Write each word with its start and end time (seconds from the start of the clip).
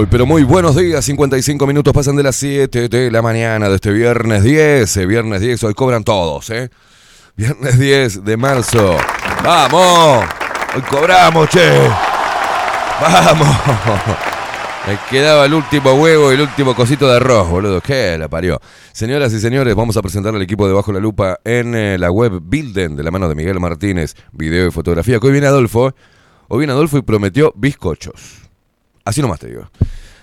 pero 0.09 0.25
muy 0.25 0.43
buenos 0.43 0.75
días. 0.75 1.03
55 1.05 1.65
minutos 1.65 1.93
pasan 1.93 2.15
de 2.17 2.23
las 2.23 2.35
7 2.35 2.89
de 2.89 3.11
la 3.11 3.21
mañana 3.21 3.69
de 3.69 3.75
este 3.75 3.91
viernes 3.91 4.43
10. 4.43 4.97
Eh, 4.97 5.05
viernes 5.05 5.41
10, 5.41 5.63
hoy 5.63 5.73
cobran 5.73 6.03
todos, 6.03 6.49
¿eh? 6.49 6.69
Viernes 7.35 7.79
10 7.79 8.25
de 8.25 8.37
marzo. 8.37 8.97
¡Vamos! 9.43 10.25
Hoy 10.75 10.81
cobramos, 10.89 11.49
che. 11.49 11.63
¡Vamos! 13.01 13.47
Me 14.87 14.99
quedaba 15.09 15.45
el 15.45 15.53
último 15.53 15.93
huevo 15.95 16.31
y 16.31 16.35
el 16.35 16.41
último 16.41 16.75
cosito 16.75 17.07
de 17.09 17.15
arroz, 17.15 17.49
boludo. 17.49 17.81
¿Qué 17.81 18.17
la 18.19 18.27
parió? 18.27 18.59
Señoras 18.91 19.33
y 19.33 19.39
señores, 19.39 19.73
vamos 19.75 19.97
a 19.97 20.01
presentar 20.01 20.35
al 20.35 20.41
equipo 20.43 20.67
de 20.67 20.73
Bajo 20.73 20.91
la 20.91 20.99
Lupa 20.99 21.39
en 21.43 21.73
eh, 21.73 21.97
la 21.97 22.11
web 22.11 22.39
Bilden, 22.43 22.95
de 22.95 23.01
la 23.03 23.09
mano 23.11 23.27
de 23.29 23.33
Miguel 23.35 23.59
Martínez, 23.59 24.13
video 24.31 24.67
y 24.67 24.71
fotografía. 24.71 25.19
Que 25.19 25.25
hoy 25.27 25.31
viene 25.31 25.47
Adolfo. 25.47 25.95
Hoy 26.49 26.57
viene 26.59 26.73
Adolfo 26.73 26.97
y 26.97 27.01
prometió 27.01 27.51
bizcochos. 27.55 28.44
Así 29.05 29.21
nomás 29.21 29.39
te 29.39 29.47
digo. 29.47 29.69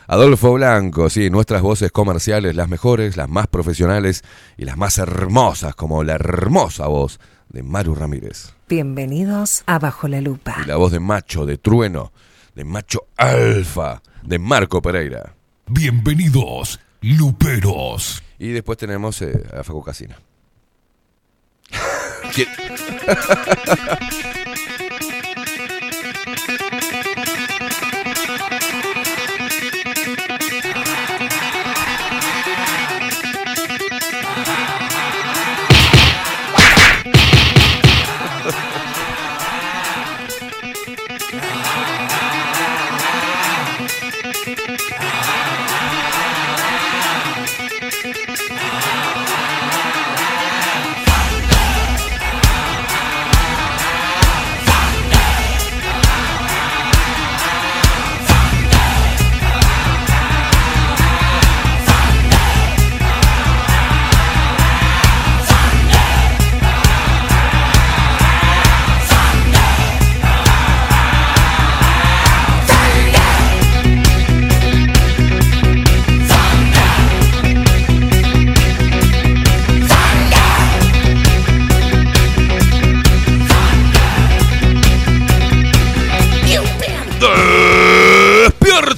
Adolfo 0.08 0.52
Blanco, 0.54 1.08
sí, 1.08 1.30
nuestras 1.30 1.62
voces 1.62 1.92
comerciales, 1.92 2.56
las 2.56 2.68
mejores, 2.68 3.16
las 3.16 3.28
más 3.28 3.46
profesionales 3.46 4.24
y 4.58 4.64
las 4.64 4.76
más 4.76 4.98
hermosas, 4.98 5.76
como 5.76 6.02
la 6.02 6.14
hermosa 6.14 6.88
voz 6.88 7.20
de 7.48 7.62
Maru 7.62 7.94
Ramírez. 7.94 8.52
Bienvenidos 8.68 9.62
a 9.66 9.78
Bajo 9.78 10.08
la 10.08 10.20
Lupa. 10.20 10.56
Y 10.64 10.68
la 10.68 10.74
voz 10.76 10.90
de 10.90 10.98
Macho, 10.98 11.46
de 11.46 11.56
Trueno, 11.58 12.12
de 12.56 12.64
Macho 12.64 13.06
Alfa, 13.16 14.02
de 14.24 14.40
Marco 14.40 14.82
Pereira. 14.82 15.32
Bienvenidos, 15.68 16.80
Luperos. 17.02 18.24
Y 18.40 18.48
después 18.50 18.78
tenemos 18.78 19.22
eh, 19.22 19.40
a 19.56 19.62
Facu 19.62 19.84
Casina. 19.84 20.16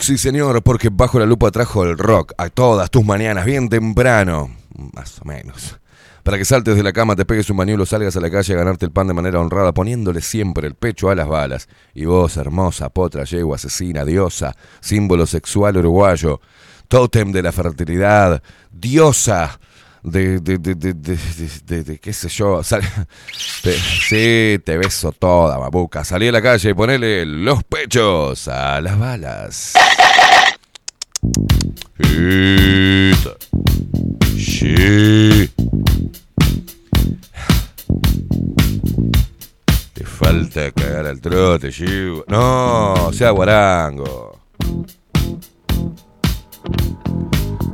sí 0.00 0.18
señor, 0.18 0.62
porque 0.62 0.88
bajo 0.90 1.18
la 1.18 1.26
lupa 1.26 1.50
trajo 1.50 1.82
el 1.84 1.96
rock 1.96 2.32
a 2.36 2.50
todas 2.50 2.90
tus 2.90 3.04
mañanas, 3.04 3.44
bien 3.46 3.68
temprano, 3.68 4.50
más 4.94 5.18
o 5.20 5.24
menos. 5.24 5.78
Para 6.22 6.36
que 6.36 6.44
saltes 6.44 6.76
de 6.76 6.82
la 6.82 6.92
cama, 6.92 7.16
te 7.16 7.24
pegues 7.24 7.48
un 7.48 7.56
bañuelo, 7.56 7.86
salgas 7.86 8.14
a 8.16 8.20
la 8.20 8.30
calle 8.30 8.52
a 8.52 8.56
ganarte 8.58 8.84
el 8.84 8.92
pan 8.92 9.06
de 9.08 9.14
manera 9.14 9.40
honrada, 9.40 9.72
poniéndole 9.72 10.20
siempre 10.20 10.66
el 10.68 10.74
pecho 10.74 11.08
a 11.08 11.14
las 11.14 11.26
balas. 11.26 11.68
Y 11.94 12.04
vos, 12.04 12.36
hermosa, 12.36 12.90
potra, 12.90 13.24
yegua, 13.24 13.56
asesina, 13.56 14.04
diosa, 14.04 14.54
símbolo 14.80 15.24
sexual 15.26 15.78
uruguayo, 15.78 16.40
tótem 16.88 17.32
de 17.32 17.42
la 17.42 17.52
fertilidad, 17.52 18.42
diosa 18.70 19.58
de, 20.02 20.40
de, 20.40 20.58
de, 20.58 20.74
de, 20.74 21.82
de 21.84 21.98
qué 21.98 22.12
sé 22.12 22.28
yo. 22.28 22.60
te, 23.62 23.72
sí, 23.74 24.60
te 24.64 24.78
beso 24.78 25.12
toda, 25.12 25.58
mamuca 25.58 26.04
Salí 26.04 26.28
a 26.28 26.32
la 26.32 26.42
calle 26.42 26.70
y 26.70 26.74
ponele 26.74 27.26
los 27.26 27.64
pechos 27.64 28.48
a 28.48 28.80
las 28.80 28.98
balas. 28.98 29.72
Sí. 32.00 33.18
Te 39.94 40.04
falta 40.04 40.70
cagar 40.72 41.06
al 41.06 41.20
trote, 41.20 41.70
Chivo. 41.70 42.24
No, 42.28 43.10
sea 43.12 43.30
guarango. 43.32 44.38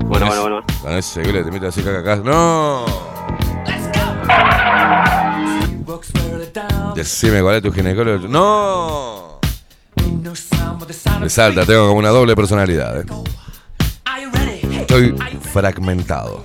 Bueno, 0.07 0.27
bueno, 0.27 0.43
bueno. 0.43 0.74
Con 0.85 0.93
ese 0.99 1.23
te 1.23 1.45
mete 1.51 1.67
así 1.67 1.83
¡No! 2.23 2.85
Decime 6.95 7.41
cuál 7.41 7.55
es 7.57 7.63
tu 7.63 7.73
ginecólogo. 7.73 8.29
¡No! 8.29 9.41
Me 11.23 11.31
salta, 11.31 11.65
tengo 11.65 11.87
como 11.87 12.01
una 12.01 12.11
doble 12.11 12.37
personalidad. 12.37 13.01
¿eh? 13.01 13.07
Estoy 14.79 15.15
fragmentado. 15.55 16.45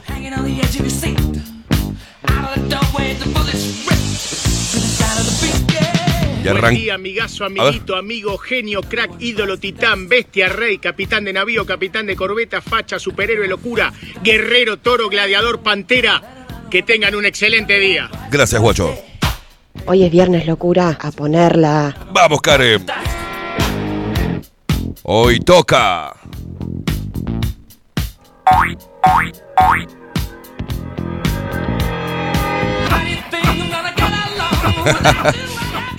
día, 6.69 6.95
amigazo, 6.95 7.45
amiguito, 7.45 7.95
amigo, 7.95 8.37
genio, 8.37 8.81
crack, 8.81 9.11
ídolo, 9.19 9.57
titán, 9.57 10.07
bestia, 10.07 10.49
rey, 10.49 10.77
capitán 10.77 11.25
de 11.25 11.33
navío, 11.33 11.65
capitán 11.65 12.05
de 12.07 12.15
corbeta, 12.15 12.61
facha, 12.61 12.99
superhéroe, 12.99 13.47
locura, 13.47 13.93
guerrero, 14.23 14.77
toro, 14.77 15.09
gladiador, 15.09 15.61
pantera. 15.61 16.35
Que 16.69 16.83
tengan 16.83 17.15
un 17.15 17.25
excelente 17.25 17.79
día. 17.79 18.09
Gracias, 18.31 18.61
guacho. 18.61 18.95
Hoy 19.85 20.03
es 20.03 20.11
viernes 20.11 20.45
locura, 20.45 20.97
a 21.01 21.11
ponerla. 21.11 21.95
Vamos, 22.13 22.41
Karen. 22.41 22.85
Hoy 25.03 25.39
toca. 25.39 26.15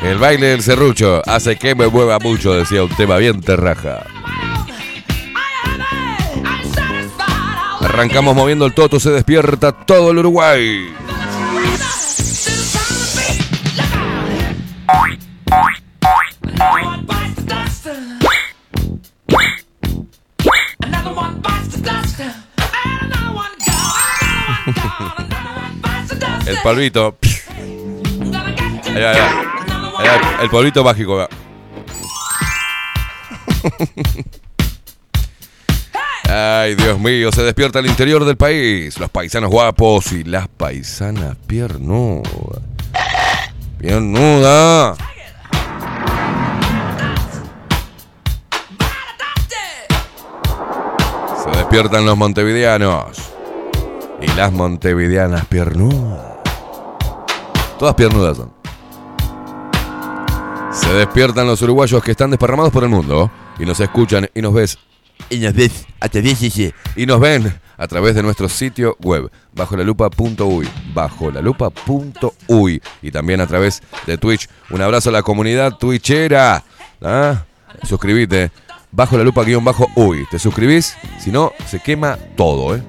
El 0.03 0.17
baile 0.19 0.47
del 0.49 0.63
serrucho 0.63 1.21
hace 1.27 1.57
que 1.57 1.75
me 1.75 1.87
mueva 1.89 2.19
mucho, 2.19 2.55
decía 2.55 2.83
un 2.83 2.89
tema 2.97 3.19
bien 3.19 3.43
terraja. 3.43 4.05
Arrancamos 7.83 8.35
moviendo 8.35 8.65
el 8.65 8.73
toto, 8.73 8.99
se 8.99 9.11
despierta 9.11 9.73
todo 9.73 10.13
el 10.13 10.17
Uruguay. 10.19 10.91
El 26.47 26.57
palvito. 26.65 27.17
Ahí 28.89 29.01
va, 29.03 29.53
el 30.43 30.51
pueblito 30.51 30.83
mágico. 30.85 31.27
Ay, 36.29 36.75
Dios 36.77 36.99
mío, 36.99 37.33
se 37.33 37.43
despierta 37.43 37.81
el 37.81 37.87
interior 37.87 38.25
del 38.25 38.37
país. 38.37 38.99
Los 38.99 39.11
paisanos 39.11 39.51
guapos 39.51 40.13
y 40.13 40.25
las 40.25 40.49
paisanas 40.49 41.37
piernudas. 41.47 42.33
Piernuda. 43.79 44.95
Se 51.45 51.51
despiertan 51.59 52.07
los 52.07 52.17
montevideanos 52.17 53.19
y 54.23 54.27
las 54.33 54.53
montevideanas 54.53 55.47
piernudas. 55.47 56.21
Todas 57.79 57.95
piernudas 57.95 58.37
son. 58.37 58.60
Se 60.73 60.89
despiertan 60.95 61.49
los 61.49 61.61
uruguayos 61.63 62.03
que 62.03 62.13
están 62.13 62.31
desparramados 62.31 62.73
por 62.73 62.85
el 62.85 62.89
mundo 62.89 63.29
y 63.59 63.67
nos 63.67 63.81
escuchan 63.81 64.31
y 64.33 64.41
nos 64.41 64.55
ves. 64.55 64.79
Y 65.29 65.39
nos 65.39 65.53
ves 65.53 65.85
a 66.01 66.09
Y 66.99 67.07
nos 67.07 67.19
ven 67.21 67.61
a 67.77 67.89
través 67.89 68.15
de 68.15 68.23
nuestro 68.23 68.49
sitio 68.49 68.97
web, 69.03 69.31
bajo 69.53 69.77
la 69.77 69.85
y 73.03 73.11
también 73.11 73.41
a 73.41 73.47
través 73.49 73.83
de 74.07 74.17
Twitch. 74.17 74.49
Un 74.71 74.81
abrazo 74.81 75.09
a 75.11 75.13
la 75.13 75.23
comunidad 75.23 75.73
twitchera. 75.77 76.63
¿Ah? 77.03 77.45
Suscribite, 77.83 78.53
bajo 78.93 79.19
la 79.19 79.25
lupa 79.25 79.43
guión 79.43 79.65
bajo 79.65 79.91
uy. 79.97 80.25
¿Te 80.31 80.39
suscribís? 80.39 80.97
Si 81.19 81.31
no, 81.33 81.53
se 81.67 81.81
quema 81.81 82.17
todo, 82.37 82.77
¿eh? 82.77 82.83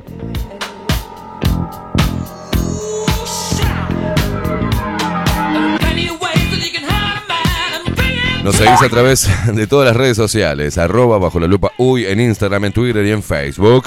Nos 8.44 8.56
seguís 8.56 8.82
a 8.82 8.90
través 8.90 9.30
de 9.56 9.68
todas 9.68 9.88
las 9.88 9.96
redes 9.96 10.18
sociales, 10.18 10.78
arroba 10.78 11.20
bajo 11.20 11.40
la 11.40 11.46
lupa 11.48 11.72
uy 11.78 12.06
en 12.06 12.20
Instagram, 12.20 12.66
en 12.66 12.74
Twitter 12.74 13.06
y 13.06 13.12
en 13.12 13.22
Facebook. 13.22 13.86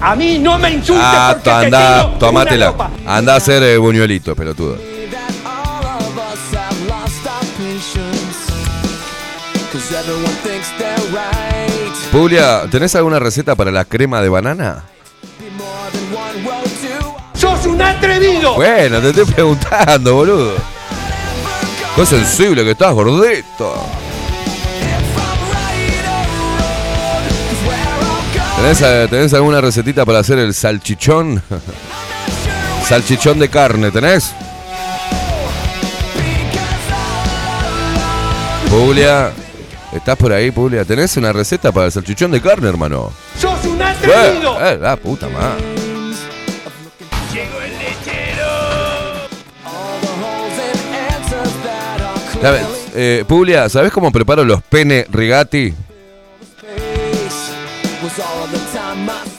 A 0.00 0.14
mí 0.14 0.38
no 0.38 0.58
me 0.58 0.70
insultes 0.70 1.04
ah, 1.04 1.32
porque 1.34 1.50
anda, 1.50 2.18
tomátela. 2.20 2.72
Anda 3.04 3.32
a 3.34 3.36
hacer 3.38 3.64
el 3.64 3.70
eh, 3.70 3.76
buñuelito, 3.78 4.36
pelotudo. 4.36 4.78
Pulia, 12.12 12.62
¿tenés 12.70 12.94
alguna 12.94 13.18
receta 13.18 13.56
para 13.56 13.72
la 13.72 13.84
crema 13.84 14.22
de 14.22 14.28
banana? 14.28 14.84
un 17.72 17.82
atrevido. 17.82 18.54
Bueno, 18.54 19.00
te 19.00 19.08
estoy 19.10 19.24
preguntando, 19.26 20.14
boludo. 20.14 20.54
Qué 21.96 22.06
sensible 22.06 22.64
que 22.64 22.70
estás, 22.72 22.92
gordito. 22.94 23.86
Eh, 28.64 29.06
¿Tenés, 29.10 29.34
alguna 29.34 29.60
recetita 29.60 30.04
para 30.04 30.20
hacer 30.20 30.38
el 30.38 30.54
salchichón? 30.54 31.42
Salchichón 32.88 33.38
de 33.38 33.48
carne, 33.48 33.90
¿tenés? 33.90 34.32
Julia, 38.70 39.30
¿estás 39.92 40.16
por 40.16 40.32
ahí, 40.32 40.50
Puglia? 40.50 40.84
¿Tenés 40.84 41.16
una 41.16 41.32
receta 41.32 41.70
para 41.72 41.86
el 41.86 41.92
salchichón 41.92 42.30
de 42.32 42.40
carne, 42.40 42.68
hermano? 42.68 43.12
¡Sos 43.38 43.52
un 43.64 43.80
atrevido! 43.80 44.58
eh, 44.68 44.78
la 44.80 44.96
puta 44.96 45.28
madre. 45.28 45.71
¿Sabes? 52.42 52.62
Eh, 52.96 53.24
Puglia, 53.28 53.68
¿sabes 53.68 53.92
cómo 53.92 54.10
preparo 54.10 54.44
los 54.44 54.60
pene 54.64 55.06
rigati? 55.12 55.72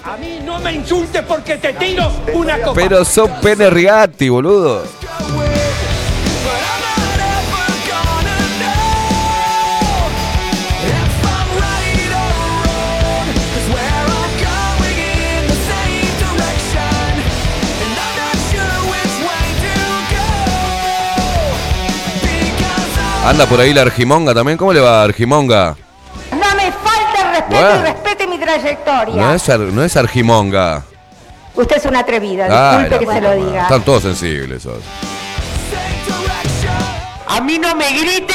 A 0.06 0.18
mí 0.18 0.40
no 0.46 0.58
me 0.62 0.72
insultes 0.72 1.22
porque 1.24 1.58
te 1.58 1.74
tiro 1.74 2.10
una 2.34 2.60
copa. 2.62 2.72
Pero 2.80 3.04
son 3.04 3.30
pene 3.42 3.70
rigati, 3.70 4.30
boludo. 4.30 4.84
Anda 23.26 23.46
por 23.46 23.58
ahí 23.62 23.74
la 23.74 23.84
Argimonga 23.84 24.34
también. 24.34 24.58
¿Cómo 24.58 24.74
le 24.74 24.82
va, 24.82 25.02
Argimonga? 25.02 25.78
No 26.32 26.56
me 26.58 26.70
falta 26.74 27.32
respeto 27.32 27.76
y 27.76 27.80
respete 27.82 28.28
mi 28.28 28.38
trayectoria. 28.38 29.16
No 29.16 29.34
es, 29.34 29.48
no 29.94 30.00
Argimonga. 30.02 30.84
Usted 31.56 31.78
es 31.78 31.86
una 31.86 32.00
atrevida, 32.00 32.74
disculpe 32.80 33.06
que 33.06 33.14
se 33.14 33.22
lo 33.22 33.32
diga. 33.36 33.62
Están 33.64 33.82
todos 33.84 34.04
sensibles. 34.04 34.68
A 37.30 37.40
mí 37.40 37.58
no 37.60 37.74
me 37.76 37.92
grite. 37.94 38.34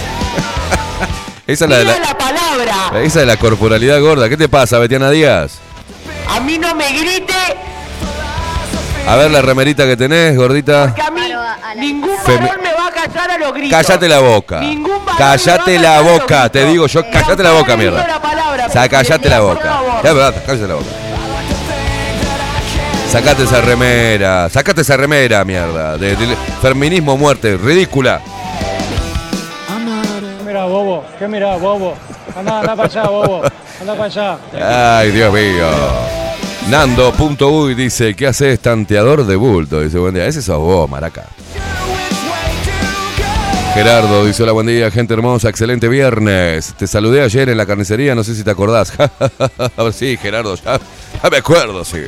esa 1.46 1.64
es 1.64 1.70
la, 1.70 2.18
palabra. 2.18 3.00
Esa 3.02 3.20
es 3.22 3.26
la 3.26 3.38
corporalidad 3.38 3.98
gorda. 4.00 4.28
¿Qué 4.28 4.36
te 4.36 4.50
pasa, 4.50 4.78
Betiana 4.78 5.10
Díaz? 5.10 5.54
A 6.28 6.38
mí 6.40 6.58
no 6.58 6.74
me 6.74 6.90
grite. 6.92 7.34
A 9.06 9.16
ver 9.16 9.30
la 9.30 9.42
remerita 9.42 9.84
que 9.86 9.96
tenés, 9.96 10.36
gordita. 10.36 10.86
Porque 10.88 11.02
a 11.02 11.10
mí 11.10 11.20
ningún 11.78 12.16
varón 12.26 12.60
me 12.62 12.72
va 12.74 12.86
a 12.88 12.92
callar 12.92 13.30
a 13.32 13.38
los 13.38 13.52
gritos. 13.54 13.70
Cállate 13.76 14.08
la 14.08 14.20
boca. 14.20 14.60
Ningún 14.60 14.90
Cállate 15.18 15.78
la 15.78 16.00
boca, 16.00 16.48
te 16.48 16.64
digo 16.64 16.86
yo, 16.86 17.02
cállate 17.10 17.42
la 17.42 17.52
boca, 17.52 17.76
mierda. 17.76 18.06
Saca 18.72 19.02
la 19.24 19.40
boca. 19.40 19.78
Ya, 20.04 20.12
verdad, 20.12 20.42
cállate 20.46 20.66
la 20.68 20.74
boca. 20.74 20.90
Sacate 23.10 23.42
esa 23.42 23.60
remera, 23.60 24.48
sacate 24.48 24.80
esa 24.82 24.96
remera, 24.96 25.44
mierda. 25.44 25.96
De, 25.98 26.16
feminismo 26.62 27.16
muerte, 27.16 27.56
ridícula. 27.56 28.20
Mira, 29.84 30.32
mirá, 30.46 30.64
bobo? 30.66 31.04
¿Qué 31.18 31.26
mirá, 31.28 31.56
bobo? 31.56 31.94
Anda 32.38 32.62
nada, 32.62 32.76
para 32.76 32.88
allá, 32.88 33.02
bobo. 33.10 33.42
Anda 33.80 33.94
para 33.94 34.38
allá. 34.52 34.98
Ay, 35.00 35.10
Dios 35.10 35.32
mío. 35.32 35.66
Nando.uy 36.68 37.74
dice, 37.74 38.14
¿qué 38.14 38.28
haces, 38.28 38.52
este 38.54 38.62
tanteador 38.68 39.26
de 39.26 39.34
bulto? 39.34 39.80
Dice, 39.80 39.98
buen 39.98 40.14
día, 40.14 40.26
ese 40.26 40.40
sos 40.40 40.58
vos, 40.58 40.88
maraca. 40.88 41.24
Gerardo 43.74 44.24
dice, 44.26 44.44
hola, 44.44 44.52
buen 44.52 44.66
día, 44.68 44.88
gente 44.92 45.14
hermosa, 45.14 45.48
excelente 45.48 45.88
viernes. 45.88 46.74
Te 46.78 46.86
saludé 46.86 47.22
ayer 47.22 47.48
en 47.48 47.56
la 47.56 47.66
carnicería, 47.66 48.14
no 48.14 48.22
sé 48.22 48.36
si 48.36 48.44
te 48.44 48.50
acordás. 48.52 48.92
sí, 49.92 50.16
Gerardo, 50.16 50.54
ya 50.56 50.78
me 51.28 51.38
acuerdo, 51.38 51.84
sí. 51.84 52.02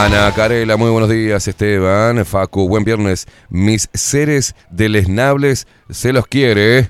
Ana 0.00 0.32
Carela, 0.32 0.76
muy 0.76 0.90
buenos 0.90 1.10
días, 1.10 1.48
Esteban, 1.48 2.24
Facu, 2.24 2.68
buen 2.68 2.84
viernes. 2.84 3.26
Mis 3.50 3.88
seres 3.92 4.54
deleznables 4.70 5.66
se 5.90 6.12
los 6.12 6.24
quiere. 6.28 6.88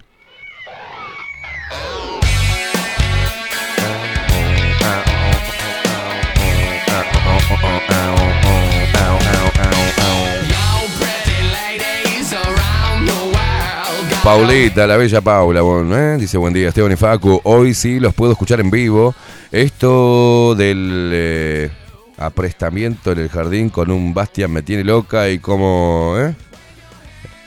Paulita, 14.23 14.87
la 14.87 14.99
bella 14.99 15.23
Paula, 15.23 15.61
eh, 15.97 16.19
dice 16.21 16.37
buen 16.37 16.53
día, 16.53 16.69
Esteban 16.69 16.93
y 16.93 16.97
Facu. 16.97 17.41
Hoy 17.45 17.73
sí 17.73 17.99
los 18.01 18.13
puedo 18.13 18.33
escuchar 18.33 18.61
en 18.61 18.71
vivo. 18.71 19.15
Esto 19.51 20.55
del. 20.59 21.11
Eh, 21.15 21.71
aprestamiento 22.19 23.13
en 23.13 23.19
el 23.21 23.29
jardín 23.29 23.71
con 23.71 23.91
un 23.91 24.13
Bastian 24.13 24.51
me 24.53 24.63
tiene 24.63 24.85
loca 24.85 25.29
y 25.31 25.39
como... 25.39 26.15
¿eh? 26.19 26.35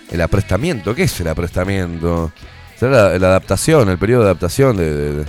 El 0.09 0.21
aprestamiento, 0.21 0.93
¿qué 0.93 1.03
es 1.03 1.19
el 1.21 1.27
aprestamiento? 1.29 2.31
¿Será 2.77 3.17
la, 3.17 3.27
adaptación, 3.29 3.87
el 3.87 3.97
periodo 3.97 4.23
de 4.23 4.25
adaptación 4.25 4.75
de, 4.75 5.21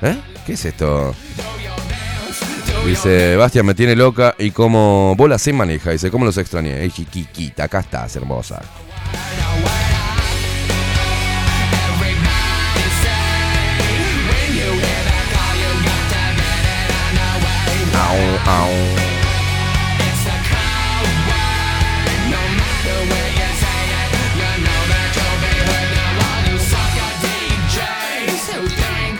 ¿Eh? 0.00 0.16
¿Qué 0.46 0.54
es 0.54 0.64
esto? 0.64 1.14
Dice, 2.86 3.36
Bastian 3.36 3.66
me 3.66 3.74
tiene 3.74 3.94
loca 3.94 4.34
y 4.38 4.52
como 4.52 5.14
bola 5.18 5.38
se 5.38 5.52
maneja. 5.52 5.90
Dice, 5.90 6.10
¿cómo 6.10 6.24
los 6.24 6.38
extrañé? 6.38 6.78
Dije, 6.80 7.04
acá 7.58 7.80
estás, 7.80 8.16
hermosa. 8.16 8.62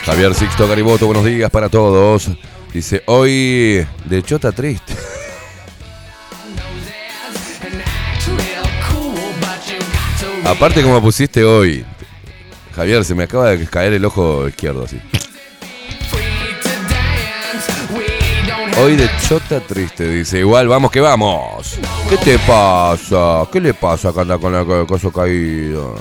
Javier 0.05 0.33
Sixto 0.37 0.69
Gariboto, 0.69 1.07
buenos 1.07 1.25
días 1.25 1.51
para 1.51 1.69
todos. 1.69 2.31
Dice, 2.73 3.03
hoy 3.07 3.85
de 4.05 4.19
hecho 4.19 4.37
está 4.37 4.53
Triste. 4.53 4.95
Aparte 10.45 10.83
como 10.85 11.01
pusiste 11.03 11.43
hoy, 11.43 11.85
Javier, 12.77 13.05
se 13.05 13.17
me 13.17 13.25
acaba 13.25 13.51
de 13.51 13.67
caer 13.67 13.95
el 13.95 14.05
ojo 14.05 14.47
izquierdo 14.49 14.85
así. 14.85 15.01
Hoy 18.79 18.95
de 18.95 19.09
chota 19.27 19.59
triste, 19.61 20.07
dice. 20.07 20.39
Igual, 20.41 20.69
vamos 20.69 20.91
que 20.91 21.01
vamos. 21.01 21.79
¿Qué 22.11 22.19
te 22.19 22.39
pasa? 22.41 23.45
¿Qué 23.51 23.59
le 23.59 23.73
pasa 23.73 24.13
que 24.13 24.21
anda 24.21 24.37
con 24.37 24.55
el 24.55 24.87
coso 24.87 25.11
caído? 25.11 25.97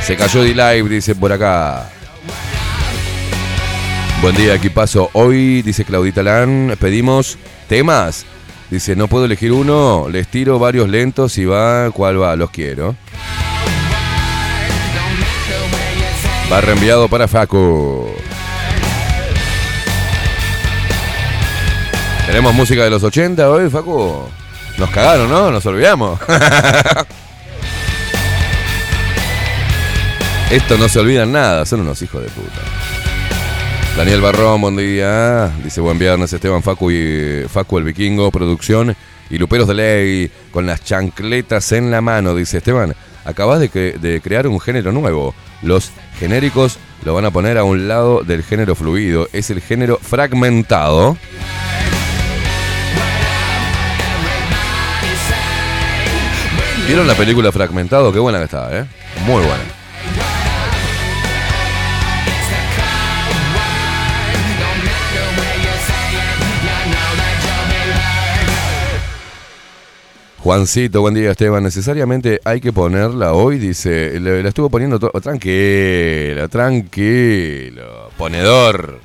Se 0.00 0.14
cayó 0.16 0.42
de 0.44 0.50
live, 0.54 0.84
dice 0.88 1.16
por 1.16 1.32
acá. 1.32 1.90
Buen 4.22 4.36
día, 4.36 4.54
aquí 4.54 4.68
paso. 4.68 5.10
Hoy, 5.14 5.62
dice 5.62 5.84
Claudita 5.84 6.22
Lan, 6.22 6.76
pedimos 6.78 7.38
temas. 7.68 8.24
Dice, 8.70 8.94
no 8.94 9.08
puedo 9.08 9.24
elegir 9.24 9.50
uno, 9.50 10.06
les 10.08 10.28
tiro 10.28 10.60
varios 10.60 10.88
lentos 10.88 11.36
y 11.38 11.44
va, 11.44 11.90
¿cuál 11.90 12.22
va? 12.22 12.36
Los 12.36 12.50
quiero. 12.50 12.94
Va 16.52 16.60
reenviado 16.60 17.08
para 17.08 17.26
Facu. 17.26 18.06
Tenemos 22.26 22.52
música 22.54 22.82
de 22.82 22.90
los 22.90 23.02
80 23.02 23.50
hoy, 23.50 23.68
Facu. 23.68 24.22
Nos 24.78 24.88
cagaron, 24.90 25.28
¿no? 25.28 25.50
Nos 25.50 25.64
olvidamos. 25.66 26.18
Esto 30.50 30.78
no 30.78 30.88
se 30.88 31.00
olvida 31.00 31.26
nada, 31.26 31.66
son 31.66 31.80
unos 31.80 32.00
hijos 32.02 32.22
de 32.22 32.28
puta. 32.30 32.60
Daniel 33.98 34.20
Barrón, 34.22 34.60
buen 34.62 34.76
día. 34.76 35.50
Dice 35.62 35.80
buen 35.82 35.98
viernes 35.98 36.32
Esteban 36.32 36.62
Facu 36.62 36.90
y 36.92 37.44
Facu 37.48 37.78
el 37.78 37.84
Vikingo, 37.84 38.30
producción 38.32 38.96
y 39.30 39.38
Luperos 39.38 39.68
de 39.68 39.74
Ley 39.74 40.30
con 40.50 40.66
las 40.66 40.82
chancletas 40.82 41.70
en 41.72 41.90
la 41.90 42.00
mano. 42.00 42.34
Dice 42.34 42.58
Esteban, 42.58 42.94
acabas 43.26 43.60
de 43.60 44.20
crear 44.22 44.46
un 44.46 44.60
género 44.60 44.92
nuevo. 44.92 45.34
Los 45.62 45.90
genéricos 46.18 46.78
lo 47.04 47.14
van 47.14 47.24
a 47.26 47.30
poner 47.30 47.58
a 47.58 47.64
un 47.64 47.86
lado 47.86 48.22
del 48.24 48.42
género 48.42 48.74
fluido. 48.74 49.28
Es 49.32 49.50
el 49.50 49.60
género 49.60 49.98
fragmentado. 50.02 51.16
¿Vieron 56.86 57.06
la 57.06 57.14
película 57.14 57.50
Fragmentado? 57.50 58.12
Qué 58.12 58.18
buena 58.18 58.38
que 58.38 58.44
estaba, 58.44 58.70
¿eh? 58.78 58.84
Muy 59.24 59.40
buena. 59.42 59.64
Juancito, 70.38 71.00
buen 71.00 71.14
día 71.14 71.30
Esteban. 71.30 71.62
Necesariamente 71.62 72.38
hay 72.44 72.60
que 72.60 72.70
ponerla 72.70 73.32
hoy, 73.32 73.58
dice. 73.58 74.20
La, 74.20 74.46
estuvo 74.46 74.68
poniendo 74.68 74.98
todo. 74.98 75.10
Tranquilo, 75.22 76.50
tranquilo. 76.50 78.10
Ponedor. 78.18 79.00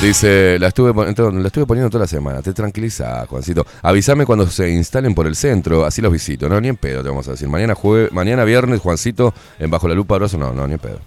Dice, 0.00 0.58
la 0.58 0.68
estuve, 0.68 0.92
la 1.04 1.46
estuve 1.46 1.66
poniendo 1.66 1.90
toda 1.90 2.04
la 2.04 2.06
semana. 2.08 2.40
Te 2.40 2.54
tranquiliza, 2.54 3.26
Juancito. 3.26 3.66
Avísame 3.82 4.24
cuando 4.24 4.46
se 4.46 4.70
instalen 4.70 5.14
por 5.14 5.26
el 5.26 5.36
centro, 5.36 5.84
así 5.84 6.00
los 6.00 6.10
visito. 6.10 6.48
No, 6.48 6.58
ni 6.58 6.68
en 6.68 6.76
pedo, 6.76 7.02
te 7.02 7.10
vamos 7.10 7.28
a 7.28 7.32
decir. 7.32 7.48
Mañana 7.48 7.74
mañana 8.10 8.44
viernes, 8.44 8.80
Juancito, 8.80 9.34
en 9.58 9.70
Bajo 9.70 9.88
la 9.88 9.94
Lupa 9.94 10.14
Abrazo. 10.14 10.38
No, 10.38 10.54
no, 10.54 10.66
ni 10.66 10.72
en 10.72 10.78
pedo. 10.78 11.00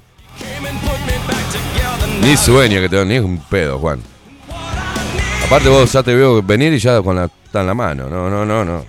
Ni 2.21 2.37
sueño 2.37 2.79
que 2.81 2.87
te 2.87 2.97
doy, 2.97 3.07
ni 3.07 3.17
un 3.17 3.39
pedo, 3.49 3.79
Juan. 3.79 3.99
Aparte 5.47 5.69
vos 5.69 5.91
ya 5.91 6.03
te 6.03 6.13
veo 6.13 6.43
venir 6.43 6.71
y 6.73 6.77
ya 6.77 7.01
con 7.01 7.15
la 7.15 7.25
está 7.25 7.61
en 7.61 7.67
la 7.67 7.73
mano. 7.73 8.07
No, 8.11 8.29
no, 8.29 8.45
no, 8.45 8.63
no. 8.63 8.83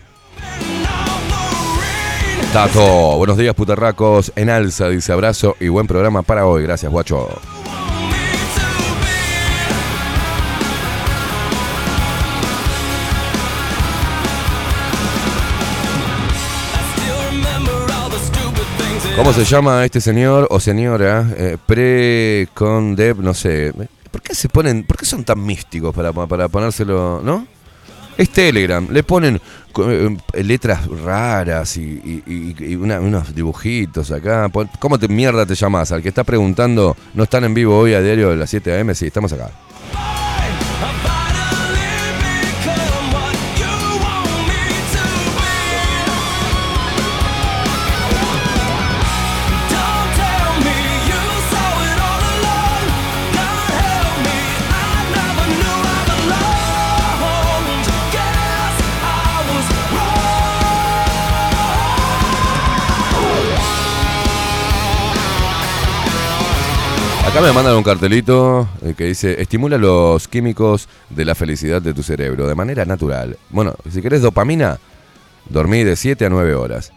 Tato, 2.53 3.17
buenos 3.17 3.39
días, 3.39 3.55
putarracos. 3.55 4.33
En 4.37 4.51
alza, 4.51 4.91
dice 4.91 5.13
abrazo 5.15 5.57
y 5.61 5.69
buen 5.69 5.87
programa 5.87 6.21
para 6.23 6.45
hoy. 6.47 6.63
Gracias, 6.65 6.93
guacho. 6.93 7.27
¿Cómo 19.17 19.33
se 19.33 19.45
llama 19.45 19.85
este 19.85 20.01
señor 20.01 20.49
o 20.51 20.59
señora? 20.59 21.25
Eh, 21.37 21.57
Pre, 21.67 22.49
con, 22.53 22.97
Deb, 22.97 23.19
no 23.21 23.33
sé. 23.33 23.73
¿Por 24.11 24.21
qué 24.21 24.35
se 24.35 24.49
ponen, 24.49 24.83
por 24.83 24.97
qué 24.97 25.05
son 25.07 25.23
tan 25.23 25.41
místicos 25.45 25.95
para, 25.95 26.13
para 26.13 26.49
ponérselo, 26.49 27.21
no? 27.23 27.47
Es 28.19 28.31
Telegram, 28.31 28.87
le 28.91 29.03
ponen 29.05 29.41
eh, 29.87 30.11
letras 30.43 30.85
raras 31.03 31.77
y, 31.77 32.25
unos 32.77 33.33
dibujitos 33.33 34.11
acá. 34.11 34.51
¿Cómo 34.81 34.99
te 34.99 35.07
mierda 35.07 35.47
te 35.47 35.55
llamas? 35.55 35.93
Al 35.93 36.03
que 36.03 36.09
está 36.09 36.25
preguntando, 36.25 36.97
no 37.15 37.23
están 37.23 37.45
en 37.45 37.55
vivo 37.55 37.79
hoy 37.79 37.95
a 37.95 38.01
diario 38.01 38.31
de 38.31 38.37
las 38.37 38.51
7 38.51 38.73
a.m. 38.73 38.95
Sí, 38.97 39.07
estamos 39.07 39.33
acá. 39.33 39.49
Acá 67.35 67.43
me 67.43 67.51
mandan 67.53 67.75
un 67.75 67.83
cartelito 67.83 68.69
eh, 68.81 68.95
que 68.97 69.07
dice, 69.07 69.43
estimula 69.43 69.77
los 69.77 70.29
químicos 70.29 70.89
de 71.11 71.25
la 71.25 71.35
felicidad 71.35 71.83
de 71.83 71.93
tu 71.93 72.05
cerebro 72.05 72.47
de 72.47 72.55
manera 72.55 72.85
natural. 72.85 73.37
Bueno, 73.51 73.75
si 73.91 74.01
querés 74.03 74.23
dopamina, 74.23 74.79
dormí 75.49 75.83
de 75.83 75.97
7 75.97 76.27
a 76.27 76.31
9 76.31 76.55
horas. 76.55 76.93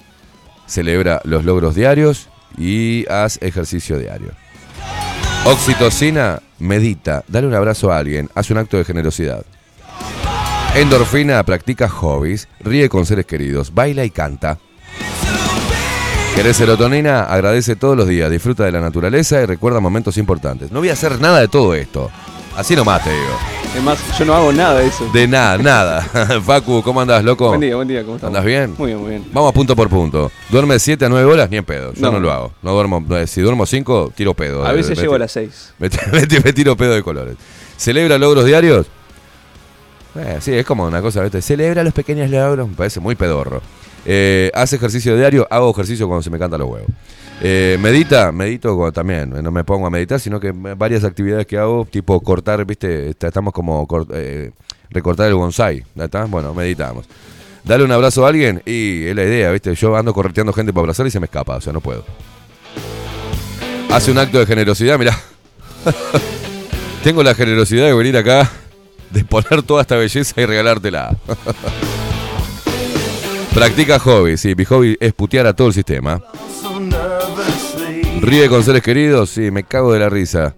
Celebra 0.67 1.21
los 1.23 1.43
logros 1.43 1.73
diarios 1.73 2.29
y 2.55 3.07
haz 3.09 3.41
ejercicio 3.41 3.97
diario. 3.97 4.29
Oxitocina, 5.45 6.43
medita, 6.59 7.23
dale 7.27 7.47
un 7.47 7.55
abrazo 7.55 7.91
a 7.91 7.97
alguien, 7.97 8.29
haz 8.35 8.51
un 8.51 8.59
acto 8.59 8.77
de 8.77 8.85
generosidad. 8.85 9.43
Endorfina, 10.75 11.41
practica 11.45 11.89
hobbies, 11.89 12.47
ríe 12.59 12.89
con 12.89 13.07
seres 13.07 13.25
queridos, 13.25 13.73
baila 13.73 14.05
y 14.05 14.11
canta. 14.11 14.59
¿Querés 16.37 16.55
serotonina? 16.55 17.23
Agradece 17.23 17.75
todos 17.75 17.97
los 17.97 18.07
días, 18.07 18.29
disfruta 18.29 18.63
de 18.63 18.71
la 18.71 18.79
naturaleza 18.79 19.41
y 19.41 19.47
recuerda 19.47 19.79
momentos 19.79 20.17
importantes. 20.19 20.71
No 20.71 20.77
voy 20.77 20.89
a 20.89 20.93
hacer 20.93 21.19
nada 21.19 21.39
de 21.39 21.47
todo 21.47 21.73
esto. 21.73 22.11
Así 22.55 22.75
nomás 22.75 23.03
te 23.03 23.09
digo. 23.09 23.83
más, 23.83 23.97
yo 24.19 24.23
no 24.23 24.35
hago 24.35 24.53
nada 24.53 24.77
de 24.81 24.85
eso. 24.85 25.09
De 25.11 25.27
nada, 25.27 25.57
nada. 25.57 26.01
Facu, 26.45 26.83
¿cómo 26.83 27.01
andás, 27.01 27.23
loco? 27.23 27.47
Buen 27.47 27.61
día, 27.61 27.75
buen 27.75 27.87
día, 27.87 28.03
¿cómo 28.03 28.17
estás? 28.17 28.27
Andas 28.27 28.45
bien? 28.45 28.75
Muy 28.77 28.91
bien, 28.91 28.99
muy 29.01 29.09
bien. 29.09 29.25
Vamos 29.33 29.51
punto 29.51 29.75
por 29.75 29.89
punto. 29.89 30.31
¿Duerme 30.51 30.77
7 30.77 31.05
a 31.05 31.09
9 31.09 31.25
horas? 31.25 31.49
Ni 31.49 31.57
en 31.57 31.65
pedo. 31.65 31.91
Yo 31.95 32.11
no, 32.11 32.19
lo 32.19 32.31
hago. 32.31 32.51
No 32.61 33.25
Si 33.25 33.41
duermo 33.41 33.65
5, 33.65 34.13
tiro 34.15 34.35
pedo. 34.35 34.63
A 34.63 34.73
veces 34.73 34.95
llego 34.99 35.15
a 35.15 35.19
las 35.19 35.31
6. 35.31 35.73
Me, 35.79 35.89
tiro 36.53 36.77
pedo 36.77 36.93
de 36.93 37.01
colores. 37.01 37.35
¿Celebra 37.77 38.19
logros 38.19 38.45
diarios? 38.45 38.85
Eh, 40.13 40.37
sí, 40.39 40.53
es 40.53 40.67
como 40.67 40.85
una 40.85 41.01
cosa, 41.01 41.23
¿viste? 41.23 41.41
Celebra 41.41 41.83
los 41.83 41.93
pequeños 41.95 42.29
logros. 42.29 42.69
Me 42.69 42.75
parece 42.75 42.99
muy 42.99 43.15
pedorro. 43.15 43.59
Eh, 44.05 44.51
¿Hace 44.53 44.75
ejercicio 44.75 45.15
diario? 45.17 45.47
Hago 45.49 45.71
ejercicio 45.71 46.07
cuando 46.07 46.23
se 46.23 46.29
me 46.29 46.39
canta 46.39 46.57
los 46.57 46.67
huevos. 46.69 46.89
Eh, 47.41 47.77
¿Medita? 47.79 48.31
Medito 48.31 48.91
también. 48.91 49.29
No 49.43 49.51
me 49.51 49.63
pongo 49.63 49.87
a 49.87 49.89
meditar, 49.89 50.19
sino 50.19 50.39
que 50.39 50.51
varias 50.51 51.03
actividades 51.03 51.45
que 51.45 51.57
hago, 51.57 51.87
tipo 51.89 52.19
cortar, 52.21 52.63
¿viste? 52.65 53.09
Estamos 53.11 53.53
como 53.53 53.87
eh, 54.13 54.51
recortar 54.89 55.27
el 55.27 55.35
bonsai. 55.35 55.83
Bueno, 56.29 56.53
meditamos. 56.53 57.05
Dale 57.63 57.83
un 57.83 57.91
abrazo 57.91 58.25
a 58.25 58.29
alguien 58.29 58.61
y 58.65 59.05
es 59.05 59.15
la 59.15 59.23
idea, 59.23 59.51
¿viste? 59.51 59.73
Yo 59.75 59.95
ando 59.95 60.13
correteando 60.13 60.53
gente 60.53 60.71
para 60.71 60.81
abrazar 60.83 61.05
y 61.05 61.11
se 61.11 61.19
me 61.19 61.25
escapa, 61.25 61.57
o 61.57 61.61
sea, 61.61 61.73
no 61.73 61.81
puedo. 61.81 62.05
Hace 63.89 64.11
un 64.11 64.17
acto 64.17 64.39
de 64.39 64.45
generosidad, 64.45 64.97
mirá. 64.97 65.17
Tengo 67.03 67.23
la 67.23 67.35
generosidad 67.35 67.85
de 67.85 67.93
venir 67.93 68.15
acá, 68.17 68.49
de 69.11 69.23
poner 69.25 69.63
toda 69.63 69.81
esta 69.81 69.95
belleza 69.97 70.41
y 70.41 70.45
regalártela. 70.45 71.15
Practica 73.53 73.97
hobby, 74.03 74.37
sí, 74.37 74.53
mi 74.55 74.65
hobby 74.65 74.97
es 74.99 75.13
putear 75.13 75.47
a 75.47 75.53
todo 75.55 75.69
el 75.69 75.73
sistema. 75.73 76.21
Ríe 78.21 78.49
con 78.49 78.63
seres 78.63 78.83
queridos, 78.83 79.31
sí, 79.31 79.49
me 79.51 79.63
cago 79.63 79.93
de 79.93 79.99
la 79.99 80.09
risa. 80.09 80.53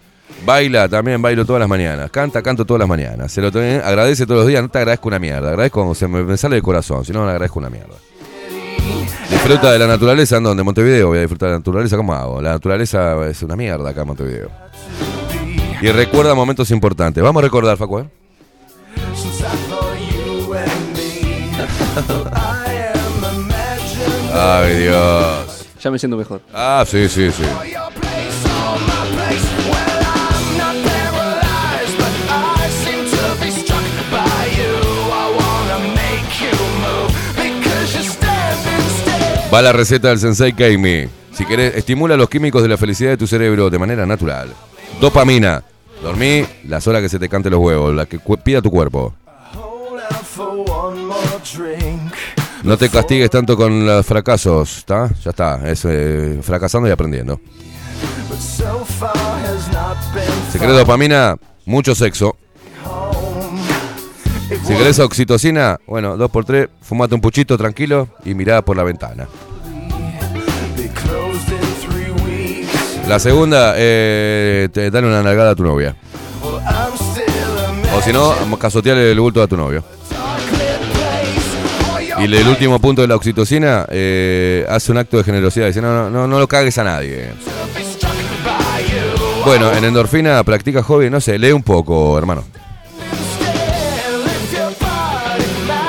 Baila, 0.45 0.87
también 0.89 1.21
bailo 1.21 1.45
todas 1.45 1.59
las 1.61 1.69
mañanas. 1.69 2.11
Canta, 2.11 2.41
canto 2.41 2.65
todas 2.65 2.79
las 2.79 2.89
mañanas. 2.89 3.31
Se 3.31 3.41
lo 3.41 3.47
agradece 3.47 4.25
todos 4.25 4.39
los 4.39 4.47
días, 4.47 4.61
no 4.61 4.69
te 4.69 4.79
agradezco 4.79 5.07
una 5.07 5.19
mierda. 5.19 5.49
Agradezco 5.49 5.79
cuando 5.79 5.95
se 5.95 6.07
me, 6.09 6.35
sale 6.37 6.57
el 6.57 6.61
corazón, 6.63 7.05
si 7.05 7.11
no, 7.13 7.23
no 7.23 7.29
agradezco 7.29 7.59
una 7.59 7.69
mierda. 7.69 7.95
Disfruta 9.29 9.71
de 9.71 9.79
la 9.79 9.87
naturaleza, 9.87 10.37
¿en 10.37 10.43
de 10.55 10.63
Montevideo 10.63 11.07
voy 11.07 11.19
a 11.19 11.21
disfrutar 11.21 11.49
de 11.49 11.53
la 11.53 11.59
naturaleza, 11.59 11.95
¿cómo 11.97 12.13
hago? 12.13 12.41
La 12.41 12.51
naturaleza 12.51 13.25
es 13.27 13.41
una 13.43 13.55
mierda 13.55 13.89
acá 13.91 14.01
en 14.01 14.07
Montevideo. 14.07 14.49
Y 15.81 15.87
recuerda 15.91 16.33
momentos 16.35 16.69
importantes. 16.71 17.23
Vamos 17.23 17.41
a 17.41 17.43
recordar, 17.45 17.77
Facu. 17.77 17.99
¿eh? 17.99 18.09
Ay, 24.33 24.77
Dios. 24.83 25.65
Ya 25.81 25.91
me 25.91 25.97
siento 25.99 26.15
mejor. 26.17 26.41
Ah, 26.53 26.83
sí, 26.87 27.07
sí, 27.09 27.31
sí. 27.31 27.43
Va 39.51 39.61
la 39.63 39.71
receta 39.71 40.09
del 40.09 40.19
Sensei 40.19 40.53
Kaimi. 40.53 41.07
Si 41.33 41.43
querés, 41.45 41.75
estimula 41.75 42.15
los 42.15 42.29
químicos 42.29 42.61
de 42.61 42.67
la 42.67 42.77
felicidad 42.77 43.09
de 43.11 43.17
tu 43.17 43.25
cerebro 43.25 43.69
de 43.69 43.79
manera 43.79 44.05
natural. 44.05 44.53
Dopamina. 45.01 45.63
Dormí 46.03 46.45
la 46.67 46.79
sola 46.81 47.01
que 47.01 47.09
se 47.09 47.17
te 47.19 47.27
cante 47.27 47.49
los 47.49 47.59
huevos, 47.59 47.95
la 47.95 48.05
que 48.05 48.19
pida 48.19 48.61
tu 48.61 48.69
cuerpo. 48.69 49.13
No 52.63 52.77
te 52.77 52.89
castigues 52.89 53.29
tanto 53.29 53.55
con 53.55 53.85
los 53.85 54.05
fracasos, 54.05 54.79
¿está? 54.79 55.09
Ya 55.23 55.29
está, 55.29 55.61
es 55.69 55.81
eh, 55.87 56.39
fracasando 56.41 56.89
y 56.89 56.91
aprendiendo. 56.91 57.39
Si 60.51 60.59
querés 60.59 60.75
dopamina, 60.77 61.37
mucho 61.65 61.95
sexo. 61.95 62.35
Si 64.65 64.73
querés 64.73 64.99
oxitocina, 64.99 65.77
bueno, 65.87 66.17
dos 66.17 66.29
por 66.31 66.43
tres, 66.43 66.67
fumate 66.81 67.15
un 67.15 67.21
puchito 67.21 67.57
tranquilo 67.57 68.09
y 68.25 68.33
mira 68.33 68.61
por 68.61 68.75
la 68.75 68.83
ventana. 68.83 69.27
La 73.07 73.19
segunda, 73.19 73.73
eh, 73.77 74.67
te 74.73 74.91
dan 74.91 75.05
una 75.05 75.23
nalgada 75.23 75.51
a 75.51 75.55
tu 75.55 75.63
novia. 75.63 75.95
O 77.95 78.01
si 78.01 78.11
no, 78.11 78.33
casoteale 78.59 79.11
el 79.13 79.19
bulto 79.19 79.41
a 79.41 79.47
tu 79.47 79.55
novio. 79.55 79.83
Y 82.19 82.23
el, 82.25 82.47
último 82.49 82.79
punto 82.79 83.01
de 83.01 83.07
la 83.07 83.15
oxitocina 83.15 83.85
eh, 83.89 84.65
hace 84.67 84.91
un 84.91 84.97
acto 84.97 85.17
de 85.17 85.23
generosidad. 85.23 85.67
Dice, 85.67 85.81
no, 85.81 86.09
no, 86.09 86.27
no, 86.27 86.39
lo 86.39 86.47
cagues 86.47 86.77
a 86.77 86.83
nadie. 86.83 87.29
Bueno, 89.45 89.71
en 89.71 89.85
endorfina 89.85 90.43
practica 90.43 90.83
hobby, 90.83 91.09
no 91.09 91.21
sé, 91.21 91.39
lee 91.39 91.53
un 91.53 91.63
poco, 91.63 92.17
hermano. 92.17 92.43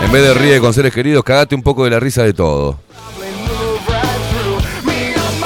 En 0.04 0.12
vez 0.12 0.22
de 0.22 0.34
ríe 0.34 0.60
con 0.60 0.72
seres 0.72 0.92
queridos, 0.94 1.24
cagate 1.24 1.54
un 1.56 1.62
poco 1.62 1.84
de 1.84 1.90
la 1.90 2.00
risa 2.00 2.22
de 2.22 2.32
todo. 2.32 2.78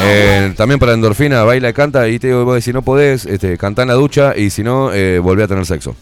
Eh, 0.03 0.53
también 0.55 0.79
para 0.79 0.93
endorfina, 0.93 1.45
baila 1.45 1.71
y 1.71 1.73
canta. 1.73 2.07
Y 2.11 2.19
te 2.19 2.27
digo, 2.27 2.61
si 2.61 2.75
no 2.75 2.83
podés, 2.83 3.25
este, 3.25 3.57
cantá 3.57 3.83
en 3.83 3.89
la 3.89 3.95
ducha. 3.95 4.35
Y 4.37 4.51
si 4.51 4.63
no, 4.63 4.93
eh, 4.93 5.19
volvé 5.19 5.45
a 5.45 5.49
tener 5.49 5.65
sexo. 5.65 5.97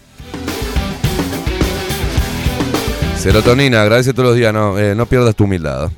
Serotonina, 3.23 3.83
agradece 3.83 4.13
todos 4.13 4.31
los 4.31 4.37
días, 4.37 4.53
eh, 4.79 4.95
no, 4.97 5.07
pierdas 5.07 5.37
tu 5.37 5.45
humildad. 5.45 5.89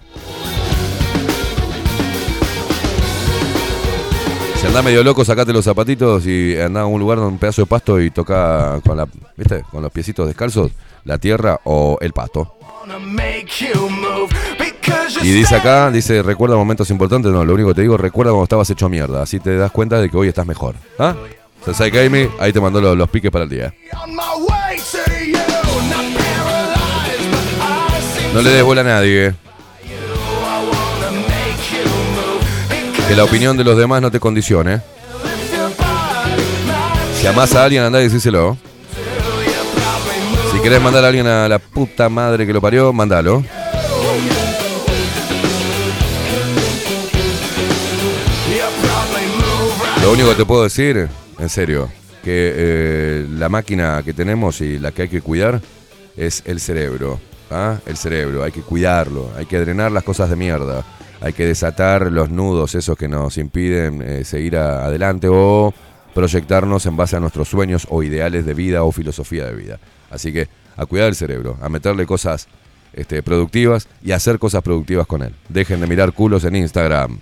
Si 4.60 4.66
andás 4.66 4.84
medio 4.84 5.02
loco, 5.02 5.24
sacate 5.24 5.50
los 5.54 5.64
zapatitos 5.64 6.26
y 6.26 6.54
andá 6.60 6.82
a 6.82 6.86
un 6.86 7.00
lugar 7.00 7.16
donde 7.16 7.32
un 7.32 7.38
pedazo 7.38 7.62
de 7.62 7.66
pasto 7.66 7.98
y 7.98 8.10
toca 8.10 8.78
con 8.84 9.80
los 9.82 9.90
piecitos 9.90 10.26
descalzos, 10.26 10.72
la 11.06 11.16
tierra 11.16 11.58
o 11.64 11.96
el 12.02 12.12
pasto. 12.12 12.56
Y 15.22 15.30
dice 15.30 15.56
acá, 15.56 15.90
dice, 15.90 16.22
recuerda 16.22 16.56
momentos 16.56 16.90
importantes. 16.90 17.32
No, 17.32 17.42
lo 17.42 17.54
único 17.54 17.68
que 17.70 17.74
te 17.76 17.80
digo, 17.80 17.96
recuerda 17.96 18.32
cuando 18.32 18.44
estabas 18.44 18.68
hecho 18.68 18.90
mierda. 18.90 19.22
Así 19.22 19.40
te 19.40 19.56
das 19.56 19.70
cuenta 19.70 19.98
de 19.98 20.10
que 20.10 20.16
hoy 20.18 20.28
estás 20.28 20.46
mejor. 20.46 20.74
¿Ah? 20.98 21.14
Sensei 21.64 22.28
ahí 22.38 22.52
te 22.52 22.60
mandó 22.60 22.82
los 22.94 23.08
piques 23.08 23.30
para 23.30 23.44
el 23.44 23.48
día. 23.50 23.72
No 28.34 28.42
le 28.42 28.50
des 28.50 28.64
bola 28.64 28.80
a 28.80 28.84
nadie. 28.84 29.32
Que 33.06 33.14
la 33.14 33.22
opinión 33.22 33.56
de 33.56 33.62
los 33.62 33.78
demás 33.78 34.02
no 34.02 34.10
te 34.10 34.18
condicione. 34.18 34.80
Si 37.14 37.26
amas 37.28 37.54
a 37.54 37.62
alguien, 37.62 37.84
anda 37.84 38.00
y 38.00 38.04
decíselo. 38.04 38.58
Si 40.50 40.58
querés 40.60 40.82
mandar 40.82 41.04
a 41.04 41.08
alguien 41.08 41.28
a 41.28 41.48
la 41.48 41.60
puta 41.60 42.08
madre 42.08 42.44
que 42.44 42.52
lo 42.52 42.60
parió, 42.60 42.92
mandalo. 42.92 43.44
Lo 50.02 50.10
único 50.10 50.30
que 50.30 50.34
te 50.34 50.44
puedo 50.44 50.64
decir, 50.64 51.06
en 51.38 51.48
serio, 51.48 51.88
que 52.24 52.52
eh, 52.52 53.26
la 53.38 53.48
máquina 53.48 54.02
que 54.04 54.12
tenemos 54.12 54.60
y 54.60 54.80
la 54.80 54.90
que 54.90 55.02
hay 55.02 55.08
que 55.08 55.20
cuidar 55.22 55.60
es 56.16 56.42
el 56.46 56.58
cerebro. 56.58 57.20
¿Ah? 57.50 57.78
el 57.86 57.96
cerebro, 57.98 58.42
hay 58.42 58.52
que 58.52 58.62
cuidarlo, 58.62 59.30
hay 59.36 59.44
que 59.46 59.58
drenar 59.60 59.92
las 59.92 60.02
cosas 60.02 60.30
de 60.30 60.36
mierda, 60.36 60.82
hay 61.20 61.32
que 61.34 61.44
desatar 61.46 62.10
los 62.10 62.30
nudos 62.30 62.74
esos 62.74 62.96
que 62.96 63.06
nos 63.06 63.36
impiden 63.36 64.00
eh, 64.02 64.24
seguir 64.24 64.56
adelante 64.56 65.28
o 65.30 65.74
proyectarnos 66.14 66.86
en 66.86 66.96
base 66.96 67.16
a 67.16 67.20
nuestros 67.20 67.48
sueños 67.48 67.86
o 67.90 68.02
ideales 68.02 68.46
de 68.46 68.54
vida 68.54 68.82
o 68.82 68.92
filosofía 68.92 69.44
de 69.44 69.54
vida. 69.54 69.78
Así 70.10 70.32
que 70.32 70.48
a 70.76 70.86
cuidar 70.86 71.08
el 71.08 71.14
cerebro, 71.16 71.56
a 71.60 71.68
meterle 71.68 72.06
cosas 72.06 72.48
este, 72.94 73.22
productivas 73.22 73.88
y 74.02 74.12
hacer 74.12 74.38
cosas 74.38 74.62
productivas 74.62 75.06
con 75.06 75.22
él. 75.22 75.34
Dejen 75.50 75.80
de 75.82 75.86
mirar 75.86 76.12
culos 76.14 76.44
en 76.44 76.56
Instagram. 76.56 77.18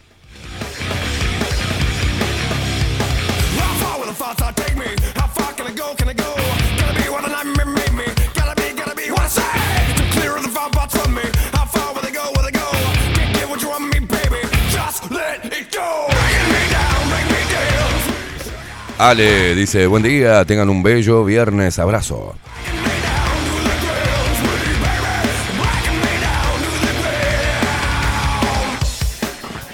Ale 19.05 19.57
dice, 19.57 19.88
buen 19.88 20.05
día, 20.05 20.45
tengan 20.45 20.71
un 20.71 20.81
bello 20.81 21.25
viernes, 21.25 21.81
abrazo. 21.81 22.37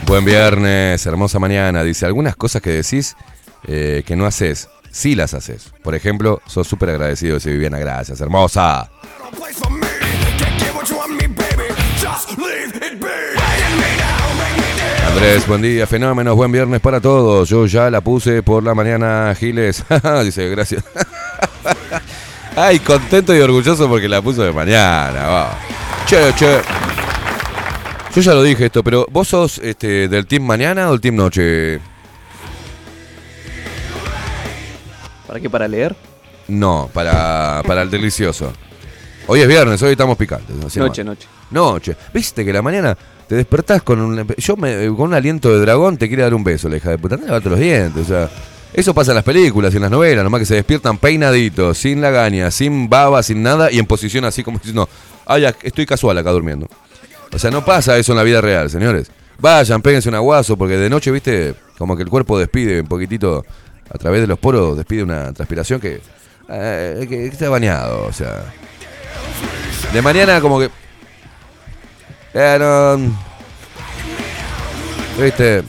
Buen 0.07 0.25
viernes, 0.25 1.05
hermosa 1.05 1.39
mañana. 1.39 1.83
Dice, 1.85 2.07
algunas 2.07 2.37
cosas 2.37 2.63
que 2.63 2.71
decís 2.71 3.17
eh, 3.67 4.03
que 4.07 4.17
no 4.17 4.25
haces, 4.25 4.71
sí 4.91 5.15
las 5.15 5.35
haces. 5.35 5.75
Por 5.85 5.95
ejemplo, 5.95 6.41
sos 6.47 6.67
súper 6.67 6.89
agradecido, 6.89 7.35
dice 7.35 7.51
Viviana, 7.53 7.79
gracias, 7.79 8.19
hermosa. 8.23 8.91
Andrés, 15.09 15.47
buen 15.49 15.63
día, 15.63 15.87
fenómenos, 15.87 16.37
buen 16.37 16.53
viernes 16.53 16.81
para 16.81 17.01
todos. 17.01 17.49
Yo 17.49 17.65
ya 17.65 17.89
la 17.89 18.03
puse 18.03 18.43
por 18.43 18.63
la 18.63 18.75
mañana, 18.75 19.35
Giles. 19.37 19.83
Dice, 20.23 20.51
gracias. 20.51 20.85
Ay, 22.57 22.79
contento 22.81 23.35
y 23.35 23.41
orgulloso 23.41 23.89
porque 23.89 24.07
la 24.07 24.21
puso 24.21 24.43
de 24.43 24.53
mañana. 24.53 25.49
Che, 26.05 26.35
che. 26.35 26.61
Yo 28.15 28.21
ya 28.21 28.35
lo 28.35 28.43
dije 28.43 28.67
esto, 28.67 28.85
pero 28.85 29.07
¿vos 29.11 29.29
sos 29.29 29.57
este, 29.65 30.09
del 30.09 30.27
team 30.27 30.43
mañana 30.45 30.89
o 30.89 30.91
del 30.91 31.01
team 31.01 31.17
noche? 31.17 31.81
¿Para 35.27 35.41
qué? 35.41 35.49
¿Para 35.49 35.67
leer? 35.67 35.97
No, 36.49 36.91
para, 36.93 37.63
para 37.67 37.81
el 37.81 37.91
delicioso. 37.91 38.53
Hoy 39.27 39.41
es 39.41 39.49
viernes, 39.49 39.83
hoy 39.83 39.93
estamos 39.93 40.19
picantes. 40.19 40.55
Noche, 40.77 41.03
noche. 41.03 41.27
Noche. 41.51 41.97
¿Viste 42.13 42.45
que 42.45 42.53
la 42.53 42.61
mañana 42.61 42.97
te 43.29 43.35
despertás 43.35 43.83
con 43.83 44.01
un. 44.01 44.27
Yo 44.39 44.57
con 44.57 45.09
un 45.09 45.15
aliento 45.15 45.53
de 45.53 45.61
dragón 45.61 45.99
te 45.99 46.09
quiere 46.09 46.23
dar 46.23 46.33
un 46.33 46.43
beso, 46.43 46.69
le 46.69 46.79
hija 46.79 46.91
de 46.91 46.99
puta. 46.99 47.19
No 47.19 47.27
los 47.39 47.59
dientes, 47.59 48.05
o 48.05 48.09
sea. 48.09 48.31
Eso 48.73 48.93
pasa 48.95 49.13
en 49.13 49.17
las 49.17 49.25
películas 49.25 49.73
y 49.73 49.77
en 49.77 49.83
las 49.83 49.91
novelas, 49.91 50.23
nomás 50.23 50.41
que 50.41 50.47
se 50.47 50.55
despiertan 50.55 50.99
peinaditos, 50.99 51.77
sin 51.79 52.03
lagaña, 52.03 52.51
sin 52.51 52.89
baba, 52.91 53.23
sin 53.23 53.43
nada, 53.43 53.71
y 53.73 53.79
en 53.79 53.87
posición 53.87 54.27
así 54.27 54.43
como 54.45 54.59
diciendo, 54.59 54.87
ay, 55.25 55.47
estoy 55.63 55.87
casual 55.87 56.19
acá 56.19 56.31
durmiendo. 56.33 56.69
O 57.33 57.39
sea, 57.39 57.51
no 57.51 57.65
pasa 57.65 57.97
eso 57.97 58.13
en 58.13 58.19
la 58.19 58.25
vida 58.25 58.43
real, 58.43 58.69
señores. 58.69 59.11
Vayan, 59.39 59.81
péguense 59.81 60.11
un 60.11 60.17
aguazo, 60.17 60.59
porque 60.59 60.77
de 60.77 60.91
noche, 60.91 61.11
viste, 61.11 61.55
como 61.79 61.97
que 61.97 62.03
el 62.03 62.11
cuerpo 62.11 62.39
despide 62.39 62.83
un 62.83 62.87
poquitito, 62.89 63.43
a 63.91 63.97
través 63.97 64.21
de 64.21 64.27
los 64.27 64.39
poros, 64.39 64.77
despide 64.77 65.03
una 65.03 65.33
transpiración 65.33 65.81
que, 65.81 66.03
eh, 66.51 67.07
que 67.09 67.27
está 67.27 67.49
bañado, 67.49 68.05
o 68.05 68.13
sea. 68.13 68.53
De 69.95 70.03
mañana 70.03 70.43
como 70.43 70.61
que 70.61 70.69
no, 72.35 72.99
¿Viste? 75.21 75.63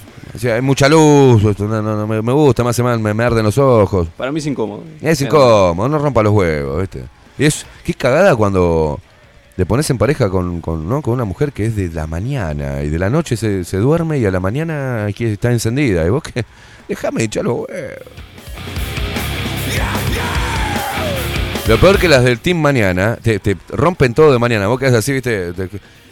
hay 0.54 0.62
mucha 0.62 0.88
luz, 0.88 1.60
no, 1.60 1.82
no, 1.82 2.08
me, 2.08 2.34
gusta, 2.34 2.64
más 2.64 2.78
me, 2.80 3.14
me 3.14 3.24
arden 3.24 3.44
los 3.44 3.58
ojos. 3.58 4.08
Para 4.16 4.32
mí 4.32 4.40
es 4.40 4.46
incómodo. 4.46 4.84
Es 5.02 5.22
incómodo, 5.22 5.90
no 5.90 5.98
rompa 5.98 6.22
los 6.22 6.32
huevos, 6.34 6.82
¿viste? 6.82 7.04
Y 7.38 7.46
es, 7.46 7.66
qué 7.84 7.94
cagada 7.94 8.36
cuando 8.36 9.00
te 9.56 9.66
pones 9.66 9.90
en 9.90 9.98
pareja 9.98 10.30
con, 10.30 10.62
una 10.66 11.26
mujer 11.26 11.52
que 11.52 11.66
es 11.66 11.76
de 11.76 11.90
la 11.90 12.06
mañana 12.08 12.82
y 12.84 12.90
de 12.90 13.00
la 13.00 13.10
noche 13.10 13.36
se, 13.38 13.62
duerme 13.78 14.20
y 14.20 14.26
a 14.26 14.32
la 14.32 14.40
mañana 14.40 15.06
aquí 15.06 15.26
está 15.26 15.52
encendida. 15.52 16.06
Y 16.06 16.10
vos 16.10 16.22
qué? 16.24 16.44
déjame 16.88 17.24
echar 17.24 17.44
los 17.44 17.54
huevos. 17.54 18.04
Lo 21.68 21.78
peor 21.80 22.00
que 22.00 22.08
las 22.08 22.24
del 22.24 22.40
team 22.40 22.60
mañana, 22.60 23.18
te, 23.22 23.58
rompen 23.70 24.14
todo 24.14 24.32
de 24.32 24.40
mañana. 24.40 24.68
Vos 24.68 24.82
es 24.82 24.94
así, 24.94 25.12
¿viste? 25.14 25.54
Te, 25.54 25.70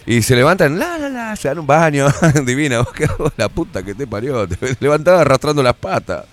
y 0.10 0.22
se 0.22 0.38
levantan, 0.38 0.80
la, 0.80 0.98
la, 0.98 1.10
la, 1.10 1.36
se 1.36 1.50
dan 1.50 1.60
un 1.60 1.68
baño. 1.68 2.08
Divina, 2.46 2.78
vos 2.80 3.34
la 3.36 3.50
puta 3.50 3.84
que 3.84 3.94
te 3.94 4.08
parió. 4.08 4.48
Te 4.48 4.58
levantaba 4.80 5.20
arrastrando 5.20 5.62
las 5.62 5.74
patas. 5.76 6.24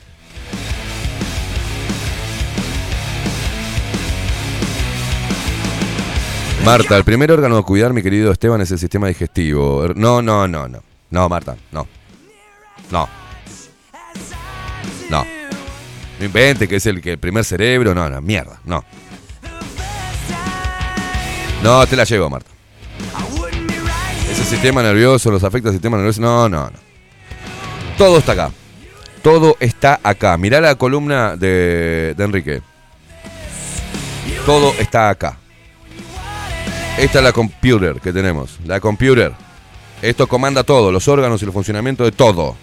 Marta, 6.65 6.97
el 6.97 7.03
primer 7.03 7.33
órgano 7.33 7.57
a 7.59 7.67
cuidar, 7.67 7.93
mi 7.93 8.01
querido 8.01 8.31
Esteban, 8.31 8.61
es 8.61 8.71
el 8.71 8.79
sistema 8.79 9.09
digestivo. 9.09 9.89
No, 9.97 10.23
no, 10.23 10.47
no, 10.47 10.69
no. 10.69 10.81
No, 11.11 11.29
Marta, 11.29 11.57
no. 11.73 11.89
No. 12.93 13.09
No. 15.11 15.27
No 16.21 16.25
invente 16.25 16.69
que 16.69 16.77
es 16.77 16.87
el, 16.87 17.01
que 17.03 17.11
el 17.15 17.19
primer 17.19 17.45
cerebro. 17.45 17.93
No, 17.93 18.09
no, 18.09 18.21
mierda, 18.23 18.61
no. 18.67 18.85
No, 21.65 21.85
te 21.89 21.97
la 21.97 22.05
llevo, 22.05 22.31
Marta. 22.31 22.54
Ese 24.35 24.45
sistema 24.47 24.83
nervioso, 24.83 25.31
los 25.31 25.45
afecta 25.45 25.69
al 25.69 25.75
sistema 25.75 25.97
nervioso. 25.97 26.21
No, 26.21 26.49
no, 26.49 26.63
no. 26.65 26.73
Todo 27.97 28.19
está 28.19 28.33
acá. 28.33 28.51
Todo 29.23 29.57
está 29.61 30.01
acá. 30.03 30.37
Mirá 30.37 30.61
la 30.61 30.75
columna 30.75 31.37
de, 31.37 32.15
de 32.17 32.25
Enrique. 32.25 32.61
Todo 34.45 34.75
está 34.81 35.09
acá. 35.09 35.39
Esta 36.99 37.19
es 37.19 37.25
la 37.25 37.31
computer 37.31 38.01
que 38.01 38.13
tenemos. 38.13 38.59
La 38.67 38.81
computer. 38.81 39.33
Esto 40.03 40.27
comanda 40.27 40.65
todo, 40.65 40.91
los 40.91 41.07
órganos 41.07 41.41
y 41.41 41.45
el 41.45 41.53
funcionamiento 41.53 42.03
de 42.03 42.11
todo. 42.11 42.57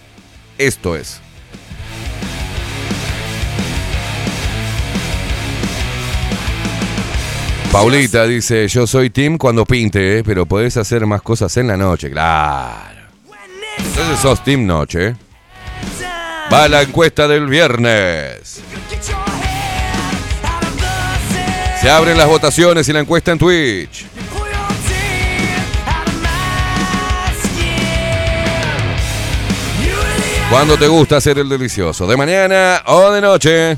Esto 0.59 0.97
es. 0.97 1.21
Paulita 7.71 8.27
dice, 8.27 8.67
yo 8.67 8.85
soy 8.85 9.09
Tim 9.11 9.37
cuando 9.37 9.63
pinte, 9.65 10.19
eh, 10.19 10.23
pero 10.25 10.45
podés 10.45 10.75
hacer 10.75 11.05
más 11.05 11.21
cosas 11.21 11.55
en 11.55 11.67
la 11.69 11.77
noche, 11.77 12.11
claro. 12.11 12.99
Entonces 13.77 14.19
sos 14.19 14.43
Tim 14.43 14.67
Noche. 14.67 15.07
Eh. 15.07 15.15
Va 16.51 16.67
la 16.67 16.81
encuesta 16.81 17.29
del 17.29 17.47
viernes. 17.47 18.59
Se 21.81 21.89
abren 21.89 22.17
las 22.17 22.27
votaciones 22.27 22.89
y 22.89 22.93
la 22.93 22.99
encuesta 22.99 23.31
en 23.31 23.37
Twitch. 23.39 24.05
¿Cuándo 30.49 30.75
te 30.77 30.87
gusta 30.89 31.15
hacer 31.17 31.39
el 31.39 31.47
delicioso? 31.47 32.05
¿De 32.05 32.17
mañana 32.17 32.81
o 32.87 33.11
de 33.13 33.21
noche? 33.21 33.77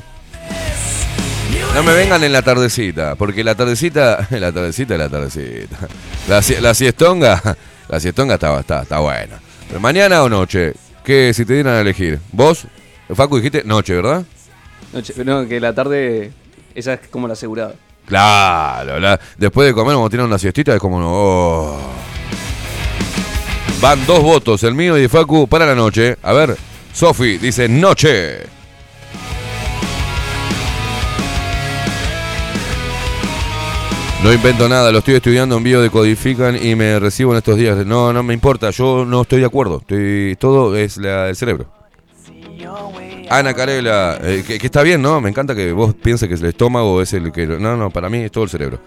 No 1.74 1.82
me 1.82 1.92
vengan 1.92 2.22
en 2.22 2.32
la 2.32 2.40
tardecita, 2.40 3.16
porque 3.16 3.42
la 3.42 3.56
tardecita, 3.56 4.28
la 4.30 4.52
tardecita, 4.52 4.96
la 4.96 5.08
tardecita. 5.08 5.76
La, 6.28 6.40
siestonga, 6.72 7.42
la 7.88 7.98
siestonga 7.98 8.34
está, 8.34 8.60
está, 8.60 8.82
está 8.82 9.00
buena. 9.00 9.40
Pero 9.66 9.80
mañana 9.80 10.22
o 10.22 10.28
noche, 10.28 10.72
que 11.02 11.34
si 11.34 11.44
te 11.44 11.54
dieran 11.54 11.74
a 11.74 11.80
elegir, 11.80 12.20
vos, 12.30 12.64
Facu, 13.12 13.38
dijiste 13.38 13.64
noche, 13.64 13.94
¿verdad? 13.96 14.22
Noche, 14.92 15.14
no, 15.24 15.48
que 15.48 15.58
la 15.58 15.74
tarde, 15.74 16.30
esa 16.76 16.94
es 16.94 17.08
como 17.10 17.26
la 17.26 17.32
asegurada. 17.32 17.74
Claro, 18.06 19.18
después 19.36 19.66
de 19.66 19.74
comer 19.74 19.94
como 19.94 20.08
tiran 20.08 20.26
una 20.26 20.38
siestita, 20.38 20.72
es 20.76 20.80
como 20.80 21.00
no. 21.00 21.10
Oh. 21.10 21.78
Van 23.80 24.06
dos 24.06 24.22
votos, 24.22 24.62
el 24.62 24.76
mío 24.76 24.96
y 24.96 25.02
de 25.02 25.08
Facu, 25.08 25.48
para 25.48 25.66
la 25.66 25.74
noche. 25.74 26.16
A 26.22 26.32
ver, 26.34 26.56
Sofi 26.92 27.36
dice 27.36 27.68
noche. 27.68 28.53
No 34.24 34.32
invento 34.32 34.66
nada, 34.70 34.90
lo 34.90 35.00
estoy 35.00 35.16
estudiando 35.16 35.58
en 35.58 35.62
decodifican 35.64 36.56
y 36.56 36.74
me 36.74 36.98
recibo 36.98 37.32
en 37.32 37.36
estos 37.38 37.58
días. 37.58 37.84
No, 37.84 38.10
no 38.10 38.22
me 38.22 38.32
importa, 38.32 38.70
yo 38.70 39.04
no 39.04 39.20
estoy 39.20 39.40
de 39.40 39.44
acuerdo. 39.44 39.82
todo 40.38 40.74
es 40.74 40.96
la, 40.96 41.28
el 41.28 41.36
cerebro. 41.36 41.66
Ana 43.28 43.52
Carela, 43.52 44.18
eh, 44.22 44.42
que, 44.46 44.54
está 44.64 44.80
bien, 44.82 45.02
¿no? 45.02 45.20
Me 45.20 45.28
encanta 45.28 45.54
que 45.54 45.72
vos 45.72 45.92
pienses 45.94 46.26
que 46.26 46.36
es 46.36 46.40
el 46.40 46.46
estómago 46.48 47.02
es 47.02 47.12
el 47.12 47.30
que... 47.32 47.46
No, 47.46 47.76
no, 47.76 47.90
para 47.90 48.08
mí 48.08 48.16
es 48.20 48.32
todo 48.32 48.44
el 48.44 48.50
cerebro. 48.50 48.80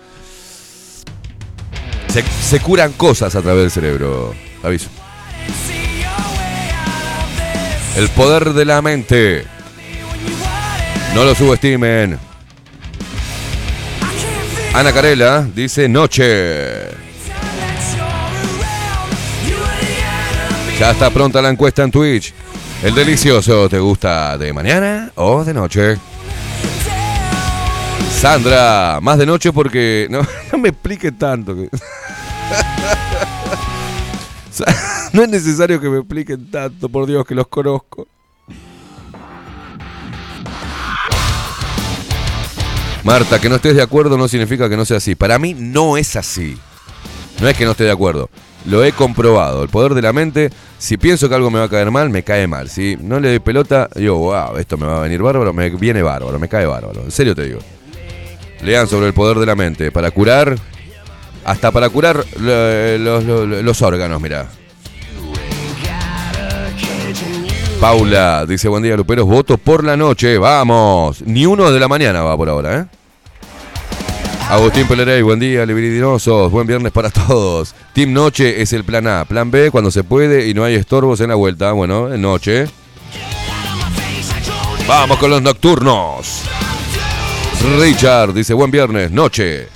Se, 2.08 2.24
se 2.24 2.60
curan 2.60 2.92
cosas 2.94 3.36
a 3.36 3.42
través 3.44 3.62
del 3.62 3.70
cerebro, 3.72 4.34
aviso. 4.64 4.90
El 7.96 8.10
poder 8.10 8.54
de 8.54 8.66
la 8.66 8.82
mente. 8.82 9.46
No 11.14 11.24
lo 11.26 11.36
subestimen. 11.36 12.18
Ana 14.78 14.92
Carela 14.94 15.42
dice 15.56 15.88
noche. 15.90 16.84
Ya 20.80 20.92
está 20.92 21.10
pronta 21.10 21.42
la 21.42 21.50
encuesta 21.50 21.82
en 21.82 21.90
Twitch. 21.90 22.32
¿El 22.84 22.94
delicioso 22.94 23.68
te 23.70 23.80
gusta 23.80 24.38
de 24.38 24.54
mañana 24.54 25.12
o 25.16 25.44
de 25.44 25.52
noche? 25.52 25.98
Sandra, 28.12 29.00
más 29.02 29.18
de 29.18 29.26
noche 29.26 29.52
porque. 29.52 30.08
No, 30.52 30.60
me 30.60 30.70
explique 30.70 31.12
tanto. 31.12 31.56
no 35.12 35.24
es 35.24 35.30
necesario 35.30 35.82
que 35.82 35.90
me 35.90 35.98
expliquen 35.98 36.52
tanto, 36.52 36.88
por 36.88 37.08
Dios, 37.08 37.26
que 37.26 37.34
los 37.34 37.48
conozco. 37.48 38.06
Marta, 43.08 43.40
que 43.40 43.48
no 43.48 43.56
estés 43.56 43.74
de 43.74 43.82
acuerdo 43.82 44.18
no 44.18 44.28
significa 44.28 44.68
que 44.68 44.76
no 44.76 44.84
sea 44.84 44.98
así. 44.98 45.16
Para 45.16 45.40
mí 45.40 45.54
no 45.58 45.96
es 45.96 46.18
así. 46.18 46.58
No 47.40 47.48
es 47.48 47.56
que 47.56 47.64
no 47.64 47.72
esté 47.72 47.86
de 47.86 47.92
acuerdo. 47.92 48.30
Lo 48.66 48.84
he 48.84 48.92
comprobado. 48.92 49.64
El 49.64 49.70
poder 49.70 49.94
de 49.94 50.02
la 50.02 50.12
mente, 50.12 50.50
si 50.78 50.98
pienso 50.98 51.30
que 51.30 51.36
algo 51.36 51.50
me 51.50 51.58
va 51.58 51.66
a 51.66 51.70
caer 51.70 51.90
mal, 51.90 52.10
me 52.10 52.24
cae 52.24 52.48
mal. 52.48 52.70
Si 52.70 52.98
no 53.00 53.22
le 53.22 53.30
doy 53.30 53.40
pelota, 53.40 53.88
digo, 53.96 54.18
wow, 54.18 54.58
esto 54.58 54.78
me 54.78 54.86
va 54.88 54.98
a 54.98 55.00
venir 55.00 55.22
bárbaro, 55.22 55.54
me 55.54 55.70
viene 55.70 56.02
bárbaro, 56.04 56.38
me 56.38 56.50
cae 56.50 56.66
bárbaro. 56.66 57.02
En 57.06 57.12
serio 57.12 57.34
te 57.34 57.44
digo. 57.44 57.60
Lean 58.62 58.90
sobre 58.90 59.08
el 59.08 59.14
poder 59.14 59.38
de 59.38 59.46
la 59.46 59.56
mente. 59.56 59.90
Para 59.90 60.12
curar, 60.12 60.58
hasta 61.46 61.72
para 61.72 61.88
curar 61.88 62.26
los, 62.42 63.82
órganos, 63.84 64.20
mirá. 64.22 64.48
Paula 67.80 68.46
dice, 68.46 68.68
buen 68.68 68.82
día, 68.84 68.98
Luperos, 68.98 69.28
voto 69.28 69.58
por 69.58 69.86
la 69.86 69.96
noche, 69.96 70.38
vamos. 70.40 71.22
Ni 71.26 71.46
uno 71.46 71.72
de 71.72 71.80
la 71.80 71.88
mañana 71.88 72.22
va 72.24 72.36
por 72.36 72.50
ahora, 72.50 72.80
¿eh? 72.80 72.86
Agustín 74.50 74.88
Pelerey, 74.88 75.22
buen 75.24 75.40
día, 75.40 75.66
libridinosos, 75.66 76.50
buen 76.50 76.66
viernes 76.66 76.94
para 76.94 77.10
todos. 77.10 77.76
Team 77.92 78.14
Noche 78.14 78.62
es 78.62 78.72
el 78.72 78.86
plan 78.86 79.06
A, 79.06 79.26
plan 79.26 79.52
B 79.52 79.70
cuando 79.72 79.92
se 79.92 80.06
puede 80.06 80.48
y 80.48 80.54
no 80.54 80.64
hay 80.64 80.76
estorbos 80.76 81.20
en 81.20 81.28
la 81.28 81.36
vuelta. 81.36 81.74
Bueno, 81.74 82.14
en 82.14 82.22
noche. 82.22 82.64
Vamos 84.88 85.18
con 85.18 85.32
los 85.32 85.42
nocturnos. 85.42 86.44
Richard 87.78 88.34
dice, 88.34 88.54
buen 88.54 88.72
viernes, 88.72 89.12
noche. 89.12 89.68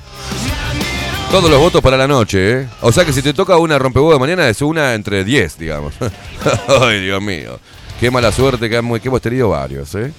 Todos 1.31 1.49
los 1.51 1.59
votos 1.59 1.81
para 1.81 1.97
la 1.97 2.07
noche, 2.07 2.61
¿eh? 2.61 2.67
O 2.79 2.93
sea 2.93 3.03
que 3.03 3.11
si 3.11 3.21
te 3.21 3.33
toca 3.33 3.57
una 3.57 3.77
de 3.77 4.17
mañana 4.19 4.47
es 4.47 4.61
una 4.61 4.93
entre 4.93 5.25
10, 5.25 5.57
digamos. 5.59 5.93
Ay, 6.81 7.01
Dios 7.01 7.21
mío. 7.21 7.59
Qué 7.99 8.09
mala 8.09 8.31
suerte 8.31 8.69
que 8.69 8.77
hemos 8.77 9.01
tenido 9.21 9.49
varios, 9.49 9.93
¿eh? 9.95 10.13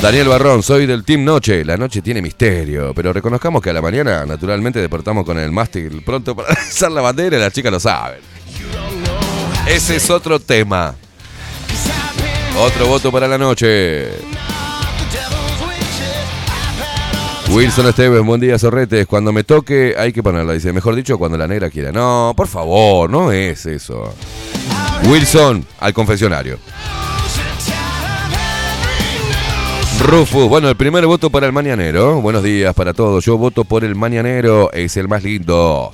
Daniel 0.00 0.28
Barrón, 0.28 0.62
soy 0.62 0.84
del 0.86 1.02
Team 1.04 1.24
Noche. 1.24 1.64
La 1.64 1.76
noche 1.78 2.02
tiene 2.02 2.20
misterio, 2.20 2.92
pero 2.94 3.10
reconozcamos 3.12 3.62
que 3.62 3.70
a 3.70 3.72
la 3.72 3.80
mañana, 3.80 4.26
naturalmente, 4.26 4.78
deportamos 4.80 5.24
con 5.24 5.38
el 5.38 5.50
mástil 5.50 6.02
pronto 6.04 6.36
para 6.36 6.48
lanzar 6.54 6.92
la 6.92 7.00
bandera 7.00 7.36
y 7.36 7.40
las 7.40 7.52
chicas 7.54 7.72
lo 7.72 7.80
saben. 7.80 8.18
Ese 9.66 9.96
es 9.96 10.10
otro 10.10 10.38
tema. 10.40 10.94
Otro 12.58 12.86
voto 12.86 13.10
para 13.10 13.26
la 13.26 13.38
noche. 13.38 14.10
Wilson 17.48 17.86
Esteves, 17.88 18.22
buen 18.22 18.40
día, 18.42 18.58
Sorretes. 18.58 19.06
Cuando 19.06 19.32
me 19.32 19.42
toque, 19.44 19.94
hay 19.96 20.12
que 20.12 20.22
ponerla. 20.22 20.52
Dice, 20.52 20.70
mejor 20.74 20.94
dicho, 20.96 21.16
cuando 21.18 21.38
la 21.38 21.46
negra 21.48 21.70
quiera. 21.70 21.92
No, 21.92 22.34
por 22.36 22.46
favor, 22.48 23.08
no 23.08 23.32
es 23.32 23.64
eso. 23.66 24.12
Wilson, 25.04 25.64
al 25.80 25.94
confesionario. 25.94 26.58
Rufus, 30.00 30.44
bueno, 30.48 30.68
el 30.68 30.76
primer 30.76 31.06
voto 31.06 31.30
para 31.30 31.46
el 31.46 31.52
mañanero. 31.52 32.20
Buenos 32.20 32.42
días 32.42 32.74
para 32.74 32.92
todos. 32.92 33.24
Yo 33.24 33.38
voto 33.38 33.64
por 33.64 33.84
el 33.84 33.94
mañanero, 33.94 34.70
es 34.72 34.96
el 34.96 35.08
más 35.08 35.22
lindo. 35.22 35.92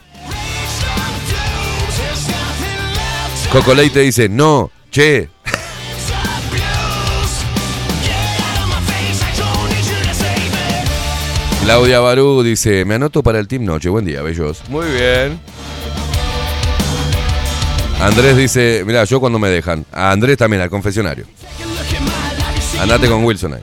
Cocoleite 3.52 4.00
dice, 4.00 4.28
no, 4.28 4.70
che. 4.90 5.28
Claudia 11.62 12.00
Barú 12.00 12.42
dice, 12.42 12.84
me 12.84 12.94
anoto 12.96 13.22
para 13.22 13.38
el 13.38 13.46
Team 13.46 13.64
Noche. 13.64 13.90
Buen 13.90 14.04
día, 14.04 14.22
bellos. 14.22 14.62
Muy 14.68 14.86
bien. 14.88 15.38
Andrés 18.00 18.36
dice, 18.36 18.82
mira, 18.86 19.04
yo 19.04 19.20
cuando 19.20 19.38
me 19.38 19.50
dejan. 19.50 19.84
A 19.92 20.10
Andrés 20.10 20.36
también, 20.38 20.62
al 20.62 20.70
confesionario. 20.70 21.26
Andate 22.80 23.06
con 23.06 23.24
Wilson 23.24 23.54
ahí. 23.54 23.60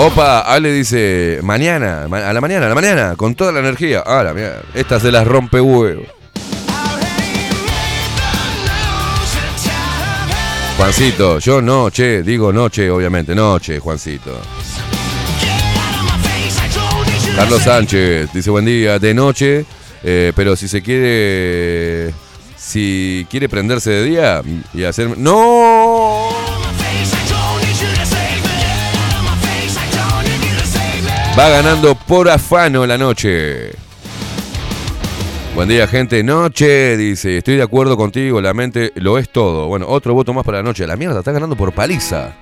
Opa, 0.00 0.42
Ale 0.42 0.72
dice, 0.72 1.40
mañana, 1.42 2.04
a 2.04 2.32
la 2.32 2.40
mañana, 2.40 2.66
a 2.66 2.68
la 2.68 2.74
mañana, 2.76 3.16
con 3.16 3.34
toda 3.34 3.50
la 3.50 3.58
energía. 3.58 4.04
Ah, 4.06 4.22
la 4.22 4.32
mierda. 4.32 4.62
Esta 4.72 5.00
se 5.00 5.10
las 5.10 5.26
rompe 5.26 5.60
huevo. 5.60 6.04
Juancito, 10.76 11.40
yo 11.40 11.60
noche, 11.60 12.22
digo 12.22 12.52
noche, 12.52 12.88
obviamente, 12.90 13.34
noche, 13.34 13.80
Juancito. 13.80 14.40
Carlos 17.34 17.62
Sánchez 17.64 18.32
dice 18.32 18.50
buen 18.50 18.66
día, 18.66 19.00
de 19.00 19.14
noche, 19.14 19.64
eh, 20.04 20.32
pero 20.36 20.54
si 20.54 20.68
se 20.68 20.80
quiere, 20.80 22.14
si 22.56 23.26
quiere 23.28 23.48
prenderse 23.48 23.90
de 23.90 24.04
día 24.04 24.42
y 24.72 24.84
hacer... 24.84 25.18
¡No! 25.18 26.37
Va 31.38 31.48
ganando 31.50 31.94
por 31.94 32.28
afano 32.28 32.84
la 32.84 32.98
noche. 32.98 33.70
Buen 35.54 35.68
día, 35.68 35.86
gente. 35.86 36.24
Noche, 36.24 36.96
dice. 36.96 37.38
Estoy 37.38 37.54
de 37.56 37.62
acuerdo 37.62 37.96
contigo, 37.96 38.40
la 38.40 38.52
mente 38.54 38.90
lo 38.96 39.18
es 39.18 39.28
todo. 39.30 39.68
Bueno, 39.68 39.86
otro 39.88 40.14
voto 40.14 40.34
más 40.34 40.42
para 40.44 40.58
la 40.58 40.64
noche. 40.64 40.84
La 40.84 40.96
mierda, 40.96 41.20
está 41.20 41.30
ganando 41.30 41.54
por 41.54 41.72
paliza. 41.72 42.32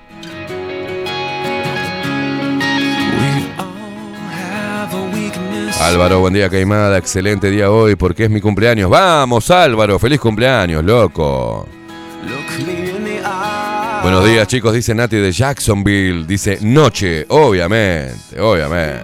Álvaro, 5.79 6.19
buen 6.21 6.33
día, 6.33 6.49
Caimada. 6.49 6.97
Excelente 6.97 7.51
día 7.51 7.69
hoy 7.69 7.95
porque 7.95 8.23
es 8.23 8.31
mi 8.31 8.41
cumpleaños. 8.41 8.89
Vamos, 8.89 9.51
Álvaro. 9.51 9.99
Feliz 9.99 10.19
cumpleaños, 10.19 10.83
loco. 10.83 11.67
Buenos 14.09 14.23
días 14.23 14.47
chicos, 14.47 14.73
dice 14.73 14.93
Nati 14.95 15.17
de 15.17 15.31
Jacksonville. 15.33 16.23
Dice 16.25 16.59
noche, 16.61 17.25
obviamente, 17.27 18.39
obviamente. 18.39 19.03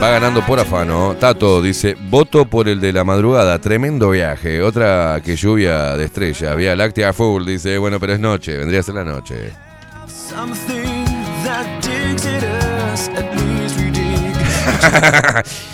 Va 0.00 0.08
ganando 0.10 0.40
por 0.46 0.60
afano. 0.60 1.16
Tato 1.18 1.60
dice, 1.60 1.96
voto 2.08 2.44
por 2.46 2.68
el 2.68 2.80
de 2.80 2.92
la 2.92 3.02
madrugada, 3.02 3.58
tremendo 3.58 4.10
viaje. 4.10 4.62
Otra 4.62 5.20
que 5.24 5.34
lluvia 5.34 5.96
de 5.96 6.04
estrella. 6.04 6.54
Vía 6.54 6.76
láctea 6.76 7.12
full, 7.12 7.44
dice, 7.44 7.76
bueno, 7.76 7.98
pero 7.98 8.12
es 8.12 8.20
noche, 8.20 8.56
vendría 8.56 8.78
a 8.78 8.82
ser 8.84 8.94
la 8.94 9.04
noche. 9.04 9.50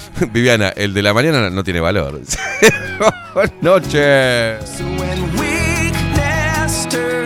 Viviana, 0.33 0.71
el 0.71 0.95
de 0.95 1.03
la 1.03 1.13
mañana 1.13 1.51
no 1.51 1.63
tiene 1.63 1.81
valor. 1.81 2.23
noche. 3.61 4.55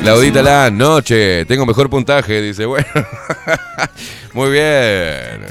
Claudita 0.01 0.43
la 0.43 0.71
noche, 0.71 1.45
tengo 1.47 1.67
mejor 1.67 1.91
puntaje, 1.91 2.41
dice, 2.43 2.65
bueno. 2.67 2.87
Muy 4.35 4.51
bien. 4.51 5.47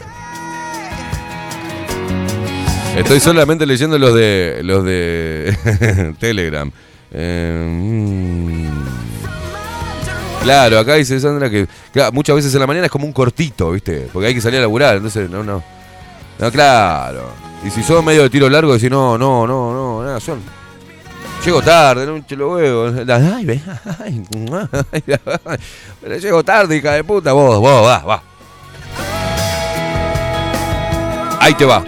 Estoy 2.98 3.20
solamente 3.20 3.66
leyendo 3.66 3.98
los 3.98 4.14
de 4.14 4.62
los 4.64 4.84
de 4.86 6.16
Telegram. 6.20 6.72
Eh, 7.12 7.66
mm. 7.68 8.66
claro, 10.44 10.80
acá 10.80 10.94
dice 10.96 11.20
Sandra 11.20 11.50
que 11.50 11.68
muchas 12.14 12.38
veces 12.38 12.54
en 12.54 12.62
la 12.62 12.68
mañana 12.68 12.86
es 12.86 12.92
como 12.92 13.06
un 13.06 13.14
cortito, 13.14 13.72
¿viste? 13.72 14.08
Porque 14.14 14.28
hay 14.28 14.34
que 14.34 14.42
salir 14.42 14.60
a 14.60 14.62
laburar, 14.62 14.96
entonces 14.98 15.30
no, 15.30 15.44
no. 15.44 15.62
No, 16.40 16.52
claro. 16.52 17.30
Y 17.66 17.72
si 17.72 17.84
son 17.84 18.06
medio 18.06 18.22
de 18.24 18.30
tiro 18.30 18.48
largo, 18.50 18.74
decís, 18.74 18.90
no, 18.92 19.18
no, 19.18 19.46
no, 19.46 19.74
no, 19.74 20.04
nada, 20.04 20.20
son. 20.20 20.40
Llego 21.46 21.62
tarde, 21.62 22.08
no 22.08 22.20
chelo 22.26 22.54
huevo. 22.54 23.02
Ay, 23.08 23.62
Ay, 24.00 24.24
Pero 26.02 26.18
llego 26.18 26.44
tarde, 26.44 26.76
hija 26.78 26.94
de 26.94 27.04
puta. 27.04 27.34
Vos, 27.34 27.60
vos, 27.60 27.86
va, 27.86 28.00
va. 28.04 28.24
Ahí 31.40 31.54
te 31.54 31.66
va. 31.66 31.84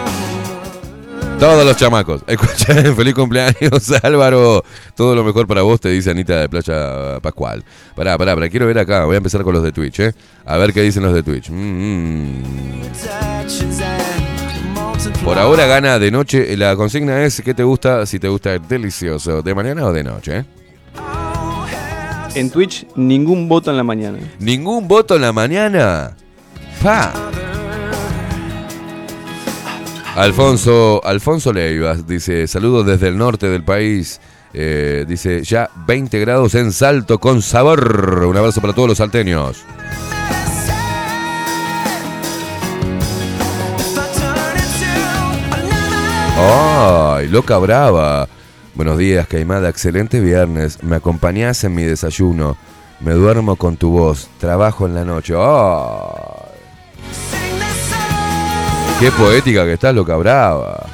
Todos 1.40 1.64
los 1.64 1.74
chamacos. 1.78 2.20
Escucha, 2.26 2.74
feliz 2.96 3.14
cumpleaños, 3.14 3.92
Álvaro. 4.04 4.62
Todo 4.94 5.14
lo 5.14 5.24
mejor 5.24 5.46
para 5.46 5.62
vos, 5.62 5.80
te 5.80 5.88
dice 5.88 6.10
Anita 6.10 6.40
de 6.40 6.48
Playa 6.50 7.20
Pascual. 7.22 7.64
Pará, 7.96 8.18
pará, 8.18 8.34
pará. 8.34 8.50
Quiero 8.50 8.66
ver 8.66 8.80
acá. 8.80 9.06
Voy 9.06 9.14
a 9.14 9.18
empezar 9.18 9.42
con 9.42 9.54
los 9.54 9.62
de 9.62 9.72
Twitch, 9.72 10.00
¿eh? 10.00 10.12
A 10.44 10.58
ver 10.58 10.74
qué 10.74 10.82
dicen 10.82 11.04
los 11.04 11.14
de 11.14 11.22
Twitch. 11.22 11.48
Mm, 11.48 12.36
mm. 12.36 13.97
Por 15.24 15.38
ahora 15.38 15.66
gana 15.66 15.98
de 15.98 16.10
noche. 16.10 16.56
La 16.56 16.76
consigna 16.76 17.22
es 17.24 17.40
¿qué 17.44 17.52
te 17.54 17.62
gusta? 17.62 18.06
Si 18.06 18.18
te 18.18 18.28
gusta 18.28 18.54
el 18.54 18.66
delicioso, 18.66 19.42
¿de 19.42 19.54
mañana 19.54 19.84
o 19.86 19.92
de 19.92 20.04
noche? 20.04 20.38
¿eh? 20.38 20.44
En 22.34 22.50
Twitch, 22.50 22.86
ningún 22.94 23.48
voto 23.48 23.70
en 23.70 23.76
la 23.76 23.82
mañana. 23.84 24.18
¿Ningún 24.38 24.86
voto 24.86 25.16
en 25.16 25.22
la 25.22 25.32
mañana? 25.32 26.16
¡Pa! 26.82 27.12
Alfonso, 30.14 31.00
Alfonso 31.04 31.52
Leivas 31.52 32.06
dice, 32.06 32.46
saludos 32.46 32.86
desde 32.86 33.08
el 33.08 33.16
norte 33.18 33.48
del 33.48 33.64
país. 33.64 34.20
Eh, 34.54 35.04
dice, 35.06 35.42
ya 35.44 35.68
20 35.86 36.18
grados 36.20 36.54
en 36.54 36.72
salto 36.72 37.18
con 37.18 37.42
sabor. 37.42 38.24
Un 38.24 38.36
abrazo 38.36 38.60
para 38.60 38.72
todos 38.72 38.88
los 38.88 38.98
salteños. 38.98 39.64
¡Ay, 46.40 47.26
loca 47.26 47.58
brava! 47.58 48.28
Buenos 48.76 48.96
días, 48.96 49.26
Caimada, 49.26 49.68
excelente 49.68 50.20
viernes. 50.20 50.84
Me 50.84 50.94
acompañás 50.94 51.64
en 51.64 51.74
mi 51.74 51.82
desayuno. 51.82 52.56
Me 53.00 53.10
duermo 53.12 53.56
con 53.56 53.76
tu 53.76 53.90
voz. 53.90 54.28
Trabajo 54.38 54.86
en 54.86 54.94
la 54.94 55.04
noche. 55.04 55.34
¡Ay! 55.36 56.14
¡Qué 59.00 59.10
poética 59.10 59.64
que 59.64 59.72
estás, 59.72 59.92
loca 59.92 60.14
brava! 60.16 60.86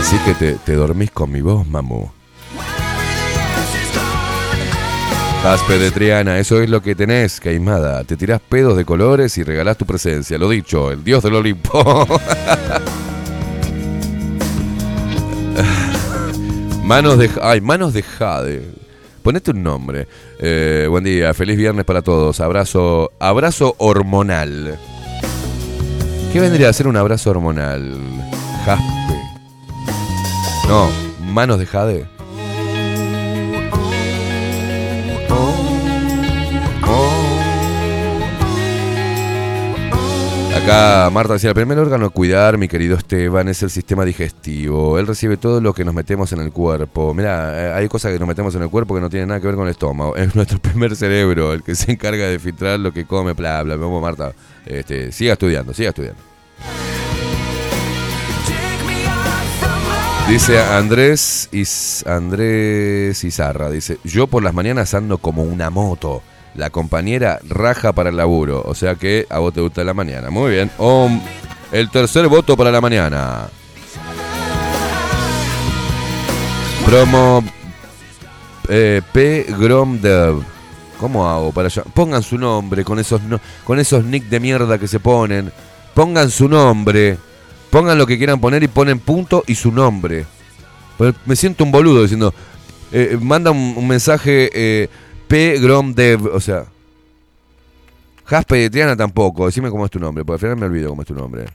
Así 0.00 0.18
que 0.24 0.34
te, 0.34 0.72
dormís 0.74 1.12
con 1.12 1.30
mi 1.30 1.40
voz, 1.40 1.64
mamu. 1.64 2.08
Jaspe 5.42 5.78
de 5.78 5.90
Triana, 5.92 6.36
eso 6.40 6.60
es 6.60 6.68
lo 6.68 6.82
que 6.82 6.96
tenés, 6.96 7.38
Caimada. 7.38 8.02
Te 8.02 8.16
tirás 8.16 8.40
pedos 8.40 8.76
de 8.76 8.84
colores 8.84 9.38
y 9.38 9.44
regalás 9.44 9.76
tu 9.78 9.86
presencia. 9.86 10.36
Lo 10.36 10.48
dicho, 10.48 10.90
el 10.90 11.04
dios 11.04 11.22
del 11.22 11.36
Olimpo. 11.36 12.04
manos 16.84 17.18
de... 17.18 17.30
Ay, 17.40 17.60
manos 17.60 17.92
de 17.94 18.02
Jade. 18.02 18.64
Ponete 19.22 19.52
un 19.52 19.62
nombre. 19.62 20.08
Eh, 20.40 20.88
buen 20.90 21.04
día, 21.04 21.32
feliz 21.34 21.56
viernes 21.56 21.84
para 21.84 22.02
todos. 22.02 22.40
Abrazo, 22.40 23.12
abrazo 23.20 23.76
hormonal. 23.78 24.76
¿Qué 26.32 26.40
vendría 26.40 26.68
a 26.68 26.72
ser 26.72 26.88
un 26.88 26.96
abrazo 26.96 27.30
hormonal? 27.30 27.94
Jaspe. 28.64 29.14
No, 30.66 30.90
manos 31.32 31.60
de 31.60 31.66
Jade. 31.66 32.17
Marta 41.10 41.32
decía, 41.32 41.50
el 41.50 41.54
primer 41.54 41.78
órgano 41.78 42.06
a 42.06 42.10
cuidar, 42.10 42.58
mi 42.58 42.68
querido 42.68 42.96
Esteban, 42.98 43.48
es 43.48 43.62
el 43.62 43.70
sistema 43.70 44.04
digestivo. 44.04 44.98
Él 44.98 45.06
recibe 45.06 45.38
todo 45.38 45.62
lo 45.62 45.72
que 45.72 45.82
nos 45.82 45.94
metemos 45.94 46.30
en 46.32 46.40
el 46.40 46.52
cuerpo. 46.52 47.14
Mira, 47.14 47.54
eh, 47.54 47.72
hay 47.72 47.88
cosas 47.88 48.12
que 48.12 48.18
nos 48.18 48.28
metemos 48.28 48.54
en 48.54 48.62
el 48.62 48.68
cuerpo 48.68 48.94
que 48.94 49.00
no 49.00 49.08
tienen 49.08 49.28
nada 49.28 49.40
que 49.40 49.46
ver 49.46 49.56
con 49.56 49.64
el 49.66 49.70
estómago. 49.70 50.14
Es 50.18 50.34
nuestro 50.34 50.58
primer 50.58 50.94
cerebro 50.94 51.54
el 51.54 51.62
que 51.62 51.74
se 51.74 51.90
encarga 51.90 52.26
de 52.26 52.38
filtrar 52.38 52.78
lo 52.78 52.92
que 52.92 53.06
come, 53.06 53.32
bla, 53.32 53.62
bla. 53.62 53.76
Vamos, 53.76 54.02
Marta, 54.02 54.32
este, 54.66 55.10
siga 55.10 55.32
estudiando, 55.32 55.72
siga 55.72 55.88
estudiando. 55.88 56.20
Dice 60.28 60.60
Andrés, 60.60 61.48
Andrés 62.06 63.24
Izarra, 63.24 63.70
dice, 63.70 63.96
yo 64.04 64.26
por 64.26 64.42
las 64.42 64.52
mañanas 64.52 64.92
ando 64.92 65.16
como 65.16 65.44
una 65.44 65.70
moto. 65.70 66.20
La 66.54 66.70
compañera 66.70 67.40
raja 67.48 67.92
para 67.92 68.10
el 68.10 68.16
laburo, 68.16 68.62
o 68.64 68.74
sea 68.74 68.94
que 68.94 69.26
a 69.30 69.38
vos 69.38 69.52
te 69.52 69.60
gusta 69.60 69.84
la 69.84 69.94
mañana. 69.94 70.30
Muy 70.30 70.50
bien. 70.52 70.70
el 71.72 71.90
tercer 71.90 72.26
voto 72.28 72.56
para 72.56 72.70
la 72.70 72.80
mañana. 72.80 73.48
Promo 76.84 77.44
eh, 78.68 79.02
P. 79.12 79.46
Gromdev. 79.58 80.36
¿Cómo 80.98 81.28
hago 81.28 81.52
para 81.52 81.66
allá? 81.68 81.84
Pongan 81.94 82.22
su 82.24 82.36
nombre 82.38 82.82
con 82.82 82.98
esos, 82.98 83.20
con 83.64 83.78
esos 83.78 84.04
nick 84.04 84.24
de 84.24 84.40
mierda 84.40 84.78
que 84.78 84.88
se 84.88 84.98
ponen. 84.98 85.52
Pongan 85.94 86.30
su 86.30 86.48
nombre. 86.48 87.18
Pongan 87.70 87.98
lo 87.98 88.06
que 88.06 88.18
quieran 88.18 88.40
poner 88.40 88.62
y 88.64 88.68
ponen 88.68 88.98
punto 88.98 89.44
y 89.46 89.54
su 89.54 89.70
nombre. 89.70 90.24
me 91.26 91.36
siento 91.36 91.62
un 91.62 91.70
boludo 91.70 92.02
diciendo. 92.02 92.34
Eh, 92.90 93.16
manda 93.20 93.52
un, 93.52 93.86
mensaje. 93.86 94.50
Eh, 94.54 94.88
P. 95.28 95.60
Gromdev, 95.60 96.26
o 96.34 96.40
sea. 96.40 96.64
Jaspe 98.24 98.56
de 98.56 98.70
Triana 98.70 98.96
tampoco, 98.96 99.46
decime 99.46 99.70
cómo 99.70 99.84
es 99.84 99.90
tu 99.90 99.98
nombre, 100.00 100.24
porque 100.24 100.46
al 100.46 100.52
final 100.52 100.56
me 100.58 100.66
olvido 100.74 100.90
cómo 100.90 101.00
es 101.02 101.08
tu 101.08 101.14
nombre. 101.14 101.46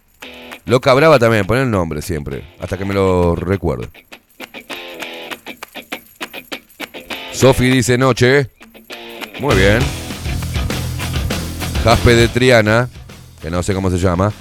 Lo 0.66 0.80
Brava 0.80 1.20
también, 1.20 1.46
poner 1.46 1.64
el 1.64 1.72
nombre 1.72 2.02
siempre, 2.02 2.48
hasta 2.60 2.78
que 2.78 2.86
me 2.86 2.94
lo 2.94 3.36
recuerde. 3.36 3.90
Sofi 7.32 7.66
dice 7.70 7.98
noche. 7.98 8.48
Muy 9.40 9.56
bien. 9.56 9.80
Jaspe 11.84 12.16
de 12.16 12.28
Triana, 12.28 12.90
que 13.42 13.52
no 13.52 13.62
sé 13.62 13.74
cómo 13.76 13.92
se 13.92 13.98
llama. 13.98 14.32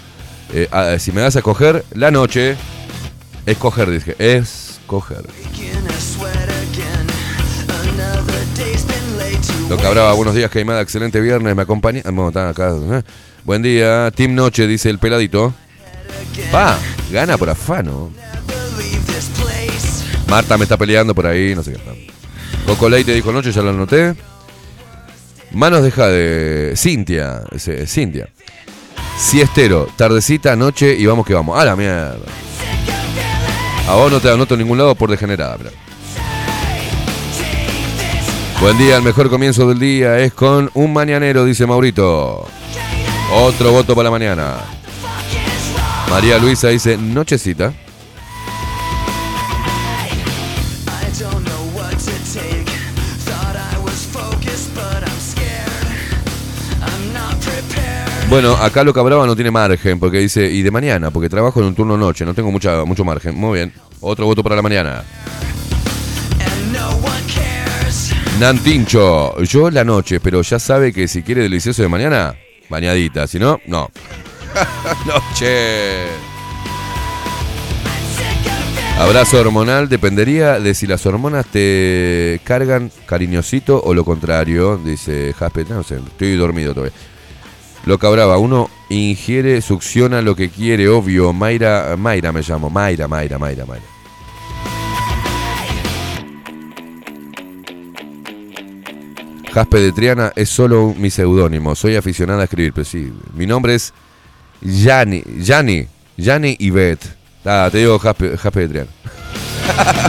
Eh, 0.54 0.68
ah, 0.70 0.94
si 0.98 1.10
me 1.12 1.20
das 1.20 1.36
a 1.36 1.40
escoger, 1.40 1.84
la 1.92 2.10
noche. 2.10 2.56
Escoger, 3.44 3.90
dije. 3.90 4.14
Escoger. 4.18 5.26
que 9.76 9.86
hablaba. 9.86 10.12
buenos 10.14 10.34
días, 10.34 10.50
Caimada, 10.50 10.80
excelente 10.82 11.20
viernes. 11.20 11.54
Me 11.56 11.62
acompaña. 11.62 12.02
Ah, 12.04 12.48
acá. 12.48 12.74
¿eh? 12.90 13.02
Buen 13.44 13.62
día, 13.62 14.10
Team 14.14 14.34
Noche, 14.34 14.66
dice 14.66 14.90
el 14.90 14.98
peladito. 14.98 15.54
Va, 16.54 16.78
gana 17.10 17.38
por 17.38 17.50
afano. 17.50 18.10
Marta 20.28 20.56
me 20.56 20.64
está 20.64 20.76
peleando 20.76 21.14
por 21.14 21.26
ahí, 21.26 21.54
no 21.54 21.62
sé 21.62 21.72
qué 21.72 21.78
está. 21.78 21.92
Coco 22.66 22.88
te 22.90 23.14
dijo 23.14 23.32
noche, 23.32 23.52
ya 23.52 23.60
lo 23.62 23.70
anoté. 23.70 24.14
Manos 25.52 25.82
deja 25.82 26.06
de 26.06 26.72
Cintia, 26.76 27.42
Cintia. 27.86 28.28
Siestero, 29.18 29.88
tardecita, 29.96 30.56
noche 30.56 30.94
y 30.98 31.04
vamos 31.06 31.26
que 31.26 31.34
vamos. 31.34 31.58
A 31.60 31.64
la 31.64 31.76
mierda. 31.76 32.16
A 33.88 33.94
vos 33.94 34.10
no 34.10 34.20
te 34.20 34.30
anoto 34.30 34.54
en 34.54 34.60
ningún 34.60 34.78
lado 34.78 34.94
por 34.94 35.10
degenerada, 35.10 35.56
pero. 35.58 35.70
Buen 38.62 38.78
día, 38.78 38.96
el 38.98 39.02
mejor 39.02 39.28
comienzo 39.28 39.66
del 39.68 39.80
día 39.80 40.20
es 40.20 40.32
con 40.34 40.70
un 40.74 40.92
mañanero, 40.92 41.44
dice 41.44 41.66
Maurito. 41.66 42.46
Otro 43.34 43.72
voto 43.72 43.96
para 43.96 44.04
la 44.04 44.10
mañana. 44.12 44.58
María 46.08 46.38
Luisa 46.38 46.68
dice 46.68 46.96
nochecita. 46.96 47.72
Bueno, 58.30 58.52
acá 58.58 58.84
lo 58.84 58.94
que 58.94 59.00
hablaba 59.00 59.26
no 59.26 59.34
tiene 59.34 59.50
margen, 59.50 59.98
porque 59.98 60.18
dice, 60.18 60.48
y 60.48 60.62
de 60.62 60.70
mañana, 60.70 61.10
porque 61.10 61.28
trabajo 61.28 61.58
en 61.58 61.66
un 61.66 61.74
turno 61.74 61.96
noche, 61.96 62.24
no 62.24 62.32
tengo 62.32 62.52
mucha, 62.52 62.84
mucho 62.84 63.02
margen. 63.04 63.34
Muy 63.36 63.58
bien, 63.58 63.72
otro 64.00 64.26
voto 64.26 64.44
para 64.44 64.54
la 64.54 64.62
mañana. 64.62 65.02
Nantincho, 68.40 69.40
yo 69.42 69.70
la 69.70 69.84
noche, 69.84 70.18
pero 70.18 70.40
ya 70.42 70.58
sabe 70.58 70.92
que 70.92 71.06
si 71.06 71.22
quiere 71.22 71.42
delicioso 71.42 71.82
de 71.82 71.88
mañana, 71.88 72.34
bañadita, 72.70 73.26
si 73.28 73.38
no, 73.38 73.60
no. 73.66 73.88
noche. 75.06 76.06
Abrazo 78.98 79.38
hormonal 79.38 79.88
dependería 79.88 80.58
de 80.58 80.74
si 80.74 80.86
las 80.86 81.04
hormonas 81.06 81.46
te 81.46 82.40
cargan 82.42 82.90
cariñosito 83.06 83.80
o 83.80 83.92
lo 83.94 84.04
contrario, 84.04 84.76
dice 84.78 85.34
Jasper. 85.38 85.70
No 85.70 85.82
sé, 85.82 85.96
estoy 85.96 86.34
dormido 86.36 86.72
todavía. 86.74 86.96
Lo 87.84 87.98
cabraba, 87.98 88.38
uno 88.38 88.70
ingiere, 88.88 89.60
succiona 89.60 90.20
lo 90.22 90.34
que 90.34 90.48
quiere, 90.48 90.88
obvio. 90.88 91.32
Mayra, 91.34 91.96
Mayra 91.98 92.32
me 92.32 92.40
llamo, 92.42 92.68
Mayra, 92.70 93.06
Mayra, 93.06 93.38
Mayra, 93.38 93.64
Mayra. 93.66 93.91
Jaspe 99.52 99.80
de 99.80 99.92
Triana 99.92 100.32
es 100.34 100.48
solo 100.48 100.94
mi 100.96 101.10
seudónimo. 101.10 101.74
Soy 101.74 101.94
aficionada 101.96 102.40
a 102.40 102.44
escribir, 102.44 102.72
pero 102.72 102.86
sí. 102.86 103.12
Mi 103.34 103.44
nombre 103.46 103.74
es 103.74 103.92
Yanni, 104.62 105.22
Yanni, 105.40 105.86
Yanni 106.16 106.56
Ibet. 106.58 107.00
Ah, 107.44 107.68
te 107.70 107.78
digo 107.78 107.98
Jaspe, 107.98 108.30
de 108.30 108.68
Triana. 108.68 108.90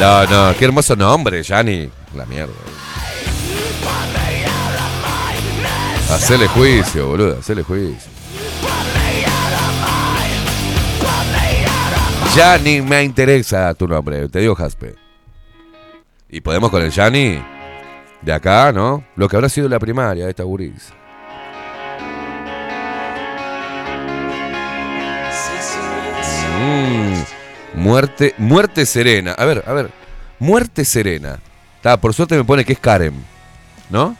No, 0.00 0.24
no, 0.24 0.54
qué 0.58 0.64
hermoso 0.64 0.96
nombre, 0.96 1.40
Yanni. 1.44 1.88
La 2.16 2.26
mierda. 2.26 2.52
Hacele 6.10 6.48
juicio, 6.48 7.06
boludo, 7.06 7.38
hacele 7.38 7.62
juicio. 7.62 8.10
Ya 12.34 12.58
me 12.64 13.04
interesa 13.04 13.72
tu 13.74 13.86
nombre, 13.86 14.28
te 14.28 14.40
digo 14.40 14.56
Jaspe. 14.56 14.96
Y 16.36 16.40
podemos 16.40 16.68
con 16.70 16.82
el 16.82 16.90
Yanni 16.90 17.40
de 18.20 18.32
acá, 18.32 18.72
¿no? 18.72 19.04
Lo 19.14 19.28
que 19.28 19.36
habrá 19.36 19.48
sido 19.48 19.68
la 19.68 19.78
primaria 19.78 20.24
de 20.24 20.30
esta 20.30 20.42
mm, 20.44 20.56
muerte, 27.74 28.34
muerte 28.38 28.84
serena. 28.84 29.34
A 29.34 29.44
ver, 29.44 29.62
a 29.64 29.72
ver. 29.74 29.92
Muerte 30.40 30.84
serena. 30.84 31.38
Está, 31.76 32.00
por 32.00 32.12
suerte 32.12 32.36
me 32.36 32.42
pone 32.42 32.64
que 32.64 32.72
es 32.72 32.80
Karen. 32.80 33.14
¿No? 33.88 34.16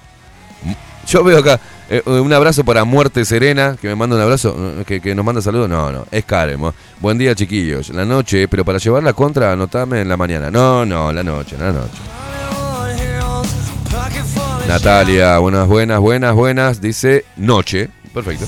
Yo 1.08 1.24
veo 1.24 1.40
acá. 1.40 1.58
Eh, 1.91 2.03
eh, 2.07 2.11
un 2.18 2.32
abrazo 2.32 2.64
para 2.64 2.85
Muerte 2.85 3.24
Serena, 3.24 3.76
que 3.78 3.89
me 3.89 3.95
manda 3.95 4.16
un 4.16 4.22
abrazo, 4.22 4.57
eh, 4.89 5.01
que, 5.01 5.14
nos 5.14 5.24
manda 5.24 5.43
saludos. 5.43 5.68
No, 5.68 5.93
no, 5.93 6.07
es 6.11 6.24
Karen. 6.24 6.61
Buen 7.01 7.18
día, 7.18 7.35
chiquillos. 7.35 7.91
La 7.91 8.05
noche, 8.07 8.49
pero 8.49 8.64
para 8.64 8.78
llevar 8.78 9.03
la 9.03 9.12
contra, 9.12 9.53
anotame 9.53 10.01
en 10.01 10.09
la 10.09 10.16
mañana. 10.16 10.51
No, 10.51 10.87
no, 10.87 11.12
la 11.12 11.22
noche, 11.22 11.57
la 11.59 11.72
noche. 11.72 11.99
Natalia, 14.66 15.37
buenas, 15.39 15.68
buenas, 15.68 16.01
buenas, 16.01 16.35
buenas. 16.35 16.80
Dice 16.80 17.26
noche. 17.37 17.91
Perfecto. 18.14 18.47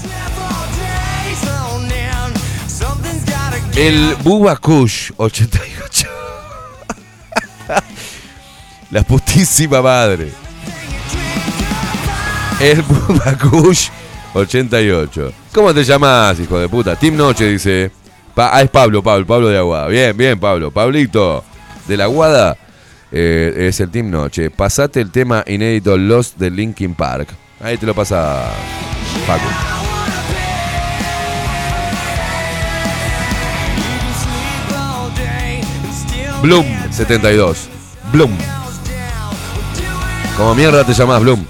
El 3.76 4.16
Bubba 4.24 4.52
88. 4.62 6.08
la 8.90 9.02
putísima 9.02 9.82
madre. 9.82 10.32
El 12.60 12.82
Pupacush 12.84 13.90
88. 14.32 15.32
¿Cómo 15.52 15.74
te 15.74 15.84
llamas, 15.84 16.40
hijo 16.40 16.58
de 16.58 16.66
puta? 16.70 16.96
Team 16.96 17.14
Noche 17.16 17.50
dice. 17.50 17.90
ah, 18.34 18.62
es 18.62 18.70
Pablo, 18.70 19.02
Pablo, 19.02 19.26
Pablo 19.26 19.48
de 19.48 19.58
Aguada. 19.58 19.88
Bien, 19.88 20.16
bien, 20.16 20.40
Pablo. 20.40 20.70
Pablito, 20.70 21.44
de 21.86 21.96
la 21.98 22.04
Aguada, 22.04 22.56
eh, 23.12 23.52
es 23.58 23.78
el 23.80 23.90
Team 23.90 24.10
Noche. 24.10 24.50
Pasate 24.50 25.02
el 25.02 25.10
tema 25.10 25.44
inédito 25.46 25.98
Lost 25.98 26.38
de 26.38 26.50
Linkin 26.50 26.94
Park. 26.94 27.28
Ahí 27.62 27.76
te 27.76 27.84
lo 27.84 27.94
pasa 27.94 28.44
Paco. 29.26 29.44
Bloom 36.42 36.64
72. 36.90 37.68
Bloom. 38.12 38.30
Como 40.38 40.54
mierda 40.54 40.84
te 40.84 40.94
llamás 40.94 41.20
Bloom 41.20 41.44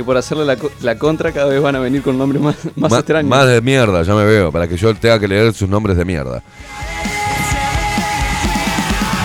que 0.00 0.04
por 0.04 0.16
hacerle 0.16 0.46
la, 0.80 0.98
contra 0.98 1.30
cada 1.30 1.44
vez 1.48 1.60
van 1.60 1.76
a 1.76 1.78
venir 1.78 2.00
con 2.02 2.16
nombres 2.16 2.40
más, 2.40 2.56
más, 2.74 2.90
extraños. 2.90 3.28
Más 3.28 3.46
de 3.46 3.60
mierda, 3.60 4.02
ya 4.02 4.14
me 4.14 4.24
veo, 4.24 4.50
para 4.50 4.66
que 4.66 4.78
yo 4.78 4.94
tenga 4.94 5.18
que 5.20 5.28
leer 5.28 5.52
sus 5.52 5.68
nombres 5.68 5.94
de 5.94 6.06
mierda. 6.06 6.42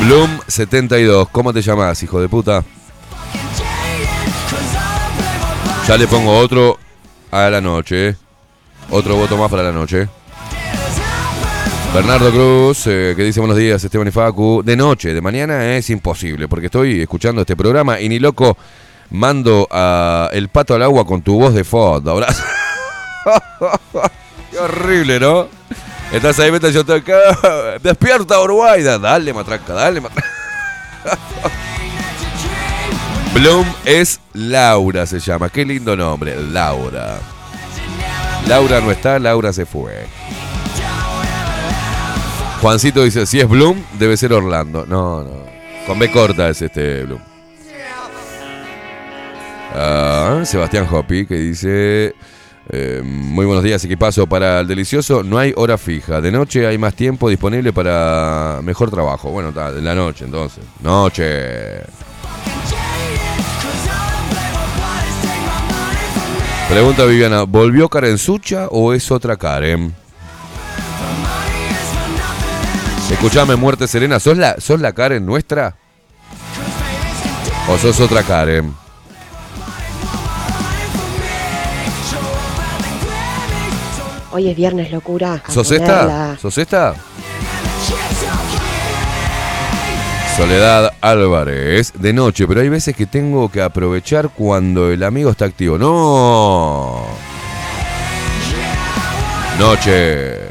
Bloom72, 0.02 1.30
¿cómo 1.32 1.54
te 1.54 1.62
llamas, 1.62 2.04
hijo 2.04 2.20
de 2.20 2.28
puta? 2.28 2.62
Ya 5.88 5.98
le 5.98 6.08
pongo 6.08 6.38
otro 6.38 6.78
a 7.32 7.50
la 7.50 7.62
noche. 7.62 8.10
Eh. 8.10 8.16
Otro 8.90 9.16
voto 9.16 9.38
más 9.38 9.50
para 9.50 9.64
la 9.64 9.72
noche. 9.72 10.02
Eh. 10.02 10.10
Bernardo 11.94 12.32
Cruz, 12.32 12.82
eh, 12.88 13.14
que 13.16 13.24
dice 13.24 13.40
buenos 13.40 13.58
días, 13.58 13.82
Esteban 13.82 14.10
y 14.10 14.12
Facu. 14.12 14.62
De 14.62 14.76
noche, 14.76 15.14
de 15.14 15.22
mañana 15.22 15.78
es 15.78 15.90
imposible, 15.90 16.50
porque 16.50 16.66
estoy 16.66 17.00
escuchando 17.00 17.40
este 17.40 17.56
programa 17.56 17.98
y 18.02 18.10
ni 18.10 18.20
loco 18.20 18.58
Mando 19.12 19.68
El 20.32 20.50
Pato 20.50 20.74
al 20.76 20.84
Agua 20.84 21.06
con 21.06 21.22
tu 21.22 21.40
voz 21.40 21.54
de 21.54 21.64
fondo. 21.64 22.20
Qué 24.52 24.60
horrible, 24.60 25.18
¿no? 25.20 25.48
Estás 26.12 26.38
ahí, 26.40 26.52
meta 26.52 26.70
yo 26.70 26.82
estoy 26.82 27.00
acá. 27.02 27.18
Despierta, 27.82 28.38
Uruguay. 28.40 28.82
Dale, 28.84 29.34
matraca, 29.34 29.74
dale, 29.74 30.00
matraca. 30.02 30.28
Bloom 33.34 33.66
es 33.84 34.22
Laura, 34.34 35.06
se 35.06 35.20
llama. 35.20 35.50
Qué 35.50 35.66
lindo 35.66 35.96
nombre, 35.98 36.36
Laura. 36.42 37.18
Laura 38.48 38.80
no 38.82 38.90
está, 38.92 39.20
Laura 39.20 39.52
se 39.54 39.66
fue. 39.66 40.08
Juancito 42.62 43.04
dice, 43.04 43.26
si 43.26 43.40
es 43.42 43.50
Bloom, 43.50 43.84
debe 44.00 44.16
ser 44.16 44.32
Orlando. 44.32 44.86
No, 44.88 45.22
no. 45.24 45.44
Con 45.86 46.00
B 46.00 46.10
corta 46.12 46.48
es 46.48 46.62
este 46.62 47.04
Bloom. 47.04 47.22
Ah, 49.76 50.42
Sebastián 50.46 50.88
Hopi, 50.90 51.26
que 51.26 51.36
dice... 51.36 52.16
Eh, 52.70 53.00
muy 53.06 53.46
buenos 53.46 53.64
días, 53.64 53.84
equipazo 53.86 54.26
para 54.26 54.62
el 54.62 54.68
delicioso. 54.68 55.22
No 55.22 55.38
hay 55.38 55.54
hora 55.56 55.78
fija. 55.78 56.20
De 56.20 56.32
noche 56.32 56.66
hay 56.66 56.80
más 56.80 56.96
tiempo 56.96 57.30
disponible 57.30 57.72
para 57.74 58.60
mejor 58.64 58.90
trabajo. 58.90 59.30
Bueno, 59.30 59.50
está, 59.50 59.70
la 59.70 59.94
noche 59.94 60.26
entonces. 60.26 60.64
Noche. 60.82 61.84
Pregunta 66.68 67.06
Viviana, 67.06 67.44
¿volvió 67.44 67.88
Karen 67.88 68.18
Sucha 68.18 68.68
o 68.72 68.94
es 68.94 69.12
otra 69.12 69.36
Karen? 69.38 69.94
Escuchame, 73.12 73.56
Muerte 73.56 73.88
Serena, 73.88 74.20
¿sos 74.20 74.40
la, 74.40 74.56
¿sos 74.60 74.82
la 74.82 74.92
Karen 74.94 75.24
nuestra? 75.24 75.76
¿O 77.70 77.78
sos 77.78 78.00
otra 78.00 78.24
Karen? 78.24 78.74
Hoy 84.38 84.50
es 84.50 84.56
viernes 84.58 84.92
locura. 84.92 85.42
¿Sos 85.48 85.72
esta? 85.72 86.36
¿Sos 86.38 86.58
esta? 86.58 86.94
Soledad 90.36 90.92
Álvarez, 91.00 91.94
de 91.98 92.12
noche, 92.12 92.46
pero 92.46 92.60
hay 92.60 92.68
veces 92.68 92.94
que 92.98 93.06
tengo 93.06 93.48
que 93.48 93.62
aprovechar 93.62 94.28
cuando 94.32 94.92
el 94.92 95.04
amigo 95.04 95.30
está 95.30 95.46
activo. 95.46 95.78
No. 95.78 97.04
Noche. 99.58 100.50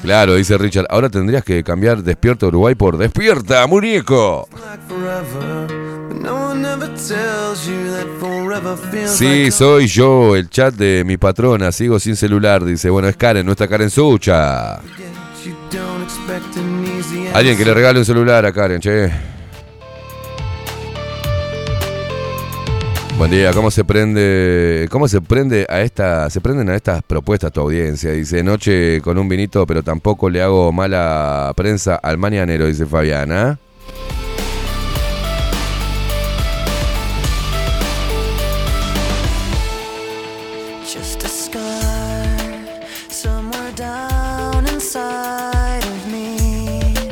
Claro, 0.00 0.36
dice 0.36 0.56
Richard, 0.56 0.86
ahora 0.88 1.10
tendrías 1.10 1.44
que 1.44 1.62
cambiar 1.62 2.02
Despierta 2.02 2.46
Uruguay 2.46 2.74
por 2.74 2.96
Despierta, 2.96 3.66
muñeco. 3.66 4.48
Sí, 9.14 9.50
soy 9.52 9.86
yo, 9.86 10.34
el 10.34 10.50
chat 10.50 10.74
de 10.74 11.04
mi 11.06 11.16
patrona, 11.16 11.70
sigo 11.70 12.00
sin 12.00 12.16
celular, 12.16 12.64
dice. 12.64 12.90
Bueno, 12.90 13.08
es 13.08 13.16
Karen, 13.16 13.46
nuestra 13.46 13.68
Karen 13.68 13.90
Sucha. 13.90 14.80
Alguien 17.32 17.56
que 17.56 17.64
le 17.64 17.74
regale 17.74 18.00
un 18.00 18.04
celular 18.04 18.44
a 18.44 18.52
Karen, 18.52 18.80
che. 18.80 19.10
Buen 23.16 23.30
día, 23.30 23.52
¿cómo 23.52 23.70
se 23.70 23.84
prende? 23.84 24.88
¿Cómo 24.90 25.06
se 25.08 25.20
prende 25.20 25.64
a 25.68 25.80
esta. 25.82 26.28
se 26.28 26.40
prenden 26.40 26.70
a 26.70 26.74
estas 26.74 27.02
propuestas 27.06 27.52
tu 27.52 27.60
audiencia? 27.60 28.10
Dice, 28.10 28.42
noche 28.42 29.00
con 29.00 29.16
un 29.18 29.28
vinito, 29.28 29.64
pero 29.64 29.82
tampoco 29.84 30.28
le 30.28 30.42
hago 30.42 30.72
mala 30.72 31.52
prensa 31.56 31.94
al 31.96 32.18
mañanero, 32.18 32.66
dice 32.66 32.84
Fabiana. 32.84 33.60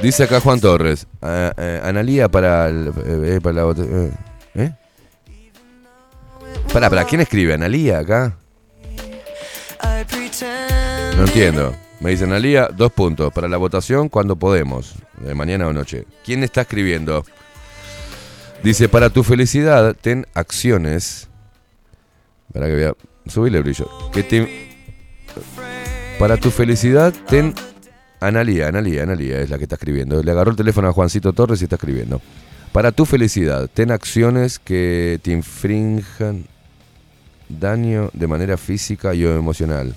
Dice 0.05 0.25
acá 0.25 0.39
Juan 0.39 0.61
Torres, 0.61 1.07
Analía 1.83 2.29
para, 2.29 2.69
el, 2.69 2.89
eh, 2.89 3.37
eh, 3.37 3.41
para 3.43 3.55
la 3.65 3.71
¿Eh? 3.73 4.11
¿eh? 4.55 4.73
Para, 6.71 6.91
pará, 6.91 7.05
¿quién 7.07 7.23
escribe? 7.23 7.55
¿Analía 7.55 8.01
acá? 8.01 8.37
No 11.17 11.25
entiendo. 11.25 11.75
Me 12.01 12.11
dice 12.11 12.25
Analía, 12.25 12.69
dos 12.71 12.93
puntos. 12.93 13.33
Para 13.33 13.49
la 13.49 13.57
votación, 13.57 14.11
cuando 14.11 14.37
podemos. 14.37 14.93
De 15.23 15.35
mañana 15.35 15.67
o 15.69 15.73
noche. 15.73 16.05
¿Quién 16.23 16.45
está 16.45 16.61
escribiendo? 16.61 17.25
Dice, 18.63 18.91
para 18.91 19.09
tu 19.09 19.25
felicidad, 19.25 19.97
ten 19.99 20.27
acciones. 20.35 21.29
Para 22.53 22.67
que 22.67 22.75
vea. 22.75 22.93
Subile 23.27 23.57
el 23.57 23.65
brillo. 23.65 23.89
te... 24.13 24.69
Para 26.19 26.37
tu 26.37 26.51
felicidad, 26.51 27.13
ten 27.27 27.55
Analía, 28.27 28.69
Analía, 28.69 29.03
Analía 29.03 29.41
es 29.41 29.51
la 29.51 29.59
que 29.59 29.65
está 29.65 29.75
escribiendo. 29.75 30.23
Le 30.23 30.31
agarró 30.31 30.51
el 30.51 30.57
teléfono 30.57 30.89
a 30.89 30.93
Juancito 30.95 31.35
Torres 31.35 31.61
y 31.61 31.65
está 31.65 31.77
escribiendo. 31.77 32.23
Para 32.73 32.91
tu 32.91 33.05
felicidad, 33.05 33.69
ten 33.73 33.91
acciones 33.91 34.59
que 34.59 35.21
te 35.23 35.31
infrinjan 35.33 36.45
daño 37.51 38.09
de 38.15 38.27
manera 38.27 38.57
física 38.57 39.15
y 39.15 39.27
o 39.27 39.37
emocional. 39.37 39.95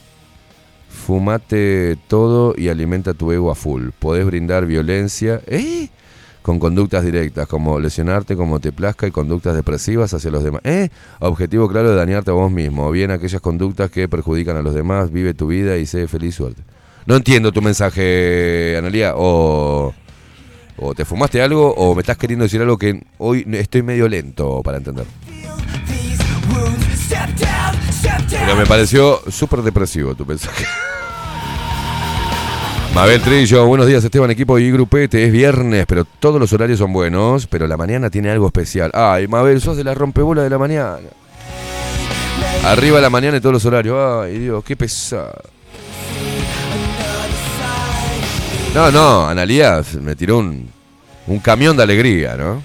Fumate 0.90 1.98
todo 2.10 2.54
y 2.58 2.68
alimenta 2.68 3.14
tu 3.14 3.32
ego 3.32 3.50
a 3.50 3.56
full. 3.56 3.90
Podés 3.98 4.26
brindar 4.26 4.66
violencia 4.66 5.42
¿eh? 5.48 5.88
con 6.42 6.60
conductas 6.60 7.06
directas, 7.06 7.48
como 7.48 7.80
lesionarte 7.80 8.36
como 8.36 8.60
te 8.60 8.74
plazca 8.74 9.08
y 9.08 9.12
conductas 9.12 9.56
depresivas 9.56 10.14
hacia 10.14 10.32
los 10.32 10.44
demás. 10.44 10.62
¿eh? 10.66 10.90
Objetivo 11.20 11.70
claro 11.70 11.92
de 11.92 11.96
dañarte 11.96 12.32
a 12.32 12.34
vos 12.34 12.52
mismo, 12.52 12.88
o 12.88 12.92
bien 12.92 13.10
aquellas 13.10 13.40
conductas 13.42 13.90
que 13.90 14.10
perjudican 14.10 14.58
a 14.58 14.62
los 14.62 14.74
demás. 14.74 15.12
Vive 15.12 15.34
tu 15.34 15.48
vida 15.48 15.78
y 15.78 15.86
sé 15.86 16.10
feliz 16.10 16.36
suerte. 16.36 16.62
No 17.08 17.16
entiendo 17.16 17.54
tu 17.54 17.62
mensaje, 17.62 18.76
Analía. 18.78 19.14
o, 19.16 19.94
te 20.94 21.06
fumaste 21.06 21.42
algo 21.42 21.74
o 21.74 21.96
me 21.96 22.02
estás 22.02 22.18
queriendo 22.18 22.44
decir 22.44 22.62
algo 22.62 22.78
que 22.78 23.02
hoy 23.18 23.48
estoy 23.54 23.82
medio 23.82 24.10
lento 24.10 24.62
para 24.62 24.78
entender. 24.80 25.06
Pero 28.44 28.56
me 28.58 28.66
pareció 28.66 29.22
súper 29.32 29.62
depresivo 29.62 30.16
tu 30.16 30.26
mensaje. 30.26 30.66
Mabel 32.94 33.22
Trillo, 33.22 33.66
buenos 33.68 33.88
días 33.88 34.04
Esteban, 34.04 34.30
equipo 34.32 34.60
y 34.60 34.70
grupete. 34.70 35.24
Es 35.24 35.32
viernes, 35.32 35.86
pero 35.88 36.04
todos 36.04 36.42
los 36.42 36.52
horarios 36.52 36.78
son 36.80 36.92
buenos, 36.92 37.48
pero 37.48 37.68
la 37.68 37.78
mañana 37.78 38.10
tiene 38.10 38.32
algo 38.32 38.48
especial. 38.48 38.92
Ay, 38.94 39.30
Mabel, 39.30 39.62
sos 39.62 39.78
de 39.78 39.86
la 39.86 39.94
rompebola 39.94 40.44
de 40.44 40.50
la 40.50 40.58
mañana. 40.58 40.98
Arriba 42.66 43.00
la 43.00 43.10
mañana 43.10 43.38
y 43.38 43.40
todos 43.40 43.54
los 43.54 43.66
horarios. 43.66 44.26
Ay, 44.26 44.40
Dios, 44.40 44.62
qué 44.66 44.76
pesado. 44.76 45.32
No, 48.78 48.92
no, 48.92 49.28
Analías, 49.28 49.96
me 49.96 50.16
tiró 50.16 50.38
un, 50.38 50.70
camión 51.42 51.76
de 51.76 51.82
alegría, 51.82 52.38
¿no? 52.38 52.62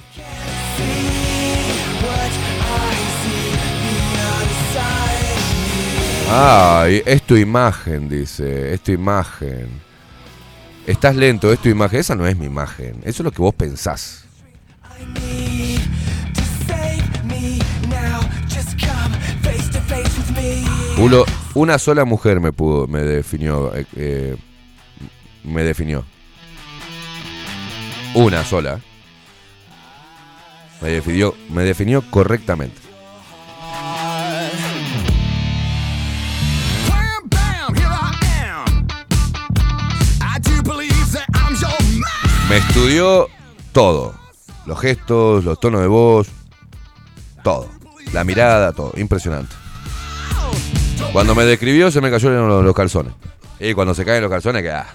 Ah, 6.29 6.85
es 6.91 7.23
tu 7.23 7.35
imagen, 7.35 8.11
dice, 8.11 8.75
es 8.75 8.83
tu 8.83 8.93
imagen. 8.93 9.69
Estás 10.87 11.17
lento, 11.17 11.51
es 11.51 11.59
tu 11.61 11.71
imagen. 11.71 11.99
Esa 12.01 12.15
no 12.15 12.27
es 12.27 12.37
mi 12.37 12.45
imagen, 12.45 12.99
eso 13.05 13.23
es 13.23 13.25
lo 13.25 13.31
que 13.31 13.41
vos 13.41 13.55
pensás. 13.55 14.27
una 21.55 21.79
sola 21.79 22.05
mujer 22.05 22.39
me 22.39 22.53
pudo, 22.53 22.87
me 22.87 23.01
definió. 23.03 23.75
Eh, 23.75 23.87
eh, 23.97 24.37
me 25.45 25.63
definió. 25.63 26.05
Una 28.15 28.45
sola. 28.45 28.81
Me 30.81 30.89
definió, 30.91 31.35
me 31.51 31.63
definió 31.63 32.03
correctamente. 32.11 32.81
Me 42.51 42.59
estudió 42.59 43.29
todo. 43.73 44.15
Los 44.67 44.79
gestos, 44.79 45.45
los 45.45 45.59
tonos 45.59 45.81
de 45.81 45.87
voz, 45.87 46.29
todo. 47.43 47.69
La 48.13 48.25
mirada, 48.25 48.73
todo. 48.73 48.93
Impresionante. 48.97 49.55
Cuando 51.15 51.35
me 51.35 51.45
describió 51.45 51.91
se 51.91 52.01
me 52.01 52.11
cayeron 52.11 52.49
los, 52.49 52.63
los 52.65 52.75
calzones. 52.75 53.15
Y 53.59 53.73
cuando 53.75 53.95
se 53.95 54.05
caen 54.05 54.23
los 54.23 54.31
calzones, 54.31 54.63
que 54.63 54.71
ah, 54.71 54.87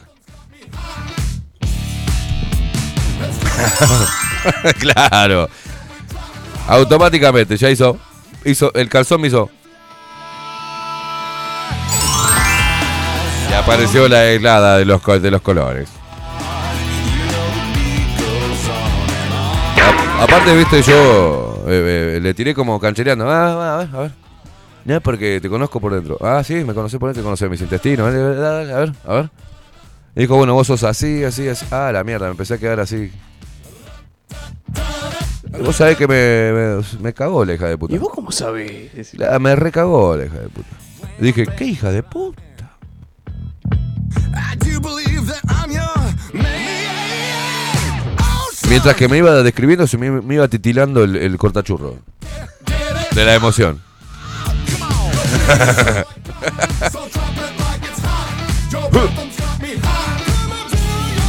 claro. 4.79 5.47
Automáticamente, 6.67 7.57
ya 7.57 7.69
hizo. 7.69 7.97
Hizo. 8.45 8.73
El 8.73 8.89
calzón 8.89 9.21
me 9.21 9.27
hizo. 9.27 9.49
Y 13.49 13.53
apareció 13.53 14.07
la 14.07 14.25
helada 14.25 14.77
de 14.77 14.85
los, 14.85 15.03
de 15.21 15.31
los 15.31 15.41
colores. 15.41 15.89
aparte, 20.19 20.57
viste, 20.57 20.81
yo 20.81 21.63
eh, 21.67 22.15
eh, 22.17 22.19
le 22.21 22.33
tiré 22.33 22.53
como 22.55 22.79
canchereando. 22.79 23.29
Ah, 23.29 23.47
ah, 23.53 23.73
a 23.73 23.77
ver, 23.77 23.89
a 23.93 23.97
ver. 23.99 24.11
No, 24.85 25.01
porque 25.01 25.39
te 25.41 25.49
conozco 25.49 25.79
por 25.79 25.93
dentro. 25.93 26.17
Ah, 26.21 26.41
sí, 26.43 26.55
me 26.55 26.73
conocí 26.73 26.97
por 26.97 27.09
dentro, 27.09 27.21
te 27.21 27.25
conocí 27.25 27.45
mis 27.45 27.61
intestinos. 27.61 28.07
A 28.07 28.11
ver, 28.17 28.91
a 29.05 29.13
ver, 29.13 29.29
dijo, 30.15 30.35
bueno, 30.35 30.53
vos 30.53 30.65
sos 30.67 30.83
así, 30.83 31.23
así, 31.23 31.47
así. 31.47 31.65
Ah, 31.71 31.91
la 31.93 32.03
mierda, 32.03 32.25
me 32.25 32.31
empecé 32.31 32.55
a 32.55 32.57
quedar 32.57 32.79
así. 32.79 33.11
Vos 35.63 35.75
sabés 35.77 35.97
que 35.97 36.07
me, 36.07 37.13
cagó 37.13 37.43
la 37.45 37.53
hija 37.55 37.67
de 37.67 37.77
puta. 37.77 37.93
¿Y 37.95 37.99
vos 37.99 38.11
cómo 38.13 38.31
sabés? 38.31 38.89
me 39.39 39.55
recagó 39.55 40.15
la 40.17 40.25
hija 40.25 40.39
de 40.39 40.49
puta. 40.49 40.67
Dije, 41.19 41.47
¿qué 41.57 41.65
hija 41.65 41.89
de 41.91 42.03
puta? 42.03 42.41
Mientras 48.69 48.95
que 48.97 49.07
me 49.07 49.17
iba 49.17 49.31
describiendo, 49.43 49.87
se 49.87 49.97
me, 49.97 50.35
iba 50.35 50.47
titilando 50.49 51.03
el, 51.03 51.15
el, 51.15 51.35
cortachurro. 51.37 51.97
De 53.15 53.25
la 53.25 53.33
emoción. 53.35 53.81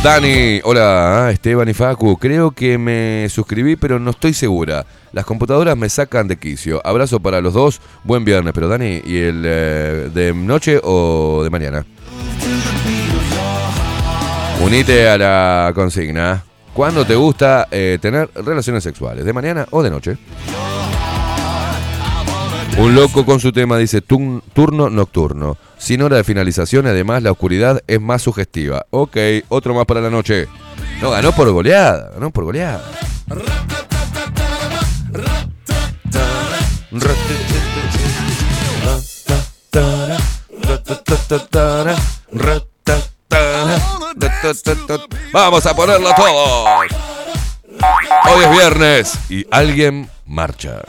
Dani, 0.02 0.60
hola 0.62 1.26
ah, 1.26 1.30
Esteban 1.32 1.68
y 1.68 1.74
Facu, 1.74 2.16
creo 2.18 2.52
que 2.52 2.78
me 2.78 3.28
suscribí 3.28 3.74
pero 3.74 3.98
no 3.98 4.12
estoy 4.12 4.32
segura. 4.32 4.86
Las 5.12 5.24
computadoras 5.24 5.76
me 5.76 5.88
sacan 5.88 6.28
de 6.28 6.36
quicio. 6.36 6.80
Abrazo 6.86 7.18
para 7.18 7.40
los 7.40 7.52
dos, 7.52 7.80
buen 8.04 8.24
viernes, 8.24 8.52
pero 8.54 8.68
Dani, 8.68 9.02
¿y 9.04 9.16
el 9.18 9.42
eh, 9.44 10.08
de 10.14 10.32
noche 10.34 10.80
o 10.84 11.40
de 11.42 11.50
mañana? 11.50 11.84
Unite 14.62 15.08
a 15.08 15.18
la 15.18 15.72
consigna. 15.74 16.44
¿Cuándo 16.72 17.04
te 17.04 17.16
gusta 17.16 17.66
eh, 17.68 17.98
tener 18.00 18.30
relaciones 18.36 18.84
sexuales? 18.84 19.24
¿De 19.24 19.32
mañana 19.32 19.66
o 19.72 19.82
de 19.82 19.90
noche? 19.90 20.16
Un 22.76 22.94
loco 22.94 23.24
con 23.26 23.40
su 23.40 23.50
tema 23.50 23.76
dice 23.76 24.02
turno 24.02 24.88
nocturno. 24.90 25.56
Sin 25.78 26.02
hora 26.02 26.16
de 26.16 26.22
finalización, 26.24 26.86
además, 26.86 27.22
la 27.24 27.32
oscuridad 27.32 27.82
es 27.88 28.00
más 28.00 28.22
sugestiva. 28.22 28.86
Ok, 28.90 29.16
otro 29.48 29.74
más 29.74 29.84
para 29.86 30.00
la 30.00 30.10
noche. 30.10 30.46
No, 31.02 31.10
ganó 31.10 31.32
por 31.32 31.50
goleada, 31.50 32.12
ganó 32.14 32.30
por 32.30 32.44
goleada. 32.44 32.84
Vamos 45.32 45.66
a 45.66 45.74
ponerlo 45.74 46.10
todo. 46.16 46.64
Hoy 48.34 48.44
es 48.44 48.50
viernes 48.52 49.12
y 49.30 49.46
alguien 49.50 50.08
marcha 50.26 50.82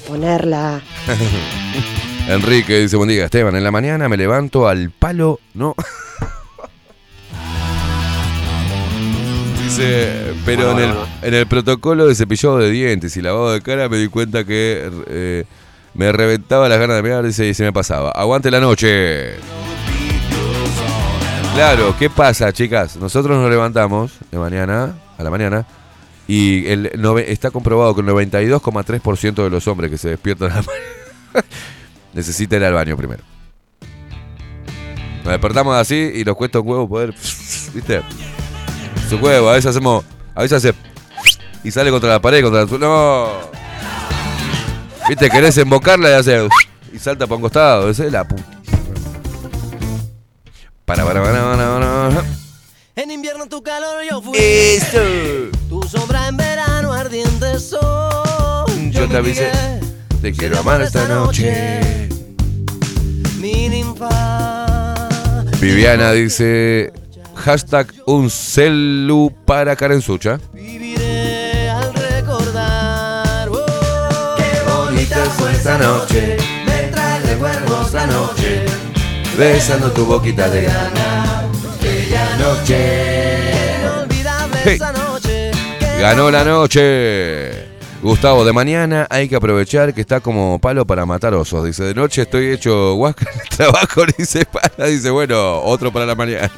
ponerla. 0.00 0.80
Enrique 2.28 2.80
dice, 2.80 2.96
buen 2.96 3.08
día 3.08 3.24
Esteban, 3.24 3.54
en 3.56 3.64
la 3.64 3.70
mañana 3.70 4.06
me 4.08 4.16
levanto 4.18 4.68
al 4.68 4.90
palo, 4.90 5.38
no. 5.54 5.74
dice, 9.64 10.34
pero 10.44 10.72
en 10.72 10.78
el, 10.90 10.94
en 11.22 11.34
el, 11.34 11.46
protocolo 11.46 12.06
de 12.06 12.14
cepillado 12.14 12.58
de 12.58 12.70
dientes 12.70 13.16
y 13.16 13.22
lavado 13.22 13.52
de 13.52 13.62
cara 13.62 13.88
me 13.88 13.96
di 13.96 14.08
cuenta 14.08 14.44
que 14.44 14.90
eh, 15.08 15.44
me 15.94 16.12
reventaba 16.12 16.68
las 16.68 16.78
ganas 16.78 16.96
de 16.96 17.02
mirar 17.02 17.24
dice, 17.24 17.48
y 17.48 17.54
se 17.54 17.64
me 17.64 17.72
pasaba. 17.72 18.10
Aguante 18.10 18.50
la 18.50 18.60
noche. 18.60 19.36
Claro, 21.54 21.94
¿qué 21.98 22.10
pasa, 22.10 22.52
chicas? 22.52 22.96
Nosotros 22.96 23.36
nos 23.36 23.50
levantamos 23.50 24.12
de 24.30 24.38
mañana, 24.38 24.94
a 25.18 25.22
la 25.24 25.30
mañana, 25.30 25.66
y 26.30 26.66
está 27.26 27.50
comprobado 27.50 27.94
que 27.94 28.02
el 28.02 28.06
92,3% 28.06 29.42
de 29.44 29.48
los 29.50 29.66
hombres 29.66 29.90
que 29.90 29.96
se 29.96 30.10
despiertan 30.10 30.52
a 30.52 30.56
la 30.56 30.62
necesita 32.12 32.56
ir 32.56 32.64
al 32.64 32.74
baño 32.74 32.98
primero. 32.98 33.22
Nos 35.24 35.32
despertamos 35.32 35.74
así 35.74 36.12
y 36.16 36.24
nos 36.24 36.36
cuesta 36.36 36.60
un 36.60 36.68
huevo 36.68 36.86
poder. 36.86 37.14
¿Viste? 37.74 38.02
Su 39.08 39.16
huevo, 39.16 39.48
a 39.48 39.52
veces 39.54 39.70
hacemos. 39.70 40.04
A 40.34 40.42
veces 40.42 40.58
hace. 40.58 40.74
Y 41.64 41.70
sale 41.70 41.90
contra 41.90 42.10
la 42.10 42.20
pared, 42.20 42.42
contra 42.42 42.66
la. 42.66 42.78
¡No! 42.78 43.28
¿Viste? 45.08 45.30
Querés 45.30 45.56
embocarla 45.56 46.10
y 46.10 46.12
hace. 46.12 46.46
Y 46.92 46.98
salta 46.98 47.26
para 47.26 47.36
un 47.36 47.42
costado. 47.42 47.88
Esa 47.88 48.04
es 48.04 48.12
la 48.12 48.24
Para, 48.26 48.36
para, 51.06 51.22
para, 51.22 51.22
para, 51.22 51.54
para. 51.56 52.24
En 52.96 53.12
invierno 53.12 53.46
tu 53.46 53.62
calor 53.62 54.04
y 54.04 54.10
yo 54.10 54.20
fui 54.20 55.48
sobra 55.90 56.28
en 56.28 56.36
verano 56.36 56.92
ardiente 56.92 57.58
sol. 57.58 58.66
Yo, 58.90 59.08
te 59.08 59.16
avisé, 59.16 59.50
te 60.20 60.32
quiero 60.32 60.58
amar 60.60 60.82
esta 60.82 61.08
noche. 61.08 62.08
Mi 63.40 63.68
ninfa. 63.68 64.08
Viviana 65.60 66.12
dice, 66.12 66.92
hashtag 67.34 67.92
un 68.06 68.30
celu 68.30 69.32
para 69.46 69.74
Karen 69.76 70.02
Sucha. 70.02 70.38
Viviré 70.52 71.70
al 71.70 71.92
recordar. 71.94 73.48
Oh, 73.48 74.36
qué 74.36 74.92
bonita 74.92 75.16
fue 75.36 75.52
esta 75.52 75.78
noche, 75.78 76.36
me 76.66 76.88
trae 76.88 77.20
recuerdos 77.20 77.92
la 77.94 78.06
noche. 78.06 78.62
Besando 79.38 79.90
tu 79.92 80.04
boquita 80.04 80.48
de 80.50 80.62
gana, 80.64 81.44
aquella 81.74 82.36
noche. 82.36 83.26
Ganó 86.00 86.30
la 86.30 86.44
noche. 86.44 87.50
Gustavo, 88.00 88.44
de 88.44 88.52
mañana 88.52 89.08
hay 89.10 89.28
que 89.28 89.34
aprovechar 89.34 89.92
que 89.94 90.00
está 90.00 90.20
como 90.20 90.60
palo 90.60 90.86
para 90.86 91.04
matar 91.06 91.34
osos. 91.34 91.64
Dice, 91.64 91.82
de 91.82 91.94
noche 91.94 92.22
estoy 92.22 92.46
hecho 92.52 92.94
guasca 92.94 93.26
trabajo, 93.56 94.02
dice 94.16 94.44
para, 94.46 94.86
dice, 94.88 95.10
bueno, 95.10 95.60
otro 95.62 95.92
para 95.92 96.06
la 96.06 96.14
mañana. 96.14 96.48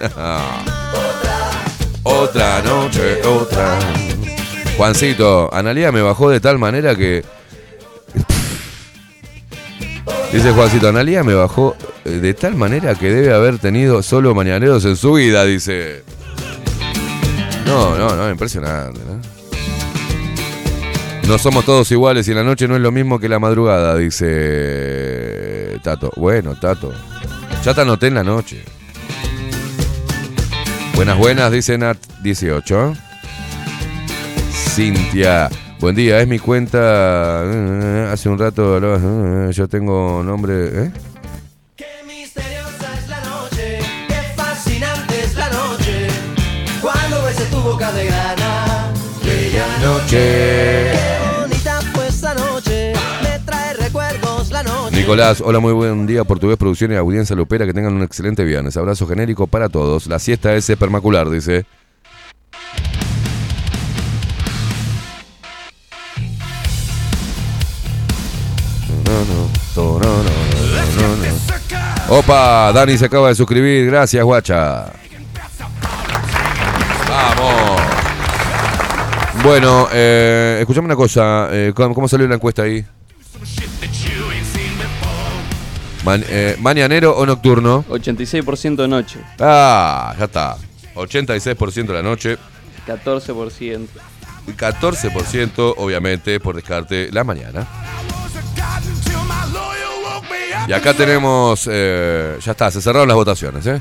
Otra, 0.93 2.03
otra 2.03 2.63
noche, 2.63 3.23
otra. 3.23 3.79
Juancito, 4.77 5.49
Analia 5.55 5.91
me 5.91 6.03
bajó 6.03 6.29
de 6.29 6.41
tal 6.41 6.59
manera 6.59 6.95
que. 6.95 7.25
Dice 10.35 10.53
Juancito, 10.53 10.89
Analia 10.91 11.25
me 11.25 11.33
bajó 11.35 11.75
eh, 12.05 12.11
de 12.11 12.35
tal 12.35 12.55
manera 12.57 12.95
que 12.95 13.09
debe 13.11 13.33
haber 13.33 13.59
tenido 13.59 14.03
solo 14.03 14.35
mañaneros 14.35 14.85
en 14.85 14.97
su 14.97 15.15
vida, 15.15 15.45
dice. 15.47 16.05
No, 17.71 17.97
no, 17.97 18.15
no, 18.17 18.29
impresionante, 18.31 18.99
¿no? 19.09 19.21
somos 21.39 21.65
todos 21.65 21.89
iguales 21.93 22.27
y 22.27 22.35
la 22.35 22.43
noche 22.43 22.67
no 22.67 22.75
es 22.75 22.81
lo 22.83 22.91
mismo 22.91 23.21
que 23.21 23.29
la 23.29 23.39
madrugada, 23.39 23.95
dice 23.97 25.79
Tato. 25.85 26.11
Bueno, 26.17 26.57
Tato, 26.57 26.93
ya 27.63 27.73
te 27.73 27.83
anoté 27.83 28.09
en 28.09 28.15
la 28.15 28.25
noche. 28.25 28.65
Buenas, 30.97 31.17
buenas, 31.17 31.53
dice 31.53 31.79
Nat18. 31.79 32.97
Cintia, 34.51 35.49
buen 35.79 35.95
día, 35.95 36.19
es 36.21 36.27
mi 36.27 36.41
cuenta. 36.41 37.45
Eh, 37.45 37.47
eh, 37.55 38.07
eh, 38.09 38.11
hace 38.13 38.29
un 38.29 38.37
rato 38.37 39.49
yo 39.53 39.69
tengo 39.69 40.25
nombre. 40.25 40.91
de 47.81 48.11
noche. 49.83 50.93
Nicolás, 54.93 55.41
hola, 55.45 55.61
muy 55.61 55.73
buen 55.73 56.07
día. 56.07 56.25
Portugués 56.25 56.59
Producciones, 56.59 56.99
audiencia 56.99 57.35
Lupera 57.35 57.65
Que 57.65 57.73
tengan 57.73 57.95
un 57.95 58.03
excelente 58.03 58.45
viernes. 58.45 58.77
Abrazo 58.77 59.07
genérico 59.07 59.47
para 59.47 59.69
todos. 59.71 60.07
La 60.09 60.19
siesta 60.19 60.55
es 60.55 60.67
permacular, 60.79 61.31
dice. 61.31 61.65
Opa, 72.09 72.73
Dani 72.73 72.99
se 72.99 73.07
acaba 73.07 73.29
de 73.29 73.35
suscribir. 73.37 73.87
Gracias, 73.87 74.23
guacha. 74.25 74.93
Vamos. 77.11 77.81
Bueno, 79.43 79.89
eh, 79.93 80.59
escuchame 80.61 80.87
una 80.87 80.97
cosa. 80.97 81.49
Eh, 81.51 81.73
¿cómo, 81.75 82.07
salió 82.09 82.29
la 82.29 82.37
encuesta 82.37 82.63
ahí? 82.63 82.85
Eh, 86.29 86.57
¿Mañanero 86.61 87.13
o 87.17 87.27
nocturno? 87.27 87.85
86% 87.89 88.77
de 88.77 88.89
noche. 88.89 89.21
Ah, 89.39 90.15
ya 90.19 90.25
está. 90.27 90.57
86% 90.95 91.73
de 91.89 91.93
la 91.95 92.03
noche. 92.03 92.39
14%. 92.87 93.89
14%, 94.57 95.75
obviamente, 95.77 96.41
por 96.41 96.57
descarte, 96.57 97.11
la 97.13 97.25
mañana. 97.25 97.67
Y 100.69 100.73
acá 100.73 100.95
tenemos. 100.95 101.65
ya 101.65 102.37
está, 102.47 102.71
se 102.71 102.81
cerraron 102.81 103.09
las 103.09 103.17
votaciones, 103.17 103.67
¿eh? 103.67 103.81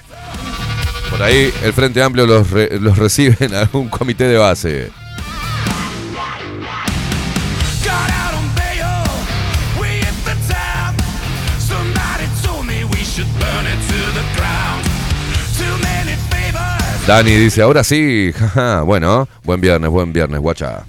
ahí 1.21 1.53
el 1.63 1.73
Frente 1.73 2.01
Amplio 2.01 2.25
los, 2.25 2.47
los 2.79 2.97
recibe 2.97 3.35
en 3.39 3.53
algún 3.53 3.89
comité 3.89 4.27
de 4.27 4.37
base. 4.37 4.91
Dani 17.07 17.31
dice, 17.31 17.61
ahora 17.63 17.83
sí, 17.83 18.31
bueno, 18.85 19.27
buen 19.43 19.59
viernes, 19.59 19.89
buen 19.89 20.13
viernes, 20.13 20.39
guacha. 20.39 20.83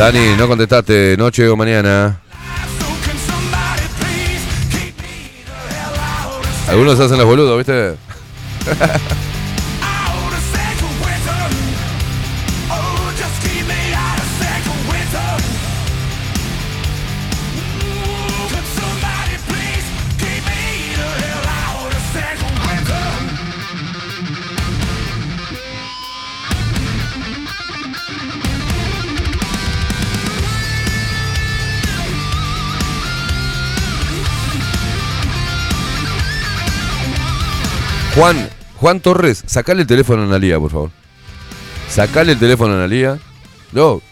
Dani, 0.00 0.34
no 0.38 0.48
contestaste, 0.48 1.14
noche 1.18 1.46
o 1.50 1.56
mañana. 1.58 2.18
Algunos 6.70 6.98
hacen 6.98 7.18
los 7.18 7.26
boludos, 7.26 7.58
¿viste? 7.58 7.96
Juan, 38.20 38.50
Juan 38.78 39.00
Torres, 39.00 39.42
sacale 39.46 39.80
el 39.80 39.86
teléfono 39.86 40.20
a 40.20 40.24
Analía, 40.26 40.60
por 40.60 40.70
favor. 40.70 40.90
Sacale 41.88 42.32
el 42.32 42.38
teléfono 42.38 42.74
a 42.74 42.76
Analía. 42.76 43.18
No, 43.72 44.02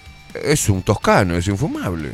es 0.42 0.66
un 0.70 0.80
toscano, 0.82 1.34
es 1.36 1.46
infumable. 1.46 2.12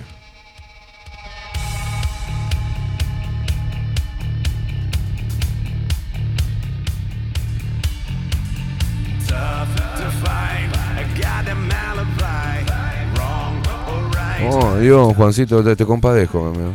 Oh, 14.51 14.75
Dios, 14.81 15.15
Juancito, 15.15 15.63
te, 15.63 15.77
te 15.77 15.87
compadezco, 15.87 16.49
amigo. 16.49 16.75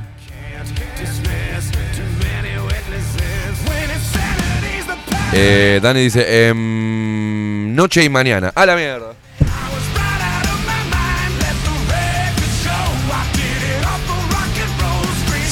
Eh, 5.31 5.77
Dani 5.81 6.01
dice, 6.01 6.47
em, 6.47 7.73
noche 7.75 8.03
y 8.03 8.09
mañana. 8.09 8.51
A 8.55 8.65
la 8.65 8.75
mierda. 8.75 9.07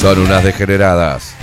Son 0.00 0.18
unas 0.18 0.42
degeneradas. 0.44 1.34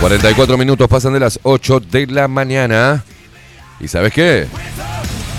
...44 0.00 0.56
minutos 0.56 0.88
pasan 0.88 1.12
de 1.12 1.20
las 1.20 1.38
8 1.42 1.78
de 1.80 2.06
la 2.06 2.26
mañana... 2.26 3.04
¿Y 3.80 3.88
sabes 3.88 4.14
qué? 4.14 4.46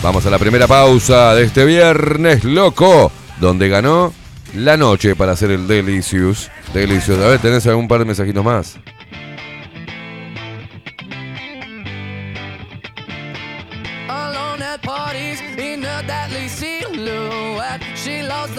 Vamos 0.04 0.26
a 0.26 0.32
la 0.32 0.39
primera 0.39 0.68
pausa 0.68 1.36
de 1.36 1.43
este 1.43 1.64
viernes 1.64 2.43
loco, 2.43 3.12
donde 3.39 3.70
ganó 3.70 4.12
la 4.56 4.76
noche 4.76 5.16
para 5.16 5.34
hacer 5.34 5.52
el 5.52 5.68
Delicious. 5.68 6.49
Delicious. 6.74 7.18
A 7.20 7.28
ver, 7.28 7.39
¿tenés 7.39 7.68
algún 7.68 7.88
par 7.88 7.99
de 7.99 8.06
mensajitos 8.06 8.43
más? 8.43 8.80
She 18.04 18.24
loves 18.24 18.54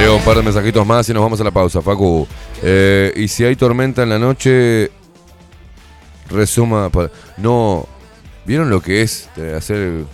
Leo 0.00 0.16
un 0.16 0.22
par 0.22 0.34
de 0.38 0.42
mensajitos 0.42 0.86
más 0.86 1.06
y 1.10 1.12
nos 1.12 1.22
vamos 1.22 1.38
a 1.42 1.44
la 1.44 1.50
pausa, 1.50 1.82
Facu. 1.82 2.26
Eh, 2.62 3.12
y 3.16 3.28
si 3.28 3.44
hay 3.44 3.54
tormenta 3.54 4.02
en 4.02 4.08
la 4.08 4.18
noche, 4.18 4.90
resuma. 6.30 6.90
No, 7.36 7.84
¿vieron 8.46 8.70
lo 8.70 8.80
que 8.80 9.02
es 9.02 9.28
eh, 9.36 9.52
hacer 9.58 10.04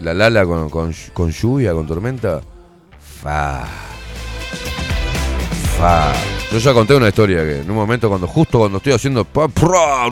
la 0.00 0.14
lala 0.14 0.44
con, 0.44 1.30
lluvia, 1.30 1.72
con 1.74 1.86
tormenta? 1.86 2.40
Fa. 3.22 3.64
Fa. 5.78 6.12
Yo 6.50 6.58
ya 6.58 6.72
conté 6.74 6.96
una 6.96 7.06
historia 7.06 7.44
que 7.44 7.60
en 7.60 7.70
un 7.70 7.76
momento, 7.76 8.08
cuando 8.08 8.26
justo 8.26 8.58
cuando 8.58 8.78
estoy 8.78 8.94
haciendo 8.94 9.24
pa, 9.24 9.46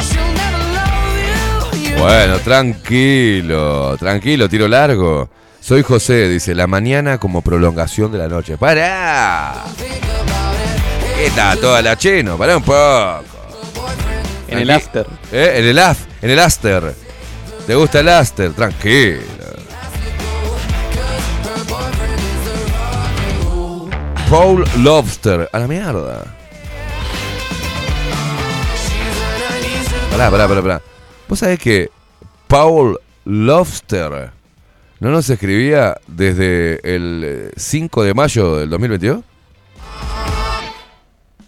She'll 0.00 0.32
never 0.32 0.62
love 0.72 1.76
you. 1.76 1.98
bueno, 2.02 2.38
tranquilo, 2.40 3.96
tranquilo, 3.98 4.48
tiro 4.48 4.66
largo. 4.68 5.28
Soy 5.60 5.82
José, 5.82 6.28
dice, 6.28 6.54
la 6.56 6.66
mañana 6.66 7.18
como 7.18 7.40
prolongación 7.42 8.10
de 8.10 8.18
la 8.18 8.26
noche. 8.28 8.56
¡Para! 8.56 9.62
¿Qué 9.78 10.02
Está 11.26 11.54
toda 11.54 11.80
la 11.82 11.96
cheno? 11.96 12.36
para 12.36 12.56
un 12.56 12.64
poco. 12.64 13.31
En 14.52 14.58
el 14.58 14.70
after. 14.70 15.06
¿Eh? 15.32 15.52
En 15.56 15.64
el 15.64 15.78
aster. 16.38 16.82
En 16.82 16.88
el 16.88 16.94
¿Te 17.66 17.74
gusta 17.74 18.00
el 18.00 18.08
aster? 18.10 18.52
Tranquilo. 18.52 19.20
Paul 24.28 24.64
Lobster. 24.78 25.48
A 25.52 25.58
la 25.58 25.66
mierda. 25.66 26.24
Pará, 30.10 30.30
pará, 30.30 30.46
pará, 30.48 30.60
pará. 30.62 30.82
Vos 31.28 31.38
sabés 31.38 31.58
que 31.58 31.90
Paul 32.46 32.98
Lobster 33.24 34.30
no 35.00 35.10
nos 35.10 35.28
escribía 35.30 35.96
desde 36.06 36.78
el 36.94 37.52
5 37.56 38.04
eh, 38.04 38.06
de 38.08 38.14
mayo 38.14 38.56
del 38.58 38.68
2022? 38.68 39.24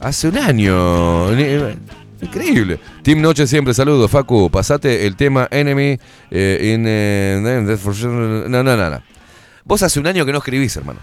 Hace 0.00 0.28
un 0.28 0.38
año. 0.38 1.30
Increíble. 2.24 2.78
Team 3.02 3.20
Noche 3.20 3.46
siempre, 3.46 3.74
saludos. 3.74 4.10
Facu, 4.10 4.50
pasate 4.50 5.06
el 5.06 5.14
tema 5.16 5.46
Enemy 5.50 5.98
eh, 6.30 6.72
in, 6.74 6.84
eh, 6.86 7.42
eh, 7.44 7.78
no, 8.48 8.62
no, 8.62 8.76
no, 8.76 8.90
no, 8.90 9.02
Vos 9.64 9.82
hace 9.82 10.00
un 10.00 10.06
año 10.06 10.24
que 10.26 10.32
no 10.32 10.38
escribís, 10.38 10.74
hermano. 10.76 10.98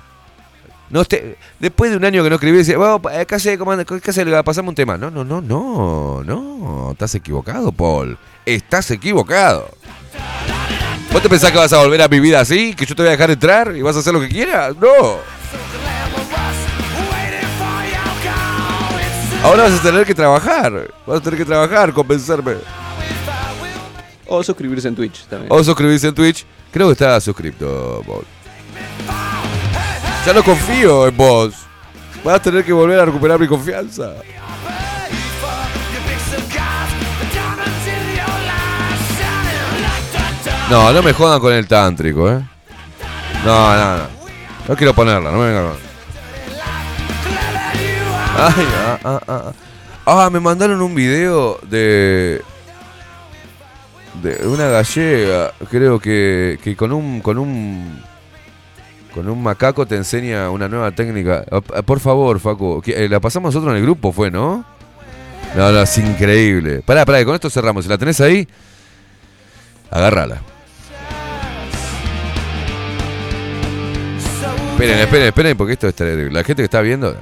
No 0.89 1.05
te, 1.05 1.37
después 1.59 1.91
de 1.91 1.97
un 1.97 2.03
año 2.05 2.21
que 2.23 2.29
no 2.29 2.35
escribís, 2.35 2.75
vamos, 2.75 3.11
le 3.11 3.25
casi, 3.25 3.51
casi, 4.01 4.21
pasame 4.43 4.69
un 4.69 4.75
tema. 4.75 4.97
No, 4.97 5.09
no, 5.11 5.23
no, 5.23 5.41
no, 5.41 6.23
no. 6.25 6.89
Estás 6.91 7.13
equivocado, 7.15 7.71
Paul. 7.71 8.17
Estás 8.45 8.89
equivocado. 8.91 9.69
¿Vos 11.13 11.21
te 11.21 11.29
pensás 11.29 11.51
que 11.51 11.57
vas 11.57 11.71
a 11.73 11.77
volver 11.77 12.01
a 12.01 12.07
mi 12.07 12.19
vida 12.19 12.39
así? 12.41 12.73
¿Que 12.75 12.85
yo 12.85 12.95
te 12.95 13.01
voy 13.03 13.09
a 13.09 13.11
dejar 13.11 13.31
entrar 13.31 13.73
y 13.75 13.81
vas 13.81 13.95
a 13.95 13.99
hacer 13.99 14.13
lo 14.13 14.19
que 14.19 14.29
quieras? 14.29 14.75
No. 14.77 15.40
Ahora 19.43 19.63
vas 19.63 19.79
a 19.79 19.81
tener 19.81 20.05
que 20.05 20.13
trabajar. 20.13 20.71
Vas 21.05 21.17
a 21.17 21.21
tener 21.21 21.37
que 21.39 21.45
trabajar, 21.45 21.91
convencerme. 21.93 22.57
O 24.27 24.43
suscribirse 24.43 24.87
en 24.87 24.95
Twitch 24.95 25.25
también. 25.25 25.51
O 25.51 25.63
suscribirse 25.63 26.07
en 26.07 26.13
Twitch. 26.13 26.45
Creo 26.71 26.87
que 26.87 26.93
está 26.93 27.19
suscripto, 27.19 28.01
Paul. 28.05 28.23
Ya 30.25 30.33
no 30.33 30.43
confío 30.43 31.07
en 31.07 31.17
vos. 31.17 31.53
Vas 32.23 32.35
a 32.35 32.39
tener 32.41 32.63
que 32.63 32.71
volver 32.71 32.99
a 32.99 33.05
recuperar 33.05 33.39
mi 33.39 33.47
confianza. 33.47 34.11
No, 40.69 40.93
no 40.93 41.01
me 41.03 41.11
jodan 41.13 41.39
con 41.41 41.51
el 41.51 41.67
tántrico, 41.67 42.29
eh. 42.31 42.41
No, 43.43 43.75
no, 43.75 43.97
no. 43.97 44.03
No 44.69 44.75
quiero 44.77 44.93
ponerla, 44.93 45.31
no 45.31 45.39
me 45.39 45.47
vengan 45.47 45.67
con. 45.69 45.90
Ah, 48.43 48.97
ah, 49.03 49.21
ah, 49.27 49.53
ah, 50.25 50.29
me 50.31 50.39
mandaron 50.39 50.81
un 50.81 50.95
video 50.95 51.59
de. 51.69 52.41
de 54.23 54.47
una 54.47 54.67
gallega, 54.67 55.53
creo 55.69 55.99
que, 55.99 56.57
que 56.63 56.75
con 56.75 56.91
un. 56.91 57.21
con 57.21 57.37
un. 57.37 58.01
con 59.13 59.29
un 59.29 59.43
macaco 59.43 59.85
te 59.85 59.95
enseña 59.95 60.49
una 60.49 60.67
nueva 60.67 60.89
técnica. 60.89 61.43
Por 61.85 61.99
favor, 61.99 62.39
Facu, 62.39 62.81
eh, 62.87 63.07
la 63.07 63.19
pasamos 63.19 63.49
nosotros 63.53 63.73
en 63.73 63.77
el 63.77 63.83
grupo, 63.83 64.11
fue, 64.11 64.31
¿no? 64.31 64.65
No, 65.55 65.69
es 65.79 65.97
increíble. 65.99 66.81
Pará, 66.83 67.05
pará, 67.05 67.23
con 67.23 67.35
esto 67.35 67.47
cerramos. 67.51 67.83
Si 67.85 67.89
la 67.91 67.99
tenés 67.99 68.19
ahí, 68.21 68.47
agárrala. 69.91 70.41
Esperen, 74.71 74.97
esperen, 74.97 75.27
esperen, 75.27 75.55
porque 75.57 75.73
esto 75.73 75.87
es 75.89 75.99
La 76.33 76.43
gente 76.43 76.63
que 76.63 76.63
está 76.63 76.81
viendo 76.81 77.15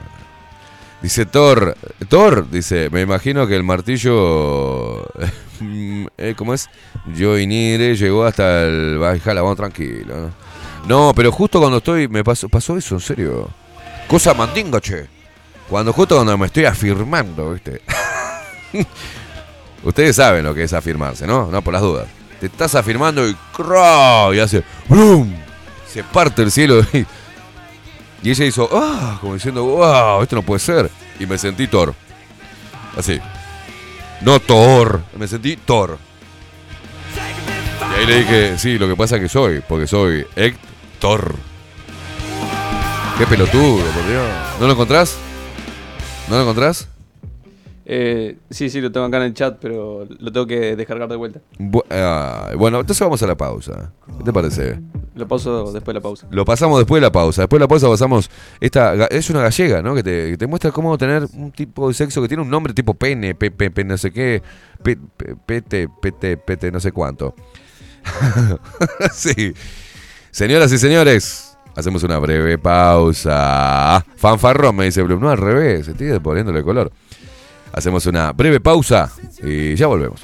Dice 1.02 1.26
Thor, 1.26 1.78
Thor, 2.10 2.50
dice, 2.52 2.89
me 2.91 3.00
imagino 3.02 3.47
que 3.47 3.56
el 3.56 3.64
martillo, 3.64 5.08
eh, 6.18 6.34
¿cómo 6.36 6.54
es? 6.54 6.70
Yo 7.16 7.36
Nire 7.38 7.95
llegó 7.95 8.26
hasta 8.26 8.64
el 8.64 9.00
la 9.00 9.18
vamos 9.36 9.56
tranquilo. 9.58 10.30
¿no? 10.88 11.14
pero 11.16 11.32
justo 11.32 11.60
cuando 11.60 11.78
estoy, 11.78 12.08
me 12.10 12.22
pasó, 12.24 12.50
pasó 12.50 12.76
eso, 12.78 12.95
en 12.95 13.02
serio. 13.02 13.50
Cosa 14.10 14.34
mandingo, 14.34 14.80
Cuando 15.70 15.93
justo 15.93 16.16
cuando 16.16 16.38
me 16.38 16.47
estoy 16.47 16.66
afirmando, 16.66 17.52
¿viste? 17.54 17.82
Ustedes 19.84 20.18
saben 20.18 20.43
lo 20.43 20.54
que 20.54 20.64
es 20.64 20.74
afirmarse, 20.74 21.26
¿no? 21.26 21.45
No 21.50 21.62
por 21.62 21.74
las 21.74 21.82
dudas. 21.82 22.08
Te 22.41 22.47
estás 22.47 22.74
afirmando 22.76 23.28
y 23.28 23.36
cro 23.56 24.34
Y 24.34 24.39
hace 24.39 24.64
¡brum! 24.88 25.34
Se 25.88 26.04
parte 26.04 26.41
el 26.41 26.52
cielo 26.52 26.82
y 26.93 27.06
y 28.22 28.32
ella 28.32 28.45
hizo, 28.45 28.70
ah, 28.74 29.17
como 29.22 29.34
diciendo, 29.36 29.63
wow, 29.65 30.22
esto 30.22 30.36
no 30.36 30.41
puede 30.41 30.59
ser. 30.59 30.89
Y 31.20 31.26
me 31.26 31.38
sentí 31.38 31.67
Thor. 31.67 31.93
Así. 32.97 33.20
No 34.22 34.39
Thor, 34.39 35.01
me 35.17 35.28
sentí 35.28 35.55
Thor. 35.55 35.97
Y 37.95 37.99
ahí 38.01 38.05
le 38.05 38.17
dije, 38.20 38.57
sí, 38.57 38.78
lo 38.78 38.88
que 38.89 38.95
pasa 38.95 39.15
es 39.15 39.22
que 39.22 39.30
soy, 39.30 39.63
porque 39.67 39.88
soy 39.88 40.26
Héctor. 40.36 41.36
Qué 43.17 43.26
pelotudo, 43.26 43.84
por 43.86 44.07
Dios. 44.07 44.26
¿No 44.59 44.67
lo 44.67 44.74
encontrás? 44.74 45.15
¿No 46.28 46.36
lo 46.36 46.41
encontrás? 46.41 46.89
Eh, 47.92 48.38
sí, 48.52 48.70
sí, 48.70 48.82
lo 48.82 48.92
tengo 48.92 49.08
acá 49.08 49.18
en 49.18 49.24
el 49.24 49.34
chat, 49.34 49.58
pero 49.60 50.06
lo 50.20 50.32
tengo 50.32 50.46
que 50.46 50.76
descargar 50.76 51.10
de 51.10 51.16
vuelta. 51.16 51.42
Ah, 51.90 52.52
bueno, 52.56 52.80
entonces 52.80 53.02
vamos 53.04 53.24
a 53.24 53.26
la 53.26 53.36
pausa. 53.36 53.92
¿Qué 54.20 54.26
te 54.26 54.32
parece? 54.32 54.80
Lo 55.16 55.28
paso 55.28 55.72
después 55.74 55.88
de 55.94 55.94
la 55.96 56.02
pausa. 56.04 56.28
Lo 56.30 56.46
pasamos 56.46 56.78
después 56.78 57.02
de 57.02 57.08
la 57.08 57.12
pausa. 57.12 57.42
Después 57.42 57.58
de 57.60 57.64
la 57.64 57.68
pausa 57.68 57.90
pasamos. 57.90 58.30
Esta 58.62 58.94
es 59.08 59.32
una 59.32 59.42
gallega, 59.42 59.82
¿no? 59.82 59.96
Que 59.96 60.04
te, 60.38 60.46
muestra 60.46 60.70
cómo 60.72 61.00
tener 61.00 61.26
un 61.34 61.52
tipo 61.52 61.88
de 61.88 61.96
sexo 61.96 62.22
que 62.22 62.28
tiene 62.28 62.44
un 62.44 62.50
nombre 62.52 62.74
tipo 62.76 62.94
pene, 62.94 63.34
pepe, 63.34 63.84
no 63.84 63.98
sé 63.98 64.12
qué, 64.12 64.44
pete, 65.48 65.90
pete, 66.00 66.38
pete, 66.46 66.72
no 66.72 66.80
sé 66.80 66.92
cuánto. 66.92 67.34
sí. 69.16 69.52
Señoras 70.30 70.72
y 70.72 70.78
señores, 70.78 71.58
hacemos 71.76 72.04
una 72.04 72.20
breve 72.20 72.60
pausa. 72.60 74.06
Fanfarrón, 74.16 74.76
me 74.76 74.86
dice 74.86 75.04
No, 75.04 75.32
al 75.32 75.40
revés, 75.40 75.88
estoy 75.88 76.20
poniéndole 76.20 76.62
color. 76.64 76.92
Hacemos 77.72 78.05
una 78.05 78.32
breve 78.32 78.59
pausa 78.59 79.11
y 79.43 79.76
ya 79.76 79.88
volvemos. 79.88 80.22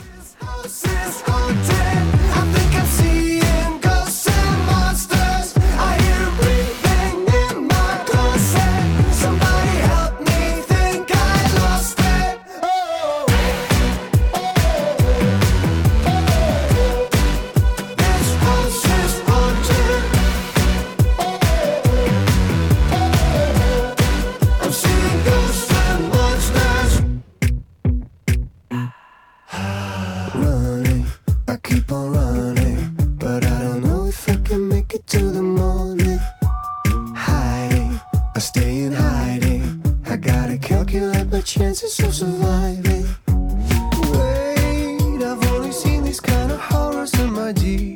chances 41.45 41.99
of 41.99 42.13
surviving. 42.13 43.05
Wait, 43.27 45.23
I've 45.23 45.51
only 45.53 45.71
seen 45.71 46.03
these 46.03 46.19
kind 46.19 46.51
of 46.51 46.59
horrors 46.59 47.13
in 47.19 47.33
my 47.33 47.51
dreams. 47.51 47.94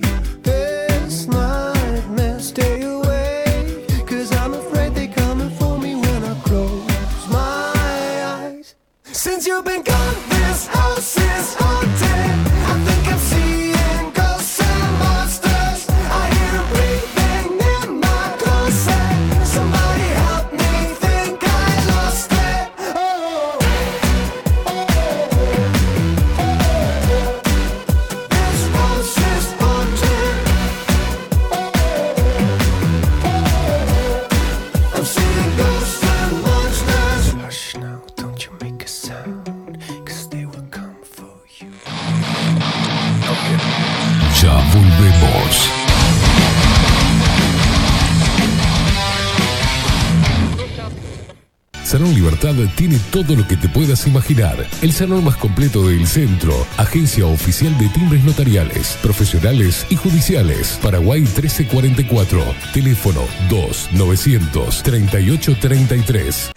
tiene 52.75 52.99
todo 53.11 53.35
lo 53.35 53.47
que 53.47 53.57
te 53.57 53.69
puedas 53.69 54.07
imaginar. 54.07 54.65
El 54.81 54.91
salón 54.91 55.23
más 55.23 55.35
completo 55.37 55.87
del 55.87 56.07
centro, 56.07 56.65
agencia 56.77 57.25
oficial 57.25 57.77
de 57.77 57.87
timbres 57.89 58.23
notariales, 58.23 58.97
profesionales 59.03 59.85
y 59.89 59.95
judiciales. 59.95 60.79
Paraguay 60.81 61.21
1344, 61.21 62.43
teléfono 62.73 63.21
2 63.49 63.89
938 63.93 65.57
33. 65.61 66.51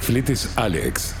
Fletes 0.00 0.50
Alex. 0.56 1.14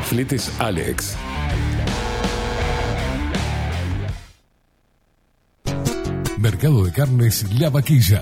Fletes 0.08 0.52
Alex. 0.60 1.16
Mercado 6.38 6.86
de 6.86 6.92
Carnes 6.92 7.52
La 7.60 7.72
Vaquilla 7.72 8.22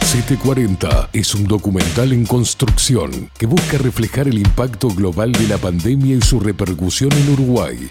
CT40 0.01 1.11
es 1.12 1.34
un 1.34 1.44
documental 1.46 2.12
en 2.14 2.24
construcción 2.24 3.30
que 3.36 3.44
busca 3.44 3.76
reflejar 3.76 4.26
el 4.28 4.38
impacto 4.38 4.88
global 4.88 5.32
de 5.32 5.46
la 5.46 5.59
pandemia 5.59 6.16
y 6.16 6.22
su 6.22 6.40
repercusión 6.40 7.12
en 7.12 7.28
Uruguay 7.34 7.90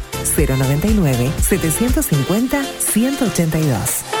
099 0.25 1.31
750 1.39 2.61
182. 2.93 4.20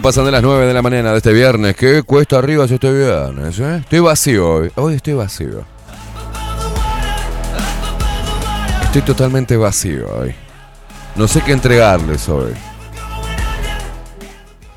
pasan 0.00 0.24
de 0.24 0.30
las 0.32 0.40
9 0.42 0.66
de 0.66 0.72
la 0.74 0.80
mañana 0.82 1.10
de 1.10 1.16
este 1.18 1.30
viernes, 1.32 1.74
¿qué 1.76 2.02
cuesta 2.04 2.38
arriba 2.38 2.66
si 2.66 2.72
este 2.74 2.90
viernes? 2.92 3.58
¿eh? 3.60 3.76
Estoy 3.80 3.98
vacío 4.00 4.48
hoy. 4.54 4.70
Hoy 4.76 4.94
estoy 4.94 5.12
vacío. 5.14 5.62
Estoy 8.84 9.02
totalmente 9.02 9.56
vacío 9.56 10.06
hoy. 10.16 10.32
No 11.16 11.26
sé 11.28 11.42
qué 11.42 11.52
entregarles 11.52 12.26
hoy. 12.30 12.52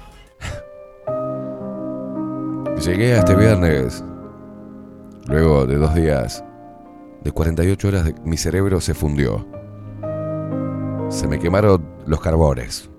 Llegué 2.86 3.14
a 3.14 3.20
este 3.20 3.36
viernes. 3.36 4.04
Luego 5.28 5.66
de 5.66 5.78
dos 5.78 5.95
días, 5.95 6.44
de 7.24 7.32
48 7.32 7.88
horas, 7.88 8.12
mi 8.26 8.36
cerebro 8.38 8.82
se 8.82 8.94
fundió. 8.94 9.48
Se 11.10 11.28
me 11.30 11.40
quemaron 11.40 11.88
los 12.06 12.20
carbones 12.20 12.90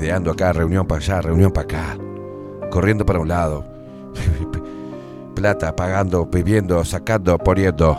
ideando 0.00 0.30
acá, 0.30 0.52
reunión 0.52 0.86
para 0.86 1.00
allá, 1.00 1.20
reunión 1.20 1.52
para 1.52 1.64
acá, 1.64 1.96
corriendo 2.70 3.04
para 3.04 3.18
un 3.20 3.28
lado, 3.28 3.64
plata, 5.34 5.74
pagando, 5.76 6.26
viviendo, 6.26 6.84
sacando, 6.84 7.36
poniendo, 7.38 7.98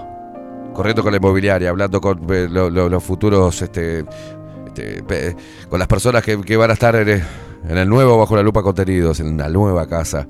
corriendo 0.73 1.03
con 1.03 1.11
la 1.11 1.17
inmobiliaria, 1.17 1.69
hablando 1.69 2.01
con 2.01 2.21
eh, 2.29 2.47
los 2.49 3.03
futuros, 3.03 3.61
este, 3.61 4.03
este 4.75 5.35
con 5.69 5.77
las 5.77 5.87
personas 5.87 6.23
que, 6.23 6.35
van 6.57 6.71
a 6.71 6.73
estar 6.73 6.95
en, 6.95 7.07
eh, 7.09 7.23
en 7.69 7.77
el 7.77 7.87
nuevo 7.87 8.17
bajo 8.17 8.35
la 8.35 8.41
lupa 8.43 8.63
contenidos, 8.63 9.19
en 9.19 9.37
la 9.37 9.47
nueva 9.49 9.87
casa. 9.87 10.27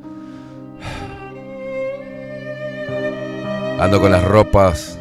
Ando 3.80 4.00
con 4.00 4.12
las 4.12 4.24
ropas, 4.24 5.00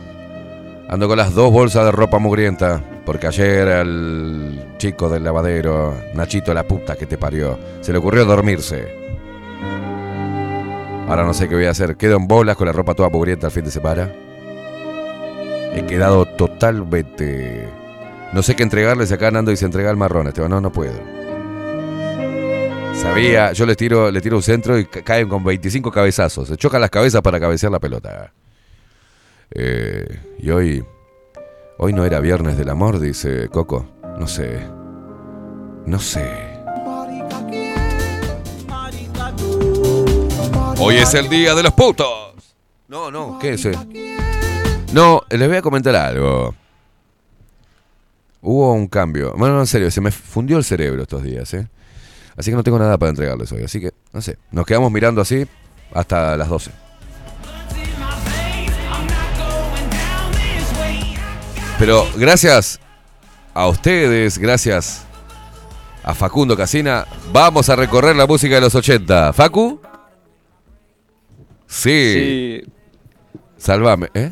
ando 0.88 1.06
con 1.08 1.18
las 1.18 1.34
dos 1.34 1.52
bolsas 1.52 1.84
de 1.84 1.92
ropa 1.92 2.18
mugrienta. 2.18 2.80
Porque 3.04 3.26
ayer 3.26 3.68
el 3.68 4.74
chico 4.78 5.08
del 5.08 5.24
lavadero, 5.24 5.94
Nachito 6.14 6.52
la 6.52 6.64
puta 6.64 6.96
que 6.96 7.06
te 7.06 7.16
parió, 7.16 7.58
se 7.80 7.92
le 7.92 7.98
ocurrió 7.98 8.24
dormirse. 8.24 8.98
Ahora 11.08 11.24
no 11.24 11.34
sé 11.34 11.48
qué 11.48 11.54
voy 11.56 11.64
a 11.66 11.70
hacer. 11.70 11.96
Quedo 11.96 12.16
en 12.18 12.28
bolas 12.28 12.56
con 12.56 12.66
la 12.66 12.72
ropa 12.72 12.94
toda 12.94 13.10
pugrienta 13.10 13.46
al 13.48 13.52
fin 13.52 13.64
de 13.64 13.70
semana. 13.70 14.10
He 15.74 15.84
quedado 15.86 16.24
totalmente. 16.26 17.68
No 18.32 18.42
sé 18.42 18.54
qué 18.54 18.62
entregarles 18.62 19.10
acá, 19.10 19.30
Nando 19.30 19.54
se 19.56 19.64
entrega 19.64 19.90
el 19.90 19.96
marrón. 19.96 20.28
Esteban, 20.28 20.50
no, 20.50 20.60
no 20.60 20.70
puedo. 20.70 20.94
Sabía, 22.94 23.52
yo 23.54 23.66
les 23.66 23.76
tiro, 23.76 24.10
le 24.10 24.20
tiro 24.20 24.36
un 24.36 24.42
centro 24.42 24.78
y 24.78 24.84
caen 24.84 25.28
con 25.28 25.42
25 25.42 25.90
cabezazos. 25.90 26.48
Se 26.48 26.56
chocan 26.56 26.80
las 26.80 26.90
cabezas 26.90 27.22
para 27.22 27.40
cabecear 27.40 27.72
la 27.72 27.80
pelota. 27.80 28.32
Eh, 29.52 30.20
y 30.38 30.50
hoy 30.50 30.84
Hoy 31.82 31.94
no 31.94 32.04
era 32.04 32.20
viernes 32.20 32.58
del 32.58 32.68
amor, 32.68 33.00
dice 33.00 33.48
Coco. 33.48 33.86
No 34.18 34.26
sé. 34.28 34.60
No 35.86 35.98
sé. 35.98 36.30
Hoy 40.76 40.96
es 40.96 41.14
el 41.14 41.30
día 41.30 41.54
de 41.54 41.62
los 41.62 41.72
putos. 41.72 42.34
No, 42.86 43.10
no, 43.10 43.38
¿qué 43.38 43.54
es? 43.54 43.66
No, 44.92 45.22
les 45.30 45.48
voy 45.48 45.56
a 45.56 45.62
comentar 45.62 45.96
algo. 45.96 46.54
Hubo 48.42 48.74
un 48.74 48.86
cambio. 48.86 49.32
Bueno, 49.38 49.58
en 49.58 49.66
serio, 49.66 49.90
se 49.90 50.02
me 50.02 50.10
fundió 50.10 50.58
el 50.58 50.64
cerebro 50.64 51.00
estos 51.00 51.22
días, 51.22 51.54
¿eh? 51.54 51.66
Así 52.36 52.50
que 52.50 52.58
no 52.58 52.62
tengo 52.62 52.78
nada 52.78 52.98
para 52.98 53.08
entregarles 53.08 53.50
hoy. 53.52 53.62
Así 53.62 53.80
que, 53.80 53.92
no 54.12 54.20
sé. 54.20 54.36
Nos 54.50 54.66
quedamos 54.66 54.92
mirando 54.92 55.22
así 55.22 55.46
hasta 55.94 56.36
las 56.36 56.46
12. 56.50 56.72
Pero 61.80 62.06
gracias 62.18 62.78
a 63.54 63.66
ustedes, 63.66 64.36
gracias 64.36 65.06
a 66.02 66.12
Facundo 66.14 66.54
Casina, 66.54 67.06
vamos 67.32 67.70
a 67.70 67.74
recorrer 67.76 68.14
la 68.14 68.26
música 68.26 68.54
de 68.56 68.60
los 68.60 68.74
80. 68.74 69.32
¿Facu? 69.32 69.80
Sí. 71.66 72.12
sí. 72.62 72.72
Salvame, 73.56 74.08
¿eh? 74.12 74.30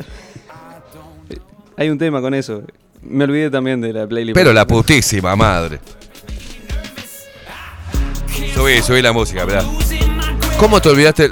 Hay 1.79 1.89
un 1.89 1.97
tema 1.97 2.20
con 2.20 2.35
eso. 2.35 2.65
Me 3.01 3.25
olvidé 3.25 3.49
también 3.51 3.81
de 3.81 3.95
la 3.95 4.07
playlist. 4.07 4.35
Pero 4.35 4.53
la 4.53 4.66
putísima 4.66 5.35
madre. 5.35 5.81
Subí, 8.53 8.83
subí 8.83 9.01
la 9.01 9.12
música, 9.15 9.47
¿verdad? 9.47 9.65
¿Cómo 10.59 10.83
te 10.83 10.91
olvidaste? 10.91 11.31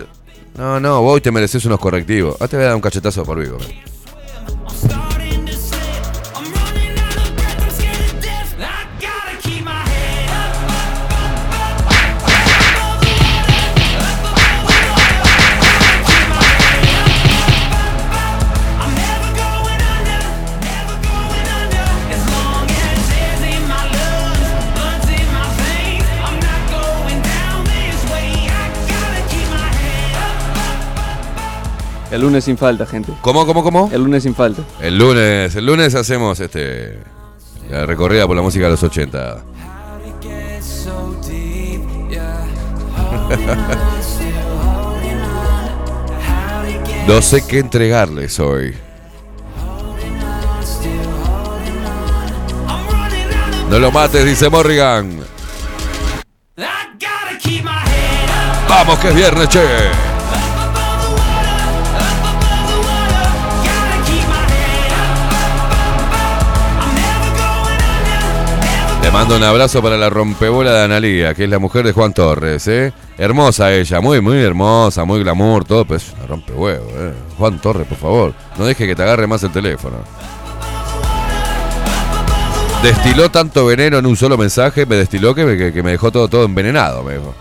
No, 0.57 0.81
no, 0.81 1.03
vos 1.03 1.21
te 1.21 1.31
mereces 1.31 1.63
unos 1.67 1.79
correctivos. 1.79 2.39
Ah, 2.41 2.49
te 2.49 2.57
voy 2.57 2.63
a 2.63 2.67
dar 2.69 2.75
un 2.77 2.81
cachetazo 2.81 3.23
por 3.23 3.39
vivo. 3.39 3.59
¿verdad? 3.59 3.93
El 32.17 32.23
lunes 32.23 32.45
sin 32.47 32.57
falta, 32.57 32.87
gente. 32.87 33.13
¿Cómo, 33.21 33.45
cómo, 33.45 33.63
cómo? 33.63 33.91
El 33.93 34.01
lunes 34.05 34.23
sin 34.23 34.35
falta. 34.35 34.63
El 34.81 34.97
lunes, 34.97 35.55
el 35.55 35.67
lunes 35.67 35.95
hacemos 35.95 36.41
este 36.41 36.99
la 37.69 37.85
recorrida 37.85 38.27
por 38.27 38.35
la 38.35 38.41
música 38.41 38.65
de 38.65 38.71
los 38.71 38.83
80. 38.83 39.37
no 47.07 47.21
sé 47.21 47.47
qué 47.47 47.59
entregarles 47.59 48.41
hoy. 48.41 48.75
No 53.69 53.79
lo 53.79 53.93
mates, 53.93 54.25
dice 54.25 54.49
Morrigan. 54.49 55.21
Vamos 58.67 58.99
que 59.01 59.09
es 59.09 59.15
viernes, 59.15 59.51
che. 59.51 59.61
Le 69.07 69.13
mando 69.13 69.37
un 69.37 69.43
abrazo 69.45 69.81
para 69.83 69.97
la 69.97 70.09
rompebola 70.11 70.73
de 70.73 70.83
Analía, 70.83 71.33
que 71.33 71.45
es 71.45 71.49
la 71.49 71.61
mujer 71.61 71.87
de 71.87 71.93
Juan 71.93 72.13
Torres, 72.13 72.67
¿eh? 72.67 72.93
Hermosa 73.17 73.73
ella, 73.73 74.01
muy, 74.01 74.21
muy 74.21 74.37
hermosa, 74.43 75.05
muy 75.05 75.23
glamour, 75.23 75.65
todo, 75.65 75.85
pero 75.85 75.99
es 75.99 76.13
una 76.13 76.27
rompehuevo, 76.27 76.85
¿eh? 76.91 77.13
Juan 77.39 77.61
Torres, 77.61 77.87
por 77.87 77.99
favor, 77.99 78.35
no 78.59 78.65
deje 78.67 78.85
que 78.85 78.97
te 78.97 79.03
agarre 79.05 79.29
más 79.29 79.45
el 79.45 79.53
teléfono. 79.53 79.99
Destiló 82.83 83.31
tanto 83.31 83.65
veneno 83.65 83.99
en 83.99 84.07
un 84.07 84.17
solo 84.17 84.37
mensaje, 84.37 84.85
me 84.87 84.97
destiló 84.97 85.37
que 85.37 85.45
me, 85.45 85.55
me 85.85 85.91
dejó 85.93 86.11
todo, 86.11 86.27
todo 86.27 86.45
envenenado, 86.45 87.05
me 87.05 87.13
dijo. 87.13 87.33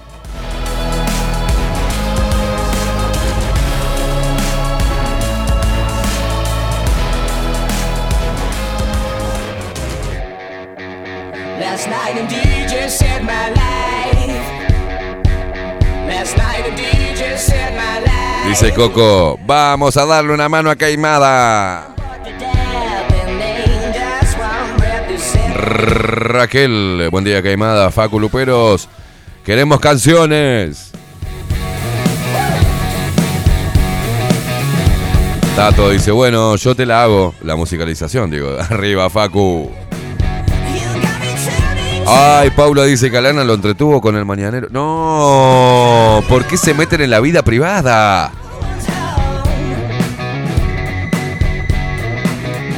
dice 18.62 18.74
Coco. 18.74 19.38
Vamos 19.46 19.98
a 19.98 20.06
darle 20.06 20.34
una 20.34 20.48
mano 20.48 20.70
a 20.70 20.76
Caimada. 20.78 21.94
Raquel, 25.58 27.08
buen 27.12 27.24
día 27.26 27.44
Caimada, 27.44 27.92
Facu 27.92 28.18
Luperos. 28.20 28.88
Queremos 29.44 29.80
canciones. 29.82 30.92
Tato 35.58 35.90
dice, 35.92 36.12
bueno, 36.12 36.56
yo 36.56 36.76
te 36.76 36.86
la 36.86 37.04
hago. 37.04 37.34
La 37.44 37.56
musicalización, 37.58 38.30
digo. 38.32 38.58
Arriba, 38.70 39.10
Facu. 39.10 39.70
Ay, 42.08 42.52
Paula 42.52 42.84
dice 42.86 43.10
que 43.12 43.18
Alana 43.18 43.44
lo 43.44 43.56
entretuvo 43.56 44.00
con 44.00 44.16
el 44.16 44.24
mañanero. 44.26 44.68
No, 44.72 46.24
¿por 46.30 46.46
qué 46.46 46.56
se 46.56 46.74
meten 46.74 47.02
en 47.02 47.10
la 47.10 47.20
vida 47.20 47.42
privada? 47.42 48.32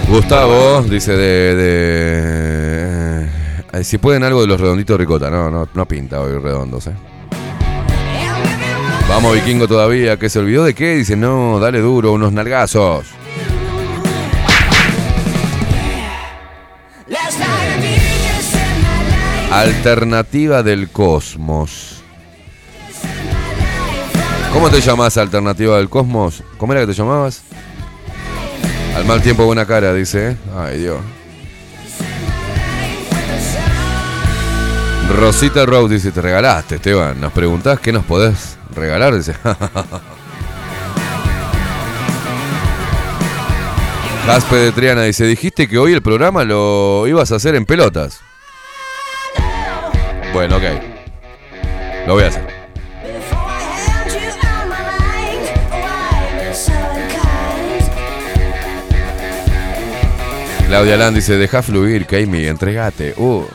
Gustavo 0.07 0.81
dice 0.83 1.13
de, 1.17 3.27
eh, 3.73 3.83
Si 3.83 3.97
pueden 3.97 4.23
algo 4.23 4.39
de 4.39 4.47
los 4.47 4.57
redonditos 4.59 4.95
ricota. 4.97 5.29
No, 5.29 5.51
no, 5.51 5.67
no 5.73 5.85
pinta 5.85 6.21
hoy 6.21 6.37
redondos, 6.39 6.87
eh. 6.87 6.93
Vamos 9.09 9.33
vikingo 9.33 9.67
todavía, 9.67 10.15
que 10.17 10.29
se 10.29 10.39
olvidó 10.39 10.63
de 10.65 10.73
qué, 10.73 10.95
dice, 10.95 11.15
no, 11.17 11.59
dale 11.59 11.79
duro, 11.79 12.11
unos 12.13 12.31
nalgazos. 12.33 13.05
Alternativa 19.51 20.61
del 20.63 20.89
cosmos. 20.89 22.01
¿Cómo 24.51 24.69
te 24.69 24.81
llamás 24.81 25.15
Alternativa 25.17 25.77
del 25.77 25.87
Cosmos? 25.89 26.43
¿Cómo 26.57 26.73
era 26.73 26.81
que 26.81 26.87
te 26.87 26.93
llamabas? 26.93 27.43
Al 28.97 29.05
mal 29.05 29.21
tiempo, 29.21 29.45
buena 29.45 29.63
cara, 29.67 29.93
dice. 29.93 30.31
¿eh? 30.31 30.37
Ay, 30.57 30.79
Dios. 30.79 30.97
Rosita 35.15 35.67
Rose 35.67 35.93
dice, 35.93 36.11
te 36.11 36.19
regalaste, 36.19 36.77
Esteban. 36.77 37.21
Nos 37.21 37.31
preguntás 37.31 37.79
qué 37.79 37.91
nos 37.93 38.03
podés 38.05 38.57
regalar. 38.73 39.13
Dice. 39.15 39.35
Jaspe 44.25 44.55
de 44.55 44.71
Triana 44.71 45.03
dice, 45.03 45.25
dijiste 45.25 45.67
que 45.67 45.77
hoy 45.77 45.93
el 45.93 46.01
programa 46.01 46.43
lo 46.43 47.05
ibas 47.05 47.31
a 47.31 47.35
hacer 47.35 47.53
en 47.53 47.65
pelotas. 47.65 48.19
Bueno, 50.33 50.55
ok. 50.57 50.63
Lo 52.07 52.15
voy 52.15 52.23
a 52.23 52.27
hacer. 52.29 52.56
Claudia 60.67 60.97
Land 60.97 61.15
dice, 61.15 61.37
deja 61.37 61.61
fluir, 61.63 62.05
Kaimi, 62.05 62.43
entregate. 62.45 63.13
Uh. 63.15 63.45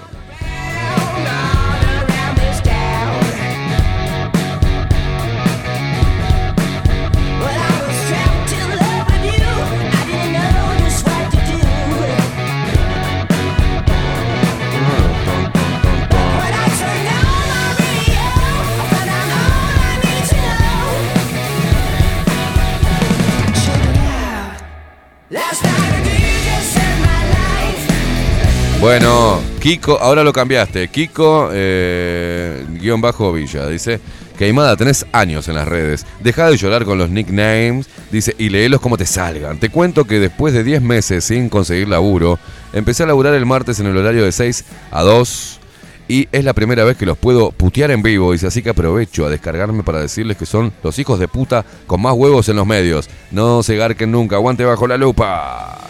Bueno, 28.82 29.40
Kiko, 29.60 29.96
ahora 30.00 30.24
lo 30.24 30.32
cambiaste. 30.32 30.88
Kiko, 30.88 31.50
eh, 31.52 32.66
guión 32.80 33.00
bajo 33.00 33.32
Villa, 33.32 33.68
dice. 33.68 34.00
Queimada, 34.36 34.76
tenés 34.76 35.06
años 35.12 35.46
en 35.46 35.54
las 35.54 35.68
redes. 35.68 36.04
Deja 36.20 36.50
de 36.50 36.56
llorar 36.56 36.84
con 36.84 36.98
los 36.98 37.08
nicknames, 37.08 37.86
dice, 38.10 38.34
y 38.40 38.48
léelos 38.48 38.80
como 38.80 38.98
te 38.98 39.06
salgan. 39.06 39.58
Te 39.60 39.68
cuento 39.68 40.04
que 40.04 40.18
después 40.18 40.52
de 40.52 40.64
10 40.64 40.82
meses 40.82 41.22
sin 41.22 41.48
conseguir 41.48 41.90
laburo, 41.90 42.40
empecé 42.72 43.04
a 43.04 43.06
laburar 43.06 43.34
el 43.34 43.46
martes 43.46 43.78
en 43.78 43.86
el 43.86 43.96
horario 43.96 44.24
de 44.24 44.32
6 44.32 44.64
a 44.90 45.04
2 45.04 45.60
y 46.08 46.28
es 46.32 46.42
la 46.44 46.52
primera 46.52 46.82
vez 46.82 46.96
que 46.96 47.06
los 47.06 47.16
puedo 47.16 47.52
putear 47.52 47.92
en 47.92 48.02
vivo, 48.02 48.32
dice, 48.32 48.48
así 48.48 48.62
que 48.64 48.70
aprovecho 48.70 49.24
a 49.24 49.30
descargarme 49.30 49.84
para 49.84 50.00
decirles 50.00 50.36
que 50.36 50.44
son 50.44 50.72
los 50.82 50.98
hijos 50.98 51.20
de 51.20 51.28
puta 51.28 51.64
con 51.86 52.02
más 52.02 52.14
huevos 52.14 52.48
en 52.48 52.56
los 52.56 52.66
medios. 52.66 53.08
No 53.30 53.62
se 53.62 53.76
garquen 53.76 54.10
nunca, 54.10 54.34
aguante 54.34 54.64
bajo 54.64 54.88
la 54.88 54.96
lupa. 54.96 55.86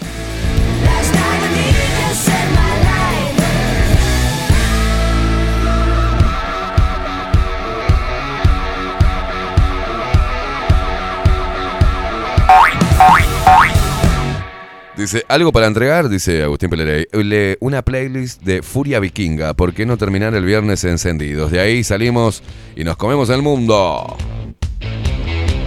Dice, 15.03 15.25
algo 15.27 15.51
para 15.51 15.67
entregar, 15.67 16.09
dice 16.09 16.45
Agustín 16.45 16.71
Pelerey. 16.71 17.07
Una 17.61 17.83
playlist 17.83 18.41
de 18.43 18.63
Furia 18.63 19.01
Vikinga. 19.01 19.53
¿Por 19.53 19.75
qué 19.75 19.85
no 19.85 19.97
terminar 19.97 20.33
el 20.37 20.45
viernes 20.45 20.85
encendidos? 20.85 21.51
De 21.51 21.59
ahí 21.59 21.83
salimos 21.83 22.41
y 22.77 22.85
nos 22.85 22.97
comemos 22.97 23.29
el 23.31 23.43
mundo. 23.43 24.17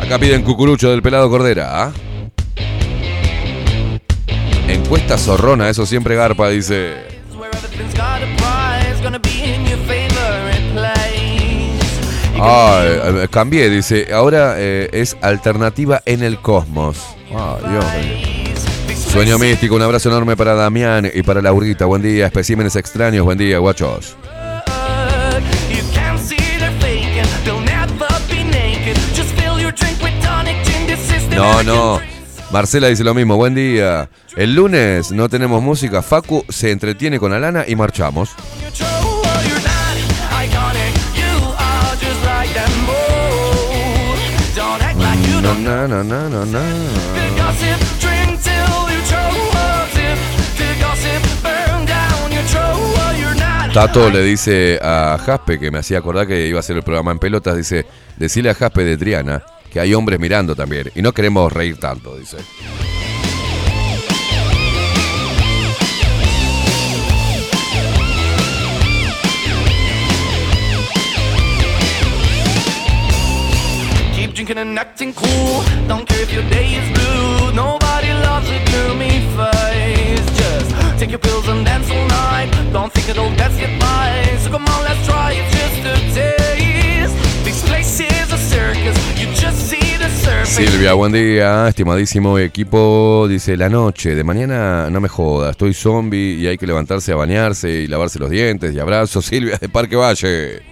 Acá 0.02 0.18
piden 0.20 0.41
cucurucho 0.41 0.90
del 0.90 1.02
pelado 1.02 1.30
Cordera. 1.30 1.84
¿ah? 1.88 1.91
Encuesta 4.70 5.18
zorrona, 5.18 5.70
eso 5.70 5.86
siempre 5.86 6.16
garpa, 6.16 6.48
dice. 6.49 6.94
Ay, 12.41 12.88
eh, 13.03 13.28
cambié, 13.30 13.70
dice. 13.70 14.07
Ahora 14.14 14.53
eh, 14.60 14.88
es 14.94 15.18
alternativa 15.22 16.02
en 16.06 16.24
el 16.24 16.40
cosmos. 16.40 17.02
Ay, 17.36 17.70
Dios 17.72 18.35
Sueño 19.15 19.39
místico, 19.39 19.73
un 19.75 19.81
abrazo 19.81 20.09
enorme 20.09 20.35
para 20.35 20.55
Damián 20.55 21.09
y 21.13 21.23
para 21.23 21.41
Laurita. 21.41 21.85
Buen 21.85 22.01
día, 22.01 22.25
especímenes 22.25 22.75
extraños. 22.75 23.23
Buen 23.23 23.37
día, 23.37 23.59
guachos. 23.59 24.17
No, 31.33 31.63
no. 31.63 32.01
Marcela 32.51 32.87
dice 32.89 33.05
lo 33.05 33.13
mismo. 33.13 33.37
Buen 33.37 33.55
día. 33.55 34.09
El 34.35 34.53
lunes 34.55 35.13
no 35.13 35.29
tenemos 35.29 35.63
música. 35.63 36.01
Facu 36.01 36.43
se 36.49 36.71
entretiene 36.71 37.17
con 37.17 37.31
Alana 37.31 37.63
y 37.65 37.77
marchamos. 37.77 38.31
No, 45.63 45.87
no, 45.87 45.87
no, 45.87 46.03
no, 46.03 46.29
no, 46.29 46.45
no. 46.47 46.59
Tato 53.76 54.07
le 54.07 54.23
dice 54.23 54.80
a 54.81 55.18
Jaspe, 55.22 55.60
que 55.60 55.69
me 55.69 55.80
hacía 55.80 55.97
acordar 55.97 56.26
que 56.26 56.47
iba 56.47 56.56
a 56.57 56.61
hacer 56.61 56.77
el 56.77 56.84
programa 56.84 57.11
en 57.11 57.19
pelotas, 57.19 57.57
dice, 57.57 57.85
decirle 58.15 58.49
a 58.49 58.53
Jaspe 58.53 58.85
de 58.85 58.95
Triana 58.95 59.43
que 59.69 59.81
hay 59.81 59.93
hombres 59.93 60.18
mirando 60.18 60.56
también 60.56 60.89
y 60.95 61.02
no 61.02 61.11
queremos 61.11 61.52
reír 61.52 61.77
tanto, 61.77 62.18
dice. 62.18 62.38
Silvia, 90.48 90.94
buen 90.94 91.11
día, 91.11 91.68
estimadísimo 91.68 92.40
equipo. 92.40 93.27
Dice 93.30 93.56
la 93.57 93.69
noche, 93.69 94.15
de 94.15 94.23
mañana 94.23 94.90
no 94.90 94.99
me 95.02 95.07
joda, 95.10 95.52
estoy 95.52 95.73
zombie 95.76 96.36
y 96.40 96.48
hay 96.48 96.57
que 96.57 96.65
levantarse 96.65 97.11
a 97.11 97.15
bañarse 97.15 97.69
y 97.69 97.88
lavarse 97.88 98.18
los 98.19 98.30
dientes 98.32 98.73
y 98.73 98.80
abrazo, 98.80 99.22
Silvia 99.22 99.57
de 99.61 99.69
Parque 99.69 99.95
Valle. 99.95 100.64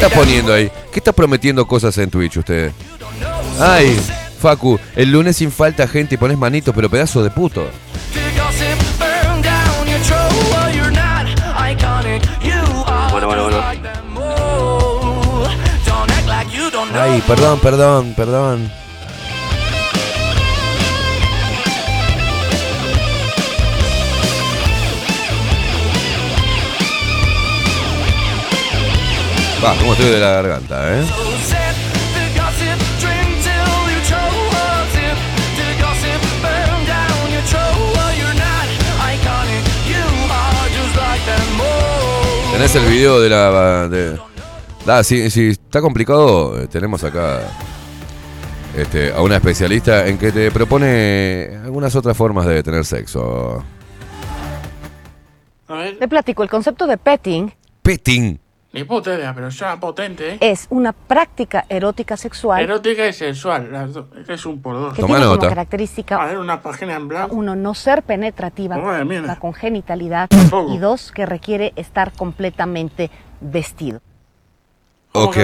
¿Qué 0.00 0.06
estás 0.06 0.12
poniendo 0.12 0.54
ahí? 0.54 0.70
¿Qué 0.92 0.98
estás 0.98 1.14
prometiendo 1.14 1.66
cosas 1.66 1.96
en 1.98 2.10
Twitch 2.10 2.38
usted. 2.38 2.72
Ay, 3.60 3.98
Facu, 4.40 4.78
el 4.96 5.12
lunes 5.12 5.36
sin 5.36 5.52
falta 5.52 5.86
gente 5.86 6.16
y 6.16 6.18
pones 6.18 6.36
manito, 6.36 6.72
pero 6.72 6.88
pedazo 6.90 7.22
de 7.22 7.30
puto. 7.30 7.64
Bueno, 13.12 13.26
bueno, 13.28 13.42
bueno. 13.44 13.62
Ay, 16.96 17.22
perdón, 17.26 17.60
perdón, 17.60 18.14
perdón. 18.16 18.70
Ah, 29.66 29.72
como 29.80 29.92
estoy 29.94 30.10
de 30.10 30.20
la 30.20 30.30
garganta, 30.30 30.98
¿eh? 31.00 31.02
Tenés 42.52 42.74
el 42.76 42.84
video 42.84 43.20
de 43.20 43.28
la. 43.30 45.02
si, 45.02 45.48
está 45.48 45.80
complicado, 45.80 46.60
eh, 46.60 46.66
tenemos 46.66 47.02
acá 47.02 47.40
este, 48.76 49.14
a 49.14 49.22
una 49.22 49.36
especialista 49.36 50.06
en 50.06 50.18
que 50.18 50.30
te 50.30 50.50
propone 50.50 51.58
algunas 51.64 51.96
otras 51.96 52.14
formas 52.16 52.44
de 52.44 52.62
tener 52.62 52.84
sexo. 52.84 53.64
Te 55.98 56.06
platico, 56.06 56.42
el 56.42 56.50
concepto 56.50 56.86
de 56.86 56.98
petting. 56.98 57.50
Petting. 57.82 58.43
Ni 58.74 58.82
puta 58.82 59.32
pero 59.32 59.52
suena 59.52 59.78
potente, 59.78 60.30
¿eh? 60.32 60.38
Es 60.40 60.66
una 60.68 60.92
práctica 60.92 61.64
erótica 61.68 62.16
sexual. 62.16 62.60
Erótica 62.60 63.06
y 63.06 63.12
sexual, 63.12 63.68
las 63.70 63.92
dos. 63.94 64.06
Es 64.28 64.44
un 64.46 64.60
por 64.60 64.74
dos. 64.74 64.94
Que 64.94 65.02
Toma 65.02 65.14
tiene 65.18 65.30
como 65.36 65.48
característica 65.48 66.20
A 66.20 66.26
ver, 66.26 66.38
una 66.38 66.60
página 66.60 66.96
en 66.96 67.06
blanco. 67.06 67.36
uno 67.36 67.54
no 67.54 67.72
ser 67.74 68.02
penetrativa 68.02 68.76
la 68.76 69.36
congenitalidad 69.38 70.28
y 70.70 70.78
dos 70.78 71.12
que 71.12 71.24
requiere 71.24 71.72
estar 71.76 72.10
completamente 72.14 73.12
vestido. 73.40 74.00
Ok. 75.16 75.36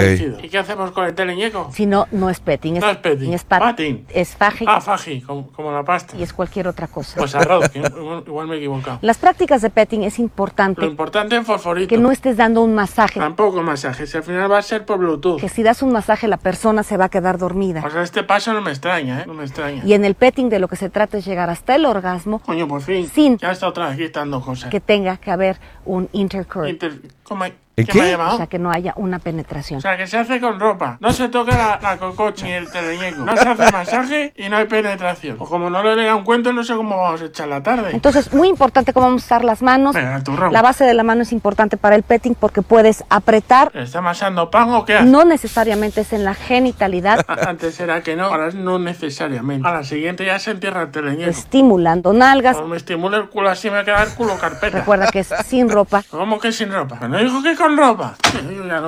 ¿Y 0.43 0.49
qué 0.49 0.57
hacemos 0.57 0.91
con 0.91 1.05
el 1.05 1.15
teleñeco? 1.15 1.69
Si 1.73 1.85
no, 1.85 2.05
no 2.11 2.29
es 2.29 2.41
petting. 2.41 2.75
Es, 2.75 2.83
no 2.83 2.89
es 2.89 2.97
petting. 2.97 3.33
Es 3.33 3.45
patting. 3.45 4.05
Es 4.13 4.35
faji. 4.35 4.65
Ah, 4.67 4.81
faji, 4.81 5.21
como, 5.21 5.71
la 5.71 5.81
pasta. 5.83 6.17
Y 6.17 6.23
es 6.23 6.33
cualquier 6.33 6.67
otra 6.67 6.87
cosa. 6.87 7.15
Pues 7.17 7.33
arroz, 7.35 7.69
que 7.69 7.79
igual 8.27 8.47
me 8.47 8.55
he 8.55 8.57
equivocado. 8.57 8.99
Las 9.01 9.17
prácticas 9.17 9.61
de 9.61 9.69
petting 9.69 10.03
es 10.03 10.19
importante. 10.19 10.81
Lo 10.81 10.87
importante 10.87 11.37
en 11.37 11.45
fosforito. 11.45 11.87
Que 11.87 11.97
no 11.97 12.11
estés 12.11 12.35
dando 12.35 12.59
un 12.61 12.73
masaje. 12.75 13.21
Tampoco 13.21 13.63
masaje, 13.63 14.05
si 14.07 14.17
al 14.17 14.23
final 14.23 14.51
va 14.51 14.57
a 14.57 14.61
ser 14.61 14.85
por 14.85 14.97
Bluetooth. 14.97 15.39
Que 15.39 15.47
si 15.47 15.63
das 15.63 15.81
un 15.81 15.93
masaje 15.93 16.27
la 16.27 16.35
persona 16.35 16.83
se 16.83 16.97
va 16.97 17.05
a 17.05 17.09
quedar 17.09 17.37
dormida. 17.37 17.81
O 17.85 17.89
sea, 17.89 18.01
este 18.03 18.23
paso 18.23 18.51
no 18.51 18.59
me 18.59 18.71
extraña, 18.71 19.21
¿eh? 19.21 19.23
No 19.25 19.33
me 19.33 19.45
extraña. 19.45 19.83
Y 19.85 19.93
en 19.93 20.03
el 20.03 20.15
petting 20.15 20.49
de 20.49 20.59
lo 20.59 20.67
que 20.67 20.75
se 20.75 20.89
trata 20.89 21.17
es 21.17 21.23
llegar 21.25 21.49
hasta 21.49 21.75
el 21.75 21.85
orgasmo. 21.85 22.39
Coño, 22.39 22.67
por 22.67 22.81
fin. 22.81 23.07
Sin. 23.07 23.37
Ya 23.37 23.51
está 23.51 23.69
otra 23.69 23.87
vez 23.87 23.97
quitando 23.97 24.41
cosas. 24.41 24.69
Que 24.69 24.81
tenga 24.81 25.15
que 25.15 25.31
haber 25.31 25.61
un 25.85 26.09
intercourse. 26.11 26.71
Inter... 26.71 26.93
¿Cómo 27.23 27.45
hay? 27.45 27.53
o 27.89 28.37
sea, 28.37 28.47
que 28.47 28.59
no 28.59 28.71
haya 28.71 28.93
una 28.95 29.19
penetración. 29.19 29.79
O 29.79 29.81
sea, 29.81 29.97
que 29.97 30.07
se 30.07 30.17
hace 30.17 30.39
con 30.39 30.59
ropa. 30.59 30.97
No 30.99 31.11
se 31.11 31.29
toca 31.29 31.55
la, 31.57 31.79
la 31.81 31.97
cococha 31.97 32.45
ni 32.45 32.51
el 32.53 32.71
teleñeco. 32.71 33.21
No 33.23 33.35
se 33.35 33.47
hace 33.49 33.71
masaje 33.71 34.33
y 34.35 34.49
no 34.49 34.57
hay 34.57 34.65
penetración. 34.65 35.37
O 35.39 35.45
como 35.45 35.69
no 35.69 35.83
le 35.83 35.95
lea 35.95 36.15
un 36.15 36.23
cuento, 36.23 36.53
no 36.53 36.63
sé 36.63 36.75
cómo 36.75 36.97
vamos 36.97 37.21
a 37.21 37.25
echar 37.25 37.47
la 37.47 37.61
tarde. 37.63 37.91
Entonces, 37.93 38.33
muy 38.33 38.47
importante 38.47 38.93
cómo 38.93 39.07
vamos 39.07 39.23
a 39.23 39.25
usar 39.25 39.43
las 39.43 39.61
manos. 39.61 39.95
la 39.95 40.61
base 40.61 40.83
de 40.85 40.93
la 40.93 41.03
mano 41.03 41.21
es 41.23 41.31
importante 41.31 41.77
para 41.77 41.95
el 41.95 42.03
petting 42.03 42.35
porque 42.35 42.61
puedes 42.61 43.03
apretar. 43.09 43.71
¿Está 43.73 44.01
masando 44.01 44.49
pan 44.49 44.71
o 44.73 44.85
qué? 44.85 45.01
No 45.01 45.25
necesariamente 45.25 46.01
es 46.01 46.13
en 46.13 46.23
la 46.23 46.33
genitalidad. 46.33 47.25
Antes 47.27 47.79
era 47.79 48.01
que 48.01 48.15
no, 48.15 48.25
ahora 48.25 48.51
no 48.51 48.79
necesariamente. 48.79 49.67
A 49.67 49.71
la 49.71 49.83
siguiente 49.83 50.25
ya 50.25 50.37
se 50.39 50.51
entierra 50.51 50.83
el 50.83 50.91
teleñeco. 50.91 51.29
Estimulando 51.29 52.13
nalgas. 52.13 52.53
Cuando 52.55 52.71
me 52.71 52.77
estimula 52.77 53.17
el 53.17 53.29
culo 53.29 53.49
así 53.49 53.69
me 53.69 53.83
queda 53.83 54.03
el 54.03 54.09
culo 54.13 54.37
carpeta. 54.37 54.79
Recuerda 54.79 55.07
que 55.11 55.19
es 55.19 55.33
sin 55.45 55.69
ropa. 55.69 56.03
¿Cómo 56.09 56.39
que 56.39 56.51
sin 56.51 56.71
ropa? 56.71 56.99
No 57.07 57.17
dijo 57.17 57.41
que 57.43 57.55
ropa. 57.77 58.15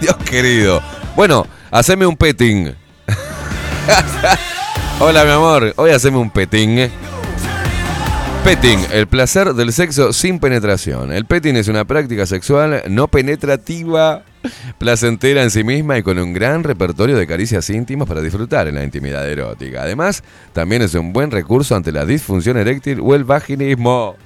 Dios 0.00 0.16
querido. 0.28 0.82
Bueno, 1.16 1.46
haceme 1.70 2.06
un 2.06 2.16
petting. 2.16 2.74
Hola, 5.00 5.24
mi 5.24 5.30
amor. 5.30 5.72
Hoy 5.76 5.90
haceme 5.90 6.18
un 6.18 6.30
petting. 6.30 6.90
Petting, 8.44 8.78
el 8.92 9.06
placer 9.06 9.52
del 9.54 9.72
sexo 9.72 10.12
sin 10.14 10.38
penetración. 10.38 11.12
El 11.12 11.26
petting 11.26 11.56
es 11.56 11.68
una 11.68 11.84
práctica 11.84 12.24
sexual 12.24 12.82
no 12.88 13.06
penetrativa, 13.08 14.22
placentera 14.78 15.42
en 15.42 15.50
sí 15.50 15.62
misma 15.62 15.98
y 15.98 16.02
con 16.02 16.18
un 16.18 16.32
gran 16.32 16.64
repertorio 16.64 17.18
de 17.18 17.26
caricias 17.26 17.68
íntimas 17.68 18.08
para 18.08 18.22
disfrutar 18.22 18.66
en 18.66 18.76
la 18.76 18.84
intimidad 18.84 19.28
erótica. 19.28 19.82
Además, 19.82 20.22
también 20.54 20.80
es 20.80 20.94
un 20.94 21.12
buen 21.12 21.30
recurso 21.30 21.76
ante 21.76 21.92
la 21.92 22.06
disfunción 22.06 22.56
eréctil 22.56 23.00
o 23.02 23.14
el 23.14 23.24
vaginismo. 23.24 24.16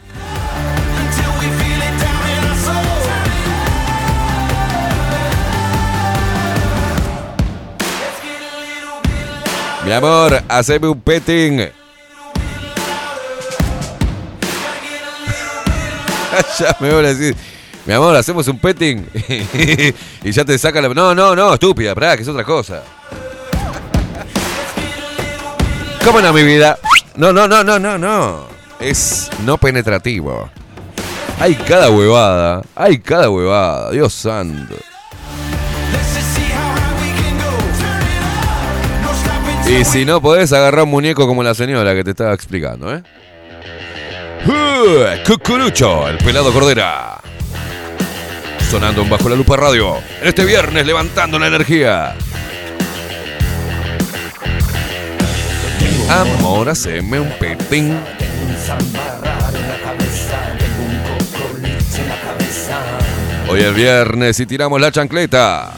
Mi 9.85 9.93
amor, 9.93 10.43
haceme 10.49 10.89
un 10.89 10.99
petting. 10.99 11.59
ya 16.59 16.75
me 16.81 16.91
voy 16.91 17.05
a 17.05 17.09
decir, 17.09 17.37
mi 17.85 17.93
amor, 17.93 18.17
hacemos 18.17 18.49
un 18.49 18.59
petting. 18.59 19.07
y 20.25 20.31
ya 20.33 20.43
te 20.47 20.57
saca 20.57 20.81
la. 20.81 20.89
No, 20.89 21.15
no, 21.15 21.37
no, 21.37 21.53
estúpida, 21.53 21.95
para 21.95 22.17
que 22.17 22.23
es 22.23 22.29
otra 22.29 22.45
cosa. 22.45 22.83
¿Cómo 26.03 26.23
no, 26.23 26.33
mi 26.33 26.45
vida? 26.45 26.79
No, 27.17 27.31
no, 27.35 27.47
no, 27.47 27.63
no, 27.63 27.79
no, 27.79 27.99
no. 27.99 28.47
Es 28.81 29.29
no 29.45 29.59
penetrativo. 29.59 30.49
Hay 31.39 31.55
cada 31.57 31.91
huevada. 31.91 32.63
Hay 32.75 32.99
cada 33.01 33.29
huevada. 33.29 33.91
Dios 33.91 34.15
santo. 34.15 34.75
Y 39.67 39.83
si 39.85 40.05
no 40.05 40.21
podés, 40.21 40.53
agarrar 40.53 40.85
un 40.85 40.91
muñeco 40.91 41.27
como 41.27 41.43
la 41.43 41.55
señora 41.55 41.95
que 41.95 42.05
te 42.05 42.11
estaba 42.11 42.35
explicando, 42.35 42.95
¿eh? 42.95 43.03
Uh, 44.45 45.27
Cucurucho, 45.27 46.07
el 46.07 46.19
pelado 46.19 46.53
cordera. 46.53 47.19
Sonando 48.71 49.07
Bajo 49.07 49.27
la 49.31 49.37
Lupa 49.37 49.57
Radio. 49.57 49.97
este 50.23 50.45
viernes 50.45 50.85
levantando 50.85 51.39
la 51.39 51.47
energía. 51.47 52.15
Amor, 56.11 56.69
haceme 56.69 57.19
un 57.21 57.31
petín. 57.39 57.99
Hoy 63.49 63.61
es 63.63 63.75
viernes 63.75 64.39
y 64.41 64.45
tiramos 64.47 64.79
la 64.79 64.93
chancleta. 64.93 65.73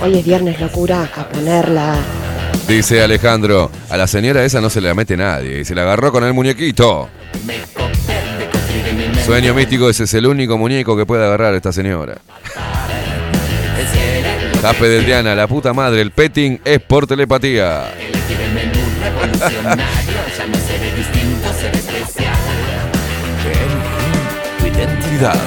Hoy 0.00 0.16
es 0.18 0.24
viernes, 0.24 0.60
locura, 0.60 1.10
a 1.16 1.28
ponerla. 1.28 1.96
Dice 2.68 3.00
Alejandro, 3.02 3.70
a 3.88 3.96
la 3.96 4.06
señora 4.08 4.44
esa 4.44 4.60
no 4.60 4.68
se 4.70 4.80
la 4.82 4.92
mete 4.94 5.16
nadie, 5.16 5.60
y 5.60 5.64
se 5.64 5.74
la 5.74 5.82
agarró 5.82 6.12
con 6.12 6.22
el 6.24 6.34
muñequito. 6.34 7.08
Sueño 9.24 9.54
místico, 9.54 9.88
ese 9.88 10.04
es 10.04 10.14
el 10.14 10.26
único 10.26 10.56
muñeco 10.58 10.96
que 10.96 11.04
puede 11.06 11.24
agarrar 11.24 11.54
esta 11.54 11.72
señora. 11.72 12.18
de 14.80 15.00
Diana, 15.02 15.34
la 15.34 15.46
puta 15.48 15.72
madre, 15.72 16.00
el 16.02 16.10
petting 16.12 16.60
es 16.64 16.80
por 16.80 17.06
telepatía. 17.06 17.90
Identidad. 24.60 25.38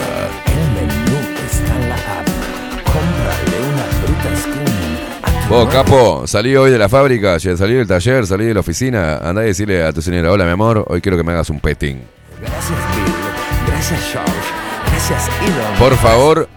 Vos, 5.51 5.67
capo, 5.67 6.25
salí 6.27 6.55
hoy 6.55 6.71
de 6.71 6.77
la 6.77 6.87
fábrica, 6.87 7.37
salí 7.37 7.73
del 7.73 7.85
taller, 7.85 8.25
salí 8.25 8.45
de 8.45 8.53
la 8.53 8.61
oficina, 8.61 9.17
andá 9.17 9.43
y 9.43 9.47
decirle 9.47 9.83
a 9.83 9.91
tu 9.91 10.01
señora, 10.01 10.31
hola 10.31 10.45
mi 10.45 10.51
amor, 10.51 10.85
hoy 10.87 11.01
quiero 11.01 11.17
que 11.17 11.25
me 11.25 11.33
hagas 11.33 11.49
un 11.49 11.59
petting. 11.59 12.01
Gracias, 12.39 12.69
Bill. 12.69 13.67
Gracias, 13.67 13.99
George. 14.13 14.33
Gracias, 14.89 15.27
Elon. 15.41 15.77
Por 15.77 15.97
favor, 15.97 16.47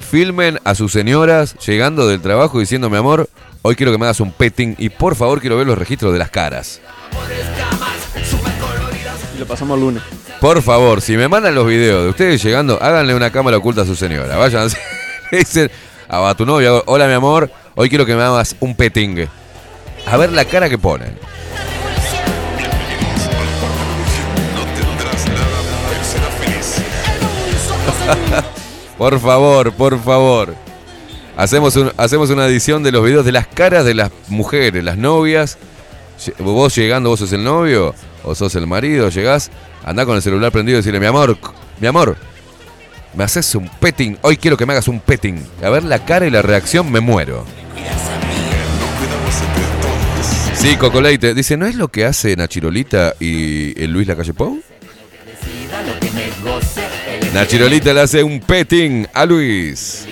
filmen 0.00 0.58
a 0.64 0.74
sus 0.74 0.92
señoras 0.92 1.56
llegando 1.66 2.08
del 2.08 2.22
trabajo 2.22 2.58
diciendo, 2.58 2.88
mi 2.88 2.96
amor, 2.96 3.28
hoy 3.60 3.76
quiero 3.76 3.92
que 3.92 3.98
me 3.98 4.06
hagas 4.06 4.20
un 4.20 4.32
petting 4.32 4.76
y 4.78 4.88
por 4.88 5.14
favor 5.14 5.38
quiero 5.38 5.58
ver 5.58 5.66
los 5.66 5.76
registros 5.76 6.10
de 6.14 6.18
las 6.18 6.30
caras. 6.30 6.80
Y 9.34 9.38
lo 9.38 9.46
pasamos 9.46 9.76
el 9.76 9.84
lunes. 9.84 10.02
Por 10.40 10.62
favor, 10.62 11.02
si 11.02 11.18
me 11.18 11.28
mandan 11.28 11.54
los 11.54 11.66
videos 11.66 12.04
de 12.04 12.08
ustedes 12.08 12.42
llegando, 12.42 12.78
háganle 12.82 13.14
una 13.14 13.28
cámara 13.30 13.58
oculta 13.58 13.82
a 13.82 13.84
su 13.84 13.94
señora. 13.94 14.38
Váyanse 14.38 14.78
dicen 15.30 15.70
a 16.08 16.34
tu 16.34 16.46
novia, 16.46 16.70
hola 16.86 17.06
mi 17.08 17.12
amor, 17.12 17.50
Hoy 17.78 17.90
quiero 17.90 18.06
que 18.06 18.14
me 18.16 18.22
hagas 18.22 18.56
un 18.60 18.74
petting 18.74 19.28
A 20.06 20.16
ver 20.16 20.32
la 20.32 20.46
cara 20.46 20.66
que 20.70 20.78
ponen. 20.78 21.10
por 28.96 29.20
favor, 29.20 29.72
por 29.74 30.02
favor. 30.02 30.54
Hacemos, 31.36 31.78
hacemos 31.98 32.30
una 32.30 32.46
edición 32.46 32.82
de 32.82 32.92
los 32.92 33.04
videos 33.04 33.26
de 33.26 33.32
las 33.32 33.46
caras 33.46 33.84
de 33.84 33.92
las 33.92 34.10
mujeres, 34.28 34.82
las 34.82 34.96
novias. 34.96 35.58
Vos 36.38 36.74
llegando, 36.74 37.10
vos 37.10 37.18
sos 37.20 37.32
el 37.34 37.44
novio 37.44 37.94
o 38.24 38.34
sos 38.34 38.54
el 38.54 38.66
marido, 38.66 39.10
llegás, 39.10 39.50
andá 39.84 40.06
con 40.06 40.16
el 40.16 40.22
celular 40.22 40.50
prendido 40.50 40.78
y 40.78 40.80
decirle, 40.80 40.98
mi 40.98 41.04
amor, 41.06 41.36
mi 41.78 41.88
amor, 41.88 42.16
me 43.14 43.22
haces 43.22 43.54
un 43.54 43.68
petting, 43.68 44.16
hoy 44.22 44.38
quiero 44.38 44.56
que 44.56 44.64
me 44.64 44.72
hagas 44.72 44.88
un 44.88 44.98
petting. 44.98 45.46
A 45.62 45.68
ver 45.68 45.84
la 45.84 46.02
cara 46.06 46.26
y 46.26 46.30
la 46.30 46.40
reacción, 46.40 46.90
me 46.90 47.00
muero. 47.00 47.44
Sí, 50.54 50.76
Cocoleite. 50.76 51.34
Dice, 51.34 51.56
¿no 51.56 51.66
es 51.66 51.74
lo 51.76 51.88
que 51.88 52.04
hace 52.04 52.34
Nachirolita 52.36 53.14
y 53.20 53.70
el 53.82 53.88
eh, 53.88 53.88
Luis 53.88 54.08
Lacalle 54.08 54.34
Pou? 54.34 54.60
Nachirolita 57.34 57.92
le 57.92 58.00
hace 58.00 58.22
un 58.22 58.40
petting 58.40 59.06
a 59.12 59.26
Luis. 59.26 60.06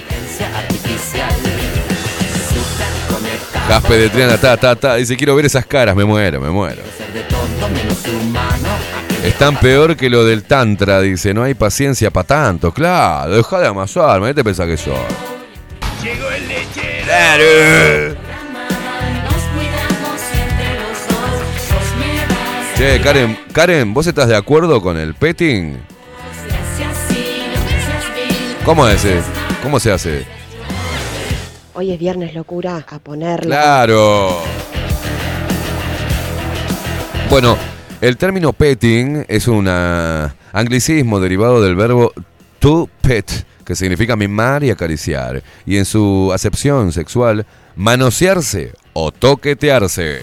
Jaspe 3.67 3.95
de 3.95 4.11
Triana, 4.11 4.37
ta, 4.37 4.57
ta, 4.57 4.77
ta. 4.77 4.97
Dice, 4.97 5.17
quiero 5.17 5.35
ver 5.35 5.47
esas 5.47 5.67
caras, 5.67 5.97
me 5.97 6.05
muero, 6.05 6.41
me 6.41 6.51
muero. 6.51 6.83
Están 9.25 9.57
peor 9.59 9.97
que 9.97 10.11
lo 10.11 10.25
del 10.25 10.45
Tantra, 10.45 11.01
dice. 11.01 11.33
No 11.33 11.43
hay 11.43 11.55
paciencia 11.55 12.11
para 12.11 12.27
tanto, 12.27 12.73
claro. 12.73 13.35
Deja 13.35 13.59
de 13.61 13.67
amasarme, 13.69 14.29
¿qué 14.29 14.35
te 14.35 14.45
pensás 14.45 14.67
que 14.67 14.77
soy? 14.77 14.93
Che, 22.77 23.01
Karen, 23.01 23.39
Karen, 23.53 23.95
¿vos 23.95 24.05
estás 24.09 24.27
de 24.27 24.35
acuerdo 24.35 24.83
con 24.83 24.97
el 24.97 25.15
petting? 25.15 25.77
¿Cómo 28.65 28.89
es? 28.89 29.05
Eh? 29.05 29.23
¿Cómo 29.63 29.79
se 29.79 29.93
hace? 29.93 30.27
Hoy 31.75 31.93
es 31.93 31.99
viernes 32.01 32.35
locura, 32.35 32.85
a 32.91 32.99
ponerlo. 32.99 33.47
Claro. 33.47 34.41
Bueno, 37.31 37.57
el 38.01 38.17
término 38.17 38.53
petting 38.53 39.25
es 39.29 39.47
un 39.47 39.67
ah, 39.69 40.35
anglicismo 40.53 41.21
derivado 41.21 41.63
del 41.63 41.77
verbo 41.77 42.13
to 42.59 42.89
pet, 43.03 43.45
que 43.65 43.75
significa 43.75 44.17
mimar 44.17 44.63
y 44.63 44.71
acariciar, 44.71 45.43
y 45.67 45.79
en 45.79 45.85
su 45.85 46.31
acepción 46.33 46.93
sexual, 46.93 47.47
manosearse 47.75 48.73
o 48.93 49.11
toquetearse. 49.11 50.21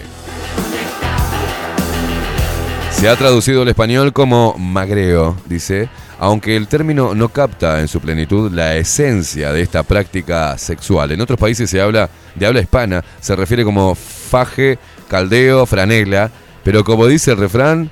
Se 2.92 3.08
ha 3.08 3.16
traducido 3.16 3.62
al 3.62 3.68
español 3.68 4.12
como 4.12 4.54
magreo, 4.56 5.36
dice, 5.46 5.88
aunque 6.20 6.56
el 6.56 6.68
término 6.68 7.16
no 7.16 7.30
capta 7.30 7.80
en 7.80 7.88
su 7.88 8.00
plenitud 8.00 8.52
la 8.52 8.76
esencia 8.76 9.52
de 9.52 9.60
esta 9.60 9.82
práctica 9.82 10.56
sexual. 10.56 11.10
En 11.10 11.20
otros 11.20 11.38
países 11.38 11.68
se 11.68 11.80
habla 11.80 12.08
de 12.36 12.46
habla 12.46 12.60
hispana, 12.60 13.02
se 13.20 13.34
refiere 13.34 13.64
como 13.64 13.96
faje, 13.96 14.78
caldeo, 15.08 15.66
franela, 15.66 16.30
pero 16.62 16.84
como 16.84 17.08
dice 17.08 17.32
el 17.32 17.38
refrán, 17.38 17.90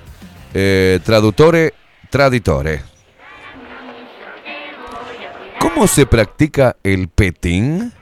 eh, 0.54 1.00
traductore, 1.04 1.74
traditore. 2.08 2.89
¿Cómo 5.60 5.86
se 5.86 6.06
practica 6.06 6.74
el 6.82 7.08
petting? 7.08 7.92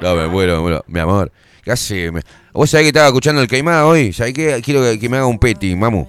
No, 0.00 0.16
me 0.16 0.26
muero, 0.26 0.56
me 0.56 0.60
muero. 0.62 0.84
Mi 0.88 1.00
amor, 1.00 1.30
casi 1.64 2.10
me... 2.10 2.22
Vos 2.54 2.70
sabés 2.70 2.84
que 2.84 2.88
estaba 2.88 3.06
escuchando 3.08 3.42
el 3.42 3.46
queimado 3.48 3.88
hoy. 3.88 4.14
¿Sabés 4.14 4.32
que 4.32 4.62
quiero 4.64 4.80
que 4.98 5.08
me 5.10 5.18
haga 5.18 5.26
un 5.26 5.38
petting, 5.38 5.78
mamu? 5.78 6.06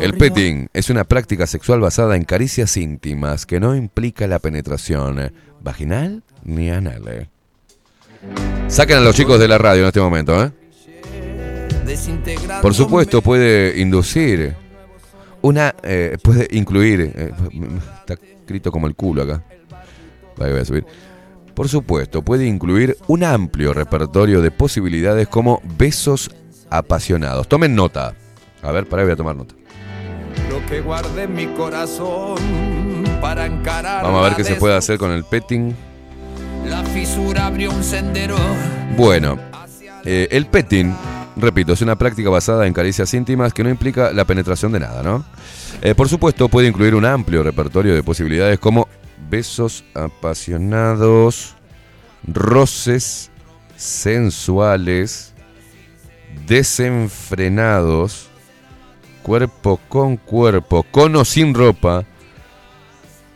El 0.00 0.14
petting 0.14 0.68
es 0.72 0.90
una 0.90 1.04
práctica 1.04 1.46
sexual 1.46 1.78
basada 1.78 2.16
en 2.16 2.24
caricias 2.24 2.76
íntimas 2.76 3.46
que 3.46 3.60
no 3.60 3.76
implica 3.76 4.26
la 4.26 4.40
penetración 4.40 5.32
vaginal 5.60 6.24
ni 6.42 6.68
anal. 6.70 7.02
Eh. 7.06 7.28
Saquen 8.66 8.96
a 8.96 9.00
los 9.00 9.14
chicos 9.14 9.38
de 9.38 9.46
la 9.46 9.58
radio 9.58 9.82
en 9.82 9.86
este 9.88 10.00
momento, 10.00 10.42
¿eh? 10.42 10.50
Por 12.62 12.74
supuesto, 12.74 13.22
puede 13.22 13.80
inducir 13.80 14.56
una 15.46 15.74
eh, 15.82 16.18
puede 16.22 16.48
incluir. 16.50 17.12
Eh, 17.14 17.30
está 18.00 18.14
escrito 18.14 18.70
como 18.72 18.86
el 18.86 18.94
culo 18.94 19.22
acá. 19.22 19.42
voy 20.36 20.50
a 20.50 20.64
subir. 20.64 20.84
Por 21.54 21.68
supuesto, 21.68 22.22
puede 22.22 22.46
incluir 22.46 22.96
un 23.06 23.24
amplio 23.24 23.72
repertorio 23.72 24.42
de 24.42 24.50
posibilidades 24.50 25.28
como 25.28 25.62
besos 25.78 26.30
apasionados. 26.68 27.48
Tomen 27.48 27.74
nota. 27.74 28.14
A 28.62 28.72
ver, 28.72 28.86
para 28.86 29.04
voy 29.04 29.12
a 29.12 29.16
tomar 29.16 29.36
nota. 29.36 29.54
Lo 30.50 30.60
que 31.12 31.26
mi 31.28 31.46
corazón 31.48 32.36
para 33.20 33.48
Vamos 34.02 34.20
a 34.20 34.24
ver 34.28 34.36
qué 34.36 34.44
se 34.44 34.56
puede 34.56 34.74
hacer 34.76 34.98
con 34.98 35.10
el 35.12 35.24
petting. 35.24 35.74
La 36.66 36.82
fisura 36.82 37.46
abrió 37.46 37.70
un 37.70 37.82
sendero. 37.82 38.36
Bueno, 38.96 39.38
eh, 40.04 40.28
el 40.30 40.46
petting 40.46 40.92
Repito, 41.36 41.74
es 41.74 41.82
una 41.82 41.96
práctica 41.96 42.30
basada 42.30 42.66
en 42.66 42.72
caricias 42.72 43.12
íntimas 43.12 43.52
que 43.52 43.62
no 43.62 43.68
implica 43.68 44.10
la 44.10 44.24
penetración 44.24 44.72
de 44.72 44.80
nada, 44.80 45.02
¿no? 45.02 45.22
Eh, 45.82 45.94
por 45.94 46.08
supuesto, 46.08 46.48
puede 46.48 46.66
incluir 46.66 46.94
un 46.94 47.04
amplio 47.04 47.42
repertorio 47.42 47.94
de 47.94 48.02
posibilidades 48.02 48.58
como 48.58 48.88
besos 49.30 49.84
apasionados, 49.94 51.54
roces 52.26 53.30
sensuales, 53.76 55.34
desenfrenados, 56.46 58.28
cuerpo 59.22 59.78
con 59.90 60.16
cuerpo, 60.16 60.82
con 60.84 61.14
o 61.16 61.24
sin 61.26 61.52
ropa, 61.52 62.06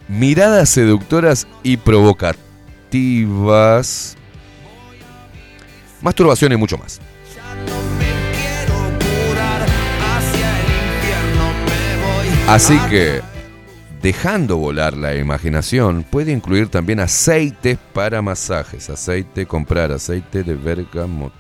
miradas 0.09 0.71
seductoras 0.71 1.47
y 1.63 1.77
provocativas, 1.77 4.17
masturbación 6.01 6.53
y 6.53 6.57
mucho 6.57 6.79
más. 6.79 6.99
Así 12.51 12.77
que, 12.91 13.21
dejando 14.03 14.57
volar 14.57 14.97
la 14.97 15.15
imaginación, 15.15 16.03
puede 16.03 16.33
incluir 16.33 16.67
también 16.69 16.99
aceites 16.99 17.79
para 17.95 18.23
masajes. 18.23 18.91
Aceite, 18.91 19.47
comprar 19.47 19.93
aceite 19.93 20.43
de 20.43 20.57
bergamota. 20.57 21.33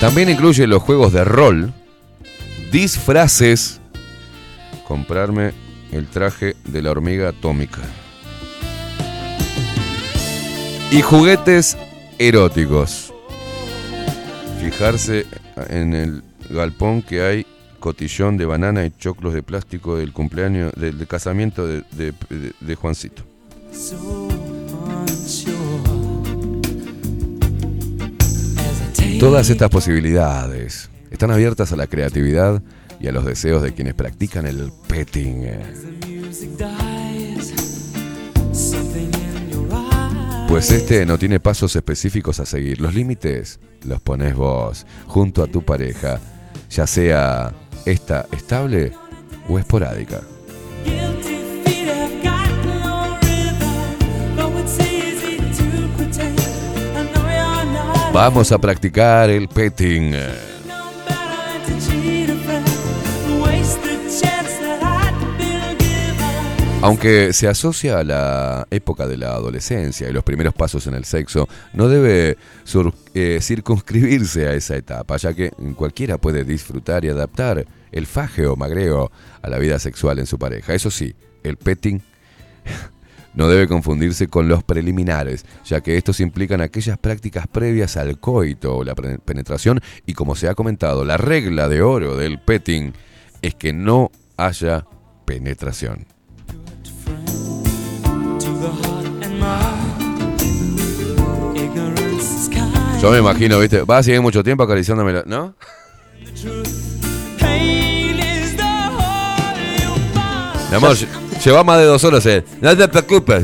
También 0.00 0.30
incluye 0.30 0.64
los 0.68 0.80
juegos 0.84 1.12
de 1.14 1.24
rol, 1.24 1.72
disfraces, 2.70 3.80
comprarme 4.86 5.50
el 5.90 6.06
traje 6.06 6.54
de 6.66 6.80
la 6.80 6.92
hormiga 6.92 7.30
atómica 7.30 7.80
y 10.92 11.02
juguetes 11.02 11.76
eróticos. 12.20 13.09
Fijarse 14.60 15.24
en 15.70 15.94
el 15.94 16.22
galpón 16.50 17.00
que 17.00 17.22
hay 17.22 17.46
cotillón 17.78 18.36
de 18.36 18.44
banana 18.44 18.84
y 18.84 18.90
choclos 18.98 19.32
de 19.32 19.42
plástico 19.42 19.96
del 19.96 20.12
cumpleaños, 20.12 20.72
del, 20.76 21.06
casamiento 21.06 21.66
de 21.66 22.74
Juancito. 22.78 23.22
Todas 29.18 29.48
estas 29.48 29.70
posibilidades 29.70 30.90
están 31.10 31.30
abiertas 31.30 31.72
a 31.72 31.76
la 31.76 31.86
creatividad 31.86 32.62
y 33.00 33.06
a 33.08 33.12
los 33.12 33.24
deseos 33.24 33.62
de 33.62 33.72
quienes 33.72 33.94
practican 33.94 34.46
el 34.46 34.70
petting. 34.88 35.46
Pues 40.50 40.72
este 40.72 41.06
no 41.06 41.16
tiene 41.16 41.38
pasos 41.38 41.76
específicos 41.76 42.40
a 42.40 42.44
seguir. 42.44 42.80
Los 42.80 42.92
límites 42.92 43.60
los 43.86 44.00
pones 44.00 44.34
vos, 44.34 44.84
junto 45.06 45.44
a 45.44 45.46
tu 45.46 45.62
pareja, 45.64 46.18
ya 46.68 46.88
sea 46.88 47.52
esta 47.86 48.26
estable 48.32 48.90
o 49.48 49.60
esporádica. 49.60 50.22
Vamos 58.12 58.50
a 58.50 58.58
practicar 58.58 59.30
el 59.30 59.46
petting. 59.46 60.14
Aunque 66.82 67.34
se 67.34 67.46
asocia 67.46 67.98
a 67.98 68.04
la 68.04 68.66
época 68.70 69.06
de 69.06 69.18
la 69.18 69.32
adolescencia 69.32 70.08
y 70.08 70.12
los 70.14 70.24
primeros 70.24 70.54
pasos 70.54 70.86
en 70.86 70.94
el 70.94 71.04
sexo, 71.04 71.46
no 71.74 71.88
debe 71.88 72.38
eh, 73.12 73.38
circunscribirse 73.42 74.48
a 74.48 74.54
esa 74.54 74.76
etapa, 74.76 75.18
ya 75.18 75.34
que 75.34 75.50
cualquiera 75.76 76.16
puede 76.16 76.42
disfrutar 76.42 77.04
y 77.04 77.10
adaptar 77.10 77.66
el 77.92 78.06
faje 78.06 78.46
o 78.46 78.56
magreo 78.56 79.12
a 79.42 79.50
la 79.50 79.58
vida 79.58 79.78
sexual 79.78 80.20
en 80.20 80.26
su 80.26 80.38
pareja. 80.38 80.72
Eso 80.72 80.90
sí, 80.90 81.14
el 81.42 81.58
petting 81.58 82.00
no 83.34 83.46
debe 83.48 83.68
confundirse 83.68 84.28
con 84.28 84.48
los 84.48 84.64
preliminares, 84.64 85.44
ya 85.66 85.82
que 85.82 85.98
estos 85.98 86.18
implican 86.18 86.62
aquellas 86.62 86.96
prácticas 86.96 87.46
previas 87.46 87.98
al 87.98 88.18
coito 88.18 88.76
o 88.78 88.84
la 88.84 88.94
penetración 88.94 89.82
y 90.06 90.14
como 90.14 90.34
se 90.34 90.48
ha 90.48 90.54
comentado, 90.54 91.04
la 91.04 91.18
regla 91.18 91.68
de 91.68 91.82
oro 91.82 92.16
del 92.16 92.40
petting 92.40 92.94
es 93.42 93.54
que 93.54 93.74
no 93.74 94.10
haya 94.38 94.86
penetración. 95.26 96.06
Yo 103.00 103.10
me 103.10 103.18
imagino, 103.18 103.58
viste, 103.58 103.80
va 103.82 103.96
a 103.98 104.02
seguir 104.02 104.20
mucho 104.20 104.44
tiempo 104.44 104.66
la, 104.66 105.22
¿no? 105.24 105.54
Mi 110.68 110.76
amor, 110.76 110.94
lleva 111.42 111.64
más 111.64 111.78
de 111.78 111.84
dos 111.84 112.04
horas 112.04 112.26
eh. 112.26 112.44
No 112.60 112.76
te 112.76 112.86
preocupes, 112.88 113.42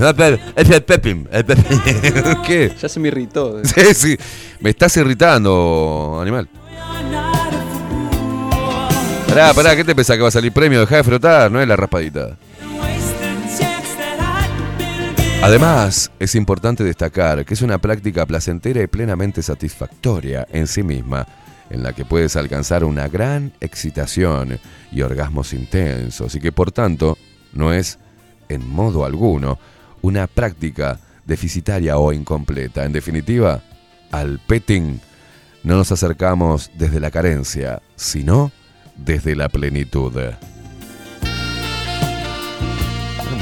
es 0.57 0.69
el 0.71 0.83
Pepim. 0.83 1.25
¿Qué? 2.47 2.73
Ya 2.79 2.89
se 2.89 3.01
me 3.01 3.09
irritó. 3.09 3.59
Eh. 3.59 3.63
Sí, 3.65 3.95
sí. 3.95 4.19
Me 4.61 4.69
estás 4.71 4.95
irritando, 4.99 6.19
animal. 6.21 6.47
Pará, 9.29 9.55
pará, 9.55 9.75
¿qué 9.77 9.83
te 9.85 9.95
pensás 9.95 10.17
que 10.17 10.23
va 10.23 10.29
a 10.29 10.33
salir 10.33 10.53
premio? 10.53 10.81
Deja 10.81 10.97
de 10.97 11.05
frotar, 11.05 11.51
no 11.51 11.63
es 11.63 11.67
la 11.67 11.75
raspadita. 11.77 12.37
Además, 15.43 16.11
es 16.19 16.35
importante 16.35 16.83
destacar 16.83 17.45
que 17.45 17.55
es 17.55 17.63
una 17.63 17.79
práctica 17.79 18.27
placentera 18.27 18.83
y 18.83 18.87
plenamente 18.89 19.43
satisfactoria 19.43 20.47
en 20.51 20.67
sí 20.67 20.83
misma, 20.83 21.27
en 21.71 21.83
la 21.85 21.93
que 21.93 22.05
puedes 22.05 22.35
alcanzar 22.37 22.83
una 22.85 23.07
gran 23.07 23.53
excitación 23.61 24.59
y 24.91 25.03
orgasmos 25.03 25.53
intensos, 25.53 26.35
y 26.35 26.41
que 26.41 26.51
por 26.53 26.73
tanto 26.73 27.17
no 27.53 27.73
es, 27.73 27.99
en 28.49 28.67
modo 28.69 29.05
alguno, 29.05 29.59
una 30.03 30.27
práctica 30.27 30.99
deficitaria 31.27 31.97
o 31.99 32.13
incompleta. 32.13 32.85
En 32.85 32.93
definitiva, 32.93 33.63
al 34.11 34.41
petting 34.41 35.01
no 35.63 35.77
nos 35.77 35.93
acercamos 35.93 36.71
desde 36.77 36.99
la 36.99 37.11
carencia, 37.13 37.83
sino 37.95 38.51
desde 38.97 39.37
la 39.37 39.49
plenitud 39.49 40.13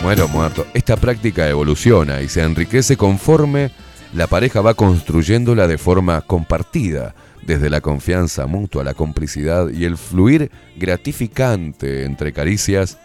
muero 0.04 0.28
muerto. 0.28 0.66
Esta 0.74 0.98
práctica 0.98 1.48
evoluciona 1.48 2.20
y 2.20 2.28
se 2.28 2.42
enriquece 2.42 2.94
conforme 2.94 3.70
la 4.12 4.26
pareja 4.26 4.60
va 4.60 4.74
construyéndola 4.74 5.66
de 5.66 5.78
forma 5.78 6.20
compartida, 6.20 7.14
desde 7.40 7.70
la 7.70 7.80
confianza 7.80 8.46
mutua, 8.46 8.84
la 8.84 8.92
complicidad 8.92 9.70
y 9.70 9.86
el 9.86 9.96
fluir 9.96 10.50
gratificante 10.76 12.04
entre 12.04 12.34
caricias 12.34 12.98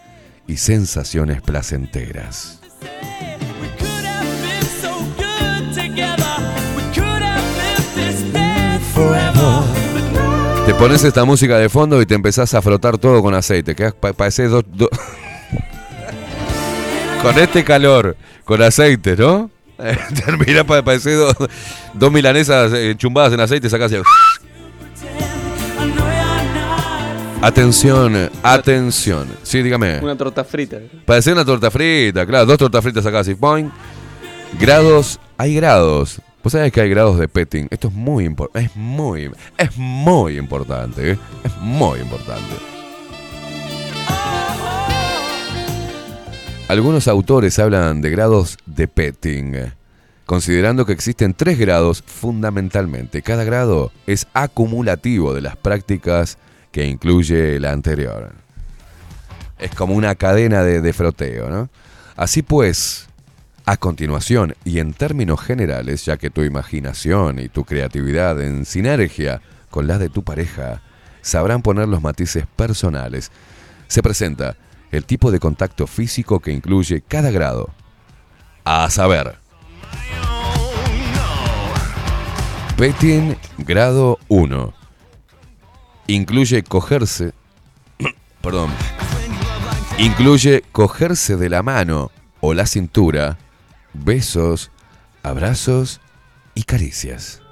y 0.46 0.58
sensaciones 0.58 1.40
placenteras. 1.40 2.60
Te 10.66 10.74
pones 10.74 11.02
esta 11.02 11.24
música 11.24 11.56
de 11.58 11.70
fondo 11.70 12.02
y 12.02 12.04
te 12.04 12.14
empezás 12.14 12.52
a 12.52 12.60
frotar 12.60 12.98
todo 12.98 13.22
con 13.22 13.32
aceite, 13.32 13.74
que 13.74 13.90
parece 13.90 14.48
dos... 14.48 14.64
con 17.22 17.38
este 17.38 17.64
calor, 17.64 18.16
con 18.44 18.62
aceite, 18.62 19.16
¿no? 19.16 19.50
Eh, 19.78 19.96
termina 20.24 20.64
para 20.64 20.82
parecer 20.82 21.18
dos, 21.94 22.10
milanesas 22.12 22.72
eh, 22.74 22.94
chumbadas 22.96 23.32
en 23.34 23.40
aceite, 23.40 23.68
sacas 23.70 23.92
Atención, 27.42 28.30
atención. 28.42 29.26
Sí, 29.42 29.62
dígame. 29.62 29.98
Una 30.00 30.14
torta 30.16 30.44
frita. 30.44 30.76
Parece 31.06 31.32
una 31.32 31.42
torta 31.44 31.70
frita, 31.70 32.26
claro. 32.26 32.44
Dos 32.44 32.58
tortas 32.58 32.82
fritas 32.84 33.06
acá, 33.06 33.20
así, 33.20 33.34
point. 33.34 33.72
Grados, 34.58 35.18
hay 35.38 35.54
grados. 35.54 36.20
Vos 36.42 36.52
sabés 36.52 36.70
que 36.72 36.80
hay 36.82 36.90
grados 36.90 37.18
de 37.18 37.28
petting. 37.28 37.66
Esto 37.70 37.88
es 37.88 37.94
muy, 37.94 38.26
es 38.54 38.76
muy, 38.76 39.30
es 39.56 39.76
muy 39.76 40.36
importante. 40.38 41.12
¿eh? 41.12 41.18
Es 41.44 41.56
muy 41.58 42.00
importante. 42.00 42.56
Algunos 46.70 47.08
autores 47.08 47.58
hablan 47.58 48.00
de 48.00 48.10
grados 48.10 48.56
de 48.64 48.86
petting, 48.86 49.72
considerando 50.24 50.86
que 50.86 50.92
existen 50.92 51.34
tres 51.34 51.58
grados 51.58 52.04
fundamentalmente. 52.06 53.22
Cada 53.22 53.42
grado 53.42 53.90
es 54.06 54.28
acumulativo 54.34 55.34
de 55.34 55.40
las 55.40 55.56
prácticas 55.56 56.38
que 56.70 56.86
incluye 56.86 57.58
la 57.58 57.72
anterior. 57.72 58.34
Es 59.58 59.72
como 59.74 59.94
una 59.96 60.14
cadena 60.14 60.62
de, 60.62 60.92
froteo, 60.92 61.50
¿no? 61.50 61.68
Así 62.14 62.40
pues, 62.42 63.08
a 63.66 63.76
continuación 63.76 64.54
y 64.64 64.78
en 64.78 64.92
términos 64.94 65.40
generales, 65.40 66.04
ya 66.04 66.18
que 66.18 66.30
tu 66.30 66.44
imaginación 66.44 67.40
y 67.40 67.48
tu 67.48 67.64
creatividad 67.64 68.40
en 68.40 68.64
sinergia 68.64 69.42
con 69.70 69.88
la 69.88 69.98
de 69.98 70.08
tu 70.08 70.22
pareja 70.22 70.82
sabrán 71.20 71.62
poner 71.62 71.88
los 71.88 72.00
matices 72.00 72.44
personales, 72.54 73.32
se 73.88 74.02
presenta 74.04 74.56
el 74.92 75.04
tipo 75.06 75.30
de 75.30 75.38
contacto 75.40 75.86
físico 75.86 76.40
que 76.40 76.52
incluye 76.52 77.00
cada 77.02 77.30
grado. 77.30 77.70
A 78.64 78.90
saber. 78.90 79.38
Petting 82.76 83.36
grado 83.58 84.18
1. 84.28 84.72
Incluye 86.08 86.62
cogerse. 86.62 87.32
perdón. 88.42 88.70
Incluye 89.98 90.62
cogerse 90.72 91.36
de 91.36 91.48
la 91.50 91.62
mano 91.62 92.10
o 92.40 92.54
la 92.54 92.66
cintura, 92.66 93.36
besos, 93.92 94.70
abrazos 95.22 96.00
y 96.54 96.62
caricias. 96.62 97.42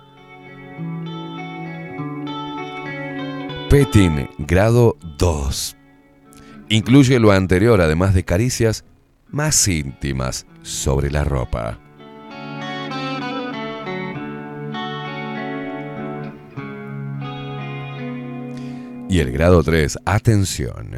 Petting 3.68 4.30
grado 4.38 4.96
2. 5.18 5.77
Incluye 6.70 7.18
lo 7.18 7.32
anterior, 7.32 7.80
además 7.80 8.12
de 8.12 8.24
caricias 8.24 8.84
más 9.28 9.66
íntimas 9.68 10.44
sobre 10.62 11.10
la 11.10 11.24
ropa. 11.24 11.78
Y 19.08 19.20
el 19.20 19.32
grado 19.32 19.62
3, 19.62 19.98
atención. 20.04 20.90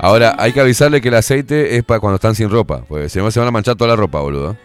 Ahora, 0.00 0.34
hay 0.38 0.52
que 0.52 0.60
avisarle 0.60 1.00
que 1.00 1.08
el 1.08 1.14
aceite 1.14 1.76
es 1.76 1.84
para 1.84 2.00
cuando 2.00 2.16
están 2.16 2.34
sin 2.34 2.50
ropa, 2.50 2.82
porque 2.88 3.08
si 3.08 3.18
no 3.20 3.30
se 3.30 3.38
van 3.38 3.48
a 3.48 3.52
manchar 3.52 3.76
toda 3.76 3.90
la 3.90 3.96
ropa, 3.96 4.20
boludo. 4.20 4.56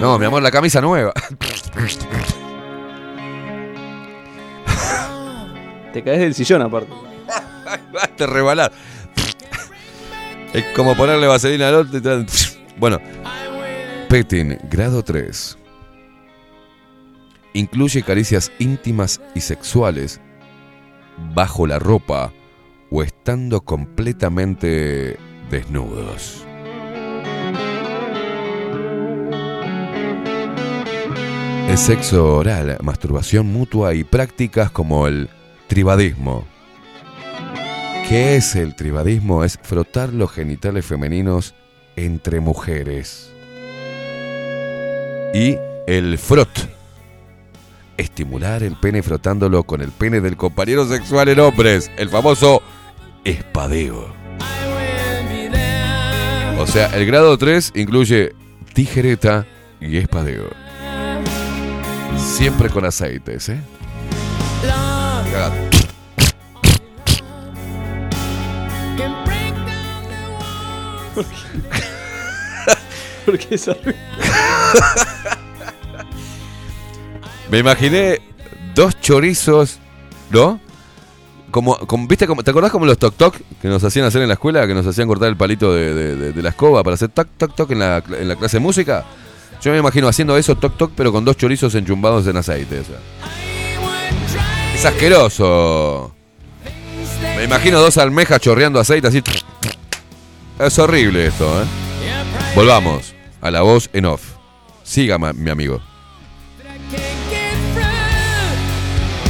No, 0.00 0.18
mi 0.18 0.26
amor, 0.26 0.42
la 0.42 0.50
camisa 0.50 0.80
nueva. 0.80 1.12
Te 5.92 6.02
caes 6.02 6.20
del 6.20 6.34
sillón 6.34 6.60
aparte. 6.62 6.90
Vas 7.94 8.10
a 8.20 8.26
rebalar. 8.26 8.72
Es 10.52 10.64
como 10.76 10.94
ponerle 10.94 11.26
vaselina 11.26 11.68
al 11.68 11.74
otro 11.76 12.00
Bueno. 12.76 12.98
Petting, 14.10 14.58
grado 14.70 15.02
3. 15.02 15.56
Incluye 17.54 18.02
caricias 18.02 18.52
íntimas 18.58 19.18
y 19.34 19.40
sexuales 19.40 20.20
bajo 21.34 21.66
la 21.66 21.78
ropa 21.78 22.32
o 22.90 23.02
estando 23.02 23.62
completamente 23.62 25.16
desnudos. 25.50 26.45
El 31.68 31.78
sexo 31.78 32.36
oral, 32.36 32.78
masturbación 32.80 33.48
mutua 33.48 33.92
y 33.94 34.04
prácticas 34.04 34.70
como 34.70 35.08
el 35.08 35.28
tribadismo. 35.66 36.46
¿Qué 38.08 38.36
es 38.36 38.54
el 38.54 38.76
tribadismo? 38.76 39.42
Es 39.42 39.58
frotar 39.60 40.12
los 40.12 40.30
genitales 40.30 40.86
femeninos 40.86 41.54
entre 41.96 42.38
mujeres. 42.38 43.32
Y 45.34 45.56
el 45.88 46.18
frot. 46.18 46.48
Estimular 47.96 48.62
el 48.62 48.76
pene 48.76 49.02
frotándolo 49.02 49.64
con 49.64 49.80
el 49.82 49.90
pene 49.90 50.20
del 50.20 50.36
compañero 50.36 50.86
sexual 50.86 51.28
en 51.30 51.40
hombres, 51.40 51.90
el 51.98 52.08
famoso 52.08 52.62
espadeo. 53.24 54.14
O 56.58 56.66
sea, 56.66 56.86
el 56.94 57.06
grado 57.06 57.36
3 57.36 57.72
incluye 57.74 58.32
tijereta 58.72 59.46
y 59.80 59.96
espadeo. 59.98 60.44
Siempre 62.18 62.68
con 62.70 62.84
aceites, 62.84 63.48
¿eh? 63.50 63.58
Me 77.50 77.58
imaginé 77.58 78.18
dos 78.74 78.98
chorizos, 79.00 79.78
¿no? 80.30 80.60
Como, 81.50 81.76
¿viste 82.08 82.24
¿Te 82.26 82.50
acordás 82.50 82.70
como 82.70 82.84
los 82.86 82.98
toc 82.98 83.14
toc 83.16 83.34
que 83.62 83.68
nos 83.68 83.82
hacían 83.82 84.04
hacer 84.04 84.20
en 84.22 84.28
la 84.28 84.34
escuela? 84.34 84.64
Que 84.66 84.74
nos 84.74 84.86
hacían 84.86 85.08
cortar 85.08 85.28
el 85.28 85.36
palito 85.36 85.72
de, 85.72 86.32
la 86.34 86.48
escoba 86.50 86.82
para 86.84 86.94
hacer 86.94 87.08
toc 87.08 87.28
toc 87.38 87.54
toc 87.56 87.70
en 87.70 87.78
la 87.78 88.02
clase 88.38 88.56
de 88.58 88.60
música. 88.60 89.04
Yo 89.60 89.72
me 89.72 89.78
imagino 89.78 90.08
haciendo 90.08 90.36
eso 90.36 90.54
toc 90.56 90.76
toc, 90.76 90.92
pero 90.94 91.12
con 91.12 91.24
dos 91.24 91.36
chorizos 91.36 91.74
enchumbados 91.74 92.26
en 92.26 92.36
aceite. 92.36 92.82
Es 94.74 94.84
asqueroso. 94.84 96.14
Me 97.36 97.44
imagino 97.44 97.80
dos 97.80 97.96
almejas 97.98 98.40
chorreando 98.40 98.78
aceite 98.78 99.08
así. 99.08 99.22
Es 100.58 100.78
horrible 100.78 101.26
esto, 101.26 101.44
¿eh? 101.62 101.66
Volvamos 102.54 103.14
a 103.40 103.50
la 103.50 103.62
voz 103.62 103.88
en 103.92 104.06
off. 104.06 104.22
Siga, 104.82 105.18
mi 105.18 105.50
amigo. 105.50 105.80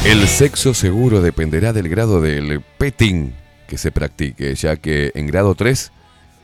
El 0.05 0.29
sexo 0.29 0.73
seguro 0.75 1.21
dependerá 1.21 1.73
del 1.73 1.89
grado 1.89 2.21
del 2.21 2.63
petting 2.79 3.35
que 3.67 3.77
se 3.79 3.91
practique, 3.91 4.55
ya 4.55 4.77
que 4.77 5.11
en 5.15 5.27
grado 5.27 5.57
3 5.57 5.91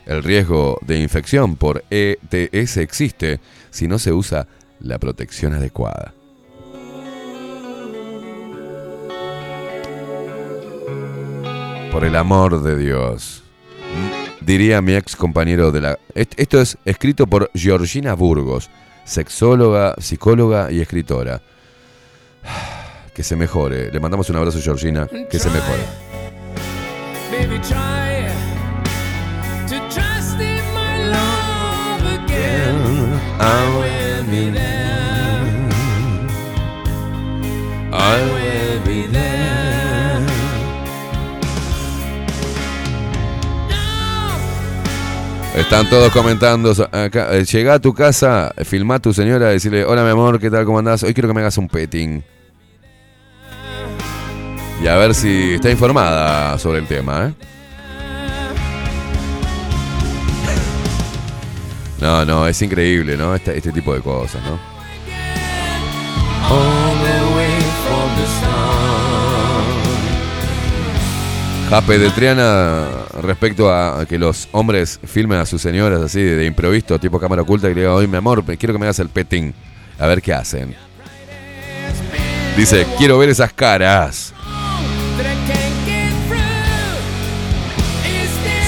el 0.07 0.25
riesgo 0.25 0.79
de 0.85 0.99
infección 0.99 1.55
por 1.55 1.85
ETS 1.91 2.79
existe 2.79 3.39
si 3.73 3.89
no 3.89 3.99
se 3.99 4.12
usa 4.12 4.47
la 4.81 4.99
protección 4.99 5.55
adecuada. 5.55 6.12
Por 11.90 12.05
el 12.05 12.15
amor 12.16 12.62
de 12.62 12.77
Dios. 12.78 13.43
Mm, 14.40 14.44
diría 14.44 14.81
mi 14.82 14.94
ex 14.94 15.16
compañero 15.16 15.73
de 15.73 15.81
la... 15.81 15.99
Esto 16.15 16.61
es 16.61 16.78
escrito 16.85 17.27
por 17.27 17.51
Georgina 17.55 18.15
Burgos, 18.15 18.70
sexóloga, 19.05 19.94
psicóloga 19.99 20.70
y 20.70 20.81
escritora. 20.81 21.40
Que 23.12 23.23
se 23.23 23.36
mejore. 23.36 23.93
Le 23.93 24.01
mandamos 24.01 24.31
un 24.31 24.36
abrazo, 24.36 24.59
Georgina. 24.59 25.07
Que 25.31 25.39
se 25.39 25.51
mejore. 25.51 25.82
Están 45.55 45.89
todos 45.89 46.12
comentando 46.12 46.73
acá. 46.93 47.28
Eh, 47.32 47.44
llega 47.44 47.74
a 47.74 47.78
tu 47.78 47.93
casa, 47.94 48.52
filma 48.64 48.97
a 48.97 48.98
tu 48.98 49.12
señora, 49.12 49.48
decirle, 49.48 49.85
hola 49.85 50.02
mi 50.05 50.10
amor, 50.10 50.39
¿qué 50.39 50.51
tal? 50.51 50.64
¿Cómo 50.64 50.78
andás? 50.78 51.02
Hoy 51.02 51.14
quiero 51.14 51.28
que 51.28 51.35
me 51.35 51.40
hagas 51.40 51.56
un 51.59 51.69
petting. 51.69 52.23
Y 54.82 54.86
a 54.86 54.97
ver 54.97 55.14
si 55.14 55.55
está 55.55 55.70
informada 55.70 56.59
sobre 56.59 56.78
el 56.81 56.86
tema, 56.86 57.28
¿eh? 57.28 57.35
No, 62.03 62.24
no, 62.24 62.49
es 62.49 62.61
increíble, 62.62 63.16
¿no? 63.16 63.33
Este, 63.33 63.57
este, 63.57 63.70
tipo 63.70 63.95
de 63.95 64.01
cosas, 64.01 64.43
¿no? 64.43 64.59
Jape 71.70 71.99
de 72.01 72.11
Triana 72.11 72.87
respecto 73.23 73.73
a 73.73 74.05
que 74.05 74.19
los 74.19 74.49
hombres 74.51 74.99
filmen 75.07 75.39
a 75.39 75.47
sus 75.47 75.62
señoras 75.62 76.03
así 76.03 76.20
de, 76.20 76.45
improviso, 76.45 76.99
tipo 76.99 77.20
cámara 77.20 77.43
oculta, 77.43 77.69
que 77.69 77.74
le 77.77 77.83
digo, 77.83 77.95
oye 77.95 78.09
mi 78.09 78.16
amor, 78.16 78.43
quiero 78.59 78.73
que 78.73 78.81
me 78.81 78.87
hagas 78.87 78.99
el 78.99 79.09
petín. 79.09 79.55
A 80.01 80.09
ver 80.09 80.20
qué 80.20 80.33
hacen. 80.35 80.74
Dice, 82.57 82.85
quiero 82.99 83.16
ver 83.19 83.29
esas 83.29 83.53
caras. 83.53 84.35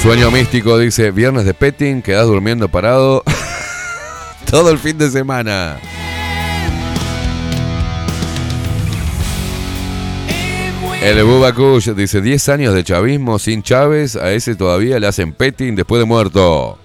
Sueño 0.05 0.31
místico 0.31 0.77
dice, 0.77 1.13
viernes 1.13 1.47
de 1.47 1.55
petting, 1.55 2.03
quedás 2.03 2.27
durmiendo 2.27 2.69
parado 2.69 3.23
todo 4.51 4.69
el 4.69 4.79
fin 4.79 4.99
de 4.99 5.09
semana. 5.09 5.79
El 11.01 11.25
Bubacush 11.25 11.89
dice 11.93 12.21
10 12.21 12.49
años 12.51 12.75
de 12.75 12.85
chavismo 12.85 13.39
sin 13.39 13.63
Chávez, 13.63 14.15
a 14.17 14.31
ese 14.33 14.55
todavía 14.57 14.99
le 15.01 15.07
hacen 15.07 15.33
petting 15.33 15.75
después 15.75 15.99
de 16.01 16.05
muerto. 16.05 16.79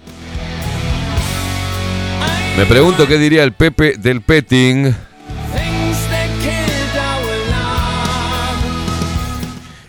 Me 2.56 2.64
pregunto 2.64 3.06
qué 3.06 3.18
diría 3.18 3.42
el 3.44 3.52
Pepe 3.52 3.96
del 3.98 4.22
petting. 4.22 4.94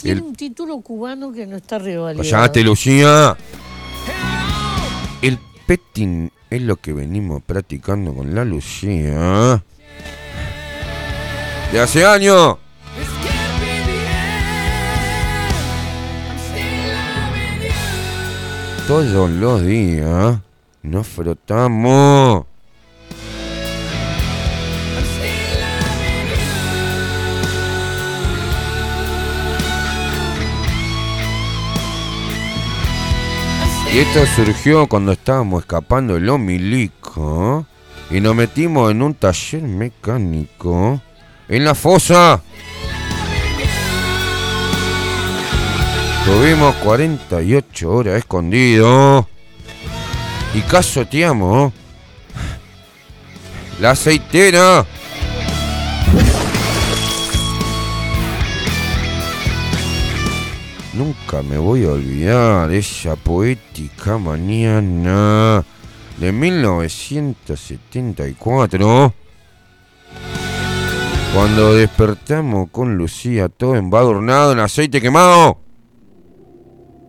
Tiene 0.01 0.21
un 0.21 0.35
título 0.35 0.79
cubano 0.81 1.31
que 1.31 1.45
no 1.45 1.57
está 1.57 1.77
revalidado. 1.77 2.27
¡Cállate, 2.27 2.61
pues 2.61 2.65
Lucía! 2.65 3.35
El 5.21 5.37
petting 5.67 6.31
es 6.49 6.61
lo 6.63 6.77
que 6.77 6.91
venimos 6.91 7.43
practicando 7.43 8.11
con 8.13 8.33
la 8.33 8.43
Lucía. 8.43 9.63
¡De 11.71 11.79
hace 11.79 12.03
años! 12.03 12.57
Todos 18.87 19.29
los 19.29 19.63
días 19.63 20.39
nos 20.81 21.07
frotamos. 21.07 22.45
Y 33.93 33.97
esto 33.99 34.25
surgió 34.25 34.87
cuando 34.87 35.11
estábamos 35.11 35.63
escapando 35.63 36.15
el 36.15 36.29
homilico 36.29 37.65
y 38.09 38.21
nos 38.21 38.33
metimos 38.33 38.89
en 38.91 39.01
un 39.01 39.13
taller 39.13 39.63
mecánico 39.63 41.01
en 41.49 41.65
la 41.65 41.75
fosa. 41.75 42.41
Tuvimos 46.23 46.73
48 46.75 47.91
horas 47.91 48.15
escondidos 48.19 49.25
y 50.53 50.61
casoteamos 50.61 51.73
la 53.81 53.89
aceitera. 53.89 54.85
Nunca 60.93 61.41
me 61.41 61.57
voy 61.57 61.85
a 61.85 61.91
olvidar 61.91 62.69
esa 62.71 63.15
poética 63.15 64.17
mañana 64.17 65.63
de 66.17 66.31
1974. 66.33 69.13
Cuando 71.33 71.73
despertamos 71.75 72.69
con 72.71 72.97
Lucía 72.97 73.47
todo 73.47 73.75
embadurnado 73.75 74.51
en 74.51 74.59
aceite 74.59 74.99
quemado. 74.99 75.59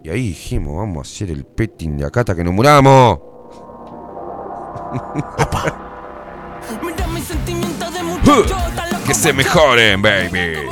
Y 0.05 0.11
ahí 0.11 0.29
dijimos, 0.29 0.77
vamos 0.77 0.99
a 0.99 1.01
hacer 1.11 1.33
el 1.33 1.45
petting 1.45 1.97
de 1.97 2.07
acá 2.07 2.21
hasta 2.21 2.37
que 2.37 2.45
nos 2.45 2.55
muramos. 2.55 3.19
que 9.07 9.15
se 9.15 9.33
mejoren, 9.33 10.01
baby 10.01 10.69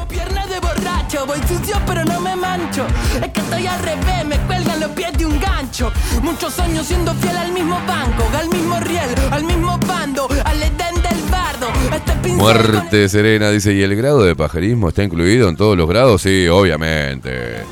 gancho. 1.10 1.26
Voy 1.26 1.40
sucio 1.46 1.78
pero 1.86 2.04
no 2.04 2.20
me 2.20 2.36
mancho. 2.36 2.86
Es 3.22 3.28
que 3.30 3.40
estoy 3.40 3.66
al 3.66 3.80
revés, 3.80 4.24
me 4.26 4.38
cuelgan 4.40 4.80
los 4.80 4.90
pies 4.90 5.12
de 5.18 5.26
un 5.26 5.40
gancho. 5.40 5.92
Muchos 6.22 6.58
años 6.60 6.86
siendo 6.86 7.14
fiel 7.14 7.36
al 7.36 7.52
mismo 7.52 7.76
banco, 7.86 8.24
al 8.36 8.48
mismo 8.48 8.78
riel, 8.80 9.10
al 9.30 9.44
mismo 9.44 9.78
bando, 9.86 10.28
al 10.44 10.62
edén 10.62 10.94
del 11.02 11.22
bardo. 11.30 11.68
Este 11.94 12.28
Muerte 12.30 13.08
serena, 13.08 13.50
dice. 13.50 13.72
¿Y 13.72 13.82
el 13.82 13.96
grado 13.96 14.22
de 14.22 14.36
pajarismo 14.36 14.88
está 14.88 15.02
incluido 15.02 15.48
en 15.48 15.56
todos 15.56 15.76
los 15.76 15.88
grados? 15.88 16.22
Sí, 16.22 16.46
obviamente. 16.48 17.62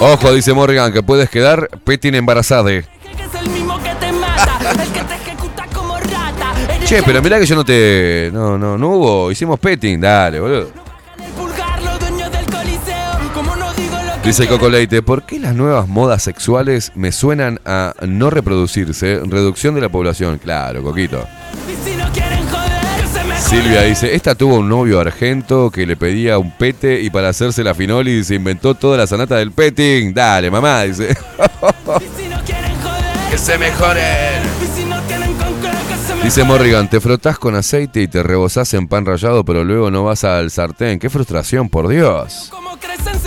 Ojo, 0.00 0.32
dice 0.32 0.52
Morgan, 0.52 0.92
que 0.92 1.02
puedes 1.02 1.30
quedar 1.30 1.68
petin 1.84 2.14
embarazada. 2.14 2.70
Eh. 2.72 2.84
Que 3.16 3.24
es 3.24 3.34
el 3.42 3.48
mismo 3.50 3.78
que 3.82 3.94
te 3.94 4.10
mata, 4.12 4.58
el 4.82 4.88
que 4.90 5.02
te 5.02 5.14
ejecuta 5.14 5.64
como 5.72 5.98
rata. 5.98 6.52
Che, 6.84 7.02
pero 7.04 7.22
mirá 7.22 7.38
que 7.38 7.46
yo 7.46 7.54
no 7.54 7.64
te. 7.64 8.30
No, 8.32 8.58
no, 8.58 8.76
no 8.76 8.88
hubo. 8.90 9.30
Hicimos 9.30 9.58
petting, 9.60 10.00
dale, 10.00 10.40
boludo. 10.40 10.83
Dice 14.24 14.48
Coco 14.48 14.70
Leite, 14.70 15.02
¿por 15.02 15.24
qué 15.26 15.38
las 15.38 15.54
nuevas 15.54 15.86
modas 15.86 16.22
sexuales 16.22 16.92
me 16.94 17.12
suenan 17.12 17.60
a 17.66 17.92
no 18.08 18.30
reproducirse? 18.30 19.20
Reducción 19.22 19.74
de 19.74 19.82
la 19.82 19.90
población. 19.90 20.38
Claro, 20.38 20.82
Coquito. 20.82 21.26
Silvia 23.38 23.82
dice, 23.82 24.14
esta 24.14 24.34
tuvo 24.34 24.54
un 24.56 24.68
novio 24.70 24.98
argento 24.98 25.70
que 25.70 25.86
le 25.86 25.96
pedía 25.96 26.38
un 26.38 26.52
pete 26.56 27.02
y 27.02 27.10
para 27.10 27.28
hacerse 27.28 27.62
la 27.62 27.74
finoli 27.74 28.24
se 28.24 28.36
inventó 28.36 28.74
toda 28.74 28.96
la 28.96 29.06
sanata 29.06 29.36
del 29.36 29.52
petting. 29.52 30.14
Dale, 30.14 30.50
mamá, 30.50 30.84
dice. 30.84 31.14
que 33.30 33.36
se 33.36 33.58
mejore. 33.58 34.40
Dice 36.22 36.44
Morrigan, 36.44 36.88
te 36.88 36.98
frotas 36.98 37.38
con 37.38 37.54
aceite 37.56 38.00
y 38.00 38.08
te 38.08 38.22
rebosás 38.22 38.72
en 38.72 38.88
pan 38.88 39.04
rallado, 39.04 39.44
pero 39.44 39.62
luego 39.62 39.90
no 39.90 40.04
vas 40.04 40.24
al 40.24 40.50
sartén. 40.50 40.98
Qué 40.98 41.10
frustración, 41.10 41.68
por 41.68 41.88
Dios. 41.88 42.48
¿Cómo 42.50 42.78
crecen 42.78 43.18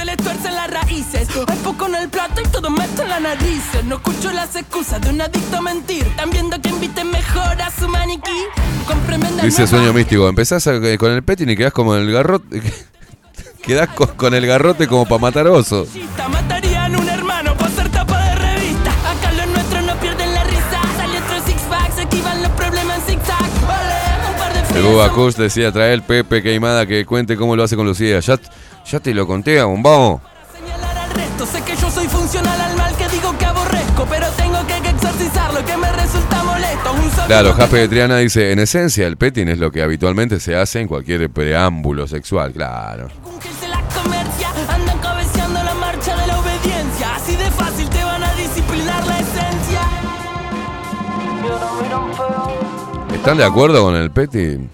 dice. 3.39 3.83
No 3.83 3.95
escucho 3.97 4.31
las 4.31 4.55
excusas 4.55 5.01
de 5.01 5.09
un 5.09 5.21
adicto 5.21 5.57
a 5.57 5.61
mentir. 5.61 6.03
Están 6.03 6.29
viendo 6.29 6.59
que 6.61 6.69
invite 6.69 7.03
mejor 7.03 7.59
a 7.61 7.71
su 7.71 7.87
maniquí. 7.87 8.43
Dice 9.43 9.67
sueño 9.67 9.93
místico. 9.93 10.27
Empezás 10.29 10.65
a, 10.67 10.75
eh, 10.75 10.97
con 10.97 11.11
el 11.11 11.23
petting 11.23 11.49
y 11.49 11.55
quedás 11.55 11.73
como 11.73 11.95
el 11.95 12.11
garrote. 12.11 12.61
quedás 13.63 13.89
con, 13.89 14.07
con, 14.09 14.33
el 14.33 14.45
garrote 14.45 14.87
como 14.87 15.05
para 15.05 15.19
matar 15.19 15.47
oso 15.47 15.85
Matarían 16.31 16.95
un 16.97 17.09
hermano 17.09 17.53
por 17.57 17.69
ser 17.71 17.89
tapa 17.89 18.17
de 18.25 18.35
revista. 18.35 18.91
Acá 18.91 19.31
los 19.35 19.47
nuestros 19.47 19.83
no 19.83 19.95
pierden 19.99 20.33
la 20.33 20.43
risa. 20.43 20.81
Sale 20.97 21.17
otro 21.19 21.45
six 21.45 21.61
packs, 21.69 21.97
esquivan 21.99 22.41
los 22.43 22.51
problemas 22.51 22.97
en 22.99 23.03
zig 23.03 23.25
zag. 23.25 23.67
Vale, 23.67 24.31
un 24.31 24.37
par 24.39 24.53
de 24.53 24.63
fríos. 24.63 24.85
El 24.85 24.91
Bubacus 24.91 25.35
decía: 25.37 25.71
trae 25.71 25.93
el 25.93 26.03
Pepe 26.03 26.41
Queimada 26.41 26.85
que 26.85 27.05
cuente 27.05 27.35
cómo 27.35 27.55
lo 27.55 27.63
hace 27.63 27.75
con 27.75 27.85
Lucía. 27.85 28.19
Ya, 28.19 28.39
ya 28.85 28.99
te 28.99 29.13
lo 29.13 29.27
conté, 29.27 29.57
Para 29.57 29.67
Señalar 29.67 30.97
al 30.97 31.09
resto, 31.11 31.45
sé 31.45 31.61
que 31.63 31.75
yo 31.75 31.89
soy 31.91 32.07
funcional 32.07 32.66
Claro, 37.27 37.51
Jasper 37.53 37.81
de 37.81 37.87
Triana 37.89 38.17
dice, 38.19 38.53
en 38.53 38.59
esencia 38.59 39.05
el 39.05 39.17
petting 39.17 39.49
es 39.49 39.57
lo 39.59 39.69
que 39.69 39.81
habitualmente 39.83 40.39
se 40.39 40.55
hace 40.55 40.79
en 40.79 40.87
cualquier 40.87 41.29
preámbulo 41.29 42.07
sexual, 42.07 42.53
claro. 42.53 43.09
¿Están 53.13 53.37
de 53.37 53.43
acuerdo 53.43 53.83
con 53.83 53.95
el 53.97 54.09
petting? 54.09 54.69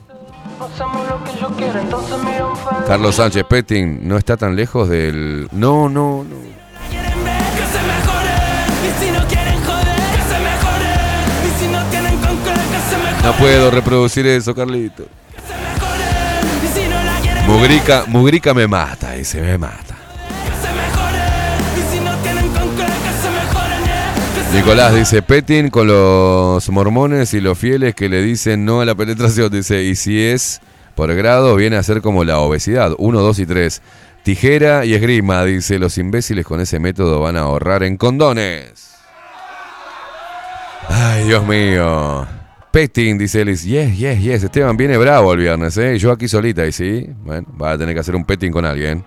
Carlos 2.86 3.16
Sánchez 3.16 3.46
Petting 3.50 4.08
no 4.08 4.16
está 4.16 4.38
tan 4.38 4.56
lejos 4.56 4.88
del... 4.90 5.50
No, 5.54 5.90
no, 5.90 6.24
no. 6.24 6.53
No 13.24 13.32
puedo 13.38 13.72
reproducir 13.72 14.28
eso, 14.28 14.54
Carlito. 14.54 15.06
Mugrica, 17.48 18.04
Mugrica 18.06 18.54
me 18.54 18.68
mata, 18.68 19.14
dice, 19.14 19.42
me 19.42 19.58
mata. 19.58 19.96
Nicolás 24.54 24.94
dice, 24.94 25.22
Petin 25.22 25.70
con 25.70 25.88
los 25.88 26.70
mormones 26.70 27.34
y 27.34 27.40
los 27.40 27.58
fieles 27.58 27.96
que 27.96 28.10
le 28.10 28.22
dicen 28.22 28.66
no 28.66 28.82
a 28.82 28.86
la 28.86 28.94
penetración, 28.94 29.50
dice, 29.50 29.84
y 29.84 29.96
si 29.96 30.22
es 30.22 30.60
por 30.94 31.12
grado, 31.16 31.56
viene 31.56 31.78
a 31.78 31.84
ser 31.84 32.02
como 32.02 32.26
la 32.26 32.40
obesidad, 32.40 32.92
1, 32.98 33.22
2 33.22 33.40
y 33.40 33.46
3. 33.46 33.82
Tijera 34.24 34.84
y 34.84 34.96
esgrima, 34.96 35.46
dice, 35.46 35.80
los 35.80 35.98
imbéciles 35.98 36.46
con 36.46 36.60
ese 36.60 36.78
método 36.80 37.22
van 37.22 37.38
a 37.38 37.42
ahorrar 37.44 37.84
en 37.84 37.96
condones. 37.96 38.96
Ay, 40.90 41.24
Dios 41.24 41.48
mío. 41.48 42.28
Petting, 42.74 43.18
dice 43.20 43.46
Liz. 43.46 43.62
Yes, 43.66 43.96
yes, 44.00 44.20
yes. 44.20 44.42
Esteban 44.46 44.76
viene 44.76 44.98
bravo 44.98 45.32
el 45.32 45.38
viernes, 45.40 45.78
¿eh? 45.78 45.96
Yo 46.00 46.12
aquí 46.12 46.28
solita, 46.28 46.66
y 46.66 46.72
sí. 46.72 47.06
Bueno, 47.24 47.48
va 47.62 47.74
a 47.74 47.78
tener 47.78 47.94
que 47.94 48.00
hacer 48.00 48.16
un 48.16 48.26
petting 48.26 48.52
con 48.52 48.66
alguien. 48.66 49.06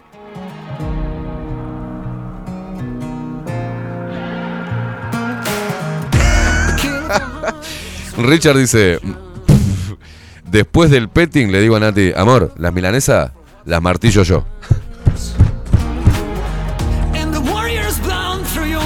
Richard 8.17 8.57
dice. 8.57 9.01
Mm, 9.03 9.11
después 10.49 10.89
del 10.93 11.09
petting 11.09 11.51
le 11.51 11.61
digo 11.61 11.75
a 11.75 11.81
Nati, 11.81 12.13
amor, 12.15 12.53
las 12.59 12.73
milanesas 12.73 13.33
las 13.65 13.83
martillo 13.83 14.23
yo. 14.23 14.45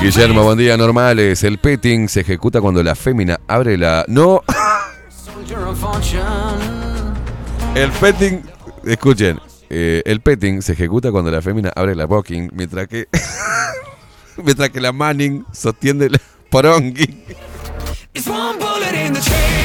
Guillermo, 0.01 0.43
buen 0.43 0.57
día, 0.57 0.75
normales. 0.79 1.45
El 1.45 1.59
petting 1.59 2.09
se 2.09 2.21
ejecuta 2.21 2.63
cuando 2.63 2.83
la 2.83 2.95
fémina 2.95 3.39
abre 3.47 3.77
la. 3.77 4.07
¡No! 4.09 4.41
El 7.75 7.91
petting, 7.91 8.41
escuchen, 8.85 9.41
eh, 9.69 10.01
el 10.05 10.21
petting 10.21 10.63
se 10.63 10.75
ejecuta 10.75 11.11
cuando 11.11 11.33
la 11.33 11.43
fémina 11.43 11.73
abre 11.75 11.97
la 11.97 12.05
bocking, 12.07 12.51
mientras 12.55 12.87
que 12.87 13.09
mientras 14.37 14.71
que 14.71 14.81
la 14.81 14.93
manning 14.93 15.43
sostiene 15.53 16.09
la 16.09 16.21
poronging. 16.51 17.25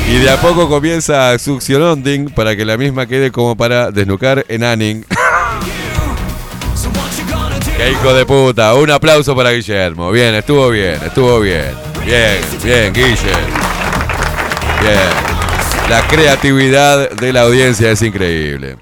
Y 0.10 0.18
de 0.18 0.30
a 0.32 0.41
poco 0.41 0.68
comienza 0.68 1.38
succiononding 1.38 2.32
para 2.32 2.56
que 2.56 2.66
la 2.66 2.78
misma 2.78 3.06
quede 3.06 3.30
como 3.32 3.56
para 3.56 3.91
desnucar 3.91 4.44
en 4.48 4.64
Anning. 4.64 5.06
¡Qué 7.78 7.91
hijo 7.91 8.14
de 8.16 8.26
puta! 8.26 8.74
Un 8.74 8.90
aplauso 8.90 9.36
para 9.36 9.52
Guillermo. 9.52 10.12
Bien, 10.12 10.34
estuvo 10.34 10.68
bien, 10.70 10.95
estuvo 11.06 11.40
bien. 11.41 11.70
Bien, 12.06 12.38
bien, 12.64 12.91
Guillermo. 12.91 13.57
Bien. 14.82 15.35
La 15.90 16.02
creatividad 16.07 17.12
de 17.12 17.32
la 17.32 17.41
audiencia 17.41 17.91
es 17.91 18.02
increíble. 18.02 18.78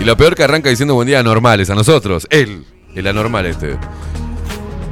Y 0.00 0.04
lo 0.04 0.16
peor 0.16 0.34
que 0.34 0.44
arranca 0.44 0.70
diciendo 0.70 0.94
buen 0.94 1.06
día 1.06 1.22
normales, 1.22 1.68
a 1.68 1.74
nosotros. 1.74 2.26
Él, 2.30 2.64
el 2.94 3.06
anormal 3.06 3.44
este. 3.44 3.76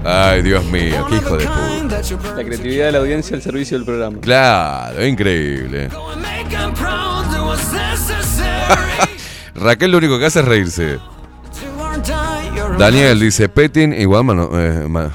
Ay, 0.04 0.42
Dios 0.42 0.66
mío, 0.66 1.06
qué 1.08 1.16
hijo 1.16 1.36
de 1.38 1.46
puta. 1.46 2.36
La 2.36 2.44
creatividad 2.44 2.86
de 2.86 2.92
la 2.92 2.98
audiencia 2.98 3.34
al 3.34 3.40
servicio 3.40 3.78
del 3.78 3.86
programa. 3.86 4.20
Claro, 4.20 5.06
increíble. 5.06 5.88
Raquel 9.54 9.92
lo 9.92 9.98
único 9.98 10.18
que 10.18 10.26
hace 10.26 10.40
es 10.40 10.44
reírse. 10.44 10.98
Daniel 12.76 13.18
dice, 13.18 13.48
Petin 13.48 13.94
igual 13.94 14.20
eh, 14.52 14.86
mano, 14.88 15.10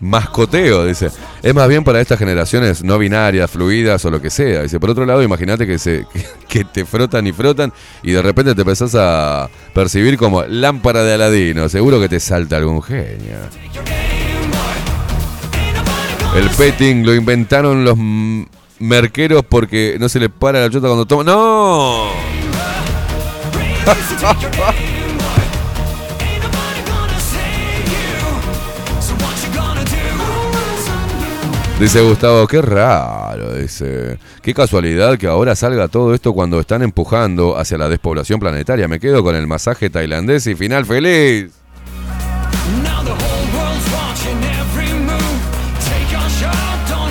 Mascoteo, 0.00 0.84
dice. 0.86 1.10
Es 1.42 1.54
más 1.54 1.68
bien 1.68 1.84
para 1.84 2.00
estas 2.00 2.18
generaciones 2.18 2.82
no 2.82 2.98
binarias, 2.98 3.48
fluidas 3.50 4.02
o 4.06 4.10
lo 4.10 4.20
que 4.22 4.30
sea. 4.30 4.62
Dice, 4.62 4.80
por 4.80 4.88
otro 4.90 5.04
lado, 5.06 5.22
imagínate 5.22 5.64
que, 5.66 5.78
se, 5.78 6.06
que, 6.48 6.64
te 6.64 6.84
frotan 6.86 7.26
y 7.26 7.32
frotan 7.32 7.72
y 8.02 8.12
de 8.12 8.22
repente 8.22 8.54
te 8.54 8.60
empezás 8.62 8.94
a 8.98 9.48
percibir 9.74 10.16
como 10.16 10.42
lámpara 10.44 11.02
de 11.04 11.12
Aladino. 11.14 11.68
Seguro 11.68 12.00
que 12.00 12.08
te 12.08 12.18
salta 12.18 12.56
algún 12.56 12.82
genio. 12.82 13.36
El 16.36 16.48
petting 16.50 17.04
lo 17.04 17.14
inventaron 17.14 17.84
los 17.84 17.96
merqueros 18.78 19.42
porque 19.46 19.96
no 20.00 20.08
se 20.08 20.18
le 20.20 20.28
para 20.30 20.60
la 20.60 20.70
chota 20.70 20.86
cuando 20.86 21.04
toma, 21.04 21.24
¡No! 21.24 22.08
Dice 31.80 32.02
Gustavo, 32.02 32.46
qué 32.46 32.60
raro, 32.60 33.54
dice. 33.54 34.18
Qué 34.42 34.52
casualidad 34.52 35.16
que 35.16 35.26
ahora 35.26 35.56
salga 35.56 35.88
todo 35.88 36.12
esto 36.12 36.34
cuando 36.34 36.60
están 36.60 36.82
empujando 36.82 37.56
hacia 37.56 37.78
la 37.78 37.88
despoblación 37.88 38.38
planetaria. 38.38 38.86
Me 38.86 39.00
quedo 39.00 39.24
con 39.24 39.34
el 39.34 39.46
masaje 39.46 39.88
tailandés 39.88 40.46
y 40.46 40.54
final 40.54 40.84
feliz. 40.84 41.50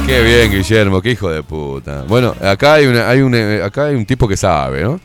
Qué 0.06 0.22
bien, 0.22 0.52
Guillermo, 0.52 1.02
qué 1.02 1.12
hijo 1.14 1.32
de 1.32 1.42
puta. 1.42 2.04
Bueno, 2.08 2.36
acá 2.40 2.74
hay, 2.76 2.86
una, 2.86 3.10
hay, 3.10 3.22
un, 3.22 3.34
eh, 3.34 3.64
acá 3.64 3.86
hay 3.86 3.96
un 3.96 4.06
tipo 4.06 4.28
que 4.28 4.38
sabe, 4.38 4.84
¿no? 4.84 5.00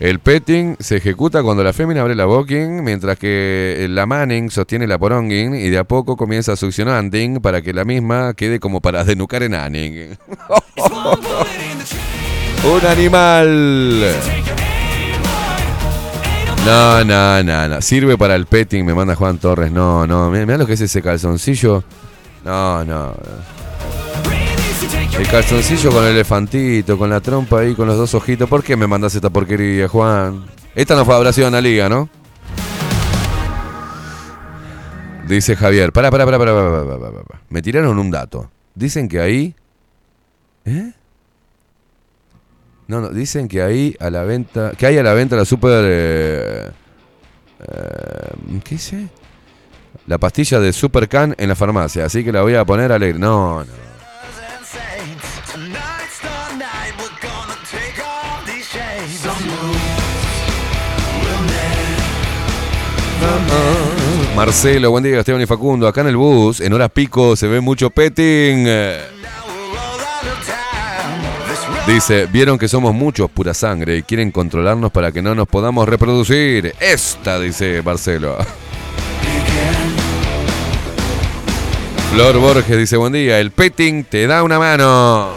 El 0.00 0.18
petting 0.20 0.76
se 0.78 0.96
ejecuta 0.98 1.42
cuando 1.42 1.64
la 1.64 1.72
fémina 1.72 2.02
abre 2.02 2.14
la 2.14 2.24
boquín, 2.24 2.84
mientras 2.84 3.18
que 3.18 3.84
la 3.90 4.06
manning 4.06 4.48
sostiene 4.48 4.86
la 4.86 4.96
poronging 4.96 5.56
y 5.56 5.70
de 5.70 5.78
a 5.78 5.82
poco 5.84 6.16
comienza 6.16 6.52
a 6.52 6.56
succionar 6.56 6.94
anding 6.94 7.40
para 7.40 7.62
que 7.62 7.72
la 7.72 7.84
misma 7.84 8.32
quede 8.34 8.60
como 8.60 8.80
para 8.80 9.02
denucar 9.02 9.42
en 9.42 9.54
anning. 9.56 10.16
¡Un 12.64 12.80
animal! 12.86 14.02
No, 16.64 17.04
no, 17.04 17.42
no, 17.42 17.68
no. 17.68 17.82
Sirve 17.82 18.16
para 18.16 18.36
el 18.36 18.46
petting, 18.46 18.84
me 18.86 18.94
manda 18.94 19.16
Juan 19.16 19.38
Torres. 19.38 19.72
No, 19.72 20.06
no. 20.06 20.30
Mira 20.30 20.56
lo 20.58 20.66
que 20.66 20.74
es 20.74 20.80
ese 20.80 21.02
calzoncillo. 21.02 21.82
No, 22.44 22.84
no. 22.84 23.14
El 25.18 25.26
calzoncillo 25.26 25.90
con 25.90 26.04
el 26.04 26.12
elefantito, 26.12 26.96
con 26.96 27.10
la 27.10 27.20
trompa 27.20 27.58
ahí, 27.58 27.74
con 27.74 27.88
los 27.88 27.96
dos 27.96 28.14
ojitos. 28.14 28.48
¿Por 28.48 28.62
qué 28.62 28.76
me 28.76 28.86
mandas 28.86 29.16
esta 29.16 29.30
porquería, 29.30 29.88
Juan? 29.88 30.44
Esta 30.76 30.94
no 30.94 31.04
fue 31.04 31.16
habrá 31.16 31.32
sido 31.32 31.50
la 31.50 31.60
liga, 31.60 31.88
¿no? 31.88 32.08
Dice 35.26 35.56
Javier. 35.56 35.90
Pará, 35.92 36.12
pará, 36.12 36.24
pará, 36.24 36.38
pará, 36.38 36.54
pará, 36.54 36.84
pará, 36.84 37.00
pará. 37.24 37.40
Me 37.50 37.60
tiraron 37.62 37.98
un 37.98 38.12
dato. 38.12 38.48
Dicen 38.76 39.08
que 39.08 39.18
ahí. 39.20 39.56
¿Eh? 40.66 40.92
No, 42.86 43.00
no, 43.00 43.08
dicen 43.10 43.48
que 43.48 43.60
ahí 43.62 43.96
a 43.98 44.10
la 44.10 44.22
venta. 44.22 44.70
Que 44.78 44.86
hay 44.86 44.98
a 44.98 45.02
la 45.02 45.14
venta 45.14 45.34
la 45.34 45.44
super. 45.44 45.82
Eh, 45.84 46.70
eh, 47.62 48.60
¿Qué 48.62 48.76
dice? 48.76 49.08
La 50.06 50.18
pastilla 50.18 50.60
de 50.60 50.72
Super 50.72 51.08
Can 51.08 51.34
en 51.38 51.48
la 51.48 51.56
farmacia. 51.56 52.04
Así 52.04 52.22
que 52.22 52.30
la 52.30 52.42
voy 52.42 52.54
a 52.54 52.64
poner 52.64 52.92
leer. 53.00 53.18
No, 53.18 53.64
no. 53.64 53.87
Marcelo, 64.38 64.92
buen 64.92 65.02
día, 65.02 65.18
Esteban 65.18 65.42
y 65.42 65.46
Facundo. 65.46 65.88
Acá 65.88 66.02
en 66.02 66.06
el 66.06 66.16
bus, 66.16 66.60
en 66.60 66.72
horas 66.72 66.90
pico, 66.92 67.34
se 67.34 67.48
ve 67.48 67.60
mucho 67.60 67.90
petting. 67.90 68.68
Dice, 71.88 72.26
vieron 72.30 72.56
que 72.56 72.68
somos 72.68 72.94
muchos 72.94 73.28
pura 73.32 73.52
sangre 73.52 73.96
y 73.96 74.02
quieren 74.04 74.30
controlarnos 74.30 74.92
para 74.92 75.10
que 75.10 75.20
no 75.22 75.34
nos 75.34 75.48
podamos 75.48 75.88
reproducir. 75.88 76.72
Esta, 76.78 77.40
dice 77.40 77.82
Marcelo. 77.84 78.38
Flor 82.12 82.38
Borges 82.38 82.78
dice, 82.78 82.96
buen 82.96 83.14
día, 83.14 83.40
el 83.40 83.50
petting 83.50 84.04
te 84.04 84.28
da 84.28 84.44
una 84.44 84.60
mano. 84.60 85.30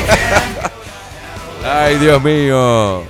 Ay, 1.64 1.96
Dios 1.96 2.22
mío. 2.22 3.02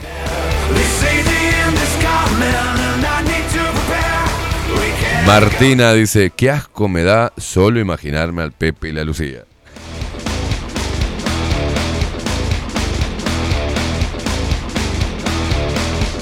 Martina 5.27 5.93
dice, 5.93 6.31
qué 6.31 6.53
asco 6.53 6.89
me 6.89 7.03
da 7.03 7.33
solo 7.37 7.81
imaginarme 7.81 8.43
al 8.43 8.53
Pepe 8.53 8.91
y 8.91 8.93
la 8.93 9.03
Lucía. 9.03 9.43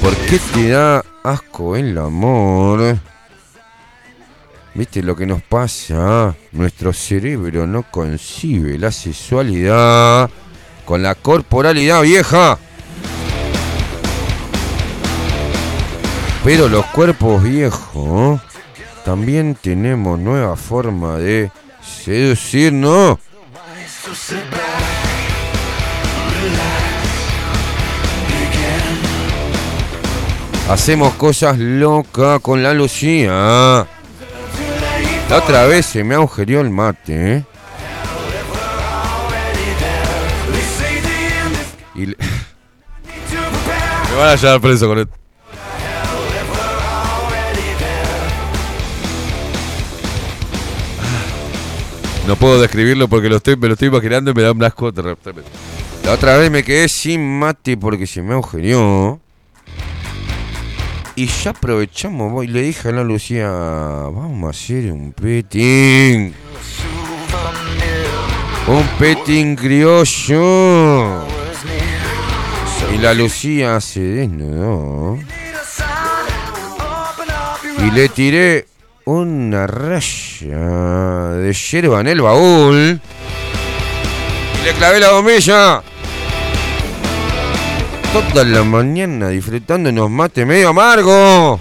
¿Por 0.01 0.16
qué 0.16 0.39
te 0.55 0.68
da 0.70 1.05
asco 1.22 1.76
el 1.76 1.98
amor? 1.98 2.97
¿Viste 4.72 5.02
lo 5.02 5.14
que 5.14 5.26
nos 5.26 5.43
pasa? 5.43 6.35
Nuestro 6.52 6.90
cerebro 6.94 7.66
no 7.66 7.82
concibe 7.82 8.78
la 8.78 8.90
sexualidad 8.90 10.31
con 10.86 11.02
la 11.02 11.14
corporalidad 11.14 12.01
vieja. 12.01 12.56
Pero 16.43 16.68
los 16.70 16.86
cuerpos 16.86 17.43
viejos 17.43 18.40
también 19.05 19.55
tenemos 19.60 20.18
nueva 20.18 20.56
forma 20.56 21.18
de 21.18 21.52
seducir, 22.05 22.72
¿no? 22.72 23.20
Hacemos 30.70 31.12
cosas 31.14 31.59
locas 31.59 32.40
con 32.40 32.62
la 32.62 32.72
Lucía. 32.72 33.86
La 35.28 35.36
otra 35.39 35.66
vez 35.66 35.85
se 35.85 36.02
me 36.02 36.14
agujerió 36.14 36.62
el 36.62 36.70
mate. 36.70 37.36
¿eh? 37.36 37.44
me 42.05 42.12
van 44.16 44.28
a 44.31 44.35
llevar 44.36 44.60
preso 44.62 44.89
con 44.89 44.98
esto. 45.01 45.12
No 52.26 52.36
puedo 52.36 52.59
describirlo 52.60 53.06
porque 53.09 53.24
me 53.59 53.68
lo 53.68 53.74
estoy 53.74 53.86
imaginando 53.88 54.30
y 54.30 54.34
me 54.34 54.42
da 54.42 54.52
un 54.52 54.64
asco 54.64 54.90
La 56.05 56.12
otra 56.12 56.38
vez 56.38 56.51
me 56.51 56.62
quedé 56.64 56.88
sin 56.88 57.38
mate 57.38 57.76
porque 57.76 58.06
se 58.06 58.22
me 58.22 58.32
eugenió. 58.32 59.20
Y 61.16 61.26
ya 61.26 61.51
aprovechamos, 61.51 62.42
y 62.44 62.48
le 62.48 62.62
dije 62.62 62.88
a 62.88 62.92
la 62.92 63.05
Lucía, 63.05 63.48
vamos 63.51 64.46
a 64.46 64.51
hacer 64.51 64.90
un 64.90 65.12
petting. 65.12 66.32
Un 68.68 68.86
petting 68.98 69.55
criollo. 69.55 71.24
Y 72.94 72.98
la 73.01 73.12
Lucía 73.12 73.78
se 73.82 74.01
desnudó. 74.01 75.18
Y 77.86 77.90
le 77.90 78.09
tiré 78.09 78.66
una 79.06 79.66
raya 79.66 80.56
de 81.36 81.52
hierba 81.52 82.01
en 82.01 82.09
el 82.09 82.22
baúl. 82.22 83.01
Y 84.55 84.64
le 84.64 84.72
clavé 84.72 85.01
la 85.01 85.12
bombilla! 85.12 85.82
Toda 88.12 88.44
la 88.44 88.62
mañana 88.62 89.28
disfrutando 89.28 89.90
unos 89.90 90.10
mate 90.10 90.47
medio 90.47 90.70
amargo. 90.70 91.60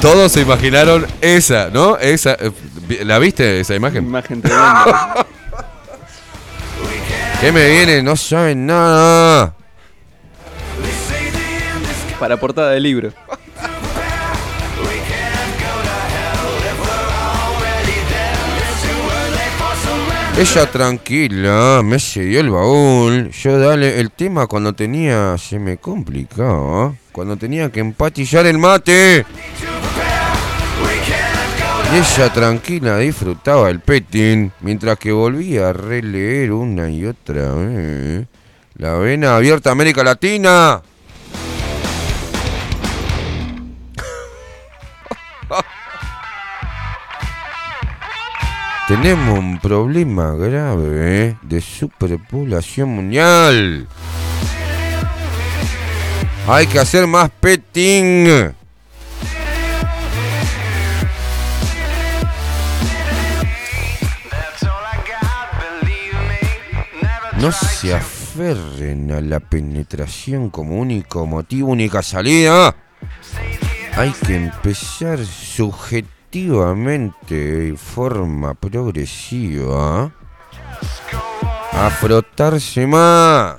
Todos 0.00 0.32
se 0.32 0.42
imaginaron 0.42 1.06
esa, 1.20 1.70
¿no? 1.70 1.96
Esa, 1.96 2.32
eh, 2.34 2.52
¿La 3.04 3.18
viste 3.18 3.60
esa 3.60 3.74
imagen? 3.74 4.04
Imagen 4.04 4.42
tremenda. 4.42 5.14
¿Qué 7.40 7.50
me 7.50 7.66
viene? 7.70 8.02
No 8.02 8.14
saben 8.14 8.66
nada 8.66 9.54
para 12.18 12.36
portada 12.38 12.70
de 12.70 12.80
libro. 12.80 13.10
Ella 20.36 20.68
tranquila, 20.70 21.80
me 21.84 21.98
cedió 22.00 22.40
el 22.40 22.50
baúl. 22.50 23.30
Yo 23.30 23.56
dale 23.56 24.00
el 24.00 24.10
tema 24.10 24.48
cuando 24.48 24.72
tenía. 24.72 25.38
Se 25.38 25.60
me 25.60 25.76
complicaba. 25.78 26.86
¿ah? 26.86 26.92
Cuando 27.12 27.36
tenía 27.36 27.70
que 27.70 27.78
empatillar 27.78 28.44
el 28.46 28.58
mate. 28.58 29.24
Y 31.94 31.96
ella 31.98 32.32
tranquila 32.32 32.98
disfrutaba 32.98 33.70
el 33.70 33.78
petting. 33.78 34.50
Mientras 34.60 34.98
que 34.98 35.12
volvía 35.12 35.68
a 35.68 35.72
releer 35.72 36.50
una 36.50 36.90
y 36.90 37.06
otra 37.06 37.52
vez. 37.52 38.26
La 38.76 38.94
vena 38.94 39.36
abierta 39.36 39.70
América 39.70 40.02
Latina. 40.02 40.82
Tenemos 48.86 49.38
un 49.38 49.58
problema 49.60 50.34
grave 50.34 51.28
¿eh? 51.28 51.38
de 51.40 51.62
superpoblación 51.62 52.90
mundial. 52.90 53.88
Hay 56.46 56.66
que 56.66 56.80
hacer 56.80 57.06
más 57.06 57.30
petting. 57.30 58.52
No 67.40 67.52
se 67.52 67.94
aferren 67.94 69.10
a 69.12 69.22
la 69.22 69.40
penetración 69.40 70.50
como 70.50 70.76
único 70.76 71.26
motivo, 71.26 71.70
única 71.70 72.02
salida. 72.02 72.76
Hay 73.96 74.12
que 74.26 74.36
empezar 74.36 75.24
sujetando 75.24 76.12
activamente 76.34 77.68
y 77.68 77.76
forma 77.76 78.54
progresiva 78.54 80.10
a 81.70 81.90
frotarse 81.90 82.88
más. 82.88 83.56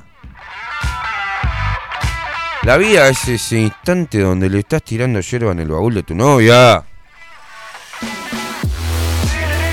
La 2.63 2.75
vida 2.75 3.07
es 3.07 3.29
ese 3.29 3.61
instante 3.61 4.19
donde 4.19 4.49
le 4.49 4.59
estás 4.59 4.83
tirando 4.83 5.21
hierba 5.21 5.53
en 5.53 5.59
el 5.61 5.69
baúl 5.71 5.93
de 5.93 6.03
tu 6.03 6.15
novia. 6.15 6.83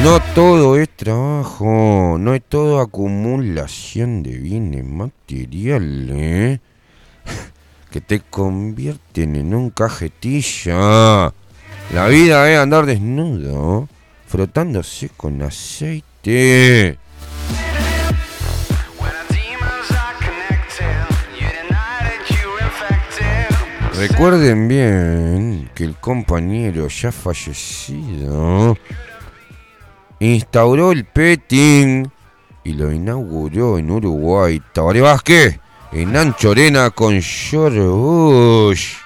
No 0.05 0.21
todo 0.37 0.77
es 0.79 0.89
trabajo, 0.97 2.17
no 2.21 2.35
es 2.35 2.43
toda 2.49 2.85
acumulación 2.85 4.23
de 4.23 4.37
bienes 4.39 4.85
materiales 4.85 6.61
que 7.91 8.01
te 8.01 8.21
convierten 8.21 9.35
en 9.37 9.53
un 9.57 9.71
cajetilla 9.71 11.33
la 11.93 12.07
vida 12.07 12.49
es 12.49 12.57
eh, 12.57 12.61
andar 12.61 12.87
desnudo, 12.87 13.87
frotándose 14.27 15.11
con 15.15 15.43
aceite. 15.43 16.97
Recuerden 23.95 24.69
bien 24.69 25.71
que 25.75 25.85
el 25.85 25.95
compañero 25.97 26.89
ya 26.89 27.13
fallecido 27.13 28.79
instauró 30.19 30.93
el 30.93 31.05
petting 31.05 32.11
y 32.65 32.73
lo 32.73 32.91
inauguró 32.91 33.77
en 33.77 33.91
Uruguay 33.91 34.63
Tabaré 34.73 35.03
Vázquez, 35.03 35.59
en 35.93 36.17
Anchorena 36.17 36.89
con 36.89 37.21
George 37.21 38.97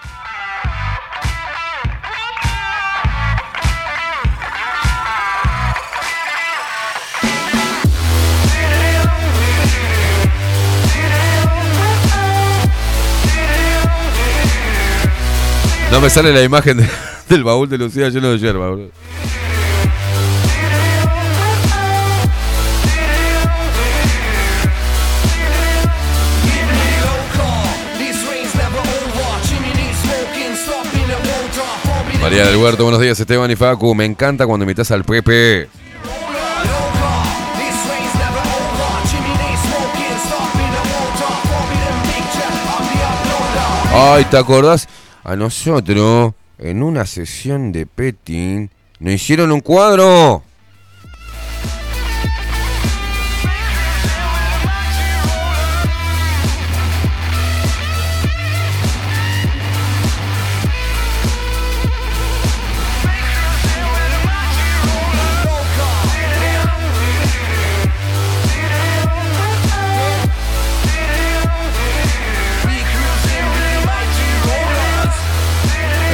No 15.97 16.03
me 16.03 16.11
sale 16.11 16.31
la 16.31 16.43
imagen 16.43 16.77
del 17.31 17.43
baúl 17.43 17.71
de 17.71 17.79
Lucía 17.79 18.11
lleno 18.11 18.29
de 18.31 18.37
hierba. 18.39 18.69
bro. 18.69 18.91
María 32.21 32.45
del 32.45 32.57
Huerto, 32.59 32.83
buenos 32.85 33.01
días 33.01 33.19
Esteban 33.19 33.51
y 33.51 33.57
Facu. 33.57 33.95
Me 33.95 34.05
encanta 34.05 34.47
cuando 34.47 34.65
invitas 34.65 34.91
al 34.91 35.03
Pepe. 35.03 35.71
Ay, 43.95 44.25
¿te 44.31 44.37
acordás? 44.37 44.87
a 45.27 45.35
nosotros, 45.35 46.35
en 46.57 46.85
una 46.85 47.05
sesión 47.05 47.73
de 47.73 47.85
petting, 47.85 48.71
nos 49.01 49.13
hicieron 49.15 49.51
un 49.51 49.59
cuadro. 49.61 50.45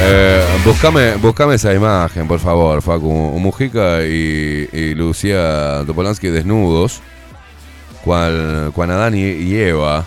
Eh, 0.05 0.43
buscame, 1.21 1.55
esa 1.55 1.73
imagen, 1.73 2.27
por 2.27 2.39
favor, 2.39 2.81
Facu. 2.81 3.09
Mujica 3.39 4.03
y, 4.03 4.93
Lucía 4.95 5.83
Topolansky 5.87 6.27
desnudos. 6.29 7.01
Cual, 8.03 8.71
cual 8.75 8.91
Adán 8.91 9.15
y, 9.15 9.53
Eva. 9.55 10.03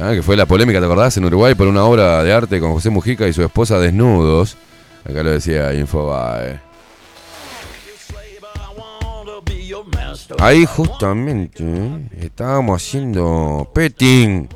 Ah, 0.00 0.12
que 0.12 0.22
fue 0.22 0.36
la 0.38 0.46
polémica, 0.46 0.78
¿te 0.80 0.86
acordás? 0.86 1.14
En 1.18 1.26
Uruguay 1.26 1.54
por 1.54 1.66
una 1.68 1.84
obra 1.84 2.22
de 2.24 2.32
arte 2.32 2.58
con 2.60 2.72
José 2.72 2.88
Mujica 2.88 3.28
y 3.28 3.34
su 3.34 3.42
esposa 3.42 3.78
desnudos. 3.78 4.56
Acá 5.08 5.22
lo 5.22 5.30
decía 5.32 5.74
Infobae. 5.74 6.58
Ahí 10.38 10.64
justamente 10.64 11.62
eh, 11.62 12.06
estábamos 12.20 12.82
haciendo 12.82 13.70
petting. 13.74 14.48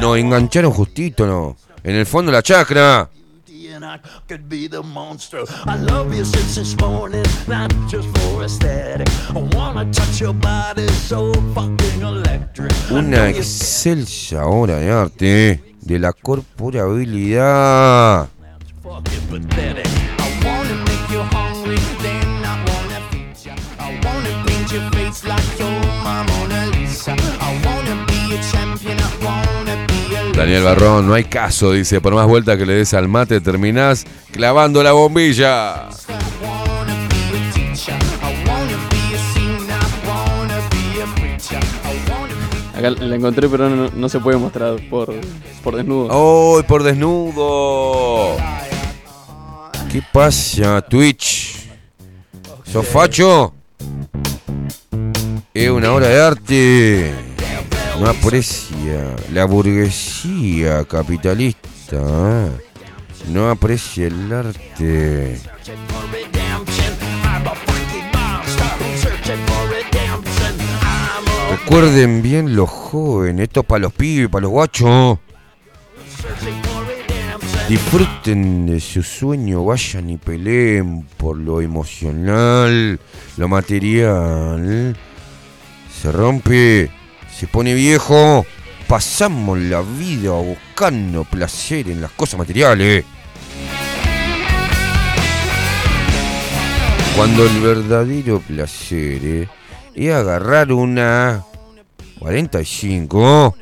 Nos 0.00 0.16
engancharon 0.16 0.70
justito, 0.70 1.26
¿no? 1.26 1.56
en 1.84 1.94
el 1.96 2.06
fondo 2.06 2.32
de 2.32 2.38
la 2.38 2.42
chacra. 2.42 3.08
Una 12.90 13.28
excelsa 13.30 14.44
obra 14.46 14.76
de 14.76 14.90
arte 14.90 15.62
de 15.80 15.98
la 15.98 16.12
corporabilidad. 16.12 18.28
paint 24.44 24.70
your 24.72 24.82
face 24.92 25.24
like 25.24 25.60
I 25.62 25.64
be 28.06 28.38
Daniel 30.40 30.62
Barrón, 30.62 31.06
no 31.06 31.12
hay 31.12 31.24
caso, 31.24 31.72
dice, 31.72 32.00
por 32.00 32.14
más 32.14 32.26
vueltas 32.26 32.56
que 32.56 32.64
le 32.64 32.72
des 32.72 32.94
al 32.94 33.08
mate, 33.08 33.42
terminás 33.42 34.06
clavando 34.30 34.82
la 34.82 34.92
bombilla. 34.92 35.88
Acá 42.74 42.88
la 42.90 43.14
encontré, 43.14 43.50
pero 43.50 43.68
no, 43.68 44.08
se 44.08 44.18
puede 44.18 44.38
mostrar 44.38 44.76
por, 44.88 45.14
por 45.62 45.76
desnudo. 45.76 46.08
¡Oh, 46.10 46.62
por 46.66 46.84
desnudo! 46.84 48.38
¿Qué 49.92 50.00
pasa, 50.10 50.80
Twitch? 50.80 51.68
¿Sofacho? 52.64 53.52
Es 55.52 55.68
una 55.68 55.92
hora 55.92 56.08
de 56.08 56.22
arte 56.22 57.29
no 58.00 58.08
aprecia 58.08 59.14
la 59.30 59.44
burguesía 59.44 60.84
capitalista, 60.84 62.46
¿eh? 62.48 62.50
no 63.30 63.50
aprecia 63.50 64.06
el 64.06 64.32
arte. 64.32 65.38
Recuerden 71.50 72.22
bien 72.22 72.56
los 72.56 72.70
jóvenes, 72.70 73.44
esto 73.48 73.60
es 73.60 73.66
para 73.66 73.80
los 73.80 73.92
pibes, 73.92 74.30
para 74.30 74.42
los 74.42 74.50
guachos. 74.50 75.18
Disfruten 77.68 78.66
de 78.66 78.80
su 78.80 79.02
sueño, 79.02 79.64
vayan 79.66 80.08
y 80.08 80.16
peleen 80.16 81.06
por 81.18 81.36
lo 81.36 81.60
emocional, 81.60 82.98
lo 83.36 83.48
material. 83.48 84.96
Se 86.00 86.10
rompe 86.10 86.90
se 87.40 87.46
pone 87.46 87.72
viejo, 87.72 88.44
pasamos 88.86 89.58
la 89.58 89.80
vida 89.80 90.30
buscando 90.32 91.24
placer 91.24 91.88
en 91.88 92.02
las 92.02 92.10
cosas 92.10 92.38
materiales. 92.38 93.02
Cuando 97.16 97.46
el 97.46 97.60
verdadero 97.62 98.40
placer 98.40 99.20
eh, 99.24 99.48
es 99.94 100.12
agarrar 100.12 100.70
una 100.70 101.42
45 102.18 103.56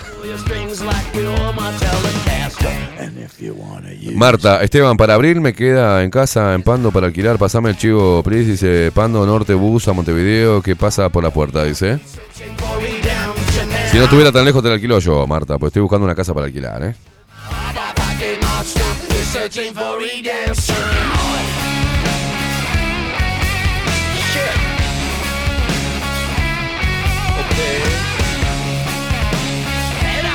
Marta, 4.15 4.63
Esteban, 4.63 4.97
para 4.97 5.13
abril 5.13 5.41
me 5.41 5.53
queda 5.53 6.01
en 6.03 6.09
casa 6.09 6.55
en 6.55 6.63
Pando 6.63 6.89
para 6.89 7.05
alquilar. 7.05 7.37
Pasame 7.37 7.69
el 7.69 7.77
chivo, 7.77 8.23
Pris. 8.23 8.47
Dice 8.47 8.91
Pando 8.93 9.23
Norte 9.27 9.53
Bus 9.53 9.87
a 9.87 9.93
Montevideo 9.93 10.63
que 10.63 10.75
pasa 10.75 11.09
por 11.09 11.23
la 11.23 11.29
puerta, 11.29 11.63
dice. 11.65 11.99
Si 13.91 13.97
no 13.97 14.03
estuviera 14.03 14.31
tan 14.31 14.45
lejos 14.45 14.61
te 14.61 14.67
la 14.67 14.75
alquilo 14.75 14.99
yo, 14.99 15.25
Marta, 15.25 15.57
pues 15.57 15.69
estoy 15.69 15.81
buscando 15.81 16.05
una 16.05 16.13
casa 16.13 16.31
para 16.31 16.45
alquilar, 16.45 16.83
¿eh? 16.83 16.95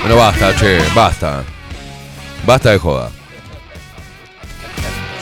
Bueno, 0.00 0.16
basta, 0.16 0.56
che, 0.56 0.78
basta. 0.92 1.44
Basta 2.44 2.72
de 2.72 2.78
joda. 2.78 3.08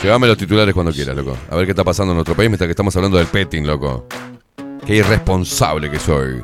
Llévame 0.01 0.25
los 0.25 0.37
titulares 0.39 0.73
cuando 0.73 0.91
quieras, 0.91 1.15
loco. 1.15 1.37
A 1.51 1.55
ver 1.55 1.65
qué 1.65 1.71
está 1.73 1.83
pasando 1.83 2.13
en 2.13 2.17
nuestro 2.17 2.35
país 2.35 2.49
mientras 2.49 2.65
que 2.65 2.71
estamos 2.71 2.95
hablando 2.95 3.19
del 3.19 3.27
petting, 3.27 3.67
loco. 3.67 4.07
Qué 4.87 4.95
irresponsable 4.95 5.91
que 5.91 5.99
soy. 5.99 6.43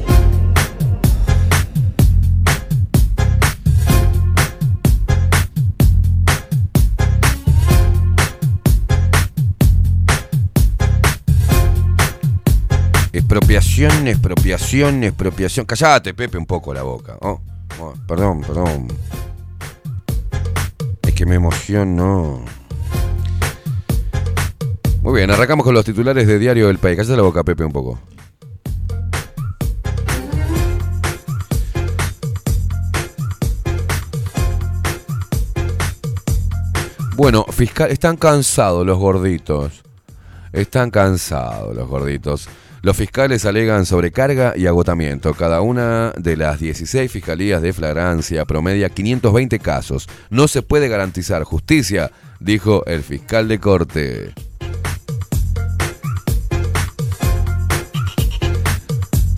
expropiación, 13.33 14.09
expropiación, 14.09 15.03
expropiación. 15.05 15.65
Callate, 15.65 16.13
Pepe, 16.13 16.37
un 16.37 16.45
poco 16.45 16.73
la 16.73 16.83
boca. 16.83 17.15
¿oh? 17.21 17.39
Oh, 17.79 17.93
perdón, 18.05 18.41
perdón. 18.41 18.89
Es 21.01 21.13
que 21.13 21.25
me 21.25 21.35
emociono. 21.35 22.43
Muy 25.01 25.13
bien, 25.17 25.31
arrancamos 25.31 25.63
con 25.63 25.73
los 25.73 25.85
titulares 25.85 26.27
de 26.27 26.39
Diario 26.39 26.67
del 26.67 26.77
País. 26.77 26.97
Cállate 26.97 27.15
la 27.15 27.21
boca, 27.21 27.41
Pepe, 27.45 27.63
un 27.63 27.71
poco. 27.71 27.97
Bueno, 37.15 37.45
fiscal, 37.45 37.91
están 37.91 38.17
cansados 38.17 38.85
los 38.85 38.97
gorditos. 38.97 39.83
Están 40.51 40.91
cansados 40.91 41.73
los 41.73 41.87
gorditos. 41.87 42.49
Los 42.83 42.97
fiscales 42.97 43.45
alegan 43.45 43.85
sobrecarga 43.85 44.53
y 44.57 44.65
agotamiento. 44.65 45.35
Cada 45.35 45.61
una 45.61 46.13
de 46.17 46.35
las 46.35 46.59
16 46.59 47.11
fiscalías 47.11 47.61
de 47.61 47.73
flagrancia 47.73 48.43
promedia 48.45 48.89
520 48.89 49.59
casos. 49.59 50.09
No 50.31 50.47
se 50.47 50.63
puede 50.63 50.87
garantizar 50.87 51.43
justicia, 51.43 52.09
dijo 52.39 52.83
el 52.87 53.03
fiscal 53.03 53.47
de 53.47 53.59
corte. 53.59 54.33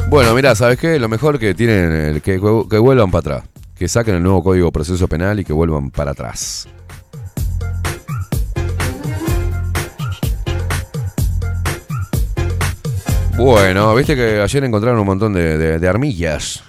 Bueno, 0.07 0.33
mirá, 0.35 0.55
¿sabes 0.55 0.79
qué? 0.79 0.97
Lo 0.97 1.09
mejor 1.09 1.37
que 1.37 1.53
tienen, 1.53 2.15
eh, 2.15 2.21
que, 2.23 2.33
que 2.39 2.77
vuelvan 2.77 3.11
para 3.11 3.35
atrás. 3.37 3.49
Que 3.75 3.89
saquen 3.89 4.15
el 4.15 4.23
nuevo 4.23 4.41
código 4.41 4.67
de 4.67 4.71
proceso 4.71 5.05
penal 5.09 5.41
y 5.41 5.43
que 5.43 5.51
vuelvan 5.51 5.91
para 5.91 6.11
atrás. 6.11 6.65
Bueno, 13.35 13.95
viste 13.95 14.15
que 14.15 14.39
ayer 14.39 14.63
encontraron 14.63 14.99
un 14.99 15.07
montón 15.07 15.33
de, 15.33 15.87
armillas. 15.87 16.63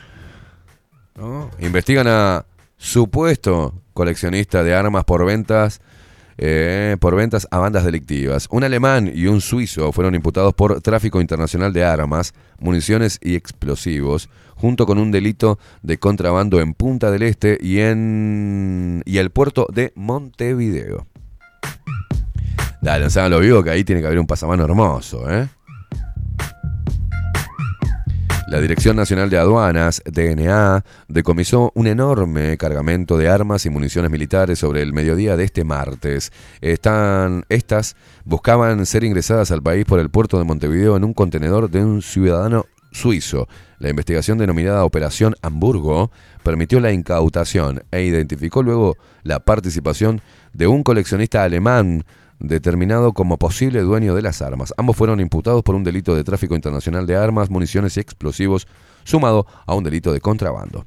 ¿no? 1.14 1.50
Investigan 1.60 2.06
a 2.08 2.46
supuesto 2.78 3.74
coleccionista 3.92 4.62
de 4.64 4.74
armas 4.74 5.04
por 5.04 5.24
ventas. 5.26 5.80
Eh, 6.38 6.96
por 6.98 7.14
ventas 7.14 7.46
a 7.52 7.58
bandas 7.58 7.84
delictivas. 7.84 8.48
Un 8.50 8.64
alemán 8.64 9.08
y 9.14 9.26
un 9.28 9.40
suizo 9.40 9.92
fueron 9.92 10.16
imputados 10.16 10.52
por 10.52 10.80
tráfico 10.80 11.20
internacional 11.20 11.72
de 11.72 11.84
armas, 11.84 12.34
municiones 12.58 13.20
y 13.22 13.36
explosivos, 13.36 14.28
junto 14.56 14.84
con 14.84 14.98
un 14.98 15.12
delito 15.12 15.60
de 15.82 15.98
contrabando 15.98 16.60
en 16.60 16.74
Punta 16.74 17.12
del 17.12 17.22
Este 17.22 17.56
y 17.60 17.78
en 17.78 19.04
y 19.06 19.18
el 19.18 19.30
puerto 19.30 19.68
de 19.72 19.92
Montevideo. 19.94 21.06
Dale, 22.82 23.06
o 23.14 23.28
lo 23.28 23.38
vivo 23.38 23.62
que 23.62 23.70
ahí 23.70 23.84
tiene 23.84 24.00
que 24.00 24.08
haber 24.08 24.18
un 24.18 24.26
pasamano 24.26 24.64
hermoso, 24.64 25.30
¿eh? 25.30 25.46
La 28.46 28.60
Dirección 28.60 28.94
Nacional 28.96 29.30
de 29.30 29.38
Aduanas, 29.38 30.02
DNA, 30.04 30.84
decomisó 31.08 31.72
un 31.74 31.86
enorme 31.86 32.58
cargamento 32.58 33.16
de 33.16 33.30
armas 33.30 33.64
y 33.64 33.70
municiones 33.70 34.10
militares 34.10 34.58
sobre 34.58 34.82
el 34.82 34.92
mediodía 34.92 35.38
de 35.38 35.44
este 35.44 35.64
martes. 35.64 36.30
Están, 36.60 37.46
estas 37.48 37.96
buscaban 38.26 38.84
ser 38.84 39.02
ingresadas 39.02 39.50
al 39.50 39.62
país 39.62 39.86
por 39.86 39.98
el 39.98 40.10
puerto 40.10 40.36
de 40.38 40.44
Montevideo 40.44 40.94
en 40.98 41.04
un 41.04 41.14
contenedor 41.14 41.70
de 41.70 41.86
un 41.86 42.02
ciudadano 42.02 42.66
suizo. 42.92 43.48
La 43.78 43.88
investigación 43.88 44.36
denominada 44.36 44.84
Operación 44.84 45.34
Hamburgo 45.40 46.10
permitió 46.42 46.80
la 46.80 46.92
incautación 46.92 47.82
e 47.90 48.02
identificó 48.02 48.62
luego 48.62 48.98
la 49.22 49.40
participación 49.40 50.20
de 50.52 50.66
un 50.66 50.82
coleccionista 50.82 51.44
alemán 51.44 52.04
determinado 52.39 53.12
como 53.12 53.39
posible 53.39 53.81
dueño 53.81 54.15
de 54.15 54.23
las 54.23 54.43
armas. 54.43 54.74
Ambos 54.77 54.97
fueron 54.97 55.20
imputados 55.20 55.62
por 55.62 55.74
un 55.74 55.85
delito 55.85 56.15
de 56.15 56.24
tráfico 56.24 56.55
internacional 56.55 57.06
de 57.06 57.16
armas, 57.16 57.51
municiones 57.51 57.97
y 57.97 58.01
explosivos, 58.01 58.66
sumado 59.05 59.47
a 59.66 59.74
un 59.74 59.85
delito 59.85 60.12
de 60.12 60.20
contrabando. 60.20 60.86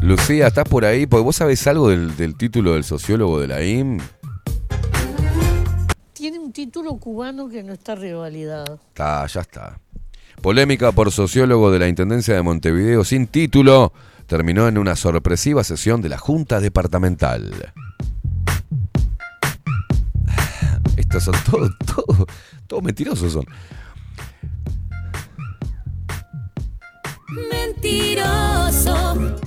Lucía, 0.00 0.46
¿estás 0.46 0.64
por 0.66 0.86
ahí? 0.86 1.06
Porque 1.06 1.22
vos 1.22 1.36
sabés 1.36 1.66
algo 1.66 1.90
del, 1.90 2.16
del 2.16 2.34
título 2.34 2.72
del 2.72 2.84
sociólogo 2.84 3.38
de 3.40 3.46
la 3.48 3.62
IM 3.62 3.98
título 6.58 6.94
cubano 6.96 7.48
que 7.48 7.62
no 7.62 7.72
está 7.72 7.94
revalidado. 7.94 8.80
Está, 8.88 9.24
ya 9.28 9.42
está. 9.42 9.78
Polémica 10.42 10.90
por 10.90 11.12
sociólogo 11.12 11.70
de 11.70 11.78
la 11.78 11.86
Intendencia 11.86 12.34
de 12.34 12.42
Montevideo 12.42 13.04
sin 13.04 13.28
título 13.28 13.92
terminó 14.26 14.66
en 14.66 14.76
una 14.76 14.96
sorpresiva 14.96 15.62
sesión 15.62 16.02
de 16.02 16.08
la 16.08 16.18
Junta 16.18 16.58
Departamental. 16.58 17.72
Estos 20.96 21.22
son 21.22 21.36
todos, 21.48 21.70
todos, 22.66 22.82
mentirosos 22.82 23.34
son. 23.34 23.44
Mentiroso. 27.52 29.38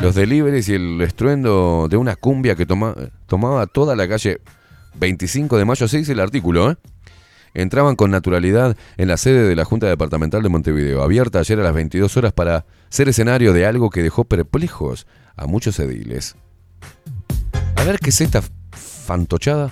Los 0.00 0.14
deliveries 0.14 0.66
y 0.70 0.74
el 0.74 0.98
estruendo 1.02 1.86
de 1.90 1.98
una 1.98 2.16
cumbia 2.16 2.56
que 2.56 2.64
tomaba 2.64 3.66
toda 3.66 3.94
la 3.94 4.08
calle 4.08 4.40
25 4.98 5.58
de 5.58 5.66
mayo 5.66 5.88
6, 5.88 6.08
el 6.08 6.20
artículo, 6.20 6.70
¿eh? 6.70 6.76
entraban 7.52 7.96
con 7.96 8.10
naturalidad 8.10 8.78
en 8.96 9.08
la 9.08 9.18
sede 9.18 9.46
de 9.46 9.54
la 9.54 9.66
Junta 9.66 9.88
Departamental 9.88 10.42
de 10.42 10.48
Montevideo, 10.48 11.02
abierta 11.02 11.40
ayer 11.40 11.60
a 11.60 11.64
las 11.64 11.74
22 11.74 12.16
horas 12.16 12.32
para 12.32 12.64
ser 12.88 13.10
escenario 13.10 13.52
de 13.52 13.66
algo 13.66 13.90
que 13.90 14.02
dejó 14.02 14.24
perplejos 14.24 15.06
a 15.36 15.46
muchos 15.46 15.78
ediles. 15.78 16.34
A 17.76 17.84
ver 17.84 17.98
qué 18.00 18.08
es 18.08 18.22
esta 18.22 18.40
fantochada 18.72 19.70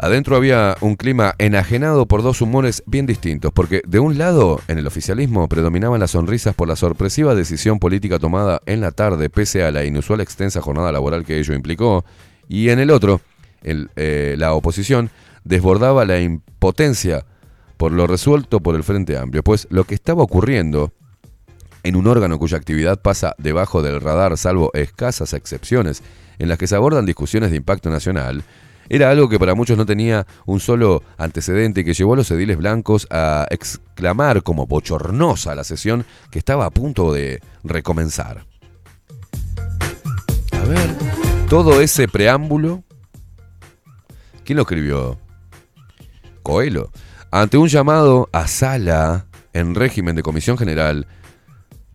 Adentro 0.00 0.36
había 0.36 0.76
un 0.80 0.94
clima 0.94 1.34
enajenado 1.38 2.06
por 2.06 2.22
dos 2.22 2.40
humores 2.40 2.84
bien 2.86 3.04
distintos, 3.04 3.50
porque 3.52 3.82
de 3.84 3.98
un 3.98 4.16
lado, 4.16 4.60
en 4.68 4.78
el 4.78 4.86
oficialismo 4.86 5.48
predominaban 5.48 5.98
las 5.98 6.12
sonrisas 6.12 6.54
por 6.54 6.68
la 6.68 6.76
sorpresiva 6.76 7.34
decisión 7.34 7.80
política 7.80 8.20
tomada 8.20 8.60
en 8.66 8.80
la 8.80 8.92
tarde, 8.92 9.28
pese 9.28 9.64
a 9.64 9.72
la 9.72 9.84
inusual 9.84 10.20
extensa 10.20 10.60
jornada 10.62 10.92
laboral 10.92 11.24
que 11.24 11.40
ello 11.40 11.52
implicó, 11.52 12.04
y 12.48 12.68
en 12.68 12.78
el 12.78 12.92
otro, 12.92 13.20
en 13.64 13.90
eh, 13.96 14.36
la 14.38 14.52
oposición 14.52 15.10
desbordaba 15.42 16.04
la 16.04 16.20
impotencia 16.20 17.26
por 17.76 17.90
lo 17.90 18.06
resuelto 18.06 18.60
por 18.60 18.76
el 18.76 18.84
Frente 18.84 19.18
Amplio, 19.18 19.42
pues 19.42 19.66
lo 19.68 19.82
que 19.82 19.96
estaba 19.96 20.22
ocurriendo 20.22 20.92
en 21.82 21.96
un 21.96 22.06
órgano 22.06 22.38
cuya 22.38 22.56
actividad 22.56 23.02
pasa 23.02 23.34
debajo 23.38 23.82
del 23.82 24.00
radar, 24.00 24.38
salvo 24.38 24.70
escasas 24.74 25.32
excepciones, 25.34 26.04
en 26.38 26.48
las 26.48 26.58
que 26.58 26.68
se 26.68 26.76
abordan 26.76 27.04
discusiones 27.04 27.50
de 27.50 27.56
impacto 27.56 27.90
nacional, 27.90 28.44
era 28.90 29.10
algo 29.10 29.28
que 29.28 29.38
para 29.38 29.54
muchos 29.54 29.76
no 29.76 29.84
tenía 29.84 30.26
un 30.46 30.60
solo 30.60 31.02
antecedente 31.18 31.80
y 31.80 31.84
que 31.84 31.92
llevó 31.92 32.14
a 32.14 32.16
los 32.16 32.30
ediles 32.30 32.56
blancos 32.56 33.06
a 33.10 33.46
exclamar 33.50 34.42
como 34.42 34.66
bochornosa 34.66 35.54
la 35.54 35.64
sesión 35.64 36.06
que 36.30 36.38
estaba 36.38 36.64
a 36.64 36.70
punto 36.70 37.12
de 37.12 37.40
recomenzar. 37.64 38.46
A 40.52 40.64
ver, 40.64 40.90
todo 41.50 41.80
ese 41.82 42.08
preámbulo. 42.08 42.82
¿Quién 44.44 44.56
lo 44.56 44.62
escribió? 44.62 45.18
Coelho. 46.42 46.90
Ante 47.30 47.58
un 47.58 47.68
llamado 47.68 48.30
a 48.32 48.46
sala 48.46 49.26
en 49.52 49.74
régimen 49.74 50.16
de 50.16 50.22
comisión 50.22 50.56
general, 50.56 51.06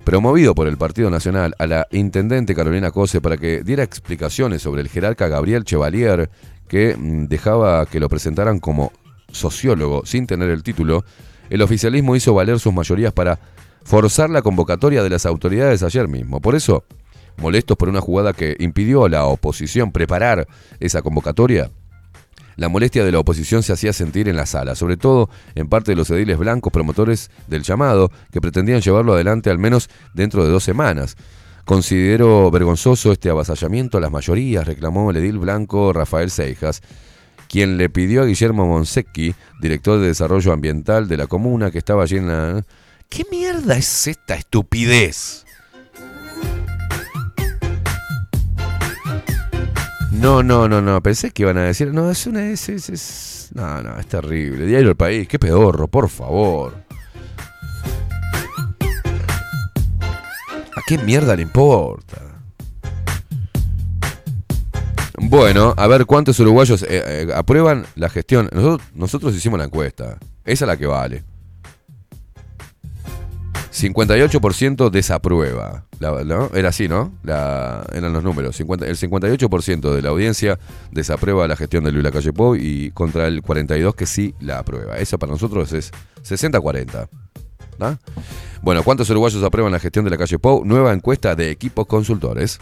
promovido 0.04 0.54
por 0.54 0.68
el 0.68 0.78
Partido 0.78 1.10
Nacional 1.10 1.56
a 1.58 1.66
la 1.66 1.88
intendente 1.90 2.54
Carolina 2.54 2.92
Cose 2.92 3.20
para 3.20 3.38
que 3.38 3.64
diera 3.64 3.82
explicaciones 3.82 4.62
sobre 4.62 4.82
el 4.82 4.90
jerarca 4.90 5.28
Gabriel 5.28 5.64
Chevalier, 5.64 6.30
que 6.68 6.96
mm, 6.98 7.26
dejaba 7.28 7.86
que 7.86 8.00
lo 8.00 8.10
presentaran 8.10 8.60
como 8.60 8.92
sociólogo 9.32 10.04
sin 10.06 10.28
tener 10.28 10.50
el 10.50 10.64
título, 10.64 11.04
el 11.50 11.62
oficialismo 11.62 12.16
hizo 12.16 12.34
valer 12.34 12.60
sus 12.60 12.74
mayorías 12.74 13.14
para 13.14 13.40
forzar 13.84 14.30
la 14.30 14.42
convocatoria 14.42 15.04
de 15.04 15.10
las 15.10 15.26
autoridades 15.26 15.84
ayer 15.84 16.08
mismo. 16.08 16.40
Por 16.42 16.56
eso, 16.56 16.84
molestos 17.38 17.76
por 17.78 17.90
una 17.90 18.00
jugada 18.02 18.34
que 18.34 18.56
impidió 18.60 19.06
a 19.06 19.10
la 19.10 19.26
oposición 19.26 19.92
preparar 19.92 20.48
esa 20.80 21.02
convocatoria, 21.02 21.72
la 22.56 22.70
molestia 22.70 23.04
de 23.04 23.12
la 23.12 23.18
oposición 23.18 23.64
se 23.64 23.74
hacía 23.74 23.94
sentir 23.94 24.30
en 24.30 24.36
la 24.36 24.46
sala, 24.46 24.76
sobre 24.76 24.96
todo 24.96 25.28
en 25.56 25.68
parte 25.70 25.92
de 25.92 25.96
los 25.96 26.12
ediles 26.12 26.38
blancos 26.38 26.72
promotores 26.72 27.32
del 27.48 27.64
llamado, 27.64 28.12
que 28.32 28.42
pretendían 28.42 28.80
llevarlo 28.82 29.16
adelante 29.16 29.50
al 29.50 29.58
menos 29.58 29.90
dentro 30.14 30.46
de 30.46 30.52
dos 30.52 30.64
semanas. 30.64 31.18
Considero 31.66 32.52
vergonzoso 32.52 33.14
este 33.14 33.30
avasallamiento 33.30 33.98
a 33.98 34.02
las 34.02 34.12
mayorías, 34.12 34.66
reclamó 34.66 35.10
el 35.12 35.18
edil 35.18 35.40
blanco 35.40 35.94
Rafael 35.94 36.30
Seijas, 36.30 36.82
quien 37.48 37.78
le 37.78 37.90
pidió 37.90 38.24
a 38.24 38.26
Guillermo 38.26 38.68
Monsecchi, 38.68 39.34
director 39.62 40.00
de 40.02 40.08
Desarrollo 40.08 40.52
Ambiental 40.52 41.08
de 41.08 41.16
la 41.16 41.28
comuna, 41.28 41.72
que 41.72 41.78
estaba 41.78 42.04
allí 42.04 42.20
la... 42.20 42.62
¿Qué 43.08 43.24
mierda 43.32 43.78
es 43.78 44.08
esta 44.08 44.36
estupidez? 44.36 45.46
No, 50.12 50.44
no, 50.44 50.68
no, 50.68 50.82
no. 50.82 51.02
Pensé 51.02 51.32
que 51.32 51.44
iban 51.44 51.58
a 51.58 51.64
decir, 51.64 51.94
no, 51.94 52.10
es 52.12 52.28
una. 52.28 52.50
Es, 52.50 52.70
es, 52.70 53.50
No, 53.54 53.82
no, 53.84 54.00
es 54.00 54.08
terrible. 54.08 54.66
Diario 54.66 54.90
El 54.90 54.96
País, 54.96 55.28
qué 55.28 55.38
pedorro, 55.40 55.88
por 55.88 56.10
favor. 56.10 56.83
¿A 60.76 60.82
qué 60.88 60.98
mierda 60.98 61.36
le 61.36 61.44
importa? 61.44 62.40
Bueno, 65.20 65.74
a 65.78 65.86
ver 65.88 66.06
cuántos 66.08 66.40
uruguayos 66.40 66.82
eh, 66.84 66.88
eh, 67.06 67.28
aprueban 67.36 67.86
la 67.96 68.10
gestión. 68.10 68.50
Nosotros, 68.96 69.36
hicimos 69.36 69.60
la 69.60 69.66
encuesta. 69.66 70.18
Esa 70.44 70.66
es 70.66 70.68
la 70.68 70.76
que 70.76 70.88
vale. 70.88 71.24
58% 73.72 74.90
desaprueba. 74.90 75.86
Era 76.56 76.70
así, 76.70 76.88
¿no? 76.88 77.14
eran 77.24 78.12
los 78.14 78.24
números. 78.24 78.60
el 78.60 78.68
58% 78.68 79.92
de 79.92 80.02
la 80.02 80.10
audiencia 80.10 80.60
desaprueba 80.92 81.48
la 81.48 81.56
gestión 81.56 81.84
de 81.84 81.92
Luis 81.92 82.04
Lacalle 82.04 82.32
y 82.60 82.92
contra 82.92 83.28
el 83.28 83.42
42% 83.44 83.94
que 83.94 84.06
sí 84.08 84.34
la 84.40 84.58
aprueba. 84.60 84.98
Eso 84.98 85.18
para 85.20 85.32
nosotros 85.34 85.72
es 85.72 85.92
60-40. 86.24 87.08
Bueno, 88.62 88.84
¿cuántos 88.84 89.10
uruguayos 89.10 89.44
aprueban 89.44 89.72
la 89.72 89.80
gestión 89.80 90.06
de 90.06 90.12
la 90.12 90.18
calle 90.18 90.40
Pau. 90.40 90.64
Nueva 90.64 90.94
encuesta 90.94 91.36
de 91.36 91.52
equipos 91.52 91.86
consultores. 91.88 92.60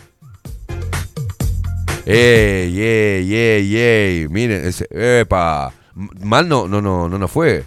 ¡Ey, 2.06 2.80
ey, 2.82 3.34
ey, 3.36 3.78
ey! 3.78 4.28
Miren, 4.28 4.66
ese, 4.66 4.88
¡epa! 4.92 5.72
Mal 5.94 6.48
no, 6.50 6.68
no, 6.68 6.82
no, 6.82 7.08
no, 7.08 7.18
no 7.20 7.28
fue. 7.28 7.64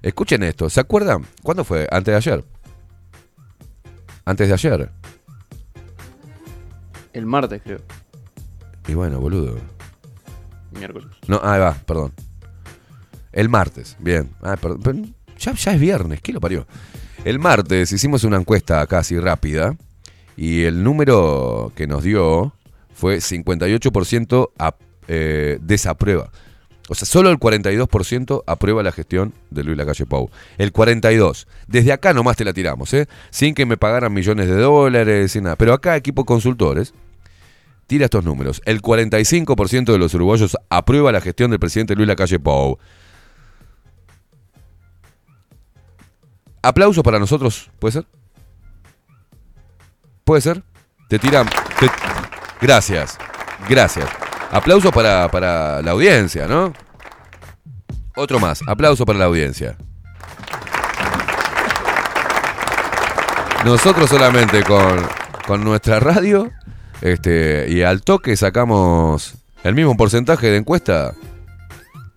Escuchen 0.00 0.42
esto, 0.44 0.70
¿se 0.70 0.80
acuerdan? 0.80 1.26
¿Cuándo 1.42 1.64
fue? 1.64 1.88
Antes 1.90 2.12
de 2.12 2.16
ayer. 2.16 2.44
Antes 4.24 4.48
de 4.48 4.54
ayer. 4.54 4.90
El 7.12 7.26
martes, 7.26 7.62
creo. 7.64 7.78
Y 8.86 8.94
bueno, 8.94 9.20
boludo. 9.20 9.56
Miércoles. 10.72 11.08
No, 11.26 11.40
ahí 11.42 11.58
va, 11.58 11.72
perdón. 11.74 12.12
El 13.32 13.48
martes, 13.48 13.96
bien. 13.98 14.30
Ah, 14.42 14.56
perdón. 14.60 15.14
Ya, 15.44 15.50
es 15.72 15.80
viernes, 15.80 16.22
¿qué 16.22 16.32
lo 16.32 16.40
parió? 16.40 16.66
El 17.22 17.38
martes 17.38 17.92
hicimos 17.92 18.24
una 18.24 18.38
encuesta 18.38 18.86
casi 18.86 19.18
rápida 19.18 19.76
y 20.38 20.62
el 20.62 20.82
número 20.82 21.70
que 21.76 21.86
nos 21.86 22.02
dio 22.02 22.54
fue 22.94 23.16
58% 23.18 24.48
eh, 25.08 25.58
desaprueba. 25.60 26.30
O 26.88 26.94
sea, 26.94 27.04
solo 27.04 27.28
el 27.28 27.38
42% 27.38 28.42
aprueba 28.46 28.82
la 28.82 28.90
gestión 28.92 29.34
de 29.50 29.64
Luis 29.64 29.76
Lacalle 29.76 30.06
Pau. 30.06 30.30
El 30.56 30.72
42%. 30.72 31.46
Desde 31.66 31.92
acá 31.92 32.14
nomás 32.14 32.36
te 32.38 32.44
la 32.46 32.52
tiramos, 32.54 32.92
¿eh? 32.94 33.06
Sin 33.30 33.54
que 33.54 33.66
me 33.66 33.76
pagaran 33.76 34.12
millones 34.14 34.48
de 34.48 34.54
dólares, 34.56 35.34
y 35.36 35.40
nada. 35.42 35.56
Pero 35.56 35.72
acá, 35.74 35.94
equipo 35.96 36.24
consultores, 36.24 36.92
tira 37.86 38.06
estos 38.06 38.24
números. 38.24 38.60
El 38.64 38.80
45% 38.80 39.92
de 39.92 39.98
los 39.98 40.14
uruguayos 40.14 40.56
aprueba 40.70 41.12
la 41.12 41.20
gestión 41.20 41.50
del 41.50 41.60
presidente 41.60 41.94
Luis 41.96 42.08
Lacalle 42.08 42.38
Pau. 42.38 42.78
Aplauso 46.64 47.02
para 47.02 47.18
nosotros, 47.18 47.68
¿puede 47.78 47.92
ser? 47.92 48.06
¿Puede 50.24 50.40
ser? 50.40 50.62
Te 51.10 51.18
tiran. 51.18 51.46
Gracias, 52.58 53.18
gracias. 53.68 54.08
Aplauso 54.50 54.90
para, 54.90 55.28
la 55.82 55.90
audiencia, 55.90 56.48
¿no? 56.48 56.72
Otro 58.16 58.40
más, 58.40 58.60
aplauso 58.66 59.04
para 59.04 59.18
la 59.18 59.24
audiencia. 59.26 59.76
Nosotros 63.66 64.08
solamente 64.08 64.62
con, 64.62 65.62
nuestra 65.62 66.00
radio 66.00 66.50
este, 67.02 67.66
y 67.68 67.82
al 67.82 68.00
toque 68.00 68.36
sacamos 68.38 69.34
el 69.64 69.74
mismo 69.74 69.98
porcentaje 69.98 70.46
de 70.48 70.56
encuesta 70.56 71.12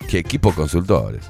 que 0.07 0.19
equipo 0.19 0.53
consultores. 0.55 1.29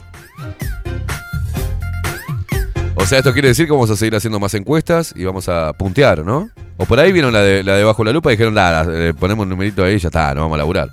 O 3.08 3.10
sea, 3.10 3.20
esto 3.20 3.32
quiere 3.32 3.48
decir 3.48 3.68
que 3.68 3.72
vamos 3.72 3.90
a 3.90 3.96
seguir 3.96 4.14
haciendo 4.18 4.38
más 4.38 4.54
encuestas 4.54 5.14
y 5.16 5.24
vamos 5.24 5.48
a 5.48 5.72
puntear, 5.72 6.26
¿no? 6.26 6.50
O 6.76 6.84
por 6.84 7.00
ahí 7.00 7.14
vieron 7.14 7.32
la 7.32 7.40
de, 7.40 7.64
la 7.64 7.82
bajo 7.86 8.04
la 8.04 8.12
lupa 8.12 8.30
y 8.30 8.34
dijeron, 8.34 8.54
nada, 8.56 8.86
eh, 8.92 9.14
ponemos 9.18 9.44
un 9.44 9.50
numerito 9.50 9.82
ahí 9.82 9.94
y 9.94 9.98
ya 9.98 10.10
está, 10.10 10.36
no 10.36 10.42
vamos 10.42 10.56
a 10.56 10.58
laburar. 10.58 10.90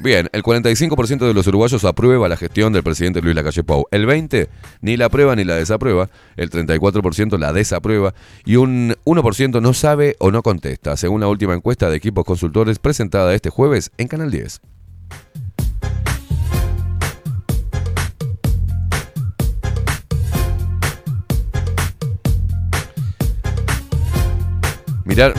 Bien, 0.00 0.28
el 0.34 0.42
45% 0.42 1.26
de 1.26 1.32
los 1.32 1.46
uruguayos 1.46 1.82
aprueba 1.86 2.28
la 2.28 2.36
gestión 2.36 2.74
del 2.74 2.82
presidente 2.82 3.22
Luis 3.22 3.34
Lacalle 3.34 3.64
Pau. 3.64 3.86
El 3.90 4.06
20% 4.06 4.48
ni 4.82 4.98
la 4.98 5.06
aprueba 5.06 5.34
ni 5.34 5.44
la 5.44 5.54
desaprueba. 5.54 6.10
El 6.36 6.50
34% 6.50 7.38
la 7.38 7.54
desaprueba. 7.54 8.12
Y 8.44 8.56
un 8.56 8.94
1% 9.06 9.62
no 9.62 9.72
sabe 9.72 10.16
o 10.18 10.30
no 10.30 10.42
contesta, 10.42 10.98
según 10.98 11.22
la 11.22 11.28
última 11.28 11.54
encuesta 11.54 11.88
de 11.88 11.96
equipos 11.96 12.26
consultores 12.26 12.78
presentada 12.78 13.32
este 13.34 13.48
jueves 13.48 13.92
en 13.96 14.08
Canal 14.08 14.30
10. 14.30 14.60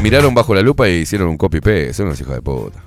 miraron 0.01 0.33
bajo 0.33 0.53
la 0.53 0.61
lupa 0.61 0.89
y 0.89 0.99
hicieron 1.01 1.29
un 1.29 1.37
copy-paste. 1.37 1.93
Son 1.93 2.07
unos 2.07 2.19
hijos 2.19 2.35
de 2.35 2.41
puta. 2.41 2.83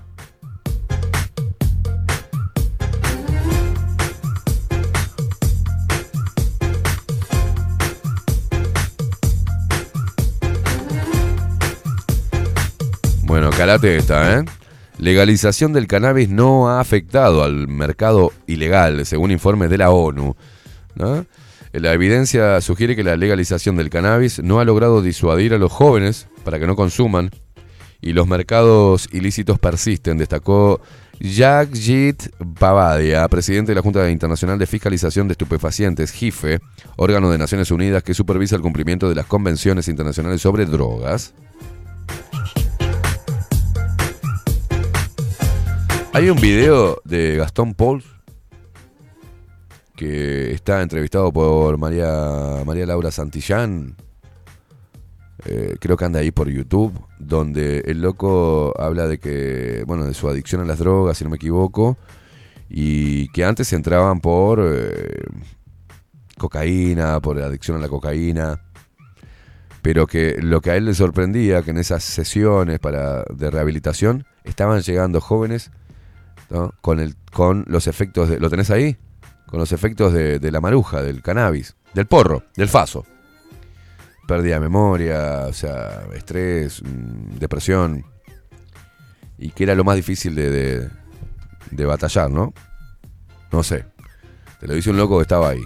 Bueno, 13.22 13.50
calate 13.50 13.96
esta, 13.96 14.38
¿eh? 14.40 14.44
Legalización 14.98 15.72
del 15.72 15.88
cannabis 15.88 16.28
no 16.28 16.68
ha 16.68 16.78
afectado 16.80 17.42
al 17.42 17.66
mercado 17.66 18.30
ilegal, 18.46 19.04
según 19.06 19.30
informes 19.32 19.70
de 19.70 19.78
la 19.78 19.90
ONU. 19.90 20.36
¿no? 20.94 21.26
La 21.80 21.92
evidencia 21.92 22.60
sugiere 22.60 22.94
que 22.94 23.02
la 23.02 23.16
legalización 23.16 23.74
del 23.76 23.90
cannabis 23.90 24.40
no 24.40 24.60
ha 24.60 24.64
logrado 24.64 25.02
disuadir 25.02 25.52
a 25.54 25.58
los 25.58 25.72
jóvenes 25.72 26.28
para 26.44 26.60
que 26.60 26.68
no 26.68 26.76
consuman 26.76 27.30
y 28.00 28.12
los 28.12 28.28
mercados 28.28 29.08
ilícitos 29.10 29.58
persisten, 29.58 30.16
destacó 30.16 30.80
Jagjit 31.20 32.26
Babadia, 32.38 33.26
presidente 33.26 33.72
de 33.72 33.74
la 33.74 33.82
Junta 33.82 34.08
Internacional 34.08 34.56
de 34.56 34.68
Fiscalización 34.68 35.26
de 35.26 35.32
Estupefacientes, 35.32 36.12
JIFE, 36.12 36.60
órgano 36.94 37.28
de 37.28 37.38
Naciones 37.38 37.72
Unidas 37.72 38.04
que 38.04 38.14
supervisa 38.14 38.54
el 38.54 38.62
cumplimiento 38.62 39.08
de 39.08 39.16
las 39.16 39.26
convenciones 39.26 39.88
internacionales 39.88 40.40
sobre 40.40 40.66
drogas. 40.66 41.34
Hay 46.12 46.30
un 46.30 46.40
video 46.40 47.00
de 47.04 47.34
Gastón 47.36 47.74
Paul 47.74 48.04
que 49.96 50.52
está 50.52 50.82
entrevistado 50.82 51.32
por 51.32 51.78
María, 51.78 52.62
María 52.66 52.86
Laura 52.86 53.10
Santillán, 53.10 53.96
eh, 55.46 55.76
creo 55.80 55.96
que 55.96 56.04
anda 56.04 56.20
ahí 56.20 56.30
por 56.30 56.48
YouTube, 56.48 56.92
donde 57.18 57.80
el 57.86 58.00
loco 58.02 58.74
habla 58.78 59.06
de 59.06 59.18
que, 59.18 59.84
bueno, 59.86 60.04
de 60.04 60.14
su 60.14 60.28
adicción 60.28 60.62
a 60.62 60.64
las 60.64 60.78
drogas, 60.78 61.18
si 61.18 61.24
no 61.24 61.30
me 61.30 61.36
equivoco, 61.36 61.96
y 62.68 63.28
que 63.28 63.44
antes 63.44 63.72
entraban 63.72 64.20
por 64.20 64.60
eh, 64.64 65.24
cocaína, 66.38 67.20
por 67.20 67.38
adicción 67.40 67.76
a 67.76 67.80
la 67.80 67.88
cocaína, 67.88 68.62
pero 69.82 70.06
que 70.06 70.38
lo 70.40 70.60
que 70.60 70.70
a 70.70 70.76
él 70.76 70.86
le 70.86 70.94
sorprendía, 70.94 71.62
que 71.62 71.70
en 71.70 71.78
esas 71.78 72.02
sesiones 72.02 72.80
para, 72.80 73.22
de 73.34 73.50
rehabilitación 73.50 74.24
estaban 74.44 74.80
llegando 74.80 75.20
jóvenes 75.20 75.70
con, 76.80 77.00
el, 77.00 77.16
con 77.32 77.64
los 77.68 77.86
efectos 77.86 78.28
de... 78.30 78.38
¿Lo 78.38 78.48
tenés 78.48 78.70
ahí? 78.70 78.96
con 79.54 79.60
los 79.60 79.70
efectos 79.70 80.12
de, 80.12 80.50
la 80.50 80.60
maruja, 80.60 81.00
del 81.00 81.22
cannabis, 81.22 81.76
del 81.92 82.06
porro, 82.06 82.42
del 82.56 82.68
faso. 82.68 83.06
Pérdida 84.26 84.54
de 84.54 84.60
memoria, 84.62 85.42
o 85.48 85.52
sea, 85.52 86.02
estrés, 86.12 86.82
mm, 86.82 87.38
depresión. 87.38 88.04
Y 89.38 89.50
que 89.50 89.62
era 89.62 89.76
lo 89.76 89.84
más 89.84 89.94
difícil 89.94 90.34
de, 90.34 90.88
batallar, 91.70 92.32
¿no? 92.32 92.52
No 93.52 93.62
sé. 93.62 93.84
Te 94.58 94.66
lo 94.66 94.74
dice 94.74 94.90
un 94.90 94.96
loco 94.96 95.18
que 95.18 95.22
estaba 95.22 95.50
ahí. 95.50 95.62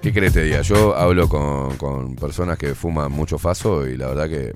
¿Qué 0.00 0.14
crees 0.14 0.32
te 0.32 0.44
diga? 0.44 0.62
Yo 0.62 0.96
hablo 0.96 1.28
con 1.28 2.16
personas 2.16 2.56
que 2.56 2.74
fuman 2.74 3.12
mucho 3.12 3.36
faso 3.36 3.86
y 3.86 3.98
la 3.98 4.06
verdad 4.06 4.30
que 4.30 4.54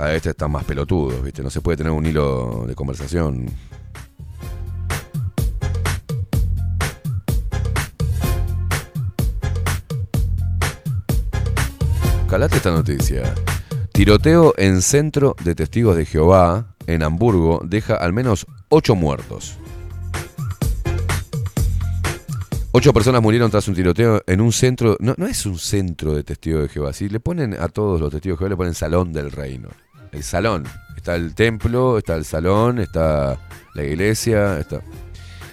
a 0.00 0.14
este 0.14 0.30
están 0.30 0.50
más 0.50 0.64
pelotudos, 0.64 1.22
¿viste? 1.22 1.42
No 1.42 1.50
se 1.50 1.60
puede 1.60 1.76
tener 1.76 1.92
un 1.92 2.06
hilo 2.06 2.64
de 2.66 2.74
conversación. 2.74 3.44
Calate 12.30 12.56
esta 12.56 12.70
noticia. 12.70 13.34
Tiroteo 13.92 14.54
en 14.56 14.80
centro 14.80 15.36
de 15.44 15.54
testigos 15.54 15.94
de 15.96 16.06
Jehová, 16.06 16.74
en 16.86 17.02
Hamburgo, 17.02 17.60
deja 17.62 17.96
al 17.96 18.14
menos 18.14 18.46
ocho 18.70 18.94
muertos. 18.94 19.56
Ocho 22.72 22.94
personas 22.94 23.20
murieron 23.20 23.50
tras 23.50 23.68
un 23.68 23.74
tiroteo 23.74 24.22
en 24.26 24.40
un 24.40 24.52
centro. 24.52 24.96
No, 25.00 25.12
no 25.18 25.26
es 25.26 25.44
un 25.44 25.58
centro 25.58 26.14
de 26.14 26.22
testigos 26.24 26.62
de 26.62 26.68
Jehová. 26.70 26.94
Si 26.94 27.10
le 27.10 27.20
ponen 27.20 27.52
a 27.60 27.68
todos 27.68 28.00
los 28.00 28.10
testigos 28.10 28.38
de 28.38 28.38
Jehová, 28.38 28.48
le 28.50 28.56
ponen 28.56 28.72
salón 28.74 29.12
del 29.12 29.30
reino 29.30 29.68
el 30.12 30.22
salón. 30.22 30.64
Está 30.96 31.14
el 31.16 31.34
templo, 31.34 31.98
está 31.98 32.16
el 32.16 32.24
salón, 32.24 32.78
está 32.78 33.38
la 33.74 33.84
iglesia, 33.84 34.58
está... 34.58 34.80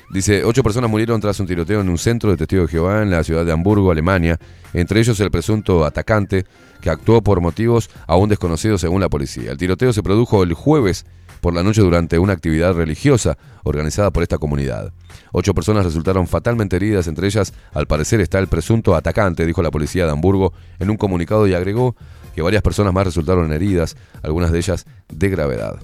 Dice, 0.10 0.46
ocho 0.46 0.64
personas 0.64 0.90
murieron 0.90 1.20
tras 1.20 1.38
un 1.42 1.48
tiroteo 1.48 1.82
en 1.82 1.90
un 1.90 1.98
centro 1.98 2.32
de 2.32 2.38
Testigo 2.38 2.62
de 2.62 2.70
Jehová 2.70 3.02
en 3.02 3.12
la 3.12 3.26
ciudad 3.26 3.44
de 3.46 3.52
Hamburgo, 3.52 3.92
Alemania, 3.92 4.38
entre 4.74 5.02
ellos 5.02 5.20
el 5.20 5.32
presunto 5.32 5.84
atacante 5.84 6.46
que 6.80 6.90
actuó 6.90 7.22
por 7.22 7.42
motivos 7.42 7.90
aún 8.08 8.30
desconocidos 8.30 8.80
según 8.82 9.02
la 9.02 9.10
policía. 9.10 9.52
El 9.52 9.58
tiroteo 9.58 9.92
se 9.92 10.04
produjo 10.04 10.44
el 10.44 10.54
jueves 10.54 11.06
por 11.42 11.54
la 11.54 11.62
noche 11.62 11.82
durante 11.82 12.20
una 12.20 12.32
actividad 12.34 12.74
religiosa 12.74 13.38
organizada 13.64 14.12
por 14.12 14.24
esta 14.24 14.38
comunidad. 14.38 14.94
Ocho 15.34 15.54
personas 15.54 15.84
resultaron 15.84 16.26
fatalmente 16.28 16.78
heridas, 16.78 17.08
entre 17.08 17.28
ellas, 17.28 17.54
al 17.74 17.86
parecer, 17.86 18.22
está 18.22 18.40
el 18.40 18.48
presunto 18.48 18.96
atacante, 18.96 19.46
dijo 19.46 19.62
la 19.62 19.72
policía 19.72 20.06
de 20.06 20.12
Hamburgo 20.12 20.54
en 20.80 20.90
un 20.90 20.96
comunicado 20.96 21.48
y 21.48 21.54
agregó, 21.54 21.98
que 22.38 22.44
varias 22.44 22.62
personas 22.62 22.94
más 22.94 23.04
resultaron 23.04 23.52
heridas, 23.52 23.98
algunas 24.22 24.52
de 24.52 24.60
ellas 24.60 24.86
de 25.12 25.30
gravedad. 25.30 25.78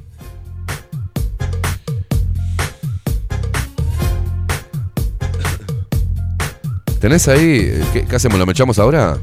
¿Tenés 7.00 7.28
ahí? 7.28 7.74
¿Qué, 7.92 8.06
hacemos? 8.16 8.38
¿Lo 8.38 8.46
mechamos 8.46 8.78
ahora? 8.78 9.18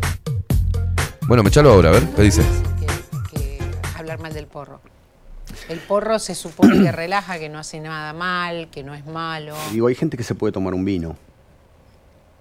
Bueno, 1.29 1.45
mechalo 1.45 1.71
ahora, 1.71 1.91
a 1.91 1.93
ver, 1.93 2.09
¿qué 2.17 2.23
dices? 2.23 2.45
hablar 3.97 4.19
mal 4.19 4.33
del 4.35 4.49
porro. 4.49 4.81
El 5.69 5.79
porro 5.79 6.19
se 6.19 6.35
supone 6.35 6.83
que 6.83 6.91
relaja, 6.91 7.39
que 7.39 7.49
no 7.49 7.61
hace 7.61 7.79
nada 7.79 8.13
mal, 8.13 8.71
que 8.73 8.83
no 8.83 8.93
es 8.93 9.07
malo. 9.07 9.55
Digo, 9.73 9.87
hay 9.87 9.95
gente 9.95 10.17
que 10.17 10.25
se 10.25 10.35
puede 10.35 10.51
tomar 10.53 10.75
un 10.75 10.85
vino 10.85 11.17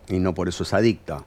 y 0.08 0.18
no 0.18 0.34
por 0.34 0.48
eso 0.50 0.64
es 0.64 0.74
adicta. 0.74 1.24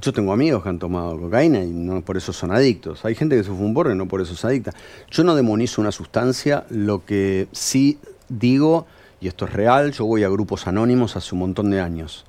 Yo 0.00 0.12
tengo 0.12 0.32
amigos 0.32 0.62
que 0.62 0.70
han 0.70 0.78
tomado 0.78 1.18
cocaína 1.20 1.60
y 1.60 1.70
no 1.70 2.00
por 2.00 2.16
eso 2.16 2.32
son 2.32 2.50
adictos. 2.50 3.04
Hay 3.04 3.14
gente 3.14 3.36
que 3.36 3.44
se 3.44 3.50
fuma 3.50 3.66
un 3.66 3.74
porro 3.74 3.92
y 3.92 3.96
no 3.96 4.08
por 4.08 4.22
eso 4.22 4.32
es 4.32 4.44
adicta. 4.44 4.72
Yo 5.10 5.22
no 5.22 5.34
demonizo 5.36 5.82
una 5.82 5.92
sustancia, 5.92 6.64
lo 6.70 7.04
que 7.04 7.46
sí 7.52 7.98
digo, 8.30 8.86
y 9.20 9.28
esto 9.28 9.44
es 9.44 9.52
real, 9.52 9.92
yo 9.92 10.06
voy 10.06 10.24
a 10.24 10.28
grupos 10.28 10.66
anónimos 10.66 11.14
hace 11.16 11.34
un 11.34 11.40
montón 11.40 11.70
de 11.70 11.80
años. 11.80 12.24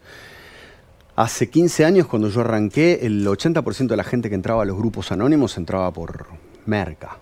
Hace 1.15 1.49
15 1.49 1.85
años, 1.85 2.07
cuando 2.07 2.27
yo 2.27 2.41
arranqué, 2.41 2.99
el 3.03 3.25
80% 3.25 3.87
de 3.87 3.95
la 3.97 4.03
gente 4.03 4.29
que 4.29 4.35
entraba 4.35 4.63
a 4.63 4.65
los 4.65 4.77
grupos 4.77 5.11
anónimos 5.11 5.57
entraba 5.57 5.89
por 5.93 6.25
merca. 6.65 7.17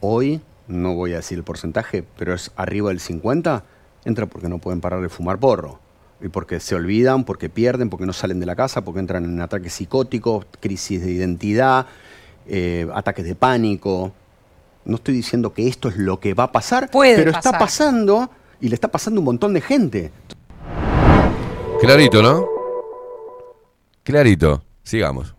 Hoy, 0.00 0.40
no 0.66 0.94
voy 0.94 1.14
a 1.14 1.16
decir 1.16 1.38
el 1.38 1.44
porcentaje, 1.44 2.04
pero 2.18 2.34
es 2.34 2.50
arriba 2.56 2.88
del 2.90 3.00
50, 3.00 3.64
entra 4.04 4.26
porque 4.26 4.48
no 4.48 4.58
pueden 4.58 4.80
parar 4.80 5.00
de 5.00 5.08
fumar 5.08 5.38
porro 5.40 5.80
porque 6.32 6.58
se 6.60 6.74
olvidan, 6.74 7.24
porque 7.24 7.48
pierden, 7.48 7.90
porque 7.90 8.06
no 8.06 8.12
salen 8.12 8.40
de 8.40 8.46
la 8.46 8.56
casa, 8.56 8.80
porque 8.82 9.00
entran 9.00 9.24
en 9.24 9.40
ataques 9.40 9.72
psicóticos, 9.74 10.46
crisis 10.60 11.02
de 11.02 11.12
identidad, 11.12 11.86
eh, 12.46 12.88
ataques 12.94 13.24
de 13.24 13.34
pánico. 13.34 14.12
No 14.84 14.96
estoy 14.96 15.14
diciendo 15.14 15.52
que 15.52 15.68
esto 15.68 15.88
es 15.88 15.96
lo 15.96 16.18
que 16.18 16.34
va 16.34 16.44
a 16.44 16.52
pasar, 16.52 16.90
pero 16.92 17.30
está 17.30 17.52
pasando 17.56 18.30
y 18.60 18.68
le 18.68 18.74
está 18.74 18.88
pasando 18.88 19.20
un 19.20 19.24
montón 19.26 19.54
de 19.54 19.60
gente. 19.60 20.10
Clarito, 21.80 22.22
¿no? 22.22 22.44
Clarito. 24.02 24.64
Sigamos. 24.82 25.34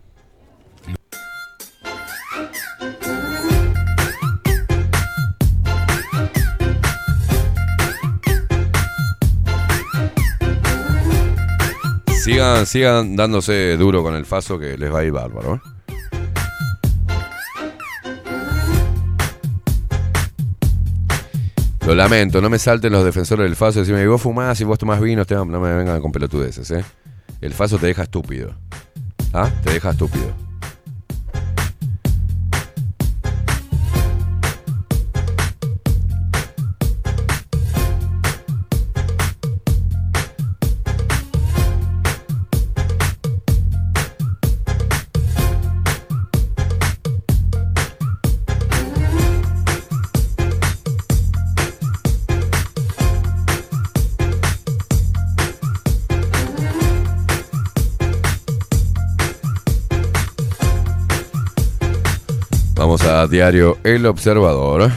Sigan, 12.30 12.64
sigan 12.64 13.16
dándose 13.16 13.76
duro 13.76 14.04
con 14.04 14.14
el 14.14 14.24
Faso 14.24 14.56
que 14.56 14.78
les 14.78 14.94
va 14.94 15.00
a 15.00 15.04
ir 15.04 15.10
bárbaro. 15.10 15.56
¿eh? 15.56 15.60
Lo 21.84 21.96
lamento, 21.96 22.40
no 22.40 22.48
me 22.48 22.60
salten 22.60 22.92
los 22.92 23.02
defensores 23.04 23.42
del 23.46 23.56
Faso. 23.56 23.80
Decime, 23.80 24.06
vos 24.06 24.22
fumás 24.22 24.60
y 24.60 24.64
vos 24.64 24.78
tomás 24.78 25.00
vino, 25.00 25.24
no 25.28 25.60
me 25.60 25.74
vengan 25.74 26.00
con 26.00 26.12
pelotudeces. 26.12 26.70
¿eh? 26.70 26.84
El 27.40 27.52
Faso 27.52 27.78
te 27.78 27.88
deja 27.88 28.04
estúpido. 28.04 28.54
¿Ah? 29.34 29.50
Te 29.64 29.72
deja 29.72 29.90
estúpido. 29.90 30.32
diario 63.28 63.78
El 63.84 64.06
Observador. 64.06 64.90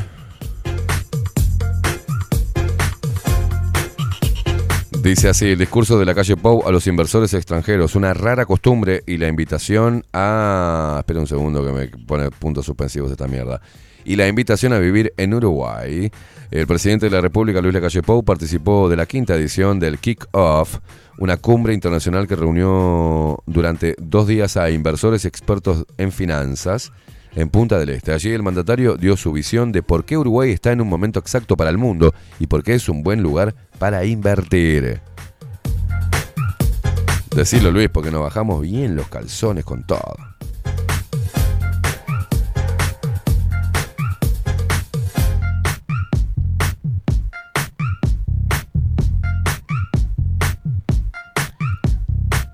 Dice 5.01 5.27
así, 5.27 5.47
el 5.49 5.59
discurso 5.59 5.99
de 5.99 6.05
la 6.05 6.15
calle 6.15 6.37
Pou 6.37 6.63
a 6.65 6.71
los 6.71 6.87
inversores 6.87 7.33
extranjeros, 7.33 7.95
una 7.95 8.13
rara 8.13 8.45
costumbre 8.45 9.03
y 9.05 9.17
la 9.17 9.27
invitación 9.27 10.05
a... 10.13 10.97
Espera 10.99 11.19
un 11.19 11.27
segundo 11.27 11.65
que 11.65 11.71
me 11.73 11.87
pone 12.05 12.29
puntos 12.31 12.65
suspensivos 12.65 13.09
de 13.09 13.15
esta 13.15 13.27
mierda. 13.27 13.59
Y 14.05 14.15
la 14.15 14.27
invitación 14.27 14.71
a 14.71 14.79
vivir 14.79 15.13
en 15.17 15.33
Uruguay. 15.33 16.09
El 16.51 16.67
presidente 16.67 17.07
de 17.07 17.11
la 17.17 17.21
República, 17.21 17.61
Luis 17.61 17.73
Lacalle 17.73 18.01
Pou, 18.01 18.23
participó 18.23 18.87
de 18.87 18.95
la 18.95 19.05
quinta 19.05 19.35
edición 19.35 19.77
del 19.79 19.97
Kick-Off, 19.99 20.79
una 21.19 21.35
cumbre 21.35 21.73
internacional 21.73 22.25
que 22.25 22.35
reunió 22.37 23.43
durante 23.45 23.95
dos 23.97 24.25
días 24.27 24.55
a 24.55 24.69
inversores 24.71 25.25
expertos 25.25 25.85
en 25.97 26.13
finanzas 26.13 26.93
en 27.35 27.49
Punta 27.49 27.80
del 27.80 27.89
Este. 27.89 28.11
Allí 28.14 28.31
el 28.31 28.43
mandatario 28.43 28.97
dio 28.97 29.18
su 29.18 29.31
visión 29.31 29.72
de 29.72 29.81
por 29.84 30.05
qué 30.05 30.18
Uruguay 30.18 30.51
está 30.51 30.72
en 30.72 30.81
un 30.81 30.89
momento 30.89 31.19
exacto 31.19 31.57
para 31.57 31.69
el 31.69 31.77
mundo 31.77 32.14
y 32.39 32.47
por 32.47 32.64
qué 32.64 32.76
es 32.76 32.89
un 32.89 33.03
buen 33.03 33.22
lugar 33.22 33.53
para 33.80 34.05
invertir. 34.05 35.01
Decirlo 37.35 37.72
Luis, 37.72 37.89
porque 37.89 38.11
nos 38.11 38.22
bajamos 38.22 38.61
bien 38.61 38.95
los 38.95 39.07
calzones 39.07 39.65
con 39.65 39.85
todo. 39.88 40.14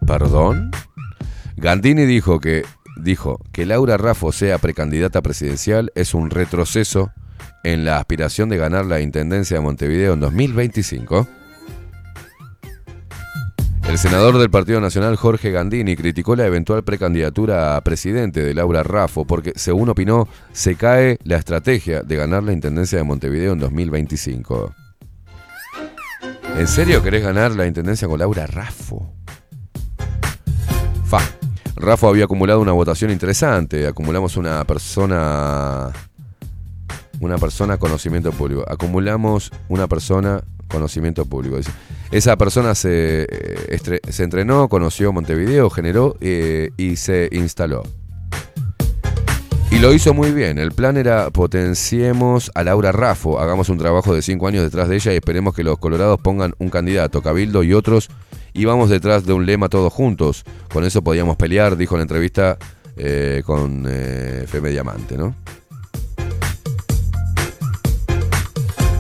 ¿Perdón? 0.08 0.72
Gandini 1.58 2.06
dijo 2.06 2.40
que 2.40 2.64
dijo 3.04 3.40
que 3.52 3.66
Laura 3.66 3.98
Raffo 3.98 4.32
sea 4.32 4.58
precandidata 4.58 5.22
presidencial 5.22 5.92
es 5.96 6.14
un 6.14 6.30
retroceso 6.30 7.12
en 7.64 7.86
la 7.86 7.98
aspiración 7.98 8.50
de 8.50 8.58
ganar 8.58 8.86
la 8.86 9.02
Intendencia 9.02 9.58
de 9.58 9.62
Montevideo 9.64 10.14
en 10.14 10.20
2025. 10.22 11.28
El 13.88 13.98
senador 13.98 14.38
del 14.38 14.52
Partido 14.52 14.80
Nacional 14.82 15.16
Jorge 15.16 15.50
Gandini 15.52 15.96
criticó 15.96 16.36
la 16.36 16.46
eventual 16.46 16.84
precandidatura 16.84 17.76
a 17.76 17.82
presidente 17.82 18.42
de 18.44 18.54
Laura 18.54 18.84
Raffo 18.84 19.26
porque, 19.26 19.54
según 19.56 19.90
opinó, 19.90 20.28
se 20.54 20.76
cae 20.76 21.18
la 21.24 21.38
estrategia 21.38 22.02
de 22.04 22.16
ganar 22.16 22.44
la 22.44 22.54
Intendencia 22.54 23.00
de 23.00 23.04
Montevideo 23.04 23.54
en 23.54 23.60
2025. 23.60 24.76
¿En 26.58 26.68
serio 26.68 27.02
querés 27.02 27.24
ganar 27.24 27.52
la 27.56 27.66
Intendencia 27.66 28.08
con 28.08 28.20
Laura 28.20 28.46
Raffo? 28.46 29.12
Fa. 31.06 31.20
...Rafo 31.80 32.10
había 32.10 32.26
acumulado 32.26 32.60
una 32.60 32.74
votación 32.74 33.10
interesante. 33.10 33.88
Acumulamos 33.88 34.36
una 34.36 34.64
persona. 34.66 35.90
Una 37.22 37.38
persona 37.38 37.78
conocimiento 37.78 38.32
público. 38.34 38.66
Acumulamos 38.68 39.50
una 39.70 39.88
persona 39.88 40.44
conocimiento 40.68 41.26
público. 41.26 41.58
Esa 42.12 42.36
persona 42.38 42.76
se, 42.76 43.28
eh, 43.30 44.00
se, 44.10 44.24
entrenó, 44.24 44.68
conoció 44.70 45.12
Montevideo, 45.12 45.70
generó 45.70 46.18
eh, 46.22 46.70
y 46.78 46.98
se 46.98 47.30
instaló. 47.32 47.84
Y 49.72 49.80
lo 49.80 49.94
hizo 49.94 50.14
muy 50.14 50.32
bien. 50.32 50.58
El 50.60 50.72
plan 50.72 50.98
era 50.98 51.30
potenciemos 51.30 52.52
a 52.56 52.64
Laura 52.64 52.92
Raffo, 52.92 53.40
hagamos 53.40 53.70
un 53.70 53.78
trabajo 53.78 54.16
de 54.16 54.22
cinco 54.22 54.48
años 54.48 54.64
detrás 54.64 54.88
de 54.90 54.96
ella 54.96 55.12
y 55.14 55.18
esperemos 55.18 55.54
que 55.54 55.64
los 55.64 55.78
colorados 55.78 56.20
pongan 56.22 56.54
un 56.58 56.70
candidato, 56.70 57.22
Cabildo 57.22 57.64
y 57.64 57.74
otros 57.74 58.10
íbamos 58.54 58.90
detrás 58.90 59.26
de 59.26 59.34
un 59.34 59.46
lema 59.46 59.70
todos 59.70 59.92
juntos. 59.92 60.44
Con 60.72 60.84
eso 60.84 61.02
podíamos 61.02 61.36
pelear, 61.38 61.76
dijo 61.78 61.96
en 61.96 62.00
la 62.00 62.04
entrevista 62.04 62.58
eh, 62.98 63.44
con 63.46 63.86
eh, 63.88 64.46
Diamante, 64.70 65.18
¿no? 65.18 65.36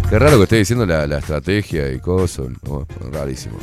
Qué 0.09 0.17
raro 0.17 0.37
que 0.37 0.43
esté 0.43 0.55
diciendo 0.57 0.85
la, 0.87 1.03
estrategia 1.05 1.91
y 1.91 1.99
cosas, 1.99 2.47
rarísimo. 3.11 3.59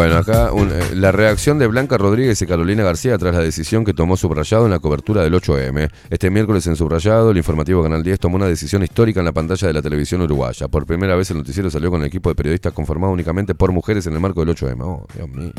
Bueno, 0.00 0.16
acá 0.16 0.48
eh, 0.56 0.94
la 0.94 1.12
reacción 1.12 1.58
de 1.58 1.66
Blanca 1.66 1.98
Rodríguez 1.98 2.40
y 2.40 2.46
Carolina 2.46 2.82
García 2.82 3.18
tras 3.18 3.34
la 3.34 3.42
decisión 3.42 3.84
que 3.84 3.92
tomó 3.92 4.16
Subrayado 4.16 4.64
en 4.64 4.70
la 4.70 4.78
cobertura 4.78 5.22
del 5.22 5.34
8M. 5.34 5.90
Este 6.08 6.30
miércoles 6.30 6.66
en 6.68 6.74
Subrayado, 6.76 7.30
el 7.32 7.36
informativo 7.36 7.82
Canal 7.82 8.02
10 8.02 8.18
tomó 8.18 8.36
una 8.36 8.46
decisión 8.46 8.82
histórica 8.82 9.20
en 9.20 9.26
la 9.26 9.32
pantalla 9.32 9.68
de 9.68 9.74
la 9.74 9.82
televisión 9.82 10.22
uruguaya. 10.22 10.68
Por 10.68 10.86
primera 10.86 11.16
vez 11.16 11.30
el 11.32 11.36
noticiero 11.36 11.68
salió 11.68 11.90
con 11.90 12.00
el 12.00 12.06
equipo 12.06 12.30
de 12.30 12.34
periodistas 12.34 12.72
conformado 12.72 13.12
únicamente 13.12 13.54
por 13.54 13.72
mujeres 13.72 14.06
en 14.06 14.14
el 14.14 14.20
marco 14.20 14.42
del 14.42 14.56
8M. 14.56 14.80
Oh, 14.82 15.04
Dios 15.14 15.28
mío. 15.28 15.52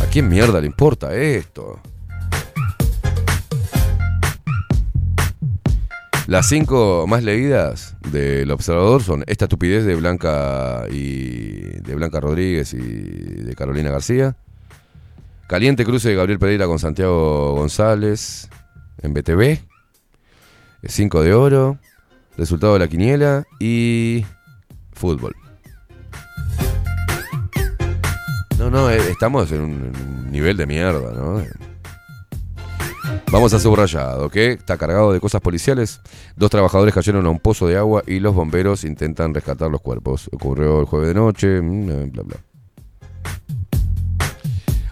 ¿A 0.00 0.06
quién 0.08 0.28
mierda 0.28 0.60
le 0.60 0.68
importa 0.68 1.12
esto? 1.12 1.80
Las 6.28 6.48
cinco 6.48 7.04
más 7.08 7.24
leídas 7.24 7.96
del 8.12 8.48
observador 8.52 9.02
son 9.02 9.24
esta 9.26 9.46
estupidez 9.46 9.84
de 9.84 9.96
Blanca 9.96 10.84
y 10.88 11.80
de 11.80 11.94
Blanca 11.96 12.20
Rodríguez 12.20 12.72
y 12.74 12.78
de 12.78 13.54
Carolina 13.56 13.90
García. 13.90 14.36
Caliente 15.48 15.84
cruce 15.84 16.10
de 16.10 16.14
Gabriel 16.14 16.38
Pereira 16.38 16.66
con 16.68 16.78
Santiago 16.78 17.54
González 17.56 18.48
en 19.02 19.12
BTV. 19.14 19.58
5 20.84 21.22
de 21.22 21.34
oro. 21.34 21.78
Resultado 22.38 22.72
de 22.74 22.78
la 22.78 22.88
quiniela 22.88 23.44
y 23.60 24.24
fútbol. 24.92 25.34
No, 28.58 28.70
no, 28.70 28.88
eh, 28.90 29.00
estamos 29.10 29.50
en 29.50 29.60
un 29.60 30.30
nivel 30.30 30.56
de 30.56 30.66
mierda, 30.66 31.12
¿no? 31.14 31.42
Vamos 33.32 33.54
a 33.54 33.58
subrayado, 33.58 34.26
¿ok? 34.26 34.36
está 34.36 34.76
cargado 34.76 35.10
de 35.10 35.18
cosas 35.18 35.40
policiales. 35.40 36.02
Dos 36.36 36.50
trabajadores 36.50 36.94
cayeron 36.94 37.24
a 37.24 37.30
un 37.30 37.38
pozo 37.38 37.66
de 37.66 37.78
agua 37.78 38.02
y 38.06 38.20
los 38.20 38.34
bomberos 38.34 38.84
intentan 38.84 39.32
rescatar 39.32 39.70
los 39.70 39.80
cuerpos. 39.80 40.28
Ocurrió 40.34 40.80
el 40.80 40.84
jueves 40.84 41.08
de 41.08 41.14
noche, 41.14 41.62
mm, 41.62 41.88
eh, 41.90 42.10
bla, 42.12 42.24
bla. 42.24 42.36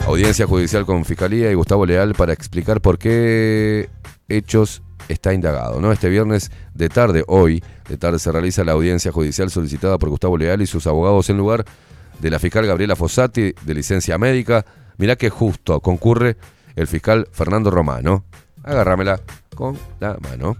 Audiencia 0.07 0.47
judicial 0.47 0.87
con 0.87 1.05
Fiscalía 1.05 1.51
y 1.53 1.55
Gustavo 1.55 1.85
Leal 1.85 2.15
para 2.15 2.33
explicar 2.33 2.81
por 2.81 2.97
qué 2.97 3.91
hechos 4.27 4.83
está 5.11 5.35
indagado. 5.35 5.79
¿no? 5.79 5.93
Este 5.93 6.09
viernes 6.09 6.51
de 6.73 6.89
tarde, 6.89 7.25
hoy, 7.29 7.63
de 7.91 7.99
tarde 7.99 8.19
se 8.19 8.33
realiza 8.33 8.65
la 8.65 8.73
audiencia 8.73 9.13
judicial 9.13 9.51
solicitada 9.51 9.99
por 9.99 10.09
Gustavo 10.09 10.39
Leal 10.39 10.63
y 10.63 10.67
sus 10.67 10.87
abogados 10.87 11.29
en 11.29 11.37
lugar 11.37 11.67
de 12.21 12.31
la 12.31 12.39
fiscal 12.39 12.65
Gabriela 12.67 12.97
Fossati 12.97 13.53
de 13.67 13.75
licencia 13.75 14.17
médica. 14.17 14.65
Mirá 14.97 15.17
que 15.17 15.29
justo 15.29 15.79
concurre 15.81 16.39
el 16.77 16.87
fiscal 16.87 17.29
Fernando 17.33 17.71
Romano. 17.71 18.25
Agárramela 18.63 19.21
con 19.55 19.79
la 20.01 20.17
mano. 20.21 20.57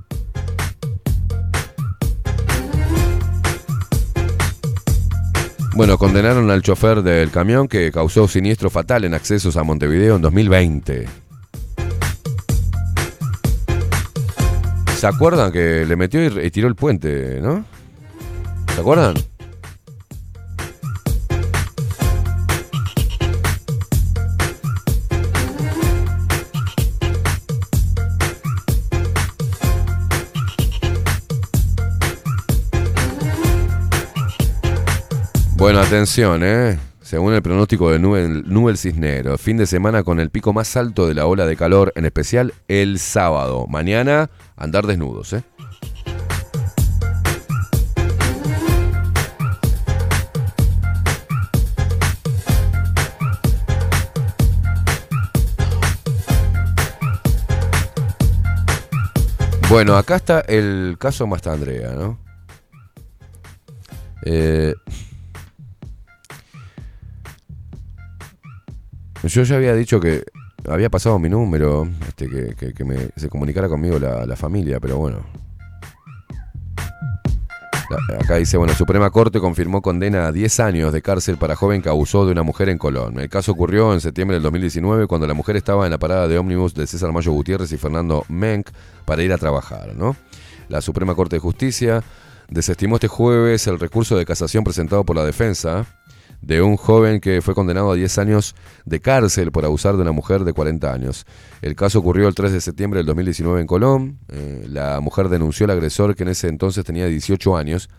Bueno, 5.75 5.97
condenaron 5.99 6.51
al 6.51 6.63
chofer 6.63 7.03
del 7.03 7.31
camión 7.31 7.69
que 7.69 7.91
causó 7.93 8.27
siniestro 8.27 8.71
fatal 8.71 9.05
en 9.05 9.15
accesos 9.15 9.57
a 9.57 9.63
Montevideo 9.63 10.17
en 10.17 10.23
2020. 10.23 11.07
¿Se 14.97 15.07
acuerdan 15.07 15.53
que 15.53 15.87
le 15.87 15.97
metió 15.97 16.43
y 16.45 16.51
tiró 16.51 16.69
el 16.69 16.75
puente, 16.75 17.41
no? 17.41 17.65
¿Se 18.75 18.81
acuerdan? 18.81 19.15
Bueno, 35.61 35.79
atención, 35.81 36.41
¿eh? 36.43 36.79
Según 37.03 37.35
el 37.35 37.43
pronóstico 37.43 37.91
de 37.91 37.99
Nubel, 37.99 38.79
Cisnero, 38.79 39.37
fin 39.37 39.59
de 39.59 39.67
semana 39.67 40.03
con 40.03 40.19
el 40.19 40.31
pico 40.31 40.55
más 40.55 40.75
alto 40.75 41.07
de 41.07 41.13
la 41.13 41.27
ola 41.27 41.45
de 41.45 41.55
calor, 41.55 41.93
en 41.97 42.07
especial 42.07 42.55
el 42.67 42.99
sábado. 42.99 43.67
Mañana, 43.69 44.31
andar 44.57 44.87
desnudos, 44.87 45.35
¿eh? 45.35 45.45
Bueno, 59.69 59.99
acá 59.99 60.17
está 60.17 60.41
el 60.41 60.97
caso 60.99 61.27
Mastandrea, 61.27 61.91
¿no? 61.91 62.19
Eh, 64.25 64.75
Yo 69.25 69.43
ya 69.43 69.57
había 69.57 69.75
dicho 69.75 70.01
que 70.01 70.25
había 70.67 70.89
pasado 70.89 71.19
mi 71.19 71.29
número, 71.29 71.87
este, 72.09 72.27
que, 72.29 72.73
que, 72.73 73.11
se 73.17 73.29
comunicara 73.29 73.69
conmigo 73.69 73.99
la, 73.99 74.35
familia, 74.35 74.81
pero 74.81 74.97
bueno. 74.97 75.21
acá 78.19 78.37
dice, 78.37 78.57
bueno, 78.57 78.73
Suprema 78.73 79.11
Corte 79.11 79.39
confirmó 79.39 79.83
condena 79.83 80.27
a 80.29 80.33
10 80.33 80.61
años 80.61 80.93
de 80.93 81.03
cárcel 81.03 81.37
para 81.37 81.55
joven 81.55 81.83
que 81.83 81.91
abusó 81.91 82.25
de 82.25 82.33
una 82.33 82.43
mujer 82.43 82.71
en 82.71 82.79
Colón. 82.79 83.21
El 83.21 83.29
caso 83.29 83.53
ocurrió 83.53 83.93
en 83.93 84.01
septiembre 84.01 84.37
del 84.37 84.43
2019 84.43 85.07
cuando 85.07 85.27
la 85.27 85.35
mujer 85.35 85.55
estaba 85.57 85.85
en 85.85 85.91
la 85.91 85.99
parada 85.99 86.27
de 86.27 86.39
ómnibus 86.39 86.73
de 86.73 86.87
César 86.87 87.13
Mayo 87.13 87.31
Gutiérrez 87.33 87.71
y 87.73 87.77
Fernando 87.77 88.25
Menck 88.29 88.71
para 89.05 89.23
ir 89.23 89.35
a 89.35 89.39
trabajar, 89.39 89.95
¿no? 89.95 90.17
La 90.71 90.81
Suprema 90.81 91.15
Corte 91.15 91.37
de 91.37 91.41
Justicia 91.41 92.03
desestimó 92.49 92.95
este 92.97 93.09
jueves 93.09 93.67
el 93.67 93.79
recurso 93.79 94.17
de 94.17 94.25
casación 94.25 94.65
presentado 94.65 95.05
por 95.05 95.15
la 95.15 95.25
defensa 95.27 95.85
de 96.43 96.63
un 96.63 96.77
joven 96.77 97.21
que 97.21 97.43
fue 97.43 97.55
condenado 97.55 97.91
a 97.93 97.95
10 97.95 98.19
años 98.19 98.55
de 98.85 99.01
cárcel 99.01 99.53
por 99.53 99.65
abusar 99.65 99.97
de 99.97 100.03
una 100.03 100.13
mujer 100.13 100.45
de 100.45 100.53
40 100.53 100.93
años. 100.93 101.27
El 101.63 101.77
caso 101.77 101.99
ocurrió 101.99 102.29
el 102.29 102.35
3 102.35 102.53
de 102.53 102.61
septiembre 102.61 102.99
del 102.99 103.07
2019 103.07 103.61
en 103.61 103.67
Colón. 103.67 104.19
Eh, 104.29 104.67
la 104.69 105.01
mujer 105.01 105.29
denunció 105.29 105.65
al 105.65 105.71
agresor 105.71 106.15
que 106.15 106.23
en 106.23 106.31
ese 106.31 106.49
entonces 106.49 106.85
tenía 106.85 107.07
18 107.07 107.57
años, 107.57 107.91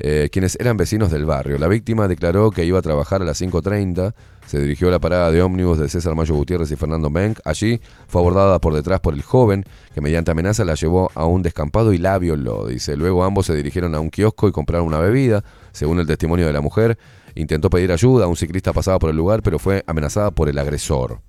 eh, 0.00 0.28
quienes 0.30 0.56
eran 0.60 0.76
vecinos 0.76 1.10
del 1.10 1.24
barrio. 1.24 1.58
La 1.58 1.66
víctima 1.66 2.06
declaró 2.08 2.50
que 2.50 2.64
iba 2.64 2.78
a 2.78 2.82
trabajar 2.82 3.22
a 3.22 3.24
las 3.24 3.40
5.30, 3.40 4.14
se 4.46 4.60
dirigió 4.60 4.88
a 4.88 4.90
la 4.90 4.98
parada 4.98 5.30
de 5.30 5.42
ómnibus 5.42 5.78
de 5.78 5.88
César 5.88 6.14
Mayo 6.14 6.34
Gutiérrez 6.34 6.70
y 6.70 6.76
Fernando 6.76 7.10
Menck. 7.10 7.40
Allí 7.44 7.80
fue 8.06 8.20
abordada 8.20 8.60
por 8.60 8.74
detrás 8.74 9.00
por 9.00 9.14
el 9.14 9.22
joven, 9.22 9.64
que 9.94 10.00
mediante 10.00 10.30
amenaza 10.30 10.64
la 10.64 10.74
llevó 10.74 11.10
a 11.14 11.24
un 11.26 11.42
descampado 11.42 11.92
y 11.92 11.98
la 11.98 12.18
violó, 12.18 12.66
dice. 12.66 12.96
Luego 12.96 13.24
ambos 13.24 13.46
se 13.46 13.54
dirigieron 13.56 13.94
a 13.94 14.00
un 14.00 14.10
kiosco 14.10 14.46
y 14.48 14.52
compraron 14.52 14.86
una 14.86 14.98
bebida. 15.00 15.42
Según 15.72 15.98
el 15.98 16.06
testimonio 16.06 16.46
de 16.46 16.52
la 16.54 16.60
mujer, 16.62 16.96
Intentó 17.38 17.70
pedir 17.70 17.92
ayuda, 17.92 18.26
un 18.26 18.34
ciclista 18.36 18.72
pasaba 18.72 18.98
por 18.98 19.10
el 19.10 19.16
lugar, 19.16 19.42
pero 19.44 19.60
fue 19.60 19.84
amenazada 19.86 20.32
por 20.32 20.48
el 20.48 20.58
agresor. 20.58 21.20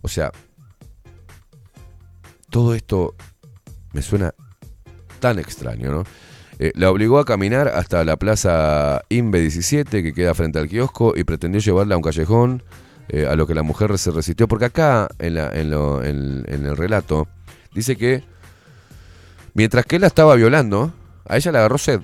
O 0.00 0.08
sea, 0.08 0.32
todo 2.48 2.74
esto 2.74 3.14
me 3.92 4.00
suena 4.00 4.34
tan 5.18 5.38
extraño, 5.38 5.90
¿no? 5.92 6.04
Eh, 6.58 6.72
la 6.74 6.90
obligó 6.90 7.18
a 7.18 7.26
caminar 7.26 7.68
hasta 7.68 8.02
la 8.02 8.16
plaza 8.16 9.02
Inbe 9.10 9.40
17, 9.40 10.02
que 10.02 10.14
queda 10.14 10.32
frente 10.32 10.58
al 10.58 10.70
kiosco, 10.70 11.12
y 11.14 11.24
pretendió 11.24 11.60
llevarla 11.60 11.96
a 11.96 11.98
un 11.98 12.02
callejón, 12.02 12.62
eh, 13.10 13.26
a 13.26 13.36
lo 13.36 13.46
que 13.46 13.54
la 13.54 13.62
mujer 13.62 13.98
se 13.98 14.12
resistió, 14.12 14.48
porque 14.48 14.66
acá, 14.66 15.06
en, 15.18 15.36
en 15.36 16.66
el 16.66 16.76
relato, 16.78 17.28
dice 17.74 17.94
que 17.96 18.24
mientras 19.52 19.84
que 19.84 19.96
él 19.96 20.00
la 20.00 20.06
estaba 20.08 20.34
violando, 20.34 20.94
a 21.26 21.36
ella 21.36 21.52
la 21.52 21.58
agarró 21.58 21.76
sed. 21.76 22.00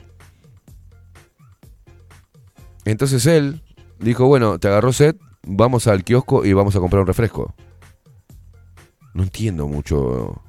Entonces 2.86 3.26
él 3.26 3.60
dijo, 3.98 4.26
bueno, 4.26 4.60
te 4.60 4.68
agarró 4.68 4.92
set, 4.92 5.18
vamos 5.44 5.88
al 5.88 6.04
kiosco 6.04 6.44
y 6.46 6.52
vamos 6.52 6.74
a 6.76 6.80
comprar 6.80 7.00
un 7.00 7.08
refresco. 7.08 7.52
No 9.12 9.24
entiendo 9.24 9.66
mucho. 9.66 10.40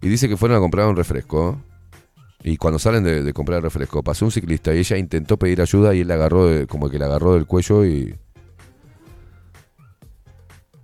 Y 0.00 0.08
dice 0.08 0.28
que 0.28 0.36
fueron 0.36 0.56
a 0.56 0.60
comprar 0.60 0.86
un 0.86 0.96
refresco. 0.96 1.60
Y 2.44 2.56
cuando 2.58 2.78
salen 2.78 3.02
de, 3.02 3.32
comprar 3.34 3.56
el 3.58 3.64
refresco, 3.64 4.02
pasó 4.04 4.24
un 4.24 4.30
ciclista 4.30 4.72
y 4.72 4.78
ella 4.78 4.96
intentó 4.96 5.36
pedir 5.36 5.60
ayuda 5.60 5.94
y 5.94 6.00
él 6.00 6.08
la 6.08 6.14
agarró, 6.14 6.66
como 6.68 6.88
que 6.88 6.98
la 6.98 7.04
agarró 7.06 7.34
del 7.34 7.46
cuello 7.46 7.84
y... 7.84 8.16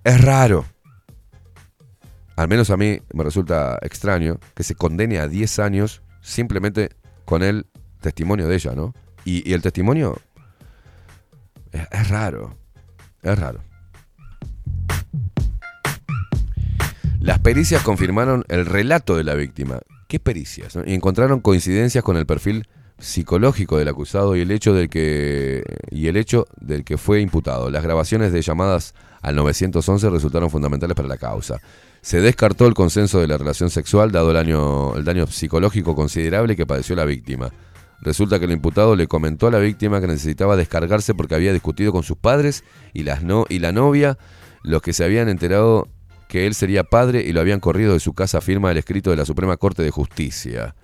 Es 0.05 0.21
raro. 0.23 0.65
Al 2.37 2.49
menos 2.49 2.69
a 2.71 2.77
mí 2.77 3.01
me 3.15 3.25
resulta 3.25 3.79
extraño 3.81 4.39
que 4.55 4.65
se 4.65 4.75
condene 4.75 5.19
a 5.19 5.29
10 5.29 5.61
años 5.61 6.03
simplemente 6.21 6.91
con 7.25 7.43
el 7.45 7.67
testimonio 8.01 8.47
de 8.49 8.57
ella, 8.57 8.75
¿no? 8.75 8.93
Y, 9.27 9.53
el 9.53 9.61
testimonio 9.61 10.17
es, 11.73 12.09
raro, 12.09 12.55
es 13.23 13.37
raro. 13.37 13.59
Las 17.21 17.41
pericias 17.41 17.83
confirmaron 17.83 18.45
el 18.47 18.65
relato 18.65 19.17
de 19.17 19.25
la 19.25 19.35
víctima. 19.35 19.81
¿Qué 20.07 20.21
pericias? 20.21 20.79
Y 20.87 20.95
encontraron 20.95 21.41
coincidencias 21.41 22.05
con 22.05 22.17
el 22.17 22.25
perfil 22.25 22.69
psicológico 23.01 23.77
del 23.79 23.89
acusado 23.89 24.37
y 24.37 24.43
el 24.43 24.51
hecho 24.53 24.73
del 24.73 24.89
que 24.89 25.63
y 25.91 26.07
el 26.07 26.17
hecho 26.17 26.47
del 26.61 26.85
que 26.85 26.97
fue 26.97 27.21
imputado. 27.21 27.69
Las 27.69 27.83
grabaciones 27.83 28.31
de 28.33 28.41
llamadas 28.43 28.95
al 29.23 29.35
911 29.35 30.09
resultaron 30.09 30.51
fundamentales 30.51 30.95
para 30.95 31.09
la 31.09 31.17
causa. 31.19 31.59
Se 32.01 32.21
descartó 32.21 32.69
el 32.69 32.75
consenso 32.75 33.21
de 33.21 33.27
la 33.27 33.39
relación 33.39 33.71
sexual 33.71 34.13
dado 34.13 34.31
el, 34.31 34.99
el 35.01 35.05
daño 35.05 35.27
psicológico 35.27 35.97
considerable 35.97 36.55
que 36.55 36.65
padeció 36.65 36.95
la 36.95 37.05
víctima. 37.05 37.51
Resulta 38.01 38.39
que 38.39 38.45
el 38.45 38.53
imputado 38.53 38.95
le 38.95 39.07
comentó 39.07 39.47
a 39.47 39.51
la 39.51 39.59
víctima 39.59 40.01
que 40.01 40.07
necesitaba 40.07 40.57
descargarse 40.57 41.15
porque 41.15 41.35
había 41.35 41.53
discutido 41.53 41.93
con 41.93 42.03
sus 42.03 42.17
padres 42.19 42.63
y, 42.93 43.05
las 43.05 43.23
no, 43.23 43.47
y 43.49 43.59
la 43.59 43.73
novia, 43.73 44.19
los 44.63 44.83
que 44.83 44.93
se 44.93 45.05
habían 45.05 45.29
enterado 45.29 45.89
que 46.29 46.47
él 46.47 46.55
sería 46.55 46.85
padre 46.85 47.23
y 47.23 47.33
lo 47.33 47.41
habían 47.41 47.61
corrido 47.61 47.93
de 47.95 48.01
su 48.01 48.13
casa, 48.13 48.41
firma 48.41 48.71
el 48.71 48.77
escrito 48.79 49.11
de 49.11 49.17
la 49.17 49.25
Suprema 49.25 49.57
Corte 49.57 49.83
de 49.83 49.91
Justicia. 49.91 50.75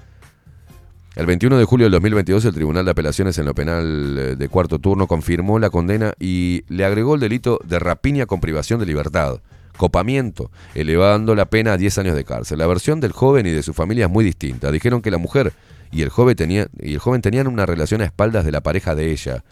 El 1.14 1.26
21 1.26 1.58
de 1.58 1.64
julio 1.64 1.84
del 1.84 1.92
2022, 1.92 2.44
el 2.46 2.54
Tribunal 2.54 2.86
de 2.86 2.90
Apelaciones 2.92 3.36
en 3.36 3.44
lo 3.44 3.54
penal 3.54 4.16
eh, 4.18 4.36
de 4.36 4.48
cuarto 4.48 4.78
turno 4.78 5.06
confirmó 5.06 5.58
la 5.58 5.68
condena 5.68 6.14
y 6.18 6.62
le 6.68 6.86
agregó 6.86 7.16
el 7.16 7.20
delito 7.20 7.58
de 7.64 7.78
rapiña 7.78 8.24
con 8.24 8.40
privación 8.40 8.80
de 8.80 8.86
libertad, 8.86 9.42
copamiento, 9.76 10.50
elevando 10.74 11.34
la 11.34 11.44
pena 11.46 11.74
a 11.74 11.76
10 11.76 11.98
años 11.98 12.16
de 12.16 12.24
cárcel. 12.24 12.58
La 12.58 12.66
versión 12.66 13.00
del 13.00 13.12
joven 13.12 13.46
y 13.46 13.50
de 13.50 13.62
su 13.62 13.74
familia 13.74 14.06
es 14.06 14.10
muy 14.10 14.24
distinta. 14.24 14.72
Dijeron 14.72 15.02
que 15.02 15.10
la 15.10 15.18
mujer 15.18 15.52
y 15.92 16.02
el 16.02 16.08
joven, 16.08 16.34
tenía, 16.34 16.66
y 16.80 16.94
el 16.94 16.98
joven 16.98 17.20
tenían 17.20 17.46
una 17.46 17.66
relación 17.66 18.00
a 18.00 18.06
espaldas 18.06 18.44
de 18.46 18.50
la 18.50 18.62
pareja 18.62 18.94
de 18.94 19.12
ella, 19.12 19.44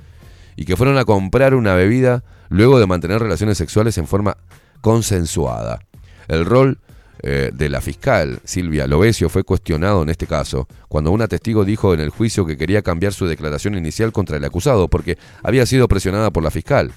y 0.56 0.64
que 0.64 0.76
fueron 0.76 0.96
a 0.98 1.04
comprar 1.04 1.54
una 1.54 1.74
bebida 1.74 2.24
luego 2.48 2.80
de 2.80 2.86
mantener 2.86 3.20
relaciones 3.20 3.58
sexuales 3.58 3.96
en 3.98 4.06
forma 4.06 4.36
consensuada. 4.80 5.78
El 6.26 6.44
rol 6.46 6.80
eh, 7.22 7.50
de 7.52 7.68
la 7.68 7.82
fiscal 7.82 8.40
Silvia 8.44 8.86
Lovesio 8.86 9.28
fue 9.28 9.44
cuestionado 9.44 10.02
en 10.02 10.08
este 10.08 10.26
caso, 10.26 10.66
cuando 10.88 11.10
una 11.10 11.28
testigo 11.28 11.64
dijo 11.66 11.92
en 11.92 12.00
el 12.00 12.08
juicio 12.08 12.46
que 12.46 12.56
quería 12.56 12.80
cambiar 12.82 13.12
su 13.12 13.26
declaración 13.26 13.74
inicial 13.76 14.10
contra 14.10 14.38
el 14.38 14.44
acusado 14.44 14.88
porque 14.88 15.18
había 15.42 15.66
sido 15.66 15.86
presionada 15.86 16.30
por 16.30 16.42
la 16.42 16.50
fiscal. 16.50 16.92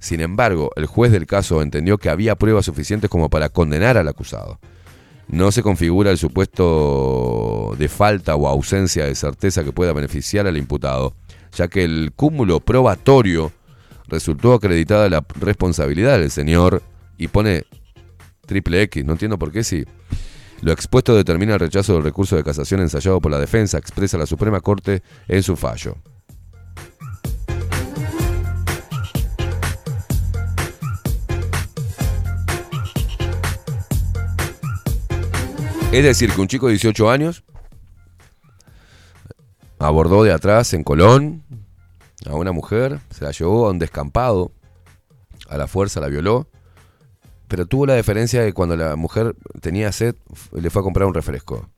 Sin 0.00 0.20
embargo, 0.20 0.70
el 0.76 0.86
juez 0.86 1.12
del 1.12 1.26
caso 1.26 1.62
entendió 1.62 1.98
que 1.98 2.10
había 2.10 2.34
pruebas 2.34 2.66
suficientes 2.66 3.08
como 3.08 3.30
para 3.30 3.48
condenar 3.48 3.96
al 3.96 4.08
acusado 4.08 4.58
no 5.28 5.50
se 5.50 5.62
configura 5.62 6.10
el 6.10 6.18
supuesto 6.18 7.74
de 7.78 7.88
falta 7.88 8.36
o 8.36 8.46
ausencia 8.46 9.06
de 9.06 9.14
certeza 9.14 9.64
que 9.64 9.72
pueda 9.72 9.92
beneficiar 9.92 10.46
al 10.46 10.56
imputado, 10.56 11.14
ya 11.56 11.68
que 11.68 11.84
el 11.84 12.12
cúmulo 12.14 12.60
probatorio 12.60 13.52
resultó 14.08 14.52
acreditada 14.54 15.08
la 15.08 15.24
responsabilidad 15.40 16.18
del 16.18 16.30
señor 16.30 16.82
y 17.18 17.28
pone 17.28 17.64
triple 18.46 18.82
X, 18.82 19.04
no 19.04 19.12
entiendo 19.12 19.38
por 19.38 19.50
qué 19.50 19.64
si 19.64 19.84
Lo 20.62 20.72
expuesto 20.72 21.14
determina 21.14 21.52
el 21.54 21.60
rechazo 21.60 21.94
del 21.94 22.02
recurso 22.04 22.34
de 22.36 22.42
casación 22.44 22.80
ensayado 22.80 23.20
por 23.20 23.30
la 23.30 23.38
defensa, 23.38 23.76
expresa 23.78 24.16
la 24.16 24.24
Suprema 24.26 24.60
Corte 24.62 25.02
en 25.28 25.42
su 25.42 25.54
fallo. 25.54 25.96
Es 35.92 36.02
decir, 36.02 36.32
que 36.32 36.40
un 36.40 36.48
chico 36.48 36.66
de 36.66 36.72
18 36.72 37.10
años 37.10 37.44
abordó 39.78 40.24
de 40.24 40.32
atrás 40.32 40.74
en 40.74 40.82
Colón 40.82 41.44
a 42.28 42.34
una 42.34 42.50
mujer, 42.52 43.00
se 43.10 43.24
la 43.24 43.30
llevó 43.30 43.66
a 43.66 43.70
un 43.70 43.78
descampado, 43.78 44.52
a 45.48 45.56
la 45.56 45.68
fuerza 45.68 46.00
la 46.00 46.08
violó, 46.08 46.50
pero 47.46 47.66
tuvo 47.66 47.86
la 47.86 47.94
diferencia 47.94 48.42
de 48.42 48.52
cuando 48.52 48.76
la 48.76 48.96
mujer 48.96 49.36
tenía 49.60 49.92
sed, 49.92 50.16
le 50.52 50.70
fue 50.70 50.82
a 50.82 50.82
comprar 50.82 51.06
un 51.06 51.14
refresco. 51.14 51.70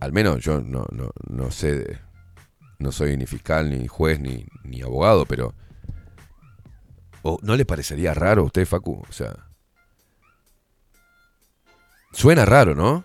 Al 0.00 0.12
menos 0.12 0.38
yo 0.44 0.60
no, 0.60 1.50
sé, 1.50 1.98
no 2.78 2.92
soy 2.92 3.16
ni 3.16 3.24
fiscal, 3.26 3.70
ni 3.70 3.88
juez, 3.88 4.20
ni 4.20 4.82
abogado, 4.82 5.24
pero 5.24 5.54
no 7.42 7.56
le 7.56 7.64
parecería 7.66 8.14
raro 8.14 8.42
a 8.42 8.46
usted, 8.46 8.64
Facu? 8.66 9.04
O 9.08 9.12
sea. 9.12 9.34
Suena 12.12 12.44
raro, 12.46 12.74
¿no? 12.74 13.04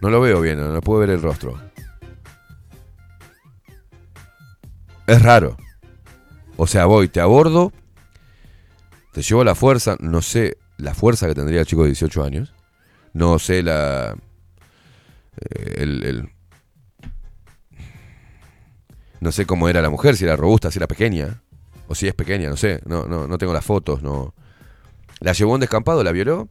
No 0.00 0.08
lo 0.10 0.20
veo 0.20 0.40
bien, 0.40 0.58
no, 0.60 0.80
puedo 0.80 1.00
ver 1.00 1.10
el 1.10 1.20
rostro. 1.20 1.60
Es 5.06 5.20
raro. 5.22 5.56
O 6.56 6.66
sea, 6.66 6.86
voy, 6.86 7.08
te 7.08 7.20
abordo, 7.20 7.72
te 9.12 9.22
llevo 9.22 9.44
la 9.44 9.54
fuerza, 9.54 9.96
no 10.00 10.22
sé 10.22 10.56
la 10.76 10.94
fuerza 10.94 11.26
que 11.26 11.34
tendría 11.34 11.60
el 11.60 11.66
chico 11.66 11.82
de 11.82 11.88
18 11.90 12.24
años, 12.24 12.54
no 13.12 13.38
sé 13.38 13.62
la... 13.62 14.16
Eh, 15.36 15.74
el, 15.78 16.30
no 19.20 19.30
sé 19.32 19.46
cómo 19.46 19.68
era 19.68 19.80
la 19.82 19.90
mujer, 19.90 20.16
si 20.16 20.24
era 20.24 20.34
robusta, 20.36 20.70
si 20.70 20.78
era 20.78 20.86
pequeña. 20.88 21.40
O 21.88 21.94
si 21.94 22.06
es 22.06 22.14
pequeña, 22.14 22.50
no 22.50 22.56
sé. 22.56 22.80
No, 22.84 23.06
no, 23.06 23.38
tengo 23.38 23.52
las 23.54 23.64
fotos, 23.64 24.02
no. 24.02 24.34
La 25.20 25.32
llevó 25.32 25.54
un 25.54 25.60
descampado, 25.60 26.04
la 26.04 26.12
violó. 26.12 26.46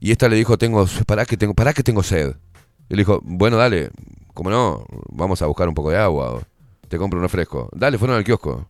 Y 0.00 0.10
esta 0.10 0.28
le 0.28 0.36
dijo, 0.36 0.58
tengo, 0.58 0.84
para 1.06 1.24
que 1.24 1.36
tengo, 1.36 1.54
que 1.54 1.82
tengo 1.84 2.02
sed. 2.02 2.34
Y 2.88 2.94
le 2.94 2.98
dijo, 3.02 3.20
bueno, 3.22 3.56
dale, 3.56 3.90
como 4.34 4.50
no, 4.50 4.84
vamos 5.10 5.40
a 5.42 5.46
buscar 5.46 5.68
un 5.68 5.74
poco 5.74 5.90
de 5.90 5.96
agua. 5.98 6.32
O 6.34 6.42
te 6.88 6.98
compro 6.98 7.18
un 7.20 7.24
refresco. 7.24 7.68
Dale, 7.72 7.98
fueron 7.98 8.16
al 8.16 8.24
kiosco. 8.24 8.68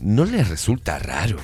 ¿No 0.00 0.24
le 0.24 0.44
resulta 0.44 1.00
raro? 1.00 1.38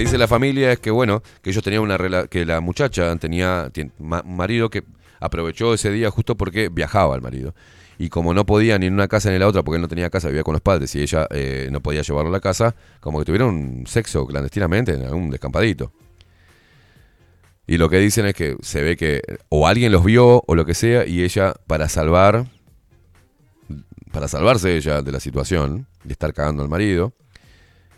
dice 0.00 0.18
la 0.18 0.28
familia 0.28 0.72
es 0.72 0.78
que, 0.80 0.90
bueno, 0.90 1.22
que 1.42 1.50
ellos 1.50 1.62
tenían 1.62 1.82
una 1.82 1.96
relación, 1.98 2.28
que 2.28 2.44
la 2.44 2.60
muchacha 2.60 3.14
tenía 3.16 3.70
marido 3.98 4.70
que 4.70 4.84
aprovechó 5.20 5.74
ese 5.74 5.90
día 5.90 6.10
justo 6.10 6.36
porque 6.36 6.68
viajaba 6.68 7.14
el 7.14 7.22
marido. 7.22 7.54
Y 7.98 8.08
como 8.08 8.32
no 8.32 8.46
podía 8.46 8.78
ni 8.78 8.86
en 8.86 8.94
una 8.94 9.08
casa 9.08 9.28
ni 9.28 9.34
en 9.34 9.40
la 9.40 9.46
otra, 9.48 9.62
porque 9.62 9.76
él 9.76 9.82
no 9.82 9.88
tenía 9.88 10.08
casa, 10.08 10.28
vivía 10.28 10.42
con 10.42 10.52
los 10.54 10.62
padres 10.62 10.94
y 10.94 11.02
ella 11.02 11.26
eh, 11.30 11.68
no 11.70 11.80
podía 11.82 12.00
llevarlo 12.00 12.30
a 12.30 12.32
la 12.32 12.40
casa, 12.40 12.74
como 13.00 13.18
que 13.18 13.26
tuvieron 13.26 13.84
sexo 13.86 14.26
clandestinamente 14.26 14.94
en 14.94 15.04
algún 15.04 15.30
descampadito. 15.30 15.92
Y 17.66 17.76
lo 17.76 17.90
que 17.90 17.98
dicen 17.98 18.24
es 18.26 18.34
que 18.34 18.56
se 18.62 18.82
ve 18.82 18.96
que 18.96 19.20
o 19.50 19.68
alguien 19.68 19.92
los 19.92 20.02
vio 20.02 20.42
o 20.46 20.54
lo 20.54 20.64
que 20.64 20.74
sea 20.74 21.06
y 21.06 21.22
ella 21.22 21.54
para 21.66 21.88
salvar 21.88 22.46
para 24.10 24.26
salvarse 24.26 24.74
ella 24.74 25.02
de 25.02 25.12
la 25.12 25.20
situación, 25.20 25.86
de 26.02 26.12
estar 26.14 26.32
cagando 26.34 26.64
al 26.64 26.68
marido, 26.68 27.12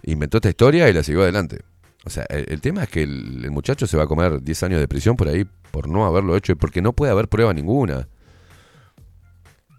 inventó 0.03 0.39
esta 0.39 0.51
historia 0.51 0.87
y 0.91 0.93
la 0.93 1.03
siguió 1.03 1.23
adelante. 1.23 1.61
O 2.05 2.11
sea, 2.11 2.25
el, 2.31 2.61
tema 2.61 2.83
es 2.85 2.89
que 2.89 3.03
el, 3.03 3.51
muchacho 3.51 3.87
se 3.87 3.97
va 3.97 4.05
a 4.05 4.07
comer 4.07 4.43
10 4.43 4.63
años 4.65 4.81
de 4.81 4.89
prisión 4.89 5.17
por 5.17 5.29
ahí 5.29 5.47
por 5.71 5.89
no 5.89 6.05
haberlo 6.05 6.37
hecho 6.37 6.53
y 6.53 6.57
porque 6.57 6.83
no 6.83 6.93
puede 6.93 7.13
haber 7.13 7.29
prueba 7.29 7.53
ninguna. 7.55 8.09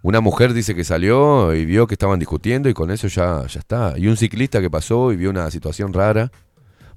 Una 0.03 0.19
mujer 0.21 0.53
dice 0.53 0.73
que 0.75 0.83
salió 0.83 1.53
y 1.53 1.65
vio 1.65 1.87
que 1.87 1.95
estaban 1.95 2.19
discutiendo 2.19 2.67
y 2.69 2.73
con 2.73 2.91
eso 2.91 3.07
ya, 3.07 3.45
ya 3.47 3.59
está. 3.59 3.93
Y 3.97 4.07
un 4.07 4.17
ciclista 4.17 4.59
que 4.61 4.69
pasó 4.69 5.11
y 5.11 5.17
vio 5.17 5.29
una 5.29 5.49
situación 5.51 5.93
rara. 5.93 6.31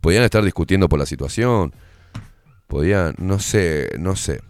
Podían 0.01 0.23
estar 0.25 0.45
discutiendo 0.45 0.89
por 0.89 0.99
la 0.99 1.07
situación. 1.07 1.73
Podían, 2.69 3.15
no 3.19 3.39
sé, 3.39 3.91
no 3.99 4.15
sé. 4.17 4.41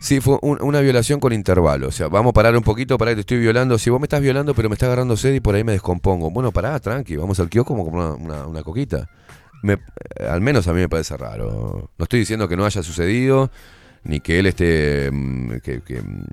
Sí, 0.00 0.20
fue 0.22 0.38
una 0.40 0.80
violación 0.80 1.20
con 1.20 1.34
intervalo. 1.34 1.88
O 1.88 1.92
sea, 1.92 2.08
vamos 2.08 2.30
a 2.30 2.32
parar 2.32 2.56
un 2.56 2.62
poquito, 2.62 2.96
para 2.96 3.10
que 3.10 3.16
te 3.16 3.20
estoy 3.20 3.38
violando. 3.38 3.78
Si 3.78 3.90
vos 3.90 4.00
me 4.00 4.06
estás 4.06 4.22
violando, 4.22 4.54
pero 4.54 4.70
me 4.70 4.74
está 4.74 4.86
agarrando 4.86 5.14
sed 5.14 5.34
y 5.34 5.40
por 5.40 5.54
ahí 5.54 5.62
me 5.62 5.72
descompongo. 5.72 6.30
Bueno, 6.30 6.52
pará, 6.52 6.80
tranqui, 6.80 7.16
vamos 7.16 7.38
al 7.38 7.50
kiosco 7.50 7.76
como 7.76 7.82
una, 7.90 8.44
una, 8.48 8.62
coquita. 8.62 9.08
Eh, 9.62 9.76
al 10.26 10.40
menos 10.40 10.66
a 10.68 10.72
mí 10.72 10.80
me 10.80 10.88
parece 10.88 11.18
raro. 11.18 11.90
No 11.98 12.02
estoy 12.04 12.20
diciendo 12.20 12.48
que 12.48 12.56
no 12.56 12.64
haya 12.64 12.82
sucedido, 12.82 13.50
ni 14.02 14.20
que 14.20 14.38
él 14.38 14.46
esté. 14.46 15.10
Mm, 15.12 15.58
que, 15.62 15.82
que, 15.82 16.00
mm, 16.00 16.24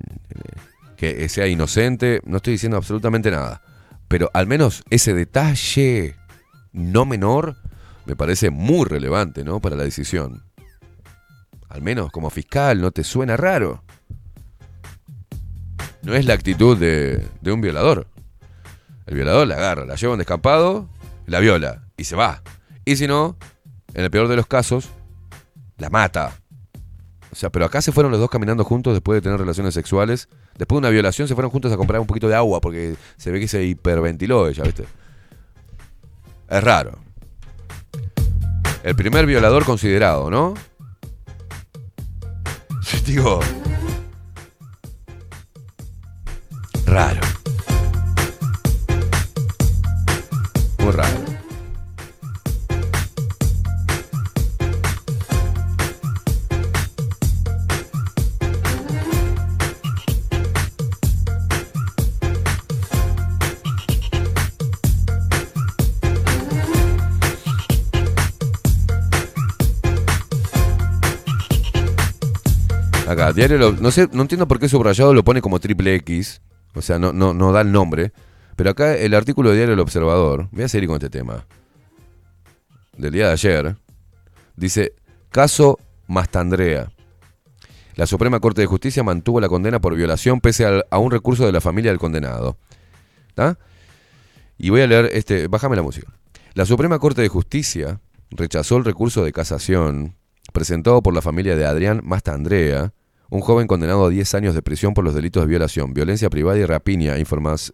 que 0.96 1.28
sea 1.28 1.46
inocente. 1.48 2.22
No 2.26 2.38
estoy 2.38 2.54
diciendo 2.54 2.78
absolutamente 2.78 3.30
nada. 3.32 3.62
Pero 4.08 4.32
al 4.34 4.48
menos 4.48 4.82
ese 4.90 5.14
detalle 5.14 6.16
no 6.72 7.06
menor 7.06 7.58
me 8.06 8.16
parece 8.16 8.50
muy 8.50 8.86
relevante, 8.86 9.44
¿no? 9.44 9.60
Para 9.60 9.76
la 9.76 9.84
decisión 9.84 10.47
al 11.70 11.82
menos 11.82 12.12
como 12.12 12.30
fiscal, 12.30 12.80
no 12.82 12.92
te 12.92 13.04
suena 13.04 13.38
raro. 13.38 13.84
No 16.02 16.14
es 16.16 16.26
la 16.26 16.34
actitud 16.34 16.78
de, 16.78 17.28
un 17.46 17.62
violador. 17.62 18.08
El 19.06 19.16
violador 19.16 19.48
la 19.48 19.56
agarra, 19.56 19.86
la 19.86 19.96
lleva 19.96 20.12
en 20.12 20.14
un 20.14 20.18
descampado, 20.20 20.90
la 21.26 21.40
viola 21.40 21.84
y 21.98 22.06
se 22.06 22.16
va. 22.16 22.42
Y 22.86 22.96
si 22.96 23.08
no, 23.08 23.38
en 23.94 24.04
el 24.04 24.12
peor 24.12 24.28
de 24.28 24.36
los 24.36 24.48
casos, 24.48 24.90
la 25.78 25.90
mata. 25.90 26.36
O 27.32 27.36
sea, 27.36 27.50
pero 27.52 27.66
acá 27.66 27.82
se 27.82 27.92
fueron 27.92 28.12
los 28.12 28.22
dos 28.22 28.30
caminando 28.30 28.64
juntos 28.64 28.94
después 28.94 29.18
de 29.18 29.22
tener 29.22 29.38
relaciones 29.40 29.74
sexuales. 29.74 30.30
Después 30.58 30.78
de 30.78 30.88
una 30.88 30.90
violación 30.90 31.28
se 31.28 31.36
fueron 31.36 31.52
juntos 31.52 31.72
a 31.72 31.78
comprar 31.78 32.00
un 32.00 32.08
poquito 32.08 32.28
de 32.30 32.36
agua 32.36 32.62
porque 32.62 32.96
se 33.18 33.32
ve 33.32 33.40
que 33.40 33.48
se 33.48 33.64
hiperventiló 33.66 34.48
ella, 34.48 34.64
¿viste? 34.64 34.86
Es 36.50 36.64
raro. 36.64 36.98
El 38.84 38.96
primer 38.96 39.26
violador 39.26 39.66
considerado, 39.66 40.30
¿no? 40.32 40.54
Digo. 43.06 43.40
Raro. 46.86 47.20
Muy 50.80 50.92
raro. 50.92 51.27
Acá, 73.08 73.32
diario 73.32 73.58
no 73.80 73.90
sé, 73.92 74.10
no 74.12 74.24
entiendo 74.24 74.50
por 74.50 74.60
qué 74.60 74.68
subrayado 74.68 75.14
lo 75.14 75.24
pone 75.24 75.42
como 75.42 75.62
triple 75.62 75.96
X. 75.96 76.42
O 76.74 76.82
sea, 76.82 77.00
no, 77.00 77.14
no, 77.14 77.34
no 77.34 77.54
da 77.54 77.62
el 77.62 77.72
nombre. 77.72 78.12
Pero 78.58 78.72
acá 78.72 78.96
el 78.98 79.14
artículo 79.14 79.50
de 79.52 79.56
Diario 79.56 79.76
El 79.76 79.80
Observador, 79.80 80.50
voy 80.52 80.64
a 80.64 80.68
seguir 80.68 80.88
con 80.88 80.96
este 80.96 81.10
tema, 81.12 81.46
del 82.98 83.12
día 83.14 83.28
de 83.28 83.34
ayer, 83.34 83.76
dice, 84.56 84.94
caso 85.30 85.78
Mastandrea. 86.08 86.92
La 87.96 88.08
Suprema 88.08 88.40
Corte 88.40 88.62
de 88.62 88.68
Justicia 88.68 89.04
mantuvo 89.04 89.40
la 89.40 89.48
condena 89.48 89.80
por 89.80 89.94
violación 89.96 90.42
pese 90.42 90.84
a 90.90 90.98
un 90.98 91.12
recurso 91.12 91.46
de 91.46 91.52
la 91.52 91.62
familia 91.62 91.92
del 91.92 92.00
condenado. 92.00 92.58
¿Está? 93.30 93.60
Y 94.58 94.72
voy 94.72 94.82
a 94.82 94.88
leer 94.88 95.10
este, 95.14 95.48
bájame 95.48 95.76
la 95.76 95.84
música. 95.84 96.12
La 96.56 96.66
Suprema 96.66 96.98
Corte 96.98 97.22
de 97.22 97.28
Justicia 97.30 98.02
rechazó 98.32 98.76
el 98.78 98.86
recurso 98.86 99.24
de 99.24 99.32
casación 99.32 100.16
presentado 100.52 101.04
por 101.04 101.14
la 101.14 101.22
familia 101.22 101.56
de 101.56 101.66
Adrián 101.66 102.02
Mastandrea, 102.04 102.92
un 103.30 103.42
joven 103.42 103.68
condenado 103.68 104.06
a 104.06 104.10
10 104.10 104.36
años 104.36 104.56
de 104.56 104.62
prisión 104.62 104.94
por 104.94 105.04
los 105.04 105.14
delitos 105.14 105.44
de 105.44 105.48
violación, 105.50 105.94
violencia 105.94 106.30
privada 106.30 106.60
y 106.60 106.66
rapiña, 106.66 107.16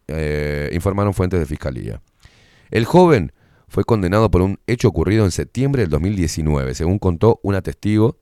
eh, 0.07 0.69
informaron 0.73 1.13
fuentes 1.13 1.39
de 1.39 1.45
fiscalía. 1.45 2.01
El 2.71 2.85
joven 2.85 3.33
fue 3.67 3.83
condenado 3.83 4.31
por 4.31 4.41
un 4.41 4.59
hecho 4.65 4.87
ocurrido 4.87 5.25
en 5.25 5.31
septiembre 5.31 5.83
del 5.83 5.91
2019, 5.91 6.73
según 6.73 6.97
contó 6.97 7.39
una 7.43 7.61
testigo 7.61 8.17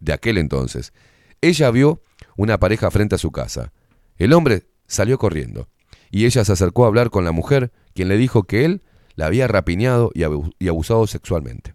de 0.00 0.12
aquel 0.12 0.38
entonces. 0.38 0.92
Ella 1.40 1.70
vio 1.70 2.02
una 2.36 2.58
pareja 2.58 2.90
frente 2.90 3.14
a 3.14 3.18
su 3.18 3.30
casa. 3.30 3.72
El 4.16 4.32
hombre 4.32 4.64
salió 4.88 5.18
corriendo 5.18 5.68
y 6.10 6.24
ella 6.26 6.44
se 6.44 6.50
acercó 6.52 6.84
a 6.84 6.88
hablar 6.88 7.10
con 7.10 7.24
la 7.24 7.30
mujer, 7.32 7.70
quien 7.94 8.08
le 8.08 8.16
dijo 8.16 8.42
que 8.42 8.64
él 8.64 8.82
la 9.14 9.26
había 9.26 9.46
rapiñado 9.46 10.10
y 10.14 10.24
abusado 10.66 11.06
sexualmente. 11.06 11.74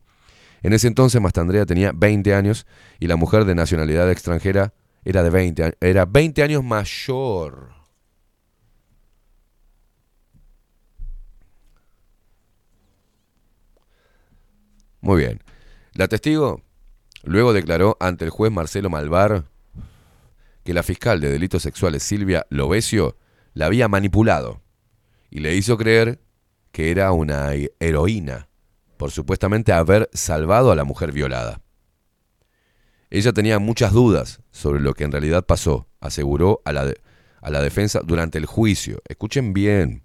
En 0.64 0.74
ese 0.74 0.88
entonces 0.88 1.22
Mastandrea 1.22 1.66
tenía 1.66 1.92
20 1.94 2.34
años 2.34 2.66
y 3.00 3.08
la 3.08 3.16
mujer 3.16 3.46
de 3.46 3.56
nacionalidad 3.56 4.10
extranjera 4.12 4.74
era 5.04 5.24
de 5.24 5.30
20, 5.30 5.78
era 5.82 6.06
20 6.06 6.44
años 6.44 6.64
mayor. 6.64 7.74
Muy 15.02 15.22
bien. 15.24 15.44
La 15.94 16.08
testigo 16.08 16.64
luego 17.24 17.54
declaró 17.54 17.96
ante 18.00 18.26
el 18.26 18.32
juez 18.32 18.52
Marcelo 18.52 18.90
Malvar 18.90 19.46
que 20.64 20.74
la 20.74 20.82
fiscal 20.82 21.22
de 21.22 21.30
delitos 21.32 21.62
sexuales 21.62 22.02
Silvia 22.02 22.48
Lovesio 22.50 23.18
la 23.54 23.68
había 23.68 23.88
manipulado 23.88 24.62
y 25.30 25.40
le 25.42 25.56
hizo 25.56 25.78
creer 25.78 26.20
que 26.72 26.90
era 26.90 27.12
una 27.12 27.52
heroína 27.80 28.50
por 28.98 29.12
supuestamente 29.12 29.74
haber 29.74 30.10
salvado 30.14 30.72
a 30.72 30.76
la 30.76 30.84
mujer 30.84 31.12
violada. 31.12 31.62
Ella 33.10 33.34
tenía 33.34 33.60
muchas 33.60 33.92
dudas 33.94 34.42
sobre 34.52 34.80
lo 34.82 34.94
que 34.94 35.04
en 35.04 35.12
realidad 35.12 35.46
pasó, 35.46 35.88
aseguró 36.00 36.62
a 36.66 36.74
la, 36.74 36.94
a 37.42 37.50
la 37.50 37.62
defensa 37.62 38.02
durante 38.04 38.38
el 38.38 38.46
juicio. 38.46 39.02
Escuchen 39.08 39.54
bien. 39.54 40.04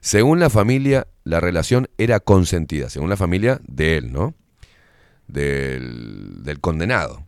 Según 0.00 0.40
la 0.40 0.50
familia, 0.50 1.06
la 1.24 1.40
relación 1.40 1.88
era 1.98 2.20
consentida, 2.20 2.90
según 2.90 3.10
la 3.10 3.16
familia 3.16 3.60
de 3.64 3.96
él, 3.98 4.12
¿no? 4.12 4.34
Del, 5.28 6.42
del 6.42 6.60
condenado. 6.60 7.24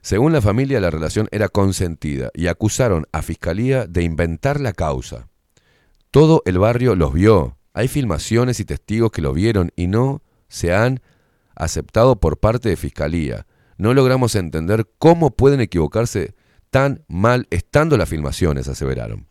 Según 0.00 0.32
la 0.32 0.40
familia, 0.40 0.80
la 0.80 0.90
relación 0.90 1.28
era 1.32 1.48
consentida 1.48 2.30
y 2.34 2.46
acusaron 2.46 3.06
a 3.12 3.20
Fiscalía 3.22 3.86
de 3.86 4.02
inventar 4.04 4.60
la 4.60 4.72
causa. 4.72 5.28
Todo 6.10 6.42
el 6.46 6.58
barrio 6.58 6.94
los 6.94 7.12
vio, 7.12 7.56
hay 7.78 7.88
filmaciones 7.88 8.58
y 8.58 8.64
testigos 8.64 9.10
que 9.10 9.20
lo 9.20 9.34
vieron 9.34 9.70
y 9.76 9.86
no 9.86 10.22
se 10.48 10.72
han 10.74 11.00
aceptado 11.54 12.16
por 12.18 12.38
parte 12.38 12.70
de 12.70 12.76
Fiscalía. 12.76 13.46
No 13.76 13.92
logramos 13.92 14.34
entender 14.34 14.88
cómo 14.98 15.28
pueden 15.36 15.60
equivocarse 15.60 16.34
tan 16.70 17.04
mal 17.06 17.46
estando 17.50 17.98
las 17.98 18.08
filmaciones, 18.08 18.66
aseveraron. 18.66 19.26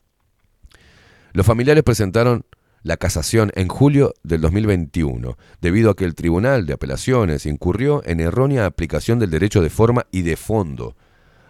Los 1.33 1.48
familiares 1.48 1.83
presentaron 1.83 2.45
la 2.83 2.98
casación 2.98 3.51
en 3.56 3.67
julio 3.67 4.14
del 4.22 4.41
2021, 4.41 5.40
debido 5.59 5.90
a 5.90 5.95
que 5.95 6.06
el 6.06 6.14
Tribunal 6.14 6.67
de 6.67 6.74
Apelaciones 6.74 7.48
incurrió 7.48 8.03
en 8.06 8.19
errónea 8.19 8.67
aplicación 8.67 9.17
del 9.17 9.32
derecho 9.32 9.64
de 9.64 9.72
forma 9.72 10.06
y 10.11 10.22
de 10.22 10.35
fondo. 10.38 10.95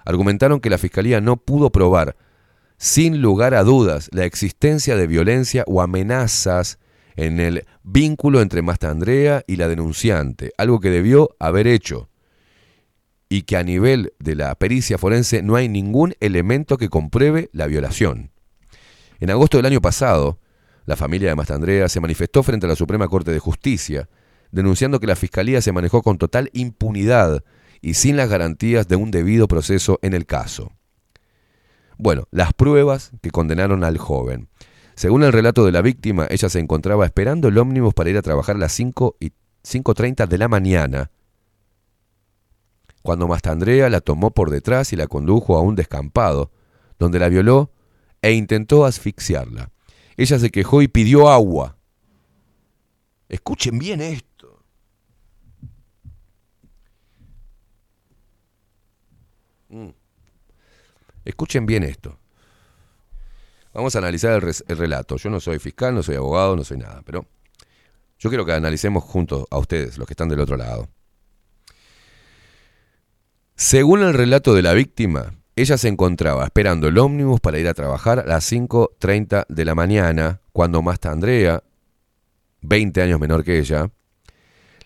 Argumentaron 0.05 0.61
que 0.61 0.69
la 0.69 0.77
Fiscalía 0.77 1.19
no 1.19 1.35
pudo 1.35 1.73
probar, 1.73 2.15
sin 2.77 3.21
lugar 3.21 3.53
a 3.53 3.63
dudas, 3.65 4.09
la 4.13 4.23
existencia 4.23 4.95
de 4.95 5.07
violencia 5.07 5.65
o 5.67 5.81
amenazas 5.81 6.79
en 7.15 7.39
el 7.39 7.65
vínculo 7.83 8.41
entre 8.41 8.61
Mastandrea 8.61 9.43
y 9.47 9.55
la 9.55 9.67
denunciante, 9.67 10.51
algo 10.57 10.79
que 10.79 10.89
debió 10.89 11.35
haber 11.39 11.67
hecho 11.67 12.09
y 13.29 13.43
que 13.43 13.57
a 13.57 13.63
nivel 13.63 14.13
de 14.19 14.35
la 14.35 14.53
pericia 14.55 14.97
forense 14.97 15.41
no 15.41 15.55
hay 15.55 15.67
ningún 15.69 16.13
elemento 16.19 16.77
que 16.77 16.89
compruebe 16.89 17.49
la 17.53 17.67
violación. 17.67 18.31
En 19.19 19.29
agosto 19.31 19.57
del 19.57 19.65
año 19.65 19.81
pasado, 19.81 20.39
la 20.85 20.95
familia 20.95 21.29
de 21.29 21.35
Mastandrea 21.35 21.89
se 21.89 21.99
manifestó 21.99 22.43
frente 22.43 22.65
a 22.65 22.69
la 22.69 22.75
Suprema 22.75 23.07
Corte 23.07 23.31
de 23.31 23.39
Justicia, 23.39 24.09
denunciando 24.51 24.99
que 24.99 25.07
la 25.07 25.15
Fiscalía 25.15 25.61
se 25.61 25.71
manejó 25.71 26.03
con 26.03 26.17
total 26.17 26.49
impunidad 26.53 27.43
y 27.81 27.95
sin 27.95 28.15
las 28.17 28.29
garantías 28.29 28.87
de 28.87 28.95
un 28.95 29.09
debido 29.11 29.47
proceso 29.47 29.99
en 30.01 30.13
el 30.13 30.25
caso. 30.25 30.71
Bueno, 31.97 32.25
las 32.29 32.53
pruebas 32.53 33.11
que 33.21 33.31
condenaron 33.31 33.83
al 33.83 33.97
joven. 33.97 34.49
Según 34.95 35.23
el 35.23 35.33
relato 35.33 35.65
de 35.65 35.73
la 35.73 35.81
víctima, 35.81 36.25
ella 36.29 36.47
se 36.47 36.59
encontraba 36.59 37.05
esperando 37.05 37.49
el 37.49 37.57
ómnibus 37.57 37.93
para 37.93 38.09
ir 38.09 38.17
a 38.17 38.21
trabajar 38.21 38.55
a 38.55 38.59
las 38.59 38.79
y 38.79 38.85
5.30 38.85 40.27
de 40.27 40.37
la 40.37 40.47
mañana, 40.47 41.11
cuando 43.01 43.27
Mastandrea 43.27 43.89
la 43.89 43.99
tomó 44.01 44.31
por 44.31 44.49
detrás 44.49 44.93
y 44.93 44.95
la 44.95 45.07
condujo 45.07 45.57
a 45.57 45.61
un 45.61 45.75
descampado, 45.75 46.51
donde 46.97 47.19
la 47.19 47.27
violó 47.29 47.71
e 48.21 48.31
intentó 48.33 48.85
asfixiarla. 48.85 49.69
Ella 50.17 50.39
se 50.39 50.49
quejó 50.49 50.81
y 50.81 50.87
pidió 50.87 51.29
agua. 51.29 51.77
Escuchen 53.27 53.77
bien 53.77 54.01
esto. 54.01 54.63
Mm. 59.69 59.89
Escuchen 61.25 61.65
bien 61.65 61.83
esto. 61.83 62.17
Vamos 63.75 63.93
a 63.93 63.99
analizar 63.99 64.41
el, 64.41 64.77
relato. 64.77 65.17
Yo 65.17 65.29
no 65.29 65.41
soy 65.41 65.59
fiscal, 65.59 65.93
no 65.93 66.01
soy 66.01 66.15
abogado, 66.15 66.55
no 66.55 66.63
soy 66.63 66.77
nada, 66.77 67.01
pero 67.05 67.25
yo 68.17 68.29
quiero 68.29 68.45
que 68.45 68.53
analicemos 68.53 69.03
juntos 69.03 69.43
a 69.51 69.57
ustedes, 69.57 69.97
los 69.97 70.07
que 70.07 70.13
están 70.13 70.29
del 70.29 70.39
otro 70.39 70.55
lado. 70.55 70.87
Según 73.57 74.01
el 74.01 74.13
relato 74.13 74.53
de 74.53 74.61
la 74.61 74.71
víctima, 74.71 75.33
ella 75.57 75.77
se 75.77 75.89
encontraba 75.89 76.45
esperando 76.45 76.87
el 76.87 76.97
ómnibus 76.97 77.41
para 77.41 77.59
ir 77.59 77.67
a 77.67 77.73
trabajar 77.73 78.19
a 78.19 78.25
las 78.25 78.49
5.30 78.49 79.43
de 79.49 79.65
la 79.65 79.75
mañana, 79.75 80.39
cuando 80.53 80.81
Masta 80.81 81.11
Andrea, 81.11 81.61
20 82.61 83.01
años 83.01 83.19
menor 83.19 83.43
que 83.43 83.59
ella, 83.59 83.91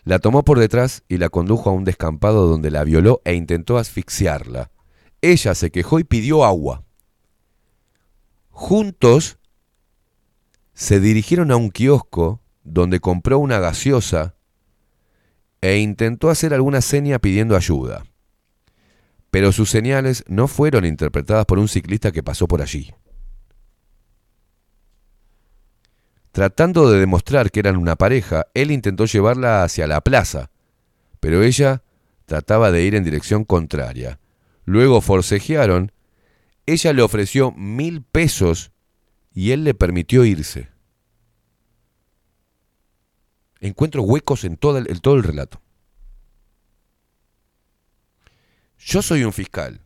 la 0.02 0.18
tomó 0.18 0.42
por 0.44 0.58
detrás 0.58 1.04
y 1.08 1.18
la 1.18 1.28
condujo 1.28 1.70
a 1.70 1.72
un 1.72 1.84
descampado 1.84 2.48
donde 2.48 2.72
la 2.72 2.82
violó 2.82 3.22
e 3.24 3.34
intentó 3.34 3.78
asfixiarla. 3.78 4.72
Ella 5.22 5.54
se 5.54 5.70
quejó 5.70 6.00
y 6.00 6.04
pidió 6.04 6.44
agua. 6.44 6.82
Juntos 8.60 9.38
se 10.74 11.00
dirigieron 11.00 11.50
a 11.50 11.56
un 11.56 11.70
kiosco 11.70 12.42
donde 12.62 13.00
compró 13.00 13.38
una 13.38 13.58
gaseosa 13.58 14.34
e 15.62 15.78
intentó 15.78 16.28
hacer 16.28 16.52
alguna 16.52 16.82
seña 16.82 17.18
pidiendo 17.20 17.56
ayuda. 17.56 18.04
Pero 19.30 19.52
sus 19.52 19.70
señales 19.70 20.24
no 20.28 20.46
fueron 20.46 20.84
interpretadas 20.84 21.46
por 21.46 21.58
un 21.58 21.68
ciclista 21.68 22.12
que 22.12 22.22
pasó 22.22 22.46
por 22.48 22.60
allí. 22.60 22.92
Tratando 26.30 26.90
de 26.90 27.00
demostrar 27.00 27.50
que 27.50 27.60
eran 27.60 27.78
una 27.78 27.96
pareja, 27.96 28.44
él 28.52 28.70
intentó 28.72 29.06
llevarla 29.06 29.62
hacia 29.64 29.86
la 29.86 30.02
plaza, 30.02 30.50
pero 31.18 31.42
ella 31.42 31.82
trataba 32.26 32.70
de 32.70 32.82
ir 32.84 32.94
en 32.94 33.04
dirección 33.04 33.46
contraria. 33.46 34.20
Luego 34.66 35.00
forcejearon 35.00 35.92
ella 36.72 36.92
le 36.92 37.02
ofreció 37.02 37.50
mil 37.50 38.00
pesos 38.04 38.70
y 39.34 39.50
él 39.50 39.64
le 39.64 39.74
permitió 39.74 40.24
irse. 40.24 40.70
Encuentro 43.58 44.02
huecos 44.04 44.44
en 44.44 44.56
todo 44.56 44.78
el, 44.78 45.00
todo 45.00 45.16
el 45.16 45.24
relato. 45.24 45.60
Yo 48.78 49.02
soy 49.02 49.24
un 49.24 49.32
fiscal. 49.32 49.80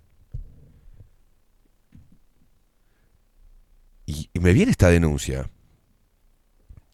Y, 4.05 4.29
y 4.35 4.41
me 4.41 4.53
viene 4.53 4.71
esta 4.71 4.91
denuncia. 4.91 5.51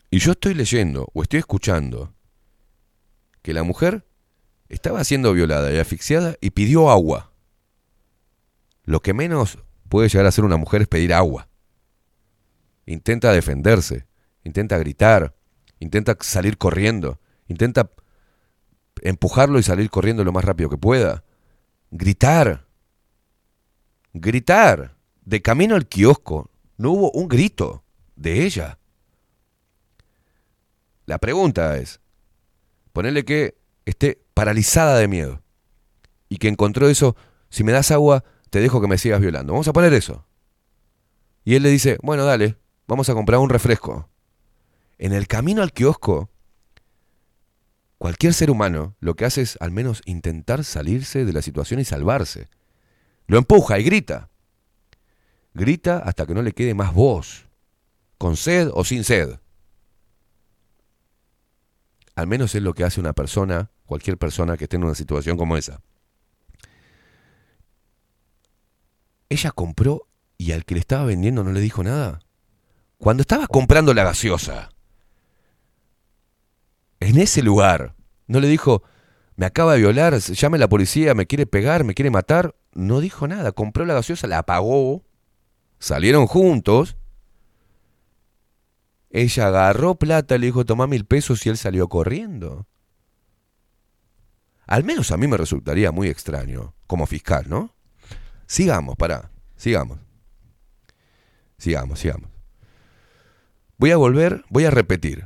Y 0.08 0.20
yo 0.20 0.30
estoy 0.32 0.54
leyendo 0.54 1.08
o 1.14 1.22
estoy 1.24 1.40
escuchando 1.40 2.14
que 3.42 3.52
la 3.52 3.64
mujer 3.64 4.06
estaba 4.68 5.02
siendo 5.02 5.32
violada 5.32 5.72
y 5.74 5.78
asfixiada 5.78 6.36
y 6.40 6.50
pidió 6.50 6.90
agua. 6.92 7.32
Lo 8.84 9.00
que 9.00 9.14
menos 9.14 9.58
puede 9.90 10.08
llegar 10.08 10.24
a 10.26 10.30
ser 10.32 10.44
una 10.44 10.56
mujer 10.56 10.82
es 10.82 10.88
pedir 10.88 11.12
agua. 11.12 11.48
Intenta 12.86 13.32
defenderse, 13.32 14.06
intenta 14.44 14.78
gritar, 14.78 15.34
intenta 15.80 16.16
salir 16.20 16.56
corriendo, 16.56 17.20
intenta 17.48 17.90
empujarlo 19.02 19.58
y 19.58 19.62
salir 19.64 19.90
corriendo 19.90 20.24
lo 20.24 20.32
más 20.32 20.44
rápido 20.44 20.70
que 20.70 20.78
pueda. 20.78 21.24
Gritar. 21.90 22.66
Gritar. 24.14 24.96
De 25.24 25.42
camino 25.42 25.74
al 25.74 25.86
kiosco 25.86 26.50
no 26.78 26.92
hubo 26.92 27.10
un 27.10 27.28
grito 27.28 27.82
de 28.14 28.44
ella. 28.46 28.78
La 31.04 31.18
pregunta 31.18 31.76
es, 31.78 32.00
ponerle 32.92 33.24
que 33.24 33.58
esté 33.84 34.22
paralizada 34.34 34.96
de 34.98 35.08
miedo 35.08 35.42
y 36.28 36.38
que 36.38 36.46
encontró 36.46 36.88
eso, 36.88 37.16
si 37.50 37.64
me 37.64 37.72
das 37.72 37.90
agua, 37.90 38.22
te 38.50 38.60
dejo 38.60 38.80
que 38.80 38.88
me 38.88 38.98
sigas 38.98 39.20
violando. 39.20 39.52
Vamos 39.52 39.68
a 39.68 39.72
poner 39.72 39.94
eso. 39.94 40.26
Y 41.44 41.54
él 41.54 41.62
le 41.62 41.70
dice, 41.70 41.98
bueno, 42.02 42.24
dale, 42.26 42.58
vamos 42.86 43.08
a 43.08 43.14
comprar 43.14 43.40
un 43.40 43.48
refresco. 43.48 44.10
En 44.98 45.12
el 45.12 45.26
camino 45.28 45.62
al 45.62 45.72
kiosco, 45.72 46.28
cualquier 47.96 48.34
ser 48.34 48.50
humano 48.50 48.96
lo 49.00 49.14
que 49.14 49.24
hace 49.24 49.40
es 49.42 49.56
al 49.60 49.70
menos 49.70 50.02
intentar 50.04 50.64
salirse 50.64 51.24
de 51.24 51.32
la 51.32 51.40
situación 51.42 51.80
y 51.80 51.84
salvarse. 51.84 52.48
Lo 53.26 53.38
empuja 53.38 53.78
y 53.78 53.84
grita. 53.84 54.28
Grita 55.54 55.98
hasta 56.00 56.26
que 56.26 56.34
no 56.34 56.42
le 56.42 56.52
quede 56.52 56.74
más 56.74 56.92
voz, 56.92 57.46
con 58.18 58.36
sed 58.36 58.68
o 58.74 58.84
sin 58.84 59.04
sed. 59.04 59.38
Al 62.16 62.26
menos 62.26 62.54
es 62.54 62.62
lo 62.62 62.74
que 62.74 62.84
hace 62.84 63.00
una 63.00 63.14
persona, 63.14 63.70
cualquier 63.86 64.18
persona 64.18 64.56
que 64.56 64.64
esté 64.64 64.76
en 64.76 64.84
una 64.84 64.94
situación 64.94 65.38
como 65.38 65.56
esa. 65.56 65.80
ella 69.30 69.52
compró 69.52 70.08
y 70.36 70.52
al 70.52 70.64
que 70.64 70.74
le 70.74 70.80
estaba 70.80 71.04
vendiendo 71.04 71.42
no 71.44 71.52
le 71.52 71.60
dijo 71.60 71.82
nada. 71.84 72.20
Cuando 72.98 73.22
estaba 73.22 73.46
comprando 73.46 73.94
la 73.94 74.04
gaseosa, 74.04 74.68
en 76.98 77.16
ese 77.16 77.42
lugar, 77.42 77.94
no 78.26 78.40
le 78.40 78.48
dijo, 78.48 78.82
me 79.36 79.46
acaba 79.46 79.72
de 79.74 79.78
violar, 79.78 80.18
llame 80.18 80.56
a 80.56 80.60
la 80.60 80.68
policía, 80.68 81.14
me 81.14 81.26
quiere 81.26 81.46
pegar, 81.46 81.84
me 81.84 81.94
quiere 81.94 82.10
matar. 82.10 82.54
No 82.74 83.00
dijo 83.00 83.26
nada, 83.26 83.52
compró 83.52 83.86
la 83.86 83.94
gaseosa, 83.94 84.26
la 84.26 84.42
pagó, 84.42 85.02
salieron 85.78 86.26
juntos. 86.26 86.96
Ella 89.10 89.46
agarró 89.46 89.94
plata, 89.94 90.36
le 90.36 90.46
dijo, 90.46 90.64
toma 90.66 90.86
mil 90.86 91.06
pesos 91.06 91.46
y 91.46 91.50
él 91.50 91.56
salió 91.56 91.88
corriendo. 91.88 92.66
Al 94.66 94.84
menos 94.84 95.10
a 95.10 95.16
mí 95.16 95.26
me 95.26 95.36
resultaría 95.36 95.90
muy 95.90 96.08
extraño, 96.08 96.74
como 96.86 97.06
fiscal, 97.06 97.44
¿no? 97.48 97.74
Sigamos, 98.50 98.96
pará. 98.96 99.30
Sigamos. 99.54 100.00
Sigamos, 101.56 102.00
sigamos. 102.00 102.28
Voy 103.78 103.92
a 103.92 103.96
volver, 103.96 104.44
voy 104.48 104.64
a 104.64 104.72
repetir. 104.72 105.24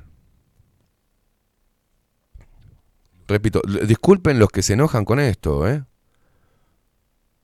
Repito, 3.26 3.62
disculpen 3.86 4.38
los 4.38 4.50
que 4.50 4.60
se 4.62 4.74
enojan 4.74 5.06
con 5.06 5.20
esto, 5.20 5.66
¿eh? 5.66 5.86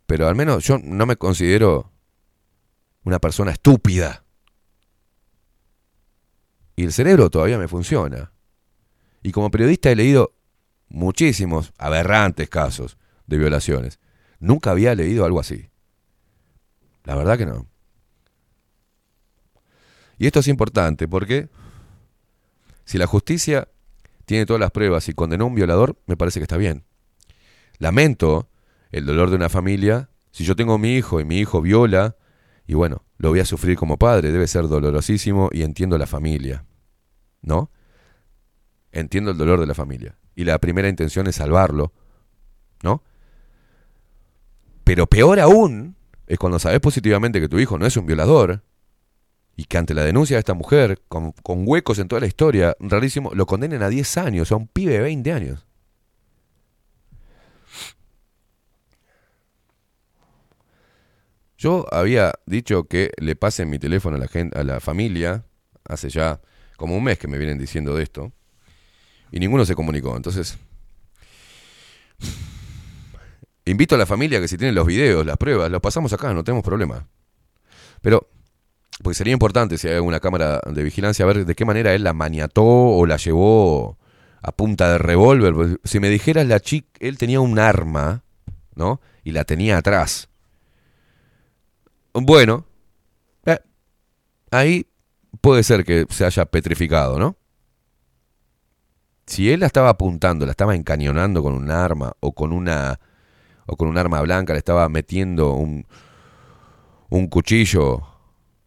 Pero 0.04 0.28
al 0.28 0.34
menos 0.34 0.62
yo 0.66 0.76
no 0.76 1.06
me 1.06 1.16
considero 1.16 1.90
una 3.04 3.18
persona 3.18 3.50
estúpida. 3.52 4.22
Y 6.76 6.84
el 6.84 6.92
cerebro 6.92 7.30
todavía 7.30 7.56
me 7.56 7.68
funciona. 7.68 8.32
Y 9.22 9.32
como 9.32 9.50
periodista 9.50 9.90
he 9.90 9.96
leído 9.96 10.34
muchísimos 10.90 11.72
aberrantes 11.78 12.50
casos 12.50 12.98
de 13.26 13.38
violaciones. 13.38 13.98
Nunca 14.40 14.72
había 14.72 14.94
leído 14.94 15.24
algo 15.24 15.40
así. 15.40 15.69
La 17.10 17.16
verdad 17.16 17.36
que 17.36 17.44
no. 17.44 17.66
Y 20.16 20.26
esto 20.28 20.38
es 20.38 20.46
importante 20.46 21.08
porque 21.08 21.48
si 22.84 22.98
la 22.98 23.06
justicia 23.08 23.66
tiene 24.26 24.46
todas 24.46 24.60
las 24.60 24.70
pruebas 24.70 25.08
y 25.08 25.12
condenó 25.12 25.42
a 25.42 25.48
un 25.48 25.56
violador, 25.56 25.98
me 26.06 26.16
parece 26.16 26.38
que 26.38 26.44
está 26.44 26.56
bien. 26.56 26.84
Lamento 27.78 28.48
el 28.92 29.06
dolor 29.06 29.28
de 29.30 29.34
una 29.34 29.48
familia. 29.48 30.08
Si 30.30 30.44
yo 30.44 30.54
tengo 30.54 30.78
mi 30.78 30.94
hijo 30.94 31.18
y 31.18 31.24
mi 31.24 31.38
hijo 31.40 31.60
viola, 31.60 32.14
y 32.64 32.74
bueno, 32.74 33.02
lo 33.18 33.30
voy 33.30 33.40
a 33.40 33.44
sufrir 33.44 33.76
como 33.76 33.96
padre, 33.98 34.30
debe 34.30 34.46
ser 34.46 34.68
dolorosísimo 34.68 35.50
y 35.50 35.62
entiendo 35.62 35.98
la 35.98 36.06
familia. 36.06 36.64
¿No? 37.42 37.72
Entiendo 38.92 39.32
el 39.32 39.36
dolor 39.36 39.58
de 39.58 39.66
la 39.66 39.74
familia. 39.74 40.14
Y 40.36 40.44
la 40.44 40.60
primera 40.60 40.88
intención 40.88 41.26
es 41.26 41.34
salvarlo. 41.34 41.92
¿No? 42.84 43.02
Pero 44.84 45.08
peor 45.08 45.40
aún, 45.40 45.96
es 46.30 46.38
cuando 46.38 46.60
sabes 46.60 46.78
positivamente 46.78 47.40
que 47.40 47.48
tu 47.48 47.58
hijo 47.58 47.76
no 47.76 47.86
es 47.86 47.96
un 47.96 48.06
violador 48.06 48.62
y 49.56 49.64
que 49.64 49.78
ante 49.78 49.94
la 49.94 50.04
denuncia 50.04 50.36
de 50.36 50.38
esta 50.38 50.54
mujer, 50.54 51.02
con, 51.08 51.34
huecos 51.44 51.98
en 51.98 52.06
toda 52.06 52.20
la 52.20 52.28
historia, 52.28 52.76
rarísimo, 52.78 53.32
lo 53.34 53.46
condenen 53.46 53.82
a 53.82 53.88
10 53.88 54.16
años, 54.18 54.52
a 54.52 54.56
un 54.56 54.68
pibe 54.68 54.92
de 54.92 55.00
20 55.00 55.32
años. 55.32 55.66
Yo 61.58 61.92
había 61.92 62.32
dicho 62.46 62.84
que 62.86 63.10
le 63.18 63.34
pasen 63.34 63.68
mi 63.68 63.80
teléfono 63.80 64.14
a 64.16 64.20
la, 64.20 64.28
gente, 64.28 64.56
a 64.56 64.62
la 64.62 64.78
familia 64.78 65.44
hace 65.88 66.10
ya 66.10 66.40
como 66.76 66.96
un 66.96 67.02
mes 67.02 67.18
que 67.18 67.26
me 67.26 67.38
vienen 67.38 67.58
diciendo 67.58 67.96
de 67.96 68.04
esto 68.04 68.30
y 69.32 69.40
ninguno 69.40 69.64
se 69.66 69.74
comunicó. 69.74 70.16
Entonces 70.16 70.56
Invito 73.70 73.94
a 73.94 73.98
la 73.98 74.06
familia 74.06 74.40
que 74.40 74.48
si 74.48 74.58
tienen 74.58 74.74
los 74.74 74.86
videos, 74.86 75.24
las 75.24 75.36
pruebas, 75.36 75.70
los 75.70 75.80
pasamos 75.80 76.12
acá, 76.12 76.34
no 76.34 76.42
tenemos 76.42 76.64
problema. 76.64 77.06
Pero, 78.02 78.28
pues 79.04 79.16
sería 79.16 79.32
importante 79.32 79.78
si 79.78 79.86
hay 79.86 79.94
alguna 79.94 80.18
cámara 80.18 80.60
de 80.68 80.82
vigilancia, 80.82 81.24
a 81.24 81.28
ver 81.28 81.46
de 81.46 81.54
qué 81.54 81.64
manera 81.64 81.94
él 81.94 82.02
la 82.02 82.12
maniató 82.12 82.64
o 82.64 83.06
la 83.06 83.16
llevó 83.16 83.96
a 84.42 84.50
punta 84.52 84.90
de 84.90 84.98
revólver. 84.98 85.54
Pues, 85.54 85.76
si 85.84 86.00
me 86.00 86.08
dijeras 86.08 86.46
la 86.48 86.58
chica, 86.58 86.88
él 86.98 87.16
tenía 87.16 87.38
un 87.40 87.58
arma, 87.60 88.24
¿no? 88.74 89.00
Y 89.22 89.30
la 89.32 89.44
tenía 89.44 89.78
atrás. 89.78 90.28
Bueno, 92.12 92.66
eh, 93.46 93.60
ahí 94.50 94.86
puede 95.40 95.62
ser 95.62 95.84
que 95.84 96.06
se 96.10 96.24
haya 96.26 96.44
petrificado, 96.44 97.20
¿no? 97.20 97.36
Si 99.28 99.48
él 99.48 99.60
la 99.60 99.66
estaba 99.66 99.90
apuntando, 99.90 100.44
la 100.44 100.50
estaba 100.50 100.74
encañonando 100.74 101.40
con 101.40 101.54
un 101.54 101.70
arma 101.70 102.12
o 102.18 102.32
con 102.32 102.52
una 102.52 102.98
o 103.70 103.76
con 103.76 103.88
un 103.88 103.96
arma 103.96 104.20
blanca 104.20 104.52
le 104.52 104.58
estaba 104.58 104.88
metiendo 104.88 105.52
un, 105.54 105.86
cuchillo 107.28 108.02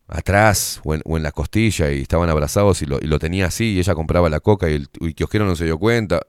atrás 0.08 0.82
o 0.84 0.94
en, 0.96 1.24
la 1.24 1.32
costilla 1.32 1.92
y 1.92 2.02
estaban 2.02 2.30
abrazados 2.30 2.82
y 2.82 2.86
lo, 2.86 3.20
tenía 3.20 3.48
así 3.48 3.72
y 3.74 3.80
ella 3.80 3.96
compraba 3.96 4.30
la 4.30 4.40
coca 4.40 4.70
y 4.70 4.74
el, 4.76 4.88
y 5.02 5.16
no 5.40 5.56
se 5.58 5.66
dio 5.66 5.78
cuenta. 5.78 6.22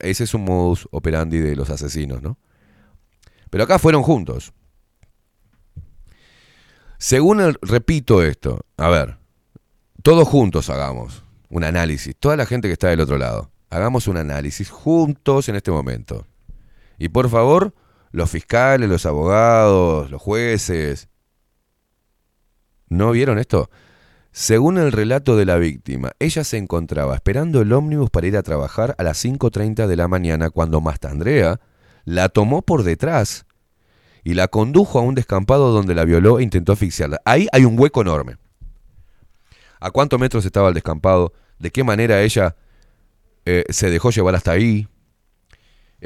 Ese 0.00 0.24
es 0.24 0.34
un 0.34 0.44
modus 0.44 0.88
operandi 0.90 1.38
de 1.38 1.54
los 1.56 1.70
asesinos, 1.70 2.20
¿no? 2.22 2.36
Pero 3.50 3.64
acá 3.64 3.78
fueron 3.78 4.02
juntos. 4.02 4.52
Según 6.98 7.54
repito 7.62 8.22
esto, 8.24 8.64
a 8.78 8.88
ver, 8.88 9.18
todos 10.02 10.26
juntos 10.26 10.68
hagamos 10.70 11.22
un 11.50 11.62
análisis, 11.64 12.16
toda 12.16 12.36
la 12.36 12.46
gente 12.46 12.66
que 12.68 12.72
está 12.72 12.88
del 12.88 13.00
otro 13.00 13.18
lado, 13.18 13.50
hagamos 13.70 14.08
un 14.08 14.16
análisis 14.16 14.70
juntos 14.70 15.48
en 15.50 15.56
este 15.56 15.70
momento. 15.70 16.26
Y 16.98 17.08
por 17.08 17.28
favor, 17.28 17.74
los 18.10 18.30
fiscales, 18.30 18.88
los 18.88 19.06
abogados, 19.06 20.10
los 20.10 20.20
jueces. 20.22 21.08
¿No 22.88 23.10
vieron 23.12 23.38
esto? 23.38 23.70
Según 24.30 24.78
el 24.78 24.92
relato 24.92 25.36
de 25.36 25.44
la 25.44 25.56
víctima, 25.56 26.12
ella 26.18 26.44
se 26.44 26.56
encontraba 26.56 27.14
esperando 27.14 27.60
el 27.60 27.72
ómnibus 27.72 28.10
para 28.10 28.26
ir 28.26 28.36
a 28.36 28.42
trabajar 28.42 28.94
a 28.98 29.02
las 29.04 29.24
5.30 29.24 29.86
de 29.86 29.96
la 29.96 30.08
mañana 30.08 30.50
cuando 30.50 30.80
Mastandrea 30.80 31.60
la 32.04 32.28
tomó 32.28 32.62
por 32.62 32.82
detrás 32.82 33.46
y 34.24 34.34
la 34.34 34.48
condujo 34.48 34.98
a 34.98 35.02
un 35.02 35.14
descampado 35.14 35.70
donde 35.72 35.94
la 35.94 36.04
violó 36.04 36.38
e 36.40 36.42
intentó 36.42 36.72
asfixiarla. 36.72 37.20
Ahí 37.24 37.46
hay 37.52 37.64
un 37.64 37.78
hueco 37.78 38.00
enorme. 38.02 38.36
¿A 39.80 39.90
cuántos 39.90 40.18
metros 40.18 40.44
estaba 40.44 40.68
el 40.68 40.74
descampado? 40.74 41.32
¿De 41.58 41.70
qué 41.70 41.84
manera 41.84 42.22
ella 42.22 42.56
eh, 43.44 43.64
se 43.68 43.90
dejó 43.90 44.10
llevar 44.10 44.34
hasta 44.34 44.50
ahí? 44.52 44.88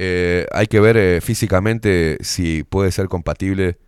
Eh, 0.01 0.47
hay 0.53 0.69
que 0.69 0.79
ver 0.79 0.97
eh, 0.97 1.21
físicamente 1.21 2.19
si 2.21 2.63
puede 2.63 2.93
ser 2.93 3.09
compatible 3.09 3.81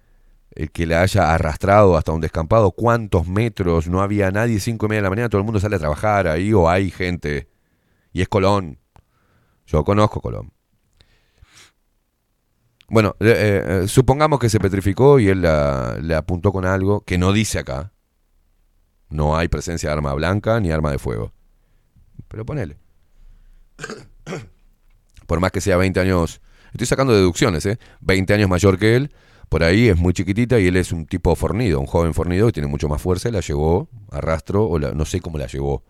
el 0.57 0.65
eh, 0.65 0.69
que 0.69 0.85
la 0.85 1.03
haya 1.03 1.33
arrastrado 1.33 1.97
hasta 1.97 2.11
un 2.11 2.21
descampado, 2.21 2.73
cuántos 2.73 3.29
metros, 3.29 3.87
no 3.87 4.03
había 4.03 4.29
nadie, 4.33 4.59
cinco 4.59 4.87
y 4.87 4.89
media 4.89 5.03
de 5.03 5.05
la 5.05 5.11
mañana, 5.11 5.29
todo 5.29 5.39
el 5.39 5.45
mundo 5.45 5.61
sale 5.61 5.77
a 5.77 5.79
trabajar 5.79 6.27
ahí 6.27 6.53
o 6.53 6.69
hay 6.69 6.91
gente. 6.91 7.47
Y 8.13 8.23
es 8.23 8.29
Colón. 8.29 8.77
Yo 9.69 9.85
conozco 9.85 10.21
Colón. 10.21 10.53
Bueno, 12.89 13.15
supongamos 13.87 14.41
que 14.41 14.49
se 14.49 14.59
petrificó 14.59 15.21
y 15.21 15.29
él 15.29 15.43
le 15.43 16.13
apuntó 16.17 16.51
con 16.51 16.65
algo 16.67 17.03
que 17.03 17.19
no 17.19 17.33
dice 17.33 17.61
acá. 17.61 17.93
No 19.11 19.37
hay 19.37 19.47
presencia 19.47 19.89
de 19.89 19.93
arma 19.95 20.13
blanca 20.15 20.59
ni 20.59 20.73
arma 20.73 20.91
de 20.91 20.99
fuego. 20.99 21.33
Pero 22.27 22.45
ponele. 22.45 22.79
por 25.31 25.39
más 25.39 25.53
que 25.53 25.61
sea 25.61 25.77
20 25.77 26.01
años, 26.01 26.41
estoy 26.73 26.89
sacando 26.89 27.13
deducciones, 27.15 27.65
¿eh? 27.65 27.79
20 28.01 28.35
años 28.35 28.51
mayor 28.51 28.81
que 28.81 28.97
él, 28.97 29.15
por 29.49 29.63
ahí 29.63 29.87
es 29.89 29.97
muy 29.97 30.13
chiquitita 30.13 30.59
y 30.59 30.67
él 30.67 30.77
es 30.77 30.91
un 30.91 31.07
tipo 31.07 31.37
fornido, 31.37 31.79
un 31.79 31.87
joven 31.87 32.15
fornido 32.15 32.49
y 32.49 32.53
tiene 32.53 32.67
mucho 32.67 32.89
más 32.89 33.01
fuerza 33.01 33.31
la 33.31 33.39
llevó 33.39 33.89
a 34.11 34.21
rastro, 34.21 34.65
o 34.65 34.81
no 34.81 35.05
sé 35.05 35.21
cómo 35.21 35.39
la 35.39 35.47
llevó. 35.47 35.85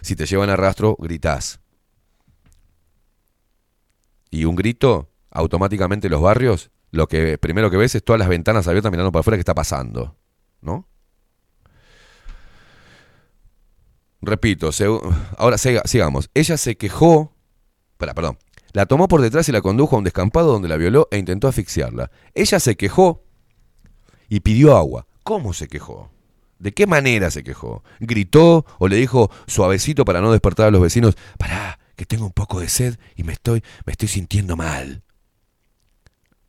Si 0.00 0.16
te 0.16 0.26
llevan 0.26 0.50
a 0.50 0.56
rastro, 0.56 0.96
gritás. 0.98 1.60
Y 4.32 4.46
un 4.46 4.56
grito, 4.56 5.12
automáticamente 5.30 6.08
los 6.08 6.20
barrios, 6.20 6.72
lo 6.90 7.06
que 7.06 7.38
primero 7.38 7.70
que 7.70 7.76
ves 7.76 7.94
es 7.94 8.02
todas 8.04 8.18
las 8.18 8.28
ventanas 8.28 8.66
abiertas 8.66 8.90
mirando 8.90 9.12
para 9.12 9.20
afuera 9.20 9.36
que 9.36 9.42
está 9.42 9.54
pasando, 9.54 10.16
¿no? 10.60 10.88
Repito, 14.22 14.70
ahora 15.38 15.56
sigamos. 15.56 16.30
Ella 16.34 16.56
se 16.56 16.76
quejó 16.76 17.36
la 18.74 18.86
tomó 18.86 19.08
por 19.08 19.20
detrás 19.20 19.48
y 19.48 19.52
la 19.52 19.62
condujo 19.62 19.96
a 19.96 19.98
un 19.98 20.04
descampado 20.04 20.52
donde 20.52 20.68
la 20.68 20.76
violó 20.76 21.08
e 21.10 21.18
intentó 21.18 21.48
asfixiarla. 21.48 22.10
Ella 22.34 22.60
se 22.60 22.76
quejó 22.76 23.22
y 24.28 24.40
pidió 24.40 24.76
agua. 24.76 25.06
¿Cómo 25.24 25.52
se 25.52 25.68
quejó? 25.68 26.10
¿De 26.58 26.72
qué 26.72 26.86
manera 26.86 27.30
se 27.30 27.42
quejó? 27.42 27.82
¿Gritó 28.00 28.64
o 28.78 28.88
le 28.88 28.96
dijo 28.96 29.30
suavecito 29.46 30.04
para 30.04 30.20
no 30.20 30.32
despertar 30.32 30.66
a 30.66 30.70
los 30.70 30.82
vecinos? 30.82 31.16
Pará, 31.38 31.78
que 31.96 32.06
tengo 32.06 32.26
un 32.26 32.32
poco 32.32 32.60
de 32.60 32.68
sed 32.68 32.98
y 33.16 33.22
me 33.22 33.32
estoy, 33.32 33.62
me 33.86 33.92
estoy 33.92 34.08
sintiendo 34.08 34.56
mal. 34.56 35.02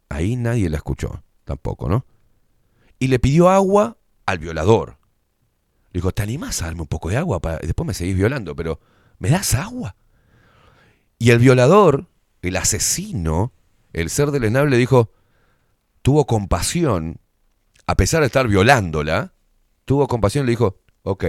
Ahí 0.09 0.35
nadie 0.35 0.69
la 0.69 0.77
escuchó, 0.77 1.23
tampoco, 1.45 1.87
¿no? 1.87 2.05
Y 2.99 3.07
le 3.07 3.19
pidió 3.19 3.49
agua 3.49 3.97
al 4.25 4.39
violador. 4.39 4.97
Le 5.91 5.99
dijo, 5.99 6.11
¿te 6.11 6.21
animás 6.21 6.61
a 6.61 6.65
darme 6.65 6.81
un 6.81 6.87
poco 6.87 7.09
de 7.09 7.17
agua? 7.17 7.39
Para... 7.39 7.57
Después 7.59 7.87
me 7.87 7.93
seguís 7.93 8.15
violando, 8.15 8.53
pero 8.55 8.79
¿me 9.19 9.29
das 9.29 9.53
agua? 9.55 9.95
Y 11.23 11.29
el 11.29 11.37
violador, 11.37 12.07
el 12.41 12.57
asesino, 12.57 13.53
el 13.93 14.09
ser 14.09 14.29
le 14.29 14.77
dijo, 14.77 15.11
tuvo 16.01 16.25
compasión, 16.25 17.17
a 17.85 17.93
pesar 17.93 18.21
de 18.21 18.25
estar 18.25 18.47
violándola, 18.47 19.31
tuvo 19.85 20.07
compasión 20.07 20.45
y 20.45 20.45
le 20.47 20.51
dijo, 20.53 20.81
ok, 21.03 21.25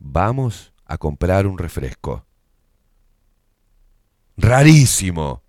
vamos 0.00 0.72
a 0.86 0.98
comprar 0.98 1.46
un 1.46 1.56
refresco. 1.58 2.26
Rarísimo. 4.36 5.44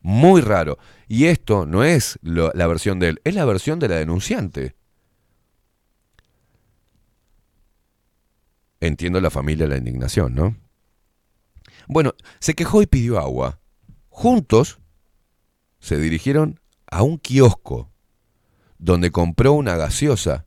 Muy 0.00 0.40
raro. 0.40 0.78
Y 1.08 1.26
esto 1.26 1.66
no 1.66 1.84
es 1.84 2.18
la 2.22 2.66
versión 2.66 2.98
de 2.98 3.08
él, 3.10 3.20
es 3.24 3.34
la 3.34 3.44
versión 3.44 3.78
de 3.80 3.88
la 3.88 3.96
denunciante. 3.96 4.74
Entiendo 8.80 9.20
la 9.20 9.28
familia 9.28 9.66
la 9.66 9.76
indignación, 9.76 10.34
¿no? 10.34 10.56
Bueno, 11.88 12.14
se 12.40 12.54
quejó 12.54 12.82
y 12.82 12.86
pidió 12.86 13.18
agua. 13.18 13.60
Juntos 14.08 14.78
se 15.78 15.96
dirigieron 15.98 16.58
a 16.90 17.02
un 17.02 17.18
kiosco 17.18 17.90
donde 18.78 19.10
compró 19.10 19.52
una 19.52 19.76
gaseosa 19.76 20.46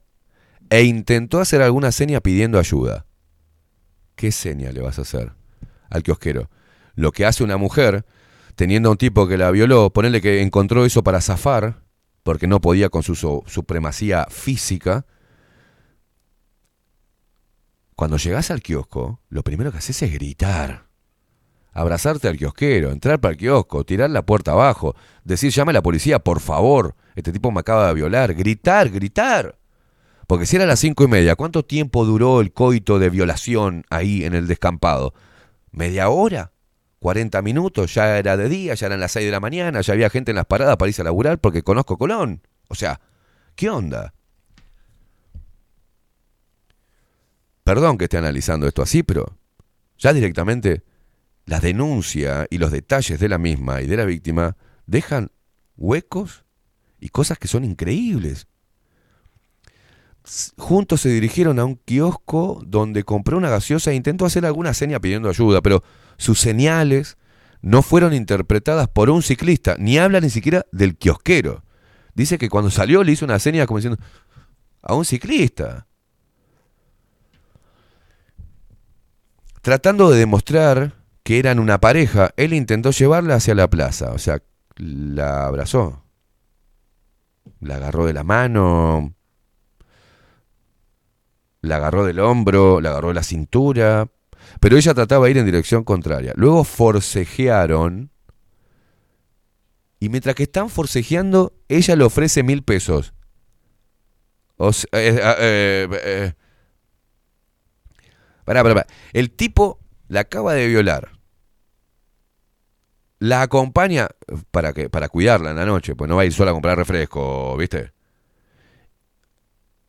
e 0.70 0.84
intentó 0.84 1.40
hacer 1.40 1.62
alguna 1.62 1.92
seña 1.92 2.20
pidiendo 2.22 2.60
ayuda. 2.60 3.06
¿Qué 4.16 4.32
seña 4.32 4.72
le 4.72 4.82
vas 4.82 5.00
a 5.00 5.04
hacer 5.04 5.34
al 5.90 6.04
kiosquero? 6.04 6.50
Lo 6.96 7.12
que 7.14 7.26
hace 7.26 7.44
una 7.44 7.58
mujer 7.58 8.06
teniendo 8.56 8.90
a 8.90 8.92
un 8.92 8.98
tipo 8.98 9.28
que 9.28 9.38
la 9.38 9.50
violó, 9.52 9.90
ponerle 9.92 10.22
que 10.22 10.42
encontró 10.42 10.86
eso 10.86 11.02
para 11.04 11.22
zafar, 11.22 11.82
porque 12.24 12.48
no 12.48 12.60
podía 12.60 12.90
con 12.90 13.02
su 13.04 13.16
supremacía 13.48 14.26
física. 14.30 15.06
Cuando 17.96 18.18
llegás 18.18 18.52
al 18.52 18.62
kiosco, 18.62 19.22
lo 19.30 19.44
primero 19.44 19.72
que 19.72 19.78
haces 19.78 20.02
es 20.04 20.12
gritar 20.12 20.89
abrazarte 21.80 22.28
al 22.28 22.36
kiosquero, 22.38 22.92
entrar 22.92 23.20
para 23.22 23.32
el 23.32 23.38
kiosco, 23.38 23.86
tirar 23.86 24.10
la 24.10 24.26
puerta 24.26 24.52
abajo, 24.52 24.96
decir 25.24 25.52
llame 25.54 25.70
a 25.70 25.74
la 25.74 25.82
policía, 25.82 26.20
por 26.20 26.42
favor, 26.42 26.96
este 27.16 27.32
tipo 27.32 27.52
me 27.54 27.62
acaba 27.62 27.88
de 27.88 27.94
violar, 27.94 28.34
gritar, 28.34 28.90
gritar. 28.90 29.58
Porque 30.28 30.46
si 30.46 30.58
era 30.58 30.66
las 30.66 30.80
cinco 30.80 31.06
y 31.06 31.08
media, 31.08 31.36
¿cuánto 31.38 31.64
tiempo 31.64 32.06
duró 32.06 32.42
el 32.42 32.52
coito 32.52 33.00
de 33.00 33.10
violación 33.10 33.86
ahí 33.90 34.26
en 34.26 34.36
el 34.36 34.46
descampado? 34.48 35.14
¿Media 35.72 36.10
hora? 36.10 36.52
¿40 37.02 37.42
minutos? 37.44 37.96
Ya 37.96 38.18
era 38.18 38.36
de 38.36 38.50
día, 38.50 38.74
ya 38.74 38.88
eran 38.88 39.00
las 39.00 39.14
seis 39.14 39.26
de 39.26 39.32
la 39.32 39.40
mañana, 39.40 39.80
ya 39.82 39.94
había 39.94 40.10
gente 40.10 40.32
en 40.32 40.36
las 40.36 40.46
paradas 40.46 40.76
para 40.78 40.90
irse 40.90 41.02
a 41.02 41.06
laburar 41.06 41.40
porque 41.40 41.64
conozco 41.64 41.98
Colón. 41.98 42.42
O 42.68 42.76
sea, 42.76 43.00
¿qué 43.56 43.70
onda? 43.70 44.14
Perdón 47.64 47.98
que 47.98 48.04
esté 48.04 48.18
analizando 48.18 48.68
esto 48.68 48.82
así, 48.82 49.02
pero 49.02 49.26
ya 49.98 50.12
directamente 50.12 50.84
la 51.50 51.60
denuncia 51.60 52.46
y 52.52 52.60
los 52.60 52.72
detalles 52.72 53.20
de 53.20 53.28
la 53.28 53.38
misma 53.40 53.82
y 53.82 53.88
de 53.88 53.98
la 53.98 54.06
víctima 54.06 54.56
dejan 54.86 55.32
huecos 55.76 56.46
y 57.00 57.10
cosas 57.10 57.40
que 57.40 57.48
son 57.48 57.66
increíbles. 57.66 58.46
Juntos 60.60 61.02
se 61.02 61.10
dirigieron 61.10 61.58
a 61.58 61.66
un 61.66 61.76
kiosco 61.76 62.62
donde 62.68 63.04
compró 63.04 63.36
una 63.36 63.50
gaseosa 63.50 63.90
e 63.92 63.96
intentó 63.96 64.26
hacer 64.28 64.46
alguna 64.46 64.76
seña 64.76 65.00
pidiendo 65.00 65.28
ayuda, 65.28 65.62
pero 65.62 65.84
sus 66.20 66.40
señales 66.40 67.18
no 67.62 67.82
fueron 67.82 68.14
interpretadas 68.14 68.88
por 68.88 69.10
un 69.10 69.24
ciclista, 69.24 69.76
ni 69.80 69.98
habla 69.98 70.22
ni 70.22 70.30
siquiera 70.30 70.66
del 70.72 70.98
kiosquero. 70.98 71.66
Dice 72.14 72.38
que 72.38 72.50
cuando 72.50 72.70
salió 72.70 73.04
le 73.04 73.14
hizo 73.14 73.26
una 73.26 73.40
seña 73.40 73.66
como 73.66 73.80
diciendo 73.80 74.00
a 74.84 74.94
un 74.94 75.04
ciclista. 75.04 75.88
Tratando 79.64 80.12
de 80.12 80.20
demostrar 80.20 80.99
que 81.24 81.40
eran 81.40 81.60
una 81.60 81.80
pareja, 81.80 82.32
él 82.38 82.54
intentó 82.54 82.92
llevarla 82.92 83.36
hacia 83.36 83.56
la 83.56 83.70
plaza, 83.70 84.12
o 84.14 84.18
sea, 84.18 84.42
la 84.78 85.46
abrazó, 85.46 86.04
la 87.60 87.76
agarró 87.76 88.06
de 88.06 88.14
la 88.14 88.24
mano, 88.24 89.14
la 91.62 91.78
agarró 91.78 92.06
del 92.06 92.20
hombro, 92.20 92.82
la 92.82 92.90
agarró 92.92 93.10
de 93.10 93.16
la 93.16 93.24
cintura, 93.24 94.10
pero 94.60 94.78
ella 94.78 94.94
trataba 94.94 95.26
de 95.26 95.32
ir 95.32 95.38
en 95.38 95.46
dirección 95.46 95.84
contraria. 95.84 96.34
Luego 96.36 96.64
forcejearon 96.64 98.10
y 100.02 100.08
mientras 100.08 100.36
que 100.36 100.44
están 100.44 100.70
forcejeando, 100.70 101.54
ella 101.68 101.98
le 101.98 102.06
ofrece 102.06 102.42
mil 102.42 102.64
pesos. 102.64 103.14
O 104.56 104.70
eh, 104.70 104.78
eh, 104.94 105.88
eh, 105.92 106.34
pará, 108.46 108.64
pará, 108.64 108.76
pará. 108.76 108.88
El 109.12 109.30
tipo 109.32 109.80
la 110.10 110.22
acaba 110.22 110.54
de 110.54 110.68
violar. 110.68 111.12
La 113.20 113.42
acompaña 113.44 114.10
para, 114.52 114.74
que, 114.74 114.90
para 114.90 115.08
cuidarla 115.08 115.52
en 115.52 115.58
la 115.58 115.66
noche, 115.66 115.96
pues 115.96 116.10
no 116.10 116.16
va 116.18 116.24
a 116.24 116.26
ir 116.26 116.34
sola 116.34 116.52
a 116.52 116.54
comprar 116.54 116.78
refresco, 116.78 117.56
¿viste? 117.58 117.92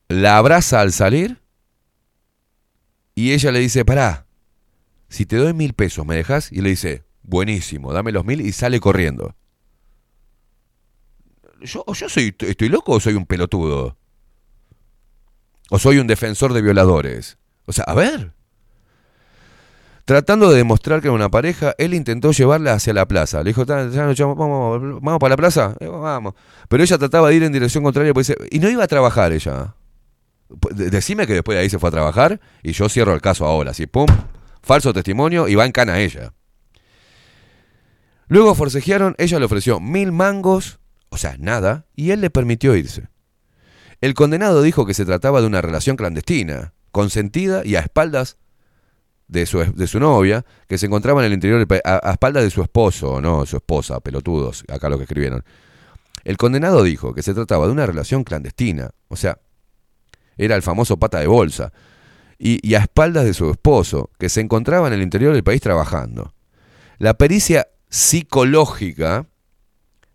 La 0.09 0.37
abraza 0.37 0.81
al 0.81 0.93
salir 0.93 1.41
y 3.15 3.33
ella 3.33 3.51
le 3.51 3.61
dice, 3.61 3.85
pará, 3.85 4.27
si 5.09 5.27
te 5.27 5.37
doy 5.37 5.53
mil 5.55 5.75
pesos, 5.75 6.05
¿me 6.05 6.17
dejas? 6.17 6.53
Y 6.53 6.61
le 6.61 6.71
dice, 6.71 7.05
buenísimo, 7.23 7.93
dame 7.93 8.13
los 8.13 8.25
mil 8.25 8.41
y 8.41 8.53
sale 8.53 8.79
corriendo. 8.81 9.35
¿Yo, 11.63 11.85
yo 11.93 12.09
soy, 12.09 12.35
estoy 12.41 12.69
loco 12.69 12.93
o 12.93 13.01
soy 13.01 13.15
un 13.15 13.27
pelotudo? 13.27 13.97
¿O 15.71 15.79
soy 15.79 15.99
un 15.99 16.09
defensor 16.09 16.53
de 16.53 16.63
violadores? 16.63 17.39
O 17.67 17.73
sea, 17.73 17.85
a 17.85 17.95
ver. 17.95 18.33
Tratando 20.11 20.51
de 20.51 20.57
demostrar 20.57 21.01
que 21.01 21.07
era 21.07 21.13
una 21.15 21.31
pareja, 21.31 21.73
él 21.79 21.95
intentó 21.95 22.33
llevarla 22.33 22.73
hacia 22.73 22.93
la 22.93 23.07
plaza. 23.07 23.45
Le 23.45 23.51
dijo, 23.51 23.65
vamos, 23.65 24.99
vamos 25.01 25.19
para 25.21 25.35
la 25.35 25.37
plaza, 25.37 25.77
eh, 25.79 25.87
vamos. 25.87 26.35
Pero 26.69 26.83
ella 26.83 26.99
trataba 26.99 27.29
de 27.29 27.37
ir 27.37 27.45
en 27.45 27.53
dirección 27.53 27.85
contraria. 27.85 28.13
Pues, 28.13 28.35
y 28.51 28.59
no 28.59 28.69
iba 28.69 28.83
a 28.83 28.89
trabajar 28.89 29.31
ella. 29.31 29.77
Pues, 30.61 30.75
decime 30.91 31.29
que 31.29 31.35
después 31.35 31.55
de 31.55 31.63
ahí 31.63 31.71
se 31.71 31.79
fue 31.79 31.91
a 31.91 31.93
trabajar 31.93 32.41
y 32.65 32.73
yo 32.73 32.89
cierro 32.89 33.15
el 33.15 33.21
caso 33.21 33.47
ahora. 33.47 33.71
Así, 33.71 33.87
pum, 33.87 34.09
falso 34.65 34.93
testimonio 34.93 35.47
y 35.47 35.55
va 35.55 35.65
en 35.65 35.71
cana 35.71 36.01
ella. 36.01 36.35
Luego 38.27 38.57
forcejearon, 38.57 39.15
ella 39.17 39.39
le 39.39 39.45
ofreció 39.45 39.79
mil 39.79 40.11
mangos, 40.11 40.81
o 41.11 41.19
sea, 41.19 41.37
nada, 41.39 41.87
y 41.95 42.11
él 42.11 42.21
le 42.21 42.31
permitió 42.31 42.75
irse. 42.75 43.07
El 44.01 44.15
condenado 44.15 44.61
dijo 44.63 44.87
que 44.87 44.95
se 44.95 45.05
trataba 45.05 45.41
de 45.41 45.47
una 45.47 45.63
relación 45.63 45.95
clandestina, 45.95 46.75
consentida 46.91 47.63
y 47.65 47.77
a 47.77 47.79
espaldas 47.79 48.40
de 49.31 49.47
su, 49.47 50.01
novia, 50.01 50.45
que 50.67 50.77
se 50.77 50.87
encontraba 50.87 51.21
en 51.23 51.27
el 51.27 51.33
interior, 51.35 51.65
a, 51.85 52.09
a 52.09 52.13
espaldas 52.13 52.43
de 52.43 52.51
su 52.51 52.63
esposo, 52.63 53.21
no, 53.21 53.47
su 53.47 53.57
esposa, 53.59 54.01
pelotudos, 54.01 54.65
acá 54.69 54.89
lo 54.89 54.97
que 54.97 55.05
escribieron. 55.05 55.45
El 56.25 56.37
condenado 56.37 56.83
dijo 56.83 57.15
que 57.15 57.23
se 57.23 57.33
trataba 57.33 57.67
de 57.67 57.73
una 57.73 57.87
relación 57.87 58.25
clandestina, 58.25 58.91
o 59.07 59.15
sea, 59.15 59.39
era 60.37 60.57
el 60.57 60.63
famoso 60.63 60.97
pata 60.99 61.21
de 61.21 61.29
bolsa, 61.29 61.73
y, 62.43 62.75
a 62.75 62.79
espaldas 62.79 63.25
de 63.25 63.35
su 63.35 63.51
esposo, 63.51 64.11
que 64.19 64.31
se 64.31 64.41
encontraba 64.41 64.89
en 64.89 64.95
el 64.95 65.03
interior 65.03 65.35
del 65.35 65.45
país 65.45 65.61
trabajando. 65.61 66.35
La 66.99 67.15
pericia 67.15 67.69
psicológica 67.91 69.27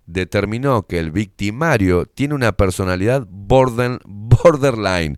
determinó 0.08 0.88
que 0.88 0.98
el 1.00 1.12
victimario 1.12 2.06
tiene 2.08 2.34
una 2.34 2.52
personalidad 2.54 3.26
borderline 3.30 5.18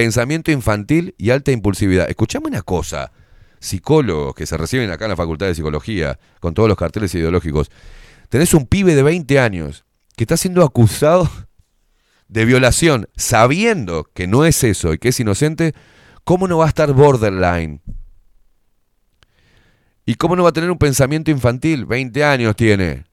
pensamiento 0.00 0.50
infantil 0.50 1.14
y 1.18 1.28
alta 1.28 1.52
impulsividad. 1.52 2.08
Escuchame 2.08 2.46
una 2.48 2.62
cosa, 2.62 3.12
psicólogos 3.58 4.34
que 4.34 4.46
se 4.46 4.56
reciben 4.56 4.90
acá 4.90 5.04
en 5.04 5.10
la 5.10 5.16
Facultad 5.16 5.44
de 5.46 5.54
Psicología, 5.54 6.18
con 6.40 6.54
todos 6.54 6.70
los 6.70 6.78
carteles 6.78 7.14
ideológicos, 7.14 7.70
tenés 8.30 8.54
un 8.54 8.64
pibe 8.66 8.94
de 8.94 9.02
20 9.02 9.38
años 9.38 9.84
que 10.16 10.24
está 10.24 10.38
siendo 10.38 10.64
acusado 10.64 11.28
de 12.28 12.44
violación, 12.46 13.10
sabiendo 13.14 14.04
que 14.14 14.26
no 14.26 14.46
es 14.46 14.64
eso 14.64 14.94
y 14.94 14.98
que 14.98 15.10
es 15.10 15.20
inocente, 15.20 15.74
¿cómo 16.24 16.48
no 16.48 16.56
va 16.56 16.64
a 16.64 16.68
estar 16.68 16.90
borderline? 16.94 17.82
¿Y 20.06 20.14
cómo 20.14 20.34
no 20.34 20.44
va 20.44 20.48
a 20.48 20.52
tener 20.54 20.70
un 20.70 20.78
pensamiento 20.78 21.30
infantil? 21.30 21.84
20 21.84 22.24
años 22.24 22.56
tiene. 22.56 23.04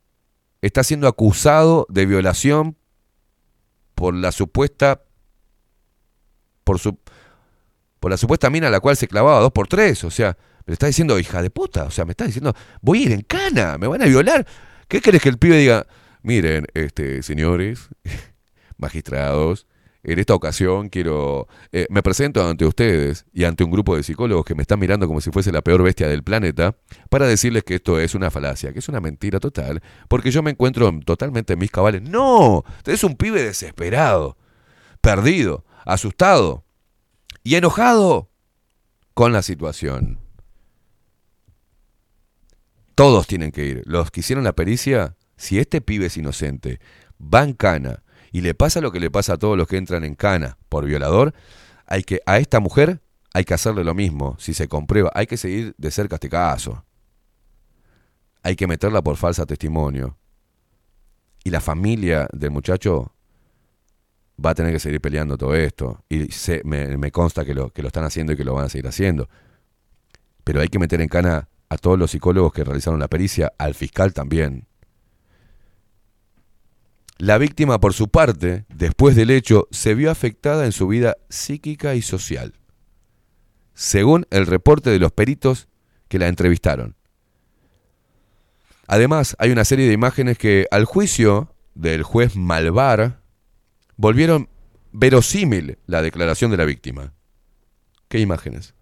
Está 0.61 0.85
siendo 0.85 1.09
acusado 1.09 1.85
de 1.89 2.05
violación 2.05 2.77
por 3.93 4.13
la 4.15 4.31
supuesta 4.31 5.01
por, 6.67 6.79
su, 6.79 6.97
por 8.01 8.11
la 8.11 8.17
supuesta 8.17 8.49
mina 8.49 8.67
a 8.67 8.69
la 8.69 8.81
cual 8.81 8.97
se 8.97 9.07
clavaba 9.07 9.39
dos 9.39 9.53
por 9.53 9.69
tres. 9.69 10.03
O 10.03 10.11
sea, 10.11 10.37
me 10.65 10.73
está 10.73 10.85
diciendo 10.87 11.17
hija 11.17 11.41
de 11.41 11.49
puta. 11.49 11.85
O 11.85 11.91
sea, 11.91 12.03
me 12.03 12.11
está 12.11 12.25
diciendo, 12.25 12.53
voy 12.81 13.03
a 13.03 13.05
ir 13.05 13.11
en 13.13 13.21
cana, 13.21 13.77
me 13.77 13.87
van 13.87 14.01
a 14.01 14.05
violar. 14.05 14.45
¿Qué 14.89 15.01
crees 15.01 15.23
que 15.23 15.29
el 15.29 15.37
pibe 15.37 15.57
diga? 15.57 15.87
Miren, 16.23 16.67
este, 16.73 17.23
señores, 17.23 17.87
magistrados, 18.77 19.65
en 20.03 20.19
esta 20.19 20.33
ocasión 20.35 20.89
quiero. 20.89 21.47
Eh, 21.71 21.87
me 21.89 22.01
presento 22.03 22.45
ante 22.45 22.65
ustedes 22.65 23.25
y 23.33 23.45
ante 23.45 23.63
un 23.63 23.71
grupo 23.71 23.95
de 23.95 24.03
psicólogos 24.03 24.43
que 24.45 24.53
me 24.55 24.61
están 24.63 24.79
mirando 24.79 25.07
como 25.07 25.21
si 25.21 25.31
fuese 25.31 25.53
la 25.53 25.61
peor 25.61 25.83
bestia 25.83 26.09
del 26.09 26.21
planeta 26.23 26.75
para 27.09 27.27
decirles 27.27 27.63
que 27.63 27.75
esto 27.75 27.97
es 27.99 28.13
una 28.13 28.29
falacia, 28.29 28.73
que 28.73 28.79
es 28.79 28.89
una 28.89 28.99
mentira 28.99 29.39
total, 29.39 29.81
porque 30.09 30.31
yo 30.31 30.43
me 30.43 30.51
encuentro 30.51 30.91
totalmente 31.05 31.53
en 31.53 31.59
mis 31.59 31.71
cabales. 31.71 32.01
¡No! 32.01 32.65
Es 32.85 33.03
un 33.05 33.15
pibe 33.15 33.41
desesperado, 33.41 34.37
perdido 34.99 35.63
asustado 35.87 36.65
y 37.43 37.55
enojado 37.55 38.29
con 39.13 39.31
la 39.31 39.41
situación. 39.41 40.19
Todos 42.93 43.25
tienen 43.25 43.51
que 43.51 43.65
ir. 43.65 43.83
Los 43.85 44.11
que 44.11 44.19
hicieron 44.19 44.43
la 44.43 44.53
pericia, 44.53 45.15
si 45.37 45.59
este 45.59 45.79
pibe 45.81 46.07
es 46.07 46.17
inocente, 46.17 46.79
va 47.21 47.43
en 47.43 47.53
cana 47.53 48.03
y 48.31 48.41
le 48.41 48.53
pasa 48.53 48.81
lo 48.81 48.91
que 48.91 48.99
le 48.99 49.09
pasa 49.09 49.33
a 49.33 49.37
todos 49.37 49.57
los 49.57 49.67
que 49.67 49.77
entran 49.77 50.03
en 50.03 50.15
cana 50.15 50.57
por 50.67 50.85
violador, 50.85 51.33
hay 51.85 52.03
que 52.03 52.21
a 52.25 52.37
esta 52.37 52.59
mujer 52.59 53.01
hay 53.33 53.45
que 53.45 53.53
hacerle 53.53 53.83
lo 53.85 53.93
mismo. 53.95 54.35
Si 54.39 54.53
se 54.53 54.67
comprueba, 54.67 55.09
hay 55.15 55.25
que 55.27 55.37
seguir 55.37 55.73
de 55.77 55.89
cerca 55.91 56.15
este 56.15 56.29
caso. 56.29 56.83
Hay 58.43 58.55
que 58.57 58.67
meterla 58.67 59.01
por 59.01 59.15
falsa 59.15 59.45
testimonio. 59.45 60.17
Y 61.45 61.49
la 61.51 61.61
familia 61.61 62.27
del 62.33 62.51
muchacho 62.51 63.13
va 64.43 64.51
a 64.51 64.55
tener 64.55 64.71
que 64.73 64.79
seguir 64.79 65.01
peleando 65.01 65.37
todo 65.37 65.55
esto. 65.55 66.03
Y 66.09 66.27
me, 66.63 67.11
consta 67.11 67.45
que 67.45 67.53
lo, 67.53 67.69
que 67.69 67.81
lo 67.81 67.87
están 67.87 68.03
haciendo 68.03 68.33
y 68.33 68.37
que 68.37 68.43
lo 68.43 68.53
van 68.53 68.65
a 68.65 68.69
seguir 68.69 68.87
haciendo. 68.87 69.29
Pero 70.43 70.61
hay 70.61 70.67
que 70.67 70.79
meter 70.79 71.01
en 71.01 71.09
cana 71.09 71.49
a 71.69 71.77
todos 71.77 71.99
los 71.99 72.11
psicólogos 72.11 72.53
que 72.53 72.63
realizaron 72.63 72.99
la 72.99 73.07
pericia, 73.07 73.51
al 73.57 73.75
fiscal 73.75 74.13
también. 74.13 74.67
La 77.17 77.37
víctima, 77.39 77.79
por 77.79 77.93
su 77.93 78.09
parte, 78.09 78.65
después 78.73 79.15
del 79.15 79.31
hecho, 79.31 79.67
se 79.71 79.95
vio 79.95 80.11
afectada 80.11 80.65
en 80.65 80.71
su 80.71 80.87
vida 80.87 81.15
psíquica 81.29 81.95
y 81.95 82.03
social, 82.03 82.53
según 83.73 84.27
el 84.29 84.45
reporte 84.45 84.91
de 84.91 84.99
los 84.99 85.11
peritos 85.11 85.67
que 86.09 86.19
la 86.19 86.27
entrevistaron. 86.27 86.95
Además, 88.87 89.35
hay 89.39 89.51
una 89.51 89.65
serie 89.65 89.87
de 89.87 89.93
imágenes 89.93 90.37
que 90.37 90.67
al 90.69 90.85
juicio 90.85 91.53
del 91.73 92.03
juez 92.03 92.35
Malvar, 92.35 93.19
volvieron 93.97 94.47
verosímil 94.93 95.77
la 95.87 96.01
declaración 96.01 96.49
de 96.51 96.57
la 96.57 96.65
víctima. 96.65 97.13
¿Qué 98.07 98.19
imágenes? 98.19 98.73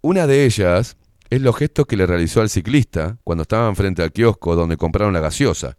Una 0.00 0.26
de 0.26 0.44
ellas 0.46 0.96
es 1.30 1.42
los 1.42 1.56
gestos 1.56 1.86
que 1.86 1.96
le 1.96 2.06
realizó 2.06 2.40
al 2.40 2.48
ciclista 2.48 3.18
cuando 3.24 3.42
estaban 3.42 3.76
frente 3.76 4.02
al 4.02 4.12
kiosco 4.12 4.54
donde 4.56 4.76
compraron 4.76 5.12
la 5.12 5.20
gaseosa. 5.20 5.76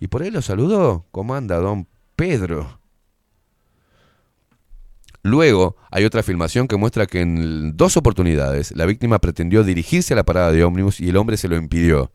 Y 0.00 0.08
por 0.08 0.22
ahí 0.22 0.30
lo 0.30 0.42
saludó. 0.42 1.06
¿Cómo 1.10 1.34
anda, 1.34 1.56
don 1.56 1.88
Pedro? 2.16 2.80
Luego 5.22 5.76
hay 5.90 6.04
otra 6.04 6.22
filmación 6.22 6.68
que 6.68 6.76
muestra 6.76 7.06
que 7.06 7.20
en 7.20 7.76
dos 7.76 7.96
oportunidades 7.96 8.76
la 8.76 8.86
víctima 8.86 9.18
pretendió 9.18 9.64
dirigirse 9.64 10.12
a 10.14 10.16
la 10.16 10.24
parada 10.24 10.52
de 10.52 10.64
ómnibus 10.64 11.00
y 11.00 11.08
el 11.08 11.16
hombre 11.16 11.36
se 11.36 11.48
lo 11.48 11.56
impidió. 11.56 12.12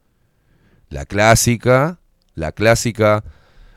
La 0.89 1.05
clásica, 1.05 1.99
la 2.35 2.51
clásica 2.53 3.23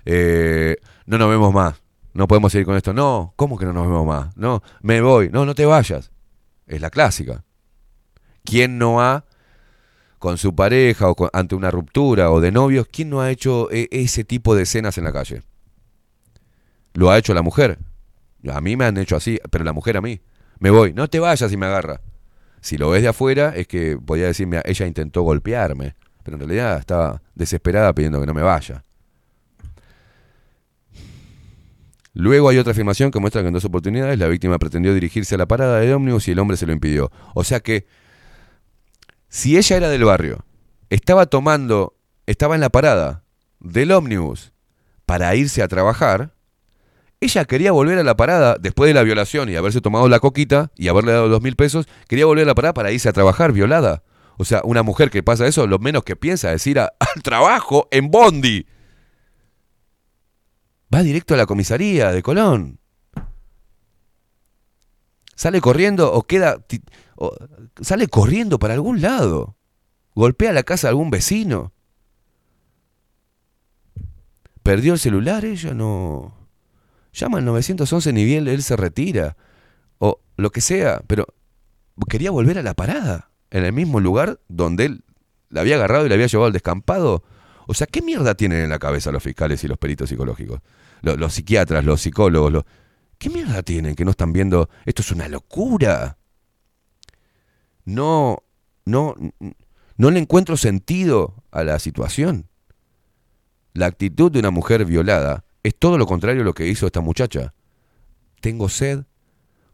eh, 0.06 0.76
no 1.06 1.18
nos 1.18 1.30
vemos 1.30 1.52
más, 1.52 1.76
no 2.12 2.26
podemos 2.28 2.52
seguir 2.52 2.66
con 2.66 2.76
esto, 2.76 2.92
no, 2.92 3.32
¿cómo 3.36 3.58
que 3.58 3.64
no 3.64 3.72
nos 3.72 3.86
vemos 3.86 4.06
más? 4.06 4.36
No, 4.36 4.62
me 4.82 5.00
voy, 5.00 5.28
no, 5.30 5.44
no 5.46 5.54
te 5.54 5.66
vayas. 5.66 6.10
Es 6.66 6.80
la 6.80 6.90
clásica. 6.90 7.44
¿Quién 8.44 8.78
no 8.78 9.00
ha, 9.02 9.24
con 10.18 10.38
su 10.38 10.54
pareja 10.54 11.10
o 11.10 11.30
ante 11.32 11.54
una 11.54 11.70
ruptura 11.70 12.30
o 12.30 12.40
de 12.40 12.50
novios, 12.52 12.86
quién 12.90 13.10
no 13.10 13.20
ha 13.20 13.30
hecho 13.30 13.70
eh, 13.70 13.88
ese 13.90 14.24
tipo 14.24 14.54
de 14.54 14.62
escenas 14.62 14.96
en 14.98 15.04
la 15.04 15.12
calle? 15.12 15.42
Lo 16.94 17.10
ha 17.10 17.18
hecho 17.18 17.34
la 17.34 17.42
mujer. 17.42 17.78
A 18.50 18.60
mí 18.60 18.76
me 18.76 18.84
han 18.84 18.96
hecho 18.96 19.16
así, 19.16 19.38
pero 19.50 19.64
la 19.64 19.72
mujer 19.72 19.96
a 19.96 20.00
mí. 20.00 20.20
Me 20.60 20.70
voy, 20.70 20.92
no 20.92 21.08
te 21.08 21.18
vayas 21.18 21.50
y 21.52 21.56
me 21.56 21.66
agarra. 21.66 22.00
Si 22.60 22.78
lo 22.78 22.88
ves 22.90 23.02
de 23.02 23.08
afuera, 23.08 23.52
es 23.56 23.66
que 23.66 23.98
podía 23.98 24.26
decirme, 24.26 24.62
ella 24.64 24.86
intentó 24.86 25.22
golpearme, 25.22 25.94
pero 26.22 26.36
en 26.36 26.40
realidad 26.40 26.78
estaba 26.78 27.20
desesperada 27.34 27.94
pidiendo 27.94 28.20
que 28.20 28.26
no 28.26 28.32
me 28.34 28.42
vaya. 28.42 28.84
Luego 32.16 32.48
hay 32.48 32.58
otra 32.58 32.70
afirmación 32.70 33.10
que 33.10 33.18
muestra 33.18 33.42
que 33.42 33.48
en 33.48 33.54
dos 33.54 33.64
oportunidades 33.64 34.16
la 34.20 34.28
víctima 34.28 34.58
pretendió 34.60 34.94
dirigirse 34.94 35.34
a 35.34 35.38
la 35.38 35.46
parada 35.46 35.80
del 35.80 35.92
ómnibus 35.94 36.28
y 36.28 36.30
el 36.30 36.38
hombre 36.38 36.56
se 36.56 36.64
lo 36.64 36.72
impidió. 36.72 37.10
O 37.34 37.42
sea 37.42 37.58
que, 37.58 37.88
si 39.28 39.56
ella 39.58 39.76
era 39.76 39.88
del 39.88 40.04
barrio, 40.04 40.46
estaba 40.90 41.26
tomando, 41.26 41.96
estaba 42.26 42.54
en 42.54 42.60
la 42.60 42.70
parada 42.70 43.24
del 43.58 43.90
ómnibus 43.90 44.52
para 45.06 45.34
irse 45.34 45.60
a 45.60 45.66
trabajar, 45.66 46.34
ella 47.20 47.44
quería 47.46 47.72
volver 47.72 47.98
a 47.98 48.04
la 48.04 48.16
parada 48.16 48.58
después 48.60 48.86
de 48.88 48.94
la 48.94 49.02
violación 49.02 49.48
y 49.48 49.56
haberse 49.56 49.80
tomado 49.80 50.08
la 50.08 50.20
coquita 50.20 50.70
y 50.76 50.86
haberle 50.86 51.10
dado 51.10 51.28
dos 51.28 51.42
mil 51.42 51.56
pesos, 51.56 51.88
quería 52.06 52.26
volver 52.26 52.44
a 52.44 52.46
la 52.46 52.54
parada 52.54 52.74
para 52.74 52.92
irse 52.92 53.08
a 53.08 53.12
trabajar 53.12 53.50
violada. 53.50 54.04
O 54.36 54.44
sea, 54.44 54.60
una 54.62 54.84
mujer 54.84 55.10
que 55.10 55.24
pasa 55.24 55.48
eso, 55.48 55.66
lo 55.66 55.80
menos 55.80 56.04
que 56.04 56.14
piensa 56.14 56.52
es 56.52 56.64
ir 56.68 56.78
a, 56.78 56.92
al 57.00 57.22
trabajo 57.24 57.88
en 57.90 58.12
Bondi. 58.12 58.66
Va 60.94 61.02
directo 61.02 61.34
a 61.34 61.36
la 61.36 61.46
comisaría 61.46 62.12
de 62.12 62.22
Colón. 62.22 62.78
Sale 65.34 65.60
corriendo 65.60 66.12
o 66.12 66.22
queda. 66.22 66.64
sale 67.80 68.06
corriendo 68.06 68.60
para 68.60 68.74
algún 68.74 69.00
lado. 69.02 69.56
Golpea 70.14 70.52
la 70.52 70.62
casa 70.62 70.86
de 70.86 70.90
algún 70.90 71.10
vecino. 71.10 71.72
Perdió 74.62 74.92
el 74.92 75.00
celular, 75.00 75.44
ella 75.44 75.74
no. 75.74 76.32
Llama 77.12 77.38
al 77.38 77.44
911 77.44 78.12
ni 78.12 78.24
bien 78.24 78.46
él 78.46 78.62
se 78.62 78.76
retira. 78.76 79.36
O 79.98 80.20
lo 80.36 80.50
que 80.50 80.60
sea, 80.60 81.02
pero 81.08 81.26
quería 82.08 82.30
volver 82.30 82.58
a 82.58 82.62
la 82.62 82.74
parada. 82.74 83.30
En 83.50 83.64
el 83.64 83.72
mismo 83.72 83.98
lugar 83.98 84.38
donde 84.46 84.84
él 84.84 85.04
la 85.48 85.62
había 85.62 85.74
agarrado 85.74 86.06
y 86.06 86.08
la 86.08 86.14
había 86.14 86.28
llevado 86.28 86.46
al 86.46 86.52
descampado. 86.52 87.24
O 87.66 87.72
sea, 87.74 87.86
¿qué 87.86 88.02
mierda 88.02 88.34
tienen 88.34 88.60
en 88.62 88.68
la 88.68 88.78
cabeza 88.78 89.10
los 89.10 89.22
fiscales 89.22 89.64
y 89.64 89.68
los 89.68 89.78
peritos 89.78 90.10
psicológicos? 90.10 90.60
los, 91.12 91.34
psiquiatras, 91.34 91.84
los 91.84 92.00
psicólogos, 92.00 92.52
los... 92.52 92.64
¿Qué 93.18 93.30
mierda 93.30 93.62
tienen 93.62 93.94
que 93.94 94.04
no 94.04 94.10
están 94.10 94.32
viendo? 94.32 94.68
Esto 94.84 95.02
es 95.02 95.10
una 95.12 95.28
locura. 95.28 96.18
No, 97.84 98.38
no, 98.84 99.14
no 99.96 100.10
le 100.10 100.18
encuentro 100.18 100.56
sentido 100.56 101.44
a 101.50 101.64
la 101.64 101.78
situación. 101.78 102.48
La 103.72 103.86
actitud 103.86 104.30
de 104.32 104.40
una 104.40 104.50
mujer 104.50 104.84
violada 104.84 105.44
es 105.62 105.74
todo 105.76 105.96
lo 105.98 106.06
contrario 106.06 106.42
a 106.42 106.44
lo 106.44 106.54
que 106.54 106.66
hizo 106.66 106.86
esta 106.86 107.00
muchacha. 107.00 107.54
Tengo 108.40 108.68
sed, 108.68 109.04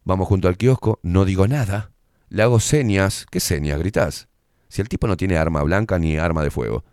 vamos 0.04 0.28
junto 0.28 0.46
al 0.48 0.56
kiosco, 0.56 1.00
no 1.02 1.24
digo 1.24 1.48
nada, 1.48 1.90
le 2.28 2.42
hago 2.42 2.60
señas. 2.60 3.26
¿Qué 3.30 3.40
señas? 3.40 3.78
Gritás. 3.78 4.28
Si 4.68 4.80
el 4.80 4.88
tipo 4.88 5.06
no 5.08 5.16
tiene 5.16 5.36
arma 5.36 5.62
blanca 5.64 5.98
ni 5.98 6.16
arma 6.18 6.44
de 6.44 6.50
fuego. 6.50 6.84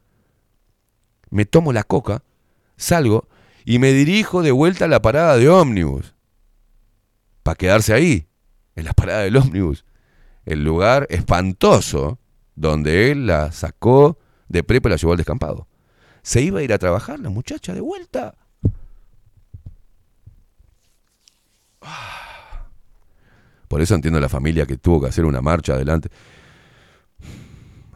Me 1.29 1.45
tomo 1.45 1.73
la 1.73 1.83
coca, 1.83 2.23
salgo, 2.77 3.27
y 3.69 3.79
me 3.79 3.91
dirijo 3.91 4.43
de 4.43 4.51
vuelta 4.53 4.85
a 4.85 4.87
la 4.87 5.01
parada 5.01 5.35
de 5.35 5.49
ómnibus. 5.49 6.13
Para 7.43 7.55
quedarse 7.55 7.93
ahí, 7.93 8.25
en 8.77 8.85
la 8.85 8.93
parada 8.93 9.23
del 9.23 9.35
ómnibus. 9.35 9.83
El 10.45 10.63
lugar 10.63 11.05
espantoso 11.09 12.17
donde 12.55 13.11
él 13.11 13.27
la 13.27 13.51
sacó 13.51 14.19
de 14.47 14.63
prepa 14.63 14.87
y 14.87 14.91
la 14.91 14.95
llevó 14.95 15.11
al 15.11 15.17
descampado. 15.17 15.67
Se 16.23 16.41
iba 16.41 16.61
a 16.61 16.63
ir 16.63 16.71
a 16.71 16.77
trabajar 16.77 17.19
la 17.19 17.29
muchacha 17.29 17.73
de 17.73 17.81
vuelta. 17.81 18.35
Ah. 21.81 22.67
Por 23.67 23.81
eso 23.81 23.95
entiendo 23.95 24.21
la 24.21 24.29
familia 24.29 24.65
que 24.65 24.77
tuvo 24.77 25.01
que 25.01 25.07
hacer 25.09 25.25
una 25.25 25.41
marcha 25.41 25.73
adelante. 25.73 26.07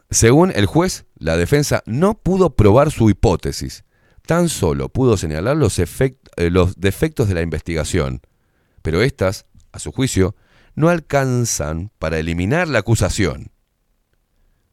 Según 0.09 0.51
el 0.53 0.65
juez, 0.65 1.05
la 1.17 1.37
defensa 1.37 1.81
no 1.85 2.15
pudo 2.15 2.57
probar 2.57 2.91
su 2.91 3.09
hipótesis 3.09 3.85
tan 4.25 4.49
solo 4.49 4.89
pudo 4.89 5.17
señalar 5.17 5.57
eh, 5.57 6.49
los, 6.49 6.75
defectos 6.79 7.27
de 7.27 7.33
la 7.33 7.41
investigación, 7.41 8.21
pero 8.81 9.01
éstas, 9.01 9.45
a 9.71 9.79
su 9.79 9.91
juicio, 9.91 10.35
no 10.75 10.89
alcanzan 10.89 11.91
para 11.99 12.19
eliminar 12.19 12.67
la 12.67 12.79
acusación. 12.79 13.51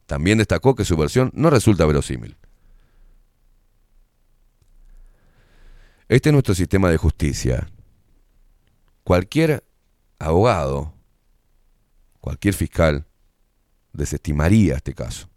También 0.07 0.39
destacó 0.39 0.75
que 0.75 0.85
su 0.85 0.97
versión 0.97 1.31
no 1.35 1.51
resulta 1.51 1.85
verosímil. 1.87 2.37
Este 6.09 6.29
es 6.29 6.33
nuestro 6.33 6.55
sistema 6.55 6.91
de 6.91 6.97
justicia. 6.97 7.69
Cualquier 9.05 9.65
abogado, 10.19 10.95
cualquier 12.21 12.55
fiscal, 12.55 13.07
desestimaría 13.93 14.77
este 14.77 14.95
caso. 14.95 15.29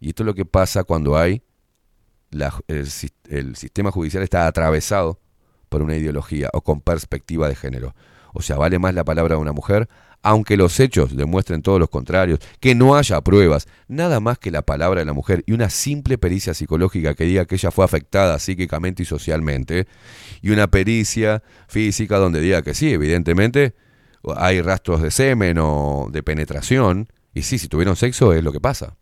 Y 0.00 0.08
esto 0.08 0.24
es 0.24 0.26
lo 0.26 0.34
que 0.34 0.44
pasa 0.44 0.82
cuando 0.84 1.16
hay 1.16 1.42
el, 2.30 2.44
el, 3.28 3.56
sistema 3.56 3.90
judicial 3.90 4.22
está 4.22 4.46
atravesado 4.46 5.20
por 5.68 5.82
una 5.82 5.96
ideología 5.96 6.48
o 6.52 6.60
con 6.62 6.80
perspectiva 6.80 7.48
de 7.48 7.54
género. 7.56 7.94
O 8.32 8.42
sea, 8.42 8.56
vale 8.56 8.78
más 8.78 8.94
la 8.94 9.04
palabra 9.04 9.36
de 9.36 9.40
una 9.40 9.52
mujer, 9.52 9.88
aunque 10.22 10.56
los 10.56 10.78
hechos 10.80 11.16
demuestren 11.16 11.62
todos 11.62 11.78
los 11.80 11.88
contrarios, 11.88 12.38
que 12.60 12.74
no 12.74 12.96
haya 12.96 13.20
pruebas, 13.22 13.66
nada 13.88 14.20
más 14.20 14.38
que 14.38 14.50
la 14.50 14.62
palabra 14.62 15.00
de 15.00 15.06
la 15.06 15.12
mujer 15.14 15.42
y 15.46 15.52
una 15.52 15.70
simple 15.70 16.18
pericia 16.18 16.52
psicológica 16.52 17.14
que 17.14 17.24
diga 17.24 17.46
que 17.46 17.54
ella 17.54 17.70
fue 17.70 17.84
afectada 17.84 18.38
psíquicamente 18.38 19.02
y 19.04 19.06
socialmente, 19.06 19.86
y 20.42 20.50
una 20.50 20.66
pericia 20.70 21.42
física 21.68 22.18
donde 22.18 22.40
diga 22.40 22.62
que 22.62 22.74
sí, 22.74 22.92
evidentemente 22.92 23.74
hay 24.36 24.60
rastros 24.60 25.00
de 25.02 25.10
semen 25.10 25.56
o 25.58 26.08
de 26.10 26.22
penetración, 26.22 27.08
y 27.32 27.42
sí, 27.42 27.58
si 27.58 27.68
tuvieron 27.68 27.96
sexo 27.96 28.32
es 28.34 28.42
lo 28.44 28.52
que 28.52 28.60
pasa. 28.60 28.96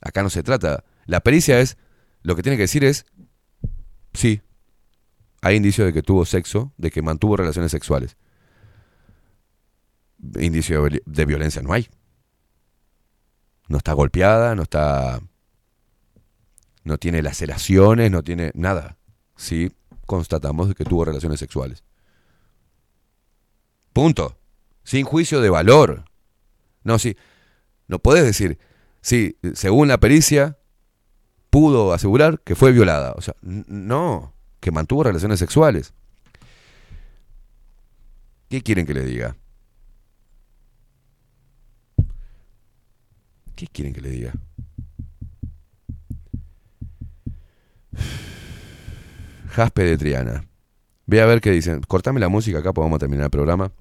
Acá 0.00 0.22
no 0.22 0.30
se 0.30 0.42
trata 0.42 0.84
la 1.06 1.20
pericia 1.20 1.60
es, 1.60 1.76
lo 2.22 2.34
que 2.34 2.42
tiene 2.42 2.56
que 2.56 2.64
decir 2.64 2.84
es, 2.84 3.06
sí, 4.12 4.40
hay 5.40 5.56
indicios 5.56 5.86
de 5.86 5.92
que 5.92 6.02
tuvo 6.02 6.24
sexo, 6.24 6.72
de 6.76 6.90
que 6.90 7.00
mantuvo 7.02 7.36
relaciones 7.36 7.70
sexuales. 7.70 8.16
Indicio 10.40 10.86
de 11.04 11.24
violencia 11.26 11.62
no 11.62 11.72
hay. 11.72 11.88
No 13.68 13.78
está 13.78 13.92
golpeada, 13.92 14.54
no 14.54 14.62
está. 14.62 15.20
No 16.82 16.98
tiene 16.98 17.22
laceraciones, 17.22 18.10
no 18.10 18.22
tiene 18.22 18.50
nada. 18.54 18.96
Sí, 19.36 19.70
constatamos 20.06 20.74
que 20.74 20.84
tuvo 20.84 21.04
relaciones 21.04 21.38
sexuales. 21.38 21.84
Punto. 23.92 24.36
Sin 24.82 25.04
juicio 25.04 25.40
de 25.40 25.50
valor. 25.50 26.04
No, 26.82 26.98
sí. 26.98 27.16
No 27.88 27.98
puedes 27.98 28.24
decir, 28.24 28.58
sí, 29.02 29.36
según 29.54 29.88
la 29.88 29.98
pericia, 29.98 30.58
pudo 31.58 31.94
asegurar 31.94 32.38
que 32.44 32.54
fue 32.54 32.70
violada. 32.70 33.12
O 33.16 33.22
sea, 33.22 33.34
no, 33.40 34.34
que 34.60 34.70
mantuvo 34.70 35.04
relaciones 35.04 35.38
sexuales. 35.38 35.94
¿Qué 38.50 38.60
quieren 38.60 38.84
que 38.84 38.92
le 38.92 39.02
diga? 39.06 39.34
¿Qué 43.54 43.66
quieren 43.68 43.94
que 43.94 44.02
le 44.02 44.10
diga? 44.10 44.32
Jaspe 49.52 49.82
de 49.82 49.96
Triana. 49.96 50.44
Ve 51.06 51.22
a 51.22 51.24
ver 51.24 51.40
qué 51.40 51.52
dicen. 51.52 51.80
Cortame 51.88 52.20
la 52.20 52.28
música 52.28 52.58
acá, 52.58 52.74
porque 52.74 52.84
vamos 52.84 52.96
a 52.96 53.00
terminar 53.00 53.24
el 53.24 53.30
programa. 53.30 53.72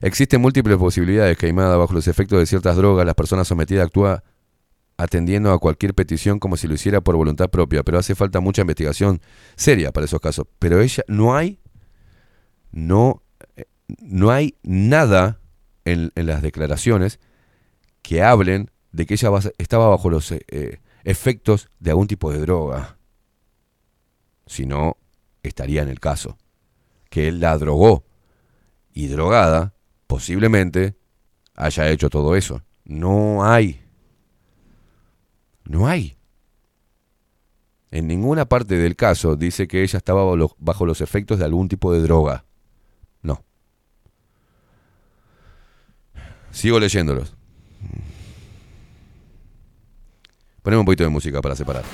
Existen 0.00 0.40
múltiples 0.40 0.78
posibilidades 0.78 1.36
que 1.36 1.52
bajo 1.52 1.92
los 1.92 2.08
efectos 2.08 2.38
de 2.38 2.46
ciertas 2.46 2.76
drogas. 2.76 3.04
Las 3.04 3.14
personas 3.14 3.46
sometidas 3.46 3.84
actúa 3.88 4.24
atendiendo 4.98 5.52
a 5.52 5.58
cualquier 5.58 5.94
petición 5.94 6.38
como 6.38 6.56
si 6.56 6.66
lo 6.68 6.74
hiciera 6.74 7.00
por 7.00 7.16
voluntad 7.16 7.50
propia, 7.50 7.82
pero 7.82 7.98
hace 7.98 8.14
falta 8.14 8.40
mucha 8.40 8.62
investigación 8.62 9.20
seria 9.54 9.92
para 9.92 10.06
esos 10.06 10.20
casos. 10.20 10.46
Pero 10.58 10.80
ella 10.80 11.02
no 11.08 11.36
hay, 11.36 11.60
no, 12.72 13.22
eh, 13.56 13.66
no 14.00 14.30
hay 14.30 14.56
nada 14.62 15.40
en, 15.84 16.12
las 16.14 16.42
declaraciones 16.42 17.20
que 18.02 18.22
hablen 18.22 18.70
de 18.92 19.06
que 19.06 19.14
ella 19.14 19.30
estaba 19.58 19.88
bajo 19.88 20.08
los 20.10 20.32
eh, 20.32 20.40
eh, 20.48 20.78
efectos 21.04 21.68
de 21.78 21.90
algún 21.90 22.06
tipo 22.06 22.32
de 22.32 22.38
droga. 22.38 22.96
Si 24.46 24.64
no, 24.64 24.96
estaría 25.42 25.82
en 25.82 25.88
el 25.88 26.00
caso. 26.00 26.38
Que 27.10 27.28
él 27.28 27.40
la 27.40 27.56
drogó. 27.58 28.04
Y 28.94 29.08
drogada, 29.08 29.74
posiblemente, 30.06 30.96
haya 31.54 31.90
hecho 31.90 32.08
todo 32.08 32.36
eso. 32.36 32.62
No 32.84 33.44
hay 33.44 33.85
no 35.66 35.86
hay. 35.88 36.16
En 37.90 38.06
ninguna 38.06 38.44
parte 38.46 38.76
del 38.76 38.96
caso 38.96 39.36
dice 39.36 39.68
que 39.68 39.82
ella 39.82 39.96
estaba 39.96 40.22
bajo 40.58 40.86
los 40.86 41.00
efectos 41.00 41.38
de 41.38 41.44
algún 41.44 41.68
tipo 41.68 41.92
de 41.92 42.00
droga. 42.02 42.44
No. 43.22 43.44
Sigo 46.50 46.78
leyéndolos. 46.78 47.34
Ponemos 50.62 50.80
un 50.80 50.86
poquito 50.86 51.04
de 51.04 51.10
música 51.10 51.40
para 51.40 51.54
separar. 51.56 51.84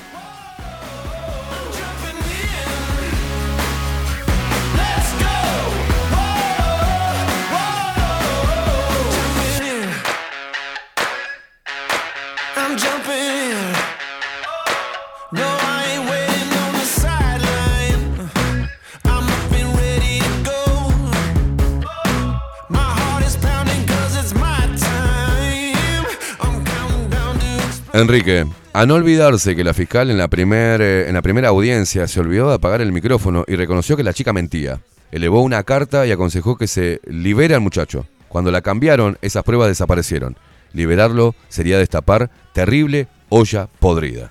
Enrique, 27.95 28.47
a 28.73 28.87
no 28.87 28.95
olvidarse 28.95 29.55
que 29.55 29.65
la 29.65 29.75
fiscal 29.75 30.11
en 30.11 30.17
la, 30.17 30.27
eh, 30.31 31.05
en 31.09 31.13
la 31.15 31.21
primera 31.21 31.49
audiencia 31.51 32.09
se 32.09 32.21
olvidó 32.21 32.49
de 32.49 32.55
apagar 32.55 32.81
el 32.81 32.91
micrófono 32.91 33.45
y 33.47 33.55
reconoció 33.55 33.99
que 33.99 34.03
la 34.03 34.15
chica 34.15 34.33
mentía. 34.33 34.81
Elevó 35.11 35.43
una 35.43 35.63
carta 35.63 36.07
y 36.07 36.11
aconsejó 36.11 36.57
que 36.57 36.67
se 36.69 37.03
libere 37.07 37.55
al 37.55 37.61
muchacho. 37.61 38.07
Cuando 38.29 38.51
la 38.51 38.63
cambiaron, 38.63 39.19
esas 39.21 39.45
pruebas 39.45 39.69
desaparecieron. 39.69 40.39
Liberarlo 40.73 41.35
sería 41.51 41.77
destapar 41.79 42.31
terrible 42.55 43.09
olla 43.29 43.69
podrida. 43.79 44.31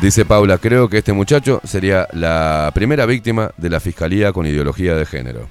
Dice 0.00 0.24
Paula, 0.24 0.56
creo 0.56 0.88
que 0.88 0.96
este 0.98 1.12
muchacho 1.12 1.60
sería 1.62 2.08
la 2.14 2.70
primera 2.74 3.04
víctima 3.04 3.50
de 3.58 3.68
la 3.68 3.80
fiscalía 3.80 4.32
con 4.32 4.46
ideología 4.46 4.94
de 4.94 5.04
género. 5.04 5.46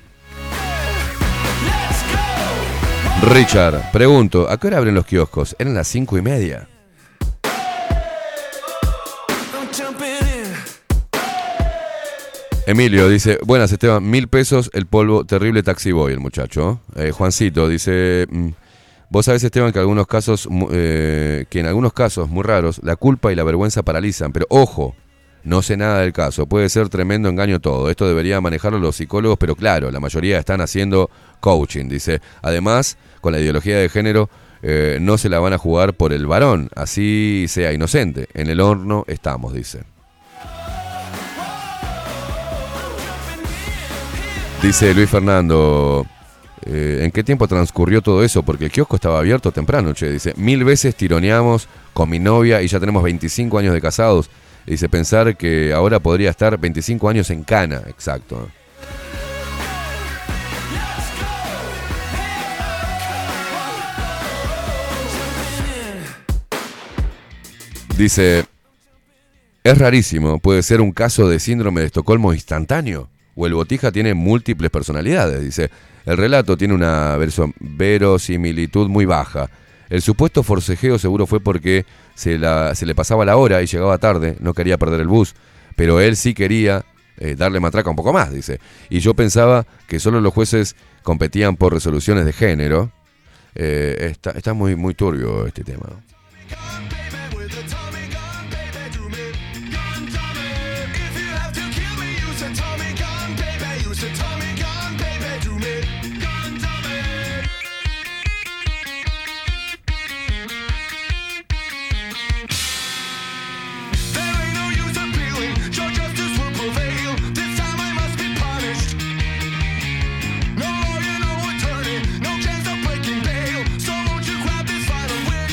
Richard, 3.32 3.92
pregunto, 3.92 4.50
¿a 4.50 4.58
qué 4.58 4.66
hora 4.68 4.80
abren 4.80 4.96
los 4.96 5.06
kioscos? 5.06 5.56
Eran 5.60 5.76
las 5.76 5.88
cinco 5.88 6.18
y 6.18 6.24
media. 6.24 6.68
Emilio 12.66 13.08
dice, 13.08 13.38
buenas 13.46 13.72
Esteban, 13.72 14.10
mil 14.10 14.30
pesos 14.30 14.72
el 14.74 14.88
polvo, 14.88 15.26
terrible 15.26 15.62
taxi 15.62 15.92
boy 15.92 16.12
el 16.14 16.20
muchacho. 16.20 16.82
¿eh? 16.96 17.10
Eh, 17.10 17.12
Juancito 17.12 17.68
dice, 17.70 18.26
mm, 18.32 18.50
Vos 19.12 19.26
sabés, 19.26 19.44
Esteban, 19.44 19.72
que, 19.72 19.80
eh, 20.72 21.46
que 21.50 21.60
en 21.60 21.66
algunos 21.66 21.94
casos 21.94 22.30
muy 22.30 22.44
raros 22.44 22.80
la 22.84 22.96
culpa 22.96 23.32
y 23.32 23.36
la 23.36 23.44
vergüenza 23.44 23.82
paralizan, 23.82 24.32
pero 24.32 24.46
ojo, 24.50 24.96
no 25.44 25.64
sé 25.64 25.78
nada 25.78 26.02
del 26.02 26.14
caso, 26.14 26.46
puede 26.46 26.70
ser 26.70 26.90
tremendo 26.90 27.28
engaño 27.28 27.60
todo, 27.60 27.90
esto 27.90 28.08
debería 28.08 28.40
manejarlo 28.40 28.78
los 28.78 28.96
psicólogos, 28.98 29.40
pero 29.40 29.56
claro, 29.56 29.90
la 29.90 30.00
mayoría 30.00 30.38
están 30.38 30.62
haciendo 30.62 31.10
coaching, 31.40 31.90
dice. 31.90 32.22
Además, 32.44 32.98
con 33.20 33.34
la 33.34 33.40
ideología 33.40 33.80
de 33.80 33.90
género 33.90 34.30
eh, 34.62 35.00
no 35.02 35.18
se 35.18 35.30
la 35.30 35.40
van 35.40 35.54
a 35.54 35.58
jugar 35.58 35.96
por 35.96 36.14
el 36.14 36.28
varón, 36.28 36.70
así 36.76 37.46
sea 37.48 37.74
inocente, 37.74 38.28
en 38.36 38.48
el 38.52 38.60
horno 38.62 39.06
estamos, 39.08 39.54
dice. 39.56 39.82
Dice 44.62 44.94
Luis 44.94 45.10
Fernando, 45.10 46.06
eh, 46.66 47.02
¿En 47.04 47.12
qué 47.12 47.24
tiempo 47.24 47.48
transcurrió 47.48 48.02
todo 48.02 48.24
eso? 48.24 48.44
Porque 48.44 48.66
el 48.66 48.72
kiosco 48.72 48.96
estaba 48.96 49.20
abierto 49.20 49.52
temprano, 49.52 49.94
che. 49.94 50.10
Dice, 50.12 50.34
mil 50.36 50.64
veces 50.64 50.96
tironeamos 50.96 51.68
con 51.94 52.10
mi 52.10 52.20
novia 52.20 52.62
y 52.62 52.68
ya 52.68 52.80
tenemos 52.80 53.04
25 53.04 53.58
años 53.60 53.74
de 53.74 53.82
casados. 53.82 54.30
Dice, 54.66 54.90
pensar 54.90 55.38
que 55.38 55.72
ahora 55.74 56.00
podría 56.00 56.30
estar 56.30 56.58
25 56.60 57.10
años 57.10 57.30
en 57.30 57.44
cana, 57.44 57.82
exacto. 57.88 58.50
Dice, 67.98 68.46
es 69.64 69.78
rarísimo, 69.78 70.40
puede 70.40 70.64
ser 70.64 70.80
un 70.80 70.92
caso 70.94 71.28
de 71.28 71.40
síndrome 71.40 71.82
de 71.82 71.88
Estocolmo 71.88 72.34
instantáneo, 72.34 73.10
o 73.36 73.46
el 73.46 73.54
botija 73.54 73.92
tiene 73.92 74.14
múltiples 74.14 74.70
personalidades, 74.72 75.42
dice. 75.42 75.70
El 76.10 76.18
relato 76.18 76.58
tiene 76.58 76.74
una 76.74 77.16
verosimilitud 77.60 78.90
muy 78.90 79.06
baja. 79.06 79.48
El 79.92 80.02
supuesto 80.02 80.42
forcejeo 80.42 80.98
seguro 80.98 81.28
fue 81.28 81.40
porque 81.40 81.86
se, 82.16 82.40
le 82.40 82.96
pasaba 82.96 83.26
la 83.26 83.38
hora 83.38 83.62
y 83.62 83.68
llegaba 83.68 84.00
tarde, 84.00 84.36
no 84.40 84.56
quería 84.56 84.80
perder 84.80 85.02
el 85.02 85.08
bus, 85.08 85.36
pero 85.76 86.00
él 86.02 86.16
sí 86.18 86.34
quería 86.34 86.84
eh, 87.18 87.36
darle 87.38 87.60
matraca 87.60 87.92
un 87.92 87.96
poco 87.96 88.12
más, 88.12 88.34
dice. 88.34 88.60
Y 88.90 89.02
yo 89.02 89.14
pensaba 89.14 89.68
que 89.88 90.00
solo 90.00 90.20
los 90.20 90.34
jueces 90.34 90.76
competían 91.04 91.58
por 91.58 91.74
resoluciones 91.76 92.26
de 92.26 92.34
género. 92.34 92.92
Eh, 93.54 94.16
está, 94.36 94.54
muy 94.56 94.96
turbio 94.96 95.46
este 95.46 95.64
tema. 95.64 95.86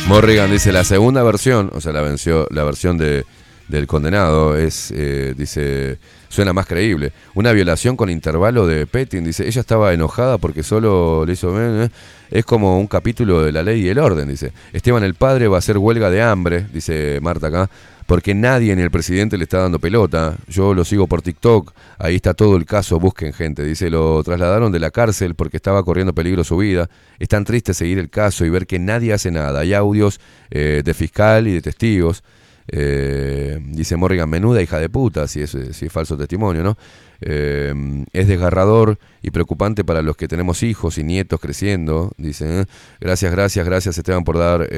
Morrigan 0.09 0.53
dice, 0.53 0.71
la 0.71 0.85
segunda 0.85 1.21
versión, 1.25 1.69
o 1.75 1.81
sea, 1.81 1.93
la, 1.93 2.01
venció, 2.01 2.47
la 2.51 2.63
versión 2.63 2.97
de, 2.97 3.27
del 3.67 3.89
condenado 3.89 4.57
es, 4.57 4.93
eh, 4.97 5.35
dice, 5.37 5.99
suena 6.29 6.53
más 6.53 6.67
creíble. 6.67 7.13
Una 7.35 7.51
violación 7.51 7.97
con 7.97 8.09
intervalo 8.09 8.69
de 8.69 8.87
Petting, 8.87 9.25
dice, 9.25 9.49
ella 9.49 9.61
estaba 9.61 9.93
enojada 9.93 10.39
porque 10.39 10.63
solo 10.63 11.27
le 11.27 11.33
hizo... 11.33 11.61
Eh, 11.61 11.87
eh, 11.87 11.89
es 12.31 12.45
como 12.45 12.79
un 12.81 12.87
capítulo 12.89 13.43
de 13.45 13.51
la 13.53 13.63
ley 13.65 13.83
y 13.85 13.89
el 13.89 13.99
orden, 14.01 14.29
dice. 14.29 14.53
Esteban 14.73 15.03
el 15.05 15.15
padre 15.15 15.47
va 15.49 15.57
a 15.57 15.59
hacer 15.61 15.77
huelga 15.79 16.09
de 16.11 16.23
hambre, 16.23 16.67
dice 16.73 17.19
Marta 17.23 17.47
acá 17.49 17.69
porque 18.07 18.35
nadie 18.35 18.75
ni 18.77 18.83
el 18.83 18.91
presidente 18.91 19.37
le 19.37 19.45
está 19.45 19.59
dando 19.59 19.81
pelota. 19.81 20.37
Yo 20.49 20.75
lo 20.75 20.85
sigo 20.85 21.09
por 21.09 21.23
TikTok, 21.23 21.73
ahí 21.99 22.17
está 22.17 22.35
todo 22.35 22.57
el 22.57 22.65
caso, 22.65 22.99
busquen 23.01 23.33
gente. 23.33 23.65
Dice, 23.65 23.91
lo 23.91 24.23
trasladaron 24.23 24.71
de 24.73 24.79
la 24.79 24.91
cárcel 24.93 25.35
porque 25.35 25.57
estaba 25.57 25.85
corriendo 25.85 26.15
peligro 26.15 26.45
su 26.45 26.57
vida. 26.57 26.89
Es 27.19 27.29
tan 27.29 27.45
triste 27.45 27.75
seguir 27.75 27.99
el 27.99 28.09
caso 28.09 28.45
y 28.45 28.49
ver 28.51 28.67
que 28.67 28.79
nadie 28.79 29.13
hace 29.13 29.31
nada. 29.33 29.61
Hay 29.61 29.75
audios 29.75 30.21
eh, 30.51 30.83
de 30.85 30.95
fiscal 30.95 31.49
y 31.49 31.53
de 31.55 31.63
testigos. 31.63 32.23
Eh, 32.69 33.61
dice 33.65 33.97
Morrigan, 33.97 34.29
menuda 34.31 34.63
hija 34.63 34.79
de 34.79 34.89
puta, 34.89 35.27
si 35.27 35.41
es, 35.41 35.53
falso 35.91 36.17
testimonio, 36.17 36.63
¿no? 36.63 36.79
Eh, 37.21 37.73
es 38.13 38.29
desgarrador 38.29 38.99
y 39.23 39.31
preocupante 39.31 39.85
para 39.85 40.03
los 40.03 40.17
que 40.17 40.29
tenemos 40.29 40.63
hijos 40.63 40.99
y 40.99 41.03
nietos 41.05 41.39
creciendo, 41.41 42.11
dice. 42.19 42.67
Gracias, 43.01 43.31
gracias, 43.33 43.65
gracias 43.67 43.99
Esteban 43.99 44.23
por 44.25 44.39
dar... 44.39 44.69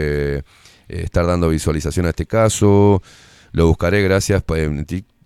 Eh, 0.89 1.02
estar 1.05 1.26
dando 1.26 1.49
visualización 1.50 2.07
a 2.07 2.10
este 2.10 2.26
caso. 2.26 3.02
Lo 3.52 3.67
buscaré, 3.67 4.02
gracias. 4.02 4.42
Pues, 4.42 4.68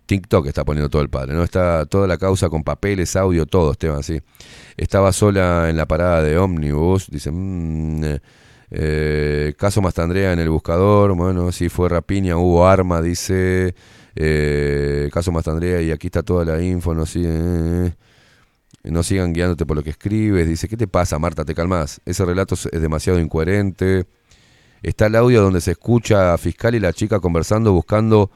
TikTok 0.06 0.46
está 0.46 0.64
poniendo 0.64 0.90
todo 0.90 1.02
el 1.02 1.08
padre, 1.08 1.32
¿no? 1.34 1.42
Está 1.44 1.86
toda 1.86 2.06
la 2.06 2.18
causa 2.18 2.48
con 2.48 2.64
papeles, 2.64 3.14
audio, 3.16 3.46
todo, 3.46 3.72
Esteban, 3.72 4.02
sí. 4.02 4.20
Estaba 4.76 5.12
sola 5.12 5.68
en 5.70 5.76
la 5.76 5.86
parada 5.86 6.22
de 6.22 6.36
ómnibus, 6.38 7.08
dice. 7.08 7.30
Mm, 7.30 8.02
eh, 8.74 9.54
caso 9.58 9.82
Mastandrea 9.82 10.32
en 10.32 10.38
el 10.38 10.48
buscador, 10.48 11.14
bueno, 11.14 11.52
sí 11.52 11.68
fue 11.68 11.88
rapiña, 11.88 12.36
hubo 12.36 12.66
arma, 12.66 13.00
dice. 13.00 13.74
Eh, 14.14 15.08
caso 15.12 15.30
Mastandrea, 15.32 15.80
y 15.82 15.90
aquí 15.92 16.08
está 16.08 16.22
toda 16.22 16.44
la 16.44 16.62
info, 16.62 16.94
no 16.94 17.04
eh, 17.14 17.92
no 18.84 19.02
sigan 19.02 19.32
guiándote 19.32 19.64
por 19.66 19.76
lo 19.76 19.82
que 19.84 19.90
escribes. 19.90 20.48
Dice, 20.48 20.68
¿qué 20.68 20.76
te 20.76 20.88
pasa, 20.88 21.18
Marta? 21.18 21.44
¿Te 21.44 21.54
calmás? 21.54 22.00
Ese 22.04 22.24
relato 22.24 22.54
es 22.56 22.68
demasiado 22.82 23.18
incoherente. 23.20 24.04
Está 24.82 25.06
el 25.06 25.14
audio 25.14 25.42
donde 25.42 25.60
se 25.60 25.72
escucha 25.72 26.34
a 26.34 26.38
fiscal 26.38 26.74
y 26.74 26.80
la 26.80 26.92
chica 26.92 27.20
conversando, 27.20 27.72
buscando, 27.72 28.32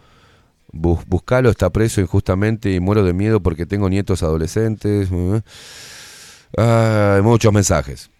buscalo, 0.73 1.51
está 1.51 1.71
preso 1.71 2.01
injustamente 2.01 2.71
y 2.73 2.79
muero 2.79 3.03
de 3.03 3.13
miedo 3.13 3.41
porque 3.43 3.67
tengo 3.67 3.89
nietos 3.89 4.23
adolescentes. 4.23 5.09
¿eh? 5.11 5.43
Ah, 6.57 7.19
muchos 7.23 7.53
mensajes. 7.53 8.11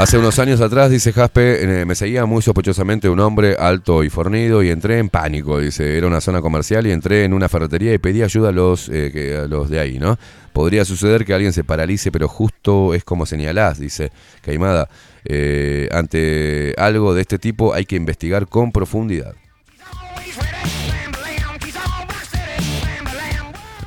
Hace 0.00 0.16
unos 0.16 0.38
años 0.38 0.60
atrás, 0.60 0.92
dice 0.92 1.12
Jaspe, 1.12 1.80
eh, 1.80 1.84
me 1.84 1.96
seguía 1.96 2.24
muy 2.24 2.40
sospechosamente 2.40 3.08
un 3.08 3.18
hombre 3.18 3.56
alto 3.58 4.04
y 4.04 4.10
fornido 4.10 4.62
y 4.62 4.70
entré 4.70 4.98
en 5.00 5.08
pánico, 5.08 5.58
dice, 5.58 5.98
era 5.98 6.06
una 6.06 6.20
zona 6.20 6.40
comercial 6.40 6.86
y 6.86 6.92
entré 6.92 7.24
en 7.24 7.32
una 7.34 7.48
ferretería 7.48 7.92
y 7.92 7.98
pedí 7.98 8.22
ayuda 8.22 8.50
a 8.50 8.52
los, 8.52 8.88
eh, 8.90 9.40
a 9.42 9.48
los 9.48 9.68
de 9.68 9.80
ahí, 9.80 9.98
¿no? 9.98 10.16
Podría 10.52 10.84
suceder 10.84 11.24
que 11.24 11.34
alguien 11.34 11.52
se 11.52 11.64
paralice, 11.64 12.12
pero 12.12 12.28
justo 12.28 12.94
es 12.94 13.02
como 13.02 13.26
señalás, 13.26 13.80
dice 13.80 14.12
Caimada. 14.42 14.88
Eh, 15.24 15.88
ante 15.90 16.74
algo 16.78 17.12
de 17.12 17.22
este 17.22 17.40
tipo 17.40 17.74
hay 17.74 17.84
que 17.84 17.96
investigar 17.96 18.46
con 18.46 18.70
profundidad. 18.70 19.34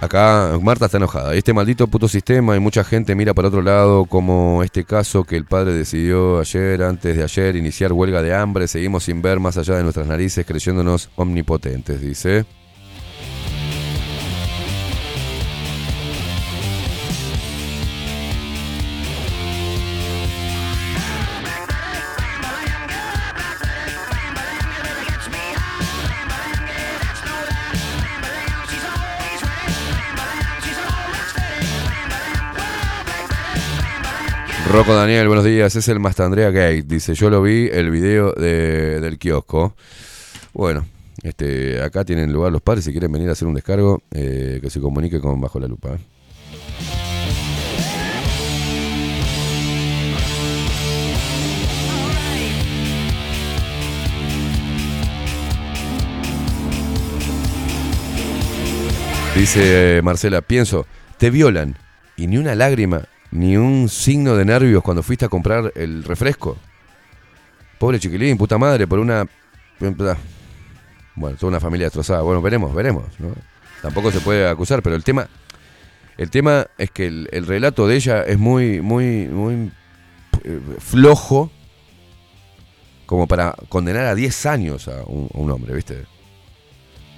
Acá 0.01 0.57
Marta 0.59 0.87
está 0.87 0.97
enojada. 0.97 1.35
Este 1.35 1.53
maldito 1.53 1.85
puto 1.85 2.07
sistema 2.07 2.55
y 2.55 2.59
mucha 2.59 2.83
gente 2.83 3.13
mira 3.13 3.35
para 3.35 3.49
otro 3.49 3.61
lado, 3.61 4.05
como 4.05 4.63
este 4.63 4.83
caso 4.83 5.23
que 5.25 5.35
el 5.37 5.45
padre 5.45 5.73
decidió 5.73 6.39
ayer, 6.39 6.81
antes 6.81 7.15
de 7.15 7.21
ayer, 7.23 7.55
iniciar 7.55 7.93
huelga 7.93 8.23
de 8.23 8.33
hambre. 8.33 8.67
Seguimos 8.67 9.03
sin 9.03 9.21
ver 9.21 9.39
más 9.39 9.57
allá 9.59 9.75
de 9.75 9.83
nuestras 9.83 10.07
narices, 10.07 10.43
creyéndonos 10.43 11.11
omnipotentes, 11.17 12.01
dice. 12.01 12.45
Rocco 34.71 34.95
Daniel, 34.95 35.27
buenos 35.27 35.43
días. 35.43 35.75
Es 35.75 35.89
el 35.89 35.99
Mastandrea 35.99 36.49
Gate. 36.49 36.83
Dice, 36.87 37.13
yo 37.13 37.29
lo 37.29 37.41
vi 37.41 37.67
el 37.69 37.91
video 37.91 38.31
del 38.31 39.17
kiosco. 39.17 39.75
Bueno, 40.53 40.85
este, 41.23 41.81
acá 41.83 42.05
tienen 42.05 42.31
lugar 42.31 42.53
los 42.53 42.61
padres. 42.61 42.85
Si 42.85 42.93
quieren 42.93 43.11
venir 43.11 43.27
a 43.27 43.33
hacer 43.33 43.49
un 43.49 43.53
descargo, 43.53 44.01
eh, 44.11 44.59
que 44.61 44.69
se 44.69 44.79
comunique 44.79 45.19
con 45.19 45.41
Bajo 45.41 45.59
la 45.59 45.67
Lupa. 45.67 45.89
¿eh? 45.89 45.99
Dice 59.35 59.97
eh, 59.97 60.01
Marcela, 60.01 60.39
pienso, 60.41 60.87
te 61.17 61.29
violan 61.29 61.75
y 62.15 62.27
ni 62.27 62.37
una 62.37 62.55
lágrima 62.55 63.01
ni 63.31 63.55
un 63.55 63.89
signo 63.89 64.35
de 64.35 64.45
nervios 64.45 64.83
cuando 64.83 65.01
fuiste 65.01 65.25
a 65.25 65.29
comprar 65.29 65.71
el 65.75 66.03
refresco. 66.03 66.57
Pobre 67.79 67.99
chiquilín, 67.99 68.37
puta 68.37 68.57
madre, 68.57 68.85
por 68.87 68.99
una. 68.99 69.25
Bueno, 69.79 71.37
toda 71.37 71.49
una 71.49 71.59
familia 71.59 71.85
destrozada. 71.87 72.21
Bueno, 72.21 72.41
veremos, 72.41 72.73
veremos. 72.75 73.05
¿no? 73.19 73.29
Tampoco 73.81 74.11
se 74.11 74.19
puede 74.19 74.47
acusar, 74.47 74.83
pero 74.83 74.95
el 74.95 75.03
tema. 75.03 75.27
El 76.17 76.29
tema 76.29 76.67
es 76.77 76.91
que 76.91 77.07
el, 77.07 77.29
relato 77.47 77.87
de 77.87 77.95
ella 77.95 78.21
es 78.23 78.37
muy, 78.37 78.79
muy, 78.81 79.27
muy 79.27 79.71
eh, 80.43 80.59
flojo 80.77 81.49
como 83.07 83.27
para 83.27 83.55
condenar 83.69 84.05
a 84.05 84.13
10 84.13 84.45
años 84.45 84.87
a 84.87 85.03
un, 85.05 85.49
hombre, 85.49 85.73
¿viste? 85.73 86.05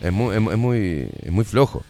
Es 0.02 0.12
muy, 0.14 0.36
es 0.36 0.42
muy, 0.58 1.10
es 1.22 1.32
muy 1.32 1.44
flojo. 1.44 1.84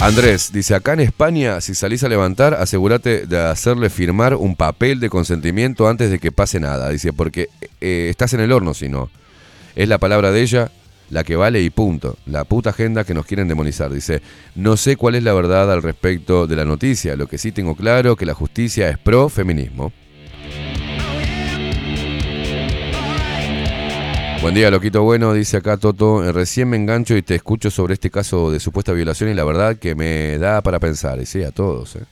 Andrés 0.00 0.52
dice, 0.52 0.76
acá 0.76 0.92
en 0.92 1.00
España, 1.00 1.60
si 1.60 1.74
salís 1.74 2.04
a 2.04 2.08
levantar, 2.08 2.54
asegúrate 2.54 3.26
de 3.26 3.36
hacerle 3.46 3.90
firmar 3.90 4.36
un 4.36 4.54
papel 4.54 5.00
de 5.00 5.10
consentimiento 5.10 5.88
antes 5.88 6.08
de 6.08 6.20
que 6.20 6.30
pase 6.30 6.60
nada. 6.60 6.90
Dice, 6.90 7.12
porque 7.12 7.48
eh, 7.80 8.06
estás 8.08 8.32
en 8.32 8.38
el 8.38 8.52
horno 8.52 8.74
si 8.74 8.88
no. 8.88 9.10
Es 9.74 9.88
la 9.88 9.98
palabra 9.98 10.30
de 10.30 10.40
ella 10.42 10.70
la 11.10 11.24
que 11.24 11.34
vale 11.34 11.62
y 11.62 11.70
punto. 11.70 12.16
La 12.26 12.44
puta 12.44 12.70
agenda 12.70 13.02
que 13.02 13.12
nos 13.12 13.26
quieren 13.26 13.48
demonizar. 13.48 13.92
Dice, 13.92 14.22
no 14.54 14.76
sé 14.76 14.94
cuál 14.94 15.16
es 15.16 15.24
la 15.24 15.34
verdad 15.34 15.70
al 15.72 15.82
respecto 15.82 16.46
de 16.46 16.54
la 16.54 16.64
noticia. 16.64 17.16
Lo 17.16 17.26
que 17.26 17.36
sí 17.38 17.50
tengo 17.50 17.74
claro 17.74 18.14
que 18.14 18.24
la 18.24 18.34
justicia 18.34 18.88
es 18.90 18.98
pro 18.98 19.28
feminismo. 19.28 19.92
Buen 24.40 24.54
día, 24.54 24.70
Loquito 24.70 25.02
Bueno, 25.02 25.32
dice 25.32 25.56
acá 25.56 25.78
Toto, 25.78 26.22
eh, 26.22 26.30
recién 26.30 26.68
me 26.70 26.76
engancho 26.76 27.16
y 27.16 27.22
te 27.22 27.34
escucho 27.34 27.72
sobre 27.72 27.94
este 27.94 28.08
caso 28.08 28.52
de 28.52 28.60
supuesta 28.60 28.92
violación 28.92 29.28
y 29.30 29.34
la 29.34 29.42
verdad 29.42 29.76
que 29.78 29.96
me 29.96 30.38
da 30.38 30.60
para 30.62 30.78
pensar, 30.78 31.18
y 31.18 31.26
sí, 31.26 31.42
a 31.42 31.50
todos. 31.50 31.96
Eh. 31.96 32.02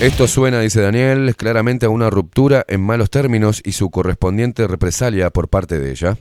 Esto 0.00 0.26
suena, 0.26 0.58
dice 0.60 0.82
Daniel, 0.82 1.36
claramente 1.36 1.86
a 1.86 1.88
una 1.88 2.10
ruptura 2.10 2.64
en 2.66 2.80
malos 2.80 3.10
términos 3.10 3.62
y 3.64 3.72
su 3.72 3.88
correspondiente 3.90 4.66
represalia 4.66 5.30
por 5.30 5.46
parte 5.48 5.78
de 5.78 5.90
ella. 5.92 6.18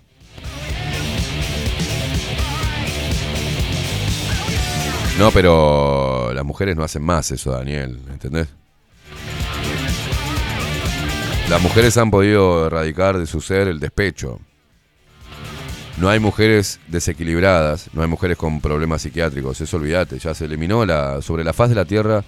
No, 5.18 5.32
pero 5.32 6.32
las 6.34 6.46
mujeres 6.46 6.76
no 6.76 6.84
hacen 6.84 7.02
más 7.04 7.32
eso, 7.32 7.50
Daniel, 7.50 8.00
¿entendés? 8.12 8.48
Las 11.50 11.62
mujeres 11.62 11.98
han 11.98 12.12
podido 12.12 12.68
erradicar 12.68 13.18
de 13.18 13.26
su 13.26 13.42
ser 13.42 13.68
el 13.68 13.80
despecho. 13.82 14.40
No 16.00 16.08
hay 16.10 16.18
mujeres 16.20 16.80
desequilibradas, 16.88 17.90
no 17.94 18.02
hay 18.04 18.08
mujeres 18.08 18.38
con 18.38 18.62
problemas 18.62 19.02
psiquiátricos, 19.02 19.60
eso 19.60 19.76
olvídate, 19.78 20.18
ya 20.18 20.34
se 20.34 20.46
eliminó 20.46 20.86
la, 20.86 21.22
sobre 21.22 21.44
la 21.44 21.52
faz 21.52 21.68
de 21.70 21.76
la 21.76 21.84
tierra 21.86 22.24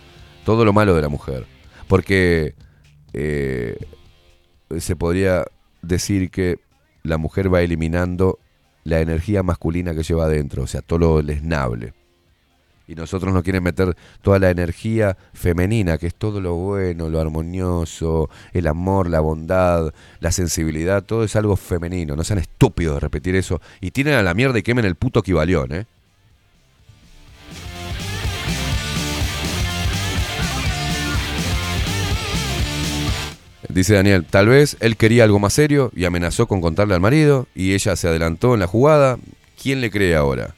todo 0.45 0.65
lo 0.65 0.73
malo 0.73 0.93
de 0.93 1.01
la 1.01 1.07
mujer. 1.07 1.45
Porque 1.87 2.53
eh, 3.13 3.77
se 4.77 4.95
podría 4.97 5.45
decir 5.81 6.29
que 6.29 6.59
la 7.03 7.17
mujer 7.17 7.51
va 7.53 7.61
eliminando 7.61 8.39
la 8.83 8.99
energía 8.99 9.41
masculina 9.41 9.95
que 9.95 10.03
lleva 10.03 10.25
adentro, 10.25 10.63
o 10.63 10.67
sea, 10.67 10.81
todo 10.81 10.99
lo 10.99 11.21
lesnable 11.21 11.93
y 12.87 12.95
nosotros 12.95 13.33
nos 13.33 13.43
quieren 13.43 13.63
meter 13.63 13.95
toda 14.21 14.39
la 14.39 14.49
energía 14.49 15.17
femenina, 15.33 15.97
que 15.97 16.07
es 16.07 16.15
todo 16.15 16.41
lo 16.41 16.55
bueno, 16.55 17.09
lo 17.09 17.19
armonioso, 17.19 18.29
el 18.53 18.67
amor, 18.67 19.09
la 19.09 19.21
bondad, 19.21 19.93
la 20.19 20.31
sensibilidad, 20.31 21.03
todo 21.03 21.23
es 21.23 21.35
algo 21.35 21.55
femenino. 21.55 22.15
No 22.15 22.23
sean 22.23 22.39
estúpidos 22.39 22.95
de 22.95 22.99
repetir 22.99 23.35
eso 23.35 23.61
y 23.79 23.91
tienen 23.91 24.15
a 24.15 24.23
la 24.23 24.33
mierda 24.33 24.59
y 24.59 24.63
quemen 24.63 24.85
el 24.85 24.95
puto 24.95 25.21
equivalión, 25.21 25.71
¿eh? 25.71 25.85
Dice 33.69 33.95
Daniel, 33.95 34.23
tal 34.29 34.49
vez 34.49 34.77
él 34.81 34.97
quería 34.97 35.23
algo 35.23 35.39
más 35.39 35.53
serio 35.53 35.89
y 35.95 36.05
amenazó 36.05 36.45
con 36.47 36.61
contarle 36.61 36.93
al 36.93 36.99
marido 36.99 37.47
y 37.55 37.73
ella 37.73 37.95
se 37.95 38.07
adelantó 38.07 38.53
en 38.53 38.59
la 38.59 38.67
jugada. 38.67 39.17
¿Quién 39.59 39.81
le 39.81 39.89
cree 39.89 40.15
ahora? 40.15 40.53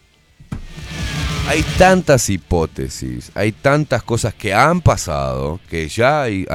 Hay 1.48 1.62
tantas 1.78 2.28
hipótesis, 2.32 3.32
hay 3.36 3.52
tantas 3.52 4.02
cosas 4.02 4.34
que 4.34 4.52
han 4.56 4.82
pasado, 4.82 5.60
que 5.70 5.88
ya 5.88 6.24
hay, 6.24 6.48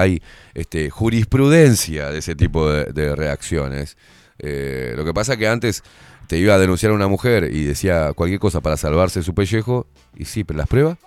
este, 0.52 0.90
jurisprudencia 0.90 2.10
de 2.10 2.18
ese 2.18 2.34
tipo 2.34 2.68
de, 2.68 3.14
reacciones. 3.14 3.96
Eh, 4.40 4.94
lo 4.96 5.04
que 5.04 5.14
pasa 5.14 5.34
es 5.34 5.38
que 5.38 5.46
antes 5.46 5.84
te 6.26 6.38
iba 6.38 6.54
a 6.54 6.58
denunciar 6.58 6.90
a 6.90 6.96
una 6.96 7.06
mujer 7.06 7.50
y 7.54 7.62
decía 7.64 8.12
cualquier 8.14 8.40
cosa 8.40 8.60
para 8.62 8.76
salvarse 8.76 9.22
su 9.22 9.32
pellejo, 9.32 9.86
y 10.16 10.24
sí, 10.24 10.42
pero 10.42 10.58
las 10.58 10.66
pruebas. 10.68 10.98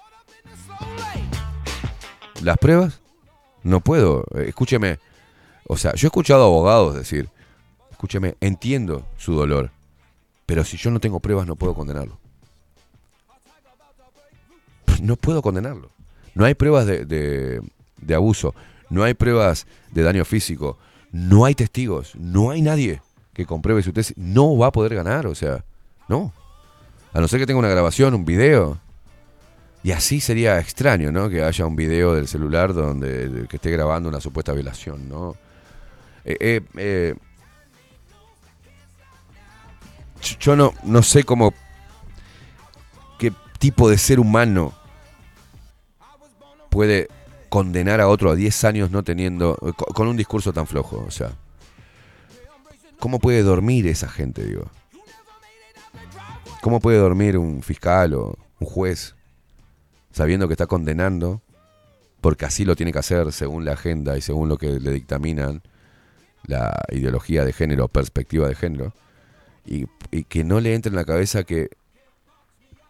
¿Las 2.42 2.58
pruebas? 2.60 3.02
No 3.64 3.82
puedo. 3.82 4.24
Eh, 4.36 4.46
escúcheme. 4.48 5.00
O 5.68 5.76
sea, 5.76 5.94
yo 5.96 6.08
he 6.08 6.10
escuchado 6.10 6.46
abogados 6.46 6.96
decir, 6.96 7.28
escúcheme, 7.92 8.36
entiendo 8.40 9.06
su 9.18 9.34
dolor, 9.34 9.72
pero 10.46 10.64
si 10.64 10.78
yo 10.78 10.90
no 10.90 11.02
tengo 11.02 11.20
pruebas 11.20 11.46
no 11.48 11.58
puedo 11.58 11.74
condenarlo 11.76 12.23
no 15.02 15.16
puedo 15.16 15.42
condenarlo. 15.42 15.92
No 16.36 16.46
hay 16.46 16.54
pruebas 16.56 16.86
de, 16.86 17.62
abuso, 18.16 18.54
no 18.90 19.04
hay 19.04 19.14
pruebas 19.14 19.66
de 19.92 20.04
daño 20.04 20.26
físico, 20.26 20.78
no 21.12 21.46
hay 21.46 21.56
testigos, 21.56 22.14
no 22.16 22.52
hay 22.52 22.62
nadie 22.62 23.02
que 23.34 23.46
compruebe 23.46 23.84
su 23.84 23.94
tesis. 23.94 24.16
No 24.18 24.58
va 24.58 24.68
a 24.68 24.72
poder 24.72 24.96
ganar, 24.96 25.28
o 25.28 25.36
sea, 25.36 25.64
no. 26.10 26.34
A 27.14 27.22
no 27.22 27.28
ser 27.28 27.40
que 27.40 27.46
tenga 27.46 27.60
una 27.60 27.70
grabación, 27.70 28.14
un 28.16 28.26
video. 28.26 28.80
Y 29.84 29.92
así 29.92 30.22
sería 30.22 30.60
extraño, 30.60 31.12
¿no? 31.12 31.30
Que 31.30 31.44
haya 31.44 31.66
un 31.66 31.76
video 31.76 32.16
del 32.16 32.28
celular 32.28 32.74
donde 32.74 33.46
que 33.50 33.58
esté 33.58 33.70
grabando 33.70 34.10
una 34.10 34.22
supuesta 34.22 34.54
violación, 34.54 35.10
¿no? 35.10 35.36
Eh, 36.26 36.38
eh, 36.40 36.62
eh, 36.78 37.16
yo 40.40 40.56
no, 40.56 40.74
no 40.84 41.04
sé 41.04 41.26
cómo. 41.26 41.54
qué 43.20 43.34
tipo 43.60 43.90
de 43.90 43.98
ser 43.98 44.20
humano 44.22 44.74
puede 46.74 47.08
condenar 47.50 48.02
a 48.02 48.08
otro 48.08 48.32
a 48.32 48.36
10 48.36 48.64
años 48.64 48.90
no 48.92 49.04
teniendo, 49.04 49.58
eh, 49.62 49.72
con 49.94 50.08
un 50.08 50.18
discurso 50.18 50.52
tan 50.54 50.66
flojo, 50.66 51.06
o 51.08 51.12
sea. 51.12 51.32
¿Cómo 53.00 53.20
puede 53.20 53.44
dormir 53.44 53.86
esa 53.86 54.10
gente, 54.10 54.44
digo? 54.44 54.66
¿Cómo 56.64 56.80
puede 56.80 56.98
dormir 56.98 57.38
un 57.38 57.62
fiscal 57.62 58.14
o 58.16 58.34
un 58.60 58.68
juez 58.68 59.14
sabiendo 60.12 60.48
que 60.48 60.54
está 60.56 60.66
condenando, 60.68 61.42
porque 62.22 62.46
así 62.46 62.66
lo 62.66 62.76
tiene 62.76 62.92
que 62.92 63.00
hacer 63.00 63.32
según 63.34 63.66
la 63.66 63.74
agenda 63.74 64.18
y 64.18 64.22
según 64.22 64.48
lo 64.50 64.58
que 64.58 64.80
le 64.80 64.92
dictaminan 64.92 65.62
la 66.48 66.74
ideología 66.92 67.44
de 67.46 67.52
género, 67.54 67.88
perspectiva 67.88 68.48
de 68.48 68.56
género, 68.56 68.94
y, 69.66 69.86
y 70.12 70.24
que 70.24 70.44
no 70.44 70.60
le 70.62 70.74
entre 70.74 70.90
en 70.92 70.96
la 70.96 71.06
cabeza 71.06 71.44
que 71.44 71.70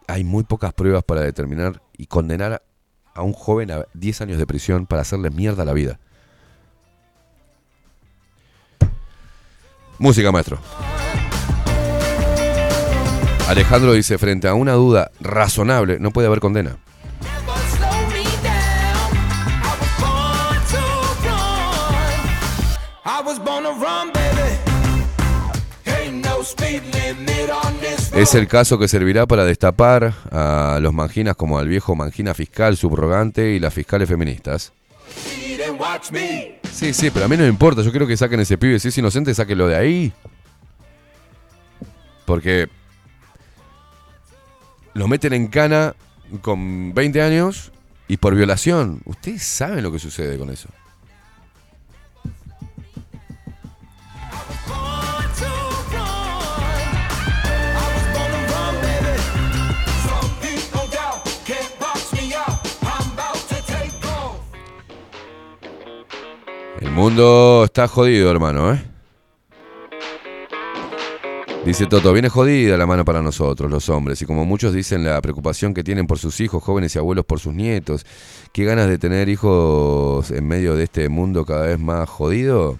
hay 0.06 0.22
muy 0.24 0.44
pocas 0.44 0.72
pruebas 0.72 1.02
para 1.04 1.20
determinar 1.20 1.82
y 1.98 2.06
condenar 2.06 2.52
a 2.54 2.62
a 3.14 3.22
un 3.22 3.32
joven 3.32 3.70
a 3.70 3.86
10 3.94 4.20
años 4.22 4.38
de 4.38 4.46
prisión 4.46 4.86
para 4.86 5.02
hacerle 5.02 5.30
mierda 5.30 5.62
a 5.62 5.66
la 5.66 5.72
vida. 5.72 5.98
Música, 9.98 10.32
maestro. 10.32 10.58
Alejandro 13.48 13.92
dice, 13.92 14.18
frente 14.18 14.48
a 14.48 14.54
una 14.54 14.72
duda 14.72 15.10
razonable, 15.20 15.98
no 16.00 16.10
puede 16.10 16.26
haber 16.26 16.40
condena. 16.40 16.78
Es 28.16 28.36
el 28.36 28.46
caso 28.46 28.78
que 28.78 28.86
servirá 28.86 29.26
para 29.26 29.44
destapar 29.44 30.12
a 30.30 30.78
los 30.80 30.94
manginas 30.94 31.34
como 31.34 31.58
al 31.58 31.66
viejo 31.66 31.96
mangina 31.96 32.32
fiscal 32.32 32.76
subrogante 32.76 33.50
y 33.50 33.58
las 33.58 33.74
fiscales 33.74 34.08
feministas. 34.08 34.72
Sí, 36.70 36.94
sí, 36.94 37.10
pero 37.10 37.24
a 37.24 37.28
mí 37.28 37.36
no 37.36 37.42
me 37.42 37.48
importa. 37.48 37.82
Yo 37.82 37.90
quiero 37.90 38.06
que 38.06 38.16
saquen 38.16 38.38
ese 38.38 38.56
pibe. 38.56 38.78
Si 38.78 38.86
es 38.88 38.98
inocente, 38.98 39.34
saquenlo 39.34 39.66
de 39.66 39.74
ahí. 39.74 40.12
Porque 42.24 42.68
lo 44.94 45.08
meten 45.08 45.32
en 45.32 45.48
cana 45.48 45.96
con 46.40 46.94
20 46.94 47.20
años 47.20 47.72
y 48.06 48.18
por 48.18 48.36
violación. 48.36 49.00
Ustedes 49.06 49.42
saben 49.42 49.82
lo 49.82 49.90
que 49.90 49.98
sucede 49.98 50.38
con 50.38 50.50
eso. 50.50 50.68
mundo 66.94 67.62
está 67.64 67.88
jodido, 67.88 68.30
hermano, 68.30 68.72
¿eh? 68.72 68.80
Dice 71.64 71.86
Toto, 71.86 72.12
viene 72.12 72.28
jodida 72.28 72.76
la 72.76 72.86
mano 72.86 73.04
para 73.04 73.20
nosotros, 73.20 73.68
los 73.68 73.88
hombres, 73.88 74.22
y 74.22 74.26
como 74.26 74.44
muchos 74.44 74.72
dicen, 74.72 75.02
la 75.02 75.20
preocupación 75.20 75.74
que 75.74 75.82
tienen 75.82 76.06
por 76.06 76.18
sus 76.18 76.40
hijos, 76.40 76.62
jóvenes 76.62 76.94
y 76.94 76.98
abuelos, 77.00 77.24
por 77.24 77.40
sus 77.40 77.52
nietos. 77.52 78.06
Qué 78.52 78.64
ganas 78.64 78.86
de 78.88 78.98
tener 78.98 79.28
hijos 79.28 80.30
en 80.30 80.46
medio 80.46 80.74
de 80.76 80.84
este 80.84 81.08
mundo 81.08 81.44
cada 81.44 81.66
vez 81.66 81.80
más 81.80 82.08
jodido. 82.08 82.78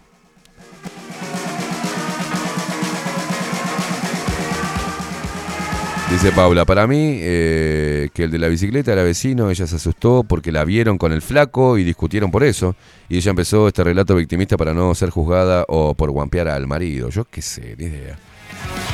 Dice 6.15 6.31
Paula, 6.31 6.65
para 6.65 6.87
mí 6.87 7.17
eh, 7.21 8.09
que 8.15 8.23
el 8.23 8.31
de 8.31 8.39
la 8.39 8.47
bicicleta 8.47 8.93
era 8.93 9.03
vecino, 9.03 9.51
ella 9.51 9.67
se 9.67 9.75
asustó 9.75 10.23
porque 10.23 10.53
la 10.53 10.65
vieron 10.65 10.97
con 10.97 11.11
el 11.13 11.23
flaco 11.23 11.77
y 11.77 11.83
discutieron 11.83 12.31
por 12.31 12.45
eso. 12.45 12.77
Y 13.09 13.17
ella 13.17 13.31
empezó 13.31 13.67
este 13.67 13.83
relato 13.83 14.15
victimista 14.15 14.57
para 14.57 14.73
no 14.73 14.95
ser 14.95 15.11
juzgada 15.11 15.65
o 15.67 15.95
por 15.95 16.13
guampear 16.13 16.47
al 16.47 16.69
marido. 16.69 17.09
Yo 17.09 17.25
qué 17.25 17.43
sé, 17.43 17.75
ni 17.77 17.87
idea. 17.87 18.17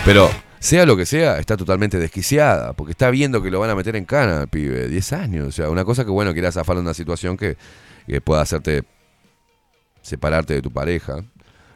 Pero 0.06 0.30
sea 0.60 0.86
lo 0.86 0.96
que 0.96 1.04
sea, 1.04 1.38
está 1.38 1.58
totalmente 1.58 1.98
desquiciada, 1.98 2.72
porque 2.72 2.92
está 2.92 3.10
viendo 3.10 3.42
que 3.42 3.50
lo 3.50 3.60
van 3.60 3.68
a 3.68 3.74
meter 3.74 3.96
en 3.96 4.06
cana, 4.06 4.46
pibe, 4.46 4.88
10 4.88 5.12
años. 5.12 5.48
O 5.48 5.52
sea, 5.52 5.68
una 5.68 5.84
cosa 5.84 6.06
que 6.06 6.10
bueno, 6.10 6.32
quieras 6.32 6.54
zafar 6.54 6.76
en 6.78 6.84
una 6.84 6.94
situación 6.94 7.36
que, 7.36 7.58
pueda 8.24 8.40
hacerte 8.40 8.84
separarte 10.00 10.54
de 10.54 10.62
tu 10.62 10.70
pareja. 10.72 11.22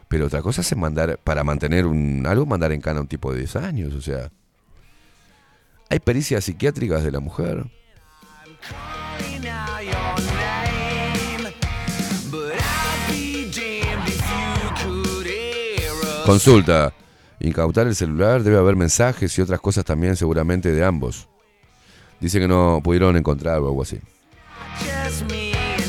Pero 0.07 0.25
otra 0.25 0.41
cosa 0.41 0.61
es 0.61 0.75
mandar, 0.75 1.19
para 1.23 1.43
mantener 1.43 1.85
un, 1.85 2.25
algo, 2.25 2.47
mandar 2.47 2.71
en 2.71 2.81
cana 2.81 2.97
a 2.97 3.01
un 3.03 3.07
tipo 3.07 3.31
de 3.31 3.37
10 3.41 3.55
años, 3.57 3.93
o 3.93 4.01
sea. 4.01 4.31
Hay 5.89 5.99
pericias 5.99 6.43
psiquiátricas 6.43 7.03
de 7.03 7.11
la 7.11 7.19
mujer. 7.19 7.65
Consulta. 16.25 16.93
Incautar 17.39 17.85
el 17.85 17.95
celular, 17.95 18.41
debe 18.41 18.57
haber 18.57 18.75
mensajes 18.75 19.37
y 19.37 19.41
otras 19.41 19.59
cosas 19.59 19.85
también 19.85 20.15
seguramente 20.15 20.71
de 20.71 20.83
ambos. 20.83 21.27
Dice 22.19 22.39
que 22.39 22.47
no 22.47 22.81
pudieron 22.83 23.15
encontrar 23.17 23.55
algo 23.55 23.79
así. 23.83 23.99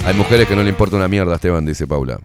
Hay 0.05 0.15
mujeres 0.15 0.47
que 0.47 0.55
no 0.55 0.63
le 0.63 0.69
importa 0.69 0.97
una 0.97 1.09
mierda, 1.09 1.35
Esteban, 1.37 1.65
dice 1.65 1.87
Paula. 1.87 2.19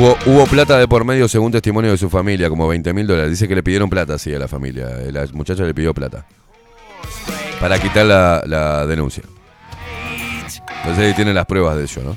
Hubo, 0.00 0.46
plata 0.46 0.78
de 0.78 0.86
por 0.86 1.04
medio 1.04 1.26
según 1.26 1.50
testimonio 1.50 1.90
de 1.90 1.98
su 1.98 2.08
familia, 2.08 2.48
como 2.48 2.68
20 2.68 2.92
mil 2.94 3.04
dólares. 3.04 3.30
Dice 3.30 3.48
que 3.48 3.56
le 3.56 3.64
pidieron 3.64 3.90
plata, 3.90 4.16
sí, 4.16 4.32
a 4.32 4.38
la 4.38 4.46
familia. 4.46 4.86
Eh, 5.00 5.10
la 5.10 5.26
muchacha 5.32 5.64
le 5.64 5.74
pidió 5.74 5.92
plata. 5.92 6.24
Para 7.60 7.80
quitar 7.80 8.06
la, 8.06 8.86
denuncia. 8.86 9.24
Entonces 10.82 11.04
ahí 11.04 11.14
tienen 11.14 11.34
las 11.34 11.46
pruebas 11.46 11.76
de 11.78 11.84
eso, 11.86 12.00
¿no? 12.04 12.16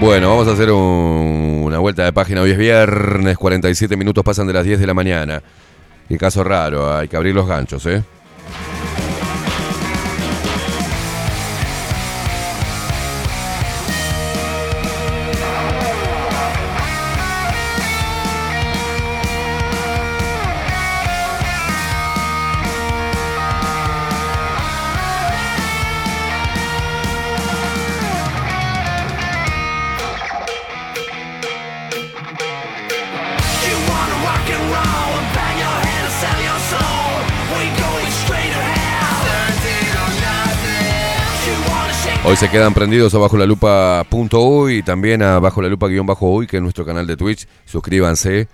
Bueno, 0.00 0.28
vamos 0.28 0.46
a 0.46 0.52
hacer 0.52 0.70
una 0.70 1.78
vuelta 1.80 2.04
de 2.04 2.12
página. 2.12 2.40
Hoy 2.42 2.52
es 2.52 2.56
viernes, 2.58 3.36
47 3.36 3.96
minutos 3.96 4.22
pasan 4.22 4.46
de 4.46 4.52
las 4.52 4.64
10 4.64 4.78
de 4.78 4.86
la 4.86 4.94
mañana. 4.94 5.42
y 6.08 6.16
caso 6.18 6.44
raro, 6.44 6.94
hay 6.96 7.08
que 7.08 7.16
abrir 7.16 7.34
los 7.34 7.46
ganchos, 7.48 7.84
¿eh? 7.86 8.02
se 42.38 42.48
quedan 42.50 42.72
prendidos 42.72 43.12
a 43.16 43.18
bajo 43.18 43.36
la 43.36 43.46
lupa 43.46 44.06
y 44.70 44.82
también 44.84 45.22
a 45.22 45.40
la 45.40 45.68
lupa 45.68 45.88
guión 45.88 46.06
bajo 46.06 46.30
hoy, 46.30 46.46
que 46.46 46.58
es 46.58 46.62
nuestro 46.62 46.86
canal 46.86 47.04
de 47.04 47.16
Twitch. 47.16 47.48
Suscríbanse, 47.64 48.46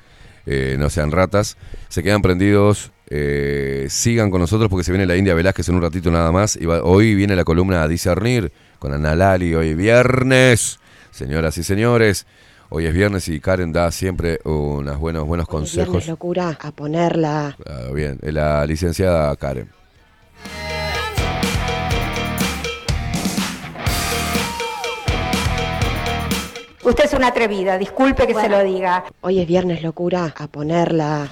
eh, 0.47 0.77
no 0.79 0.89
sean 0.89 1.11
ratas. 1.13 1.59
Se 1.91 2.03
quedan 2.03 2.23
prendidos, 2.23 2.93
eh, 3.11 3.87
sigan 3.91 4.31
con 4.31 4.41
nosotros 4.41 4.71
porque 4.71 4.85
se 4.85 4.91
viene 4.91 5.05
la 5.05 5.17
India 5.19 5.35
Velázquez 5.35 5.69
en 5.69 5.75
un 5.75 5.83
ratito 5.83 6.11
nada 6.11 6.33
más. 6.33 6.57
Y 6.59 6.65
hoy 6.65 7.15
viene 7.15 7.37
la 7.37 7.45
columna 7.45 7.83
a 7.83 7.89
discernir 7.89 8.53
con 8.79 9.03
Lali. 9.03 9.55
hoy 9.55 9.75
viernes. 9.75 10.79
Señoras 11.11 11.59
y 11.59 11.63
señores, 11.63 12.27
Hoy 12.71 12.87
es 12.87 12.95
viernes 12.95 13.29
y 13.29 13.39
Karen 13.39 13.71
da 13.73 13.91
siempre 13.93 14.41
unos 14.45 14.99
buenos, 14.99 15.27
buenos 15.27 15.47
consejos. 15.47 16.07
locura 16.09 16.59
a 16.61 16.73
ponerla. 16.73 17.55
bien, 17.93 18.19
la 18.23 18.65
licenciada 18.67 19.37
Karen. 19.37 19.69
Usted 26.87 27.05
es 27.07 27.15
una 27.15 27.29
atrevida, 27.29 27.79
disculpe 27.79 28.27
que 28.27 28.35
se 28.35 28.47
lo 28.47 28.63
diga. 28.63 29.05
Hoy 29.23 29.41
es 29.41 29.47
viernes 29.49 29.83
locura, 29.83 30.35
a 30.37 30.49
ponerla. 30.49 31.29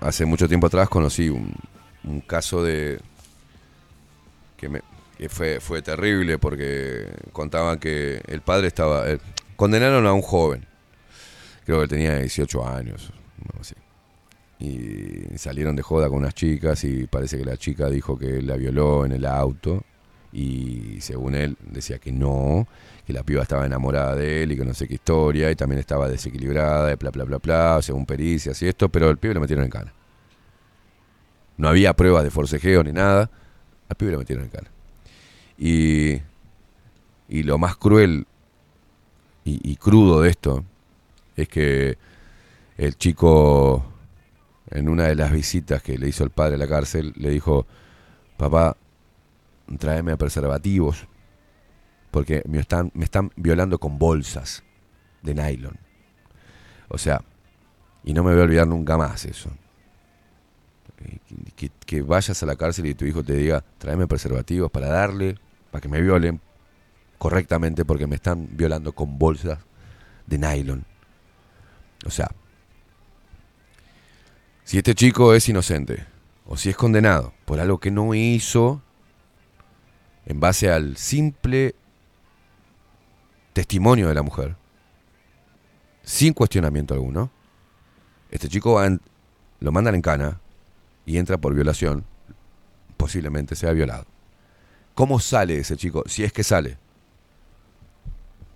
hace 0.01 0.25
mucho 0.25 0.47
tiempo 0.47 0.67
atrás 0.67 0.87
conocí 0.87 1.27
un, 1.27 1.53
un 2.09 2.21
caso 2.21 2.63
de. 2.63 2.99
que 4.57 4.67
me, 4.69 4.81
fue, 5.29 5.59
fue 5.59 5.81
terrible 5.81 6.37
porque 6.37 7.07
contaban 7.31 7.79
que 7.79 8.21
el 8.27 8.41
padre 8.41 8.67
estaba. 8.67 9.09
Eh, 9.09 9.19
condenaron 9.55 10.05
a 10.07 10.13
un 10.13 10.21
joven, 10.21 10.65
creo 11.65 11.81
que 11.81 11.87
tenía 11.87 12.17
18 12.19 12.67
años, 12.67 13.11
no 13.57 13.63
sé. 13.63 13.75
Y 14.59 15.37
salieron 15.37 15.75
de 15.75 15.81
joda 15.81 16.09
con 16.09 16.17
unas 16.19 16.33
chicas 16.35 16.83
y 16.83 17.07
parece 17.07 17.37
que 17.37 17.45
la 17.45 17.55
chica 17.57 17.87
dijo 17.89 18.17
que 18.17 18.41
la 18.41 18.57
violó 18.57 19.05
en 19.05 19.13
el 19.13 19.25
auto 19.25 19.83
y 20.33 20.97
según 20.99 21.33
él 21.35 21.55
decía 21.65 21.97
que 21.97 22.11
no, 22.11 22.67
que 23.07 23.13
la 23.13 23.23
piba 23.23 23.41
estaba 23.41 23.65
enamorada 23.65 24.15
de 24.17 24.43
él 24.43 24.51
y 24.51 24.57
que 24.57 24.65
no 24.65 24.73
sé 24.73 24.87
qué 24.87 24.95
historia 24.95 25.49
y 25.49 25.55
también 25.55 25.79
estaba 25.79 26.09
desequilibrada 26.09 26.91
y 26.91 26.95
bla 26.97 27.11
bla 27.11 27.23
bla 27.23 27.37
bla, 27.41 27.79
según 27.81 28.05
pericias 28.05 28.61
y 28.61 28.67
esto, 28.67 28.89
pero 28.89 29.09
el 29.09 29.17
pibe 29.17 29.33
lo 29.35 29.39
metieron 29.39 29.63
en 29.63 29.71
cana. 29.71 29.93
No 31.59 31.67
había 31.67 31.93
pruebas 31.93 32.23
de 32.23 32.31
forcejeo 32.31 32.85
ni 32.85 32.93
nada. 32.93 33.29
Al 33.89 33.95
pibe 33.97 34.13
lo 34.13 34.19
metieron 34.19 34.45
en 34.45 34.49
cara. 34.49 34.67
Y, 35.57 36.13
y 37.27 37.43
lo 37.43 37.57
más 37.57 37.75
cruel 37.75 38.27
y, 39.43 39.75
crudo 39.77 40.21
de 40.21 40.29
esto 40.29 40.63
es 41.35 41.49
que 41.49 41.97
el 42.77 42.95
chico, 42.97 43.83
en 44.69 44.87
una 44.87 45.07
de 45.07 45.15
las 45.15 45.31
visitas 45.31 45.81
que 45.81 45.97
le 45.97 46.07
hizo 46.07 46.23
el 46.23 46.29
padre 46.29 46.53
a 46.53 46.57
la 46.59 46.67
cárcel, 46.67 47.13
le 47.17 47.31
dijo, 47.31 47.65
papá, 48.37 48.77
tráeme 49.79 50.15
preservativos, 50.17 51.07
porque 52.11 52.43
me 52.47 52.59
están, 52.59 52.91
me 52.93 53.05
están 53.05 53.31
violando 53.35 53.79
con 53.79 53.97
bolsas 53.97 54.63
de 55.23 55.33
nylon. 55.33 55.77
O 56.89 56.97
sea, 56.99 57.21
y 58.03 58.13
no 58.13 58.23
me 58.23 58.31
voy 58.33 58.41
a 58.41 58.43
olvidar 58.43 58.67
nunca 58.67 58.97
más 58.97 59.25
eso. 59.25 59.49
Eh, 61.03 61.19
que, 61.85 62.01
vayas 62.01 62.41
a 62.43 62.45
la 62.45 62.55
cárcel 62.55 62.85
y 62.85 62.93
tu 62.95 63.05
hijo 63.05 63.23
te 63.23 63.33
diga, 63.33 63.63
tráeme 63.77 64.07
preservativos 64.07 64.69
para 64.69 64.87
darle, 64.87 65.37
para 65.71 65.81
que 65.81 65.87
me 65.89 66.01
violen 66.01 66.39
correctamente, 67.17 67.85
porque 67.85 68.07
me 68.07 68.15
están 68.15 68.47
violando 68.51 68.91
con 68.93 69.17
bolsas 69.17 69.59
de 70.27 70.37
nylon. 70.37 70.85
O 72.05 72.11
sea, 72.11 72.29
si 74.63 74.77
este 74.77 74.93
chico 74.95 75.33
es 75.33 75.47
inocente, 75.49 76.05
o 76.45 76.57
si 76.57 76.69
es 76.69 76.75
condenado 76.75 77.33
por 77.45 77.59
algo 77.59 77.79
que 77.79 77.91
no 77.91 78.13
hizo, 78.13 78.81
en 80.25 80.39
base 80.39 80.71
al 80.71 80.95
simple 80.97 81.75
testimonio 83.53 84.07
de 84.07 84.13
la 84.15 84.21
mujer, 84.21 84.55
sin 86.03 86.33
cuestionamiento 86.33 86.93
alguno, 86.93 87.29
este 88.31 88.47
chico 88.47 88.79
lo 89.59 89.71
mandan 89.71 89.95
en 89.95 90.01
cana 90.01 90.39
y 91.09 91.17
entra 91.17 91.39
por 91.39 91.55
violación, 91.55 92.03
posiblemente 92.95 93.55
sea 93.55 93.71
violado. 93.71 94.05
¿Cómo 94.93 95.19
sale 95.19 95.57
ese 95.57 95.75
chico? 95.75 96.03
Si 96.05 96.23
es 96.23 96.31
que 96.31 96.43
sale. 96.43 96.77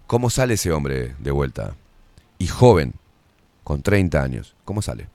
¿Cómo 0.06 0.30
sale 0.30 0.53
ese 0.53 0.72
hombre 0.72 1.15
de 1.17 1.32
vuelta? 1.32 1.75
Y 2.38 2.45
joven, 2.45 2.93
con 3.64 3.82
30 3.82 4.22
años, 4.22 4.56
¿cómo 4.65 4.83
sale? 4.83 5.07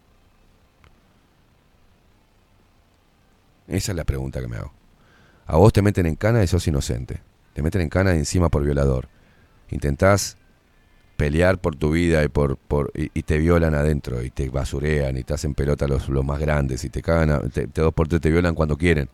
Esa 3.69 3.93
es 3.93 3.97
la 3.97 4.03
pregunta 4.03 4.41
que 4.41 4.49
me 4.49 4.57
hago. 4.57 4.73
A 5.47 5.59
vos 5.59 5.73
te 5.73 5.81
meten 5.81 6.07
en 6.07 6.17
cana 6.17 6.43
y 6.43 6.49
sos 6.49 6.67
inocente. 6.67 7.21
Te 7.53 7.63
meten 7.63 7.83
en 7.83 7.89
cana 7.89 8.15
encima 8.15 8.49
por 8.49 8.65
violador. 8.65 9.07
Intentás 9.71 10.37
pelear 11.19 11.59
por 11.59 11.75
tu 11.75 11.91
vida 11.91 12.23
y 12.23 12.29
por, 12.29 12.59
y, 12.95 13.23
te 13.25 13.39
violan 13.39 13.75
adentro 13.75 14.23
y 14.23 14.31
te 14.31 14.49
basurean 14.51 15.17
y 15.17 15.25
te 15.25 15.35
hacen 15.35 15.53
pelota 15.53 15.89
los, 15.89 16.09
los 16.09 16.25
más 16.25 16.39
grandes 16.39 16.85
y 16.85 16.91
te 16.91 17.03
cagan, 17.03 17.51
te, 17.51 17.67
dos 17.67 17.93
por 17.93 18.07
tres 18.07 18.21
te 18.21 18.31
violan 18.31 18.55
cuando 18.55 18.79
quieren. 18.79 19.09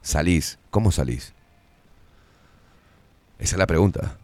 Salís, 0.00 0.58
¿cómo 0.70 0.90
salís? 0.90 1.34
Esa 3.38 3.56
es 3.56 3.58
la 3.58 3.66
pregunta. 3.66 4.16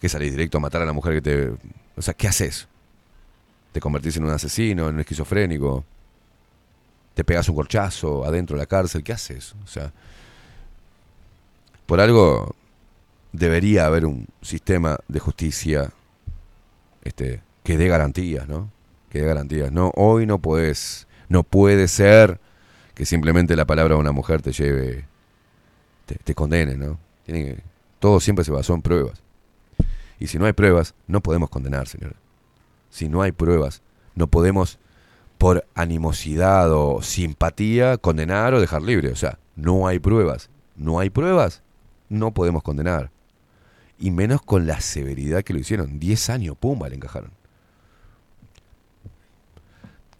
¿Qué 0.00 0.08
salís 0.08 0.32
directo 0.32 0.58
a 0.58 0.60
matar 0.60 0.82
a 0.82 0.86
la 0.86 0.92
mujer 0.92 1.14
que 1.14 1.22
te 1.22 1.52
o 1.96 2.02
sea, 2.02 2.14
¿qué 2.14 2.26
haces? 2.26 2.66
¿Te 3.70 3.80
convertís 3.80 4.16
en 4.16 4.24
un 4.24 4.30
asesino, 4.30 4.88
en 4.88 4.94
un 4.96 5.00
esquizofrénico? 5.00 5.84
¿Te 7.14 7.22
pegas 7.22 7.48
un 7.48 7.54
corchazo 7.54 8.24
adentro 8.24 8.56
de 8.56 8.62
la 8.64 8.66
cárcel? 8.66 9.04
¿Qué 9.04 9.12
haces? 9.12 9.54
O 9.62 9.66
sea, 9.68 9.92
por 11.86 12.00
algo 12.00 12.56
debería 13.32 13.86
haber 13.86 14.06
un 14.06 14.26
sistema 14.42 14.98
de 15.08 15.20
justicia 15.20 15.90
este, 17.02 17.42
que 17.62 17.76
dé 17.76 17.88
garantías, 17.88 18.48
¿no? 18.48 18.70
Que 19.10 19.20
garantías. 19.22 19.72
No, 19.72 19.92
hoy 19.94 20.26
no 20.26 20.38
puedes 20.38 21.06
no 21.28 21.42
puede 21.42 21.88
ser 21.88 22.40
que 22.94 23.04
simplemente 23.04 23.54
la 23.56 23.66
palabra 23.66 23.94
de 23.94 24.00
una 24.00 24.12
mujer 24.12 24.40
te 24.42 24.52
lleve, 24.52 25.06
te, 26.06 26.16
te 26.16 26.34
condene, 26.34 26.76
¿no? 26.76 26.98
todo 27.98 28.18
siempre 28.20 28.44
se 28.46 28.50
basó 28.52 28.72
en 28.74 28.80
pruebas. 28.80 29.20
Y 30.18 30.28
si 30.28 30.38
no 30.38 30.46
hay 30.46 30.54
pruebas, 30.54 30.94
no 31.06 31.20
podemos 31.20 31.50
condenar, 31.50 31.86
señor. 31.86 32.14
Si 32.90 33.08
no 33.10 33.20
hay 33.20 33.32
pruebas, 33.32 33.82
no 34.14 34.26
podemos 34.28 34.78
por 35.36 35.66
animosidad 35.74 36.72
o 36.72 37.02
simpatía 37.02 37.98
condenar 37.98 38.54
o 38.54 38.60
dejar 38.60 38.80
libre. 38.82 39.10
O 39.10 39.16
sea, 39.16 39.38
no 39.56 39.86
hay 39.86 39.98
pruebas. 39.98 40.48
No 40.76 40.98
hay 41.00 41.10
pruebas, 41.10 41.62
no 42.08 42.32
podemos 42.32 42.62
condenar 42.62 43.10
y 43.98 44.10
menos 44.10 44.40
con 44.42 44.66
la 44.66 44.80
severidad 44.80 45.42
que 45.42 45.52
lo 45.52 45.58
hicieron. 45.58 45.98
diez 45.98 46.30
años, 46.30 46.56
pumba, 46.56 46.88
le 46.88 46.96
encajaron. 46.96 47.30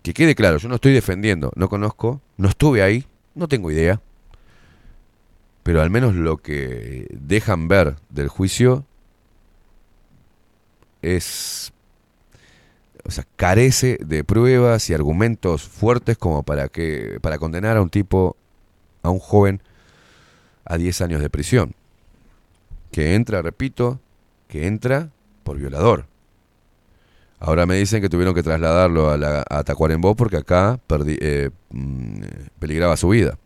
Que 0.02 0.12
quede 0.14 0.34
claro, 0.34 0.58
yo 0.58 0.68
no 0.68 0.76
estoy 0.76 0.92
defendiendo, 0.92 1.52
no 1.54 1.68
conozco, 1.68 2.20
no 2.36 2.48
estuve 2.48 2.82
ahí, 2.82 3.06
no 3.34 3.46
tengo 3.48 3.70
idea. 3.70 4.00
Pero 5.62 5.82
al 5.82 5.90
menos 5.90 6.14
lo 6.14 6.38
que 6.38 7.06
dejan 7.10 7.68
ver 7.68 7.96
del 8.10 8.28
juicio 8.28 8.84
es. 11.02 11.72
O 13.04 13.10
sea, 13.10 13.24
carece 13.36 13.98
de 14.04 14.22
pruebas 14.24 14.90
y 14.90 14.94
argumentos 14.94 15.62
fuertes 15.62 16.16
como 16.18 16.42
para 16.42 16.68
que. 16.68 17.18
para 17.22 17.38
condenar 17.38 17.76
a 17.76 17.82
un 17.82 17.90
tipo, 17.90 18.36
a 19.02 19.10
un 19.10 19.18
joven, 19.18 19.62
a 20.64 20.78
10 20.78 21.00
años 21.02 21.20
de 21.22 21.28
prisión 21.30 21.74
que 22.92 23.14
entra, 23.14 23.42
repito, 23.42 24.00
que 24.48 24.66
entra 24.66 25.10
por 25.44 25.58
violador. 25.58 26.06
Ahora 27.40 27.66
me 27.66 27.76
dicen 27.76 28.02
que 28.02 28.08
tuvieron 28.08 28.34
que 28.34 28.42
trasladarlo 28.42 29.10
a, 29.10 29.16
la, 29.16 29.44
Tacuarembó 29.64 30.16
porque 30.16 30.38
acá 30.38 30.80
eh, 31.06 31.50
mm, 31.70 32.20
peligraba 32.58 32.96
su 32.96 33.10
vida. 33.10 33.38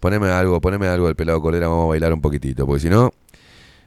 Poneme 0.00 0.28
algo, 0.28 0.60
poneme 0.60 0.86
algo 0.88 1.06
del 1.06 1.16
pelado 1.16 1.40
colera, 1.40 1.68
vamos 1.68 1.84
a 1.84 1.88
bailar 1.88 2.12
un 2.12 2.20
poquitito, 2.20 2.66
porque 2.66 2.80
si 2.80 2.90
no, 2.90 3.12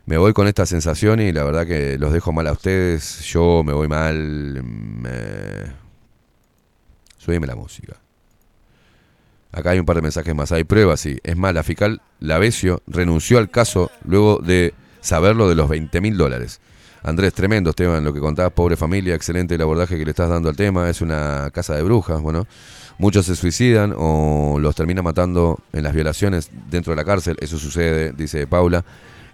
me 0.06 0.18
voy 0.18 0.34
con 0.34 0.48
esta 0.48 0.66
sensación 0.66 1.20
y 1.22 1.32
la 1.32 1.44
verdad 1.44 1.68
que 1.68 1.98
los 2.00 2.12
dejo 2.12 2.32
mal 2.34 2.48
a 2.48 2.54
ustedes, 2.54 3.22
yo 3.26 3.64
me 3.64 3.74
voy 3.74 3.88
mal. 3.88 4.64
Me... 4.64 5.76
la 7.48 7.56
música. 7.56 7.96
Acá 9.52 9.72
hay 9.72 9.80
un 9.80 9.86
par 9.86 9.96
de 9.96 10.02
mensajes 10.04 10.36
más. 10.36 10.52
Hay 10.52 10.64
pruebas, 10.64 11.00
sí. 11.00 11.18
Es 11.24 11.36
más, 11.36 11.54
la 11.54 11.64
fiscal 11.64 12.02
Lavesio 12.20 12.82
renunció 12.88 13.38
al 13.40 13.50
caso 13.50 13.90
luego 14.06 14.40
de 14.44 14.74
saberlo 15.02 15.50
de 15.50 15.56
los 15.56 15.70
20 15.70 16.02
mil 16.02 16.18
dólares. 16.18 16.60
Andrés, 17.02 17.34
tremendo, 17.34 17.70
Esteban, 17.72 18.04
lo 18.04 18.14
que 18.14 18.20
contabas, 18.20 18.52
pobre 18.52 18.76
familia, 18.76 19.16
excelente 19.16 19.56
el 19.56 19.62
abordaje 19.62 19.98
que 19.98 20.04
le 20.06 20.12
estás 20.12 20.30
dando 20.30 20.50
al 20.50 20.56
tema. 20.56 20.90
Es 20.90 21.02
una 21.02 21.50
casa 21.52 21.76
de 21.76 21.82
brujas, 21.84 22.22
bueno. 22.22 22.46
Muchos 23.00 23.26
se 23.26 23.36
suicidan 23.36 23.94
o 23.98 24.60
los 24.60 24.76
termina 24.76 25.02
matando 25.02 25.58
en 25.74 25.84
las 25.84 25.94
violaciones 25.94 26.52
dentro 26.70 26.92
de 26.92 26.98
la 26.98 27.06
cárcel. 27.06 27.38
Eso 27.40 27.58
sucede, 27.58 28.12
dice 28.12 28.46
Paula. 28.46 28.84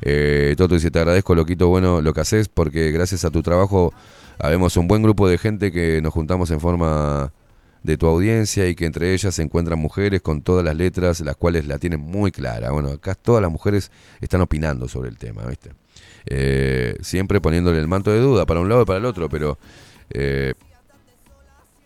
Eh, 0.02 0.54
Toto 0.56 0.76
dice, 0.76 0.92
te 0.92 1.00
agradezco, 1.00 1.34
loquito, 1.36 1.68
bueno, 1.68 2.00
lo 2.02 2.14
que 2.14 2.22
haces, 2.22 2.48
porque 2.48 2.92
gracias 2.92 3.26
a 3.26 3.32
tu 3.32 3.42
trabajo 3.42 3.92
habemos 4.40 4.78
un 4.78 4.88
buen 4.88 5.02
grupo 5.02 5.28
de 5.28 5.38
gente 5.40 5.72
que 5.72 6.00
nos 6.02 6.14
juntamos 6.14 6.52
en 6.52 6.60
forma 6.60 7.32
de 7.86 7.98
tu 7.98 8.08
audiencia 8.08 8.68
y 8.68 8.74
que 8.74 8.86
entre 8.88 9.14
ellas 9.14 9.36
se 9.36 9.44
encuentran 9.44 9.78
mujeres 9.78 10.20
con 10.22 10.42
todas 10.42 10.66
las 10.66 10.76
letras, 10.76 11.22
las 11.22 11.36
cuales 11.36 11.68
la 11.68 11.78
tienen 11.78 12.00
muy 12.00 12.32
clara. 12.32 12.72
Bueno, 12.72 12.90
acá 12.90 13.14
todas 13.14 13.44
las 13.44 13.52
mujeres 13.52 13.92
están 14.20 14.42
opinando 14.42 14.88
sobre 14.88 15.10
el 15.10 15.18
tema, 15.20 15.46
¿viste? 15.46 15.72
Eh, 16.26 16.96
siempre 17.02 17.40
poniéndole 17.40 17.78
el 17.80 17.88
manto 17.88 18.10
de 18.12 18.20
duda 18.20 18.48
para 18.48 18.60
un 18.60 18.68
lado 18.70 18.82
y 18.82 18.86
para 18.86 18.98
el 18.98 19.06
otro, 19.06 19.30
pero 19.30 19.60
eh, 20.10 20.56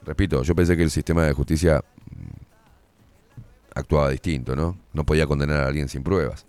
repito, 0.06 0.42
yo 0.44 0.56
pensé 0.56 0.78
que 0.78 0.84
el 0.84 0.92
sistema 0.92 1.26
de 1.26 1.34
justicia 1.34 1.84
mm, 2.16 3.76
actuaba 3.76 4.10
distinto, 4.10 4.56
¿no? 4.56 4.78
No 4.94 5.06
podía 5.06 5.28
condenar 5.28 5.58
a 5.58 5.68
alguien 5.68 5.90
sin 5.90 6.02
pruebas. 6.02 6.46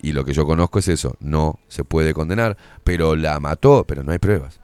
Y 0.00 0.12
lo 0.12 0.24
que 0.24 0.32
yo 0.32 0.46
conozco 0.46 0.78
es 0.78 0.88
eso, 0.88 1.14
no 1.20 1.60
se 1.68 1.84
puede 1.84 2.14
condenar, 2.14 2.56
pero 2.84 3.16
la 3.16 3.38
mató, 3.38 3.84
pero 3.86 4.02
no 4.02 4.12
hay 4.12 4.18
pruebas 4.18 4.60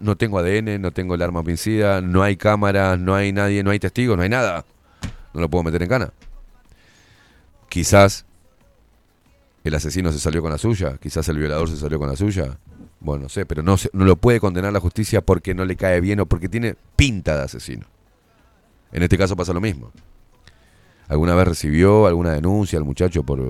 no 0.00 0.16
tengo 0.16 0.38
ADN, 0.38 0.80
no 0.80 0.92
tengo 0.92 1.14
el 1.14 1.22
arma 1.22 1.42
vencida, 1.42 2.00
no 2.00 2.22
hay 2.22 2.36
cámaras, 2.36 2.98
no 2.98 3.14
hay 3.14 3.32
nadie, 3.32 3.62
no 3.62 3.70
hay 3.70 3.78
testigos, 3.78 4.16
no 4.16 4.22
hay 4.22 4.28
nada. 4.28 4.64
No 5.34 5.40
lo 5.40 5.48
puedo 5.48 5.64
meter 5.64 5.82
en 5.82 5.88
cana. 5.88 6.12
Quizás 7.68 8.26
el 9.64 9.74
asesino 9.74 10.12
se 10.12 10.18
salió 10.18 10.40
con 10.42 10.50
la 10.50 10.58
suya, 10.58 10.98
quizás 11.00 11.28
el 11.28 11.38
violador 11.38 11.68
se 11.68 11.76
salió 11.76 11.98
con 11.98 12.08
la 12.08 12.16
suya. 12.16 12.58
Bueno, 13.00 13.24
no 13.24 13.28
sé, 13.28 13.44
pero 13.46 13.62
no, 13.62 13.76
lo 13.92 14.16
puede 14.16 14.38
condenar 14.40 14.72
la 14.72 14.80
justicia 14.80 15.20
porque 15.20 15.54
no 15.54 15.64
le 15.64 15.76
cae 15.76 16.00
bien 16.00 16.20
o 16.20 16.26
porque 16.26 16.48
tiene 16.48 16.76
pinta 16.96 17.36
de 17.36 17.42
asesino. 17.44 17.86
En 18.92 19.02
este 19.02 19.18
caso 19.18 19.34
pasa 19.36 19.52
lo 19.52 19.60
mismo. 19.60 19.90
¿Alguna 21.08 21.34
vez 21.34 21.48
recibió 21.48 22.06
alguna 22.06 22.32
denuncia 22.32 22.78
al 22.78 22.84
muchacho 22.84 23.24
por, 23.24 23.40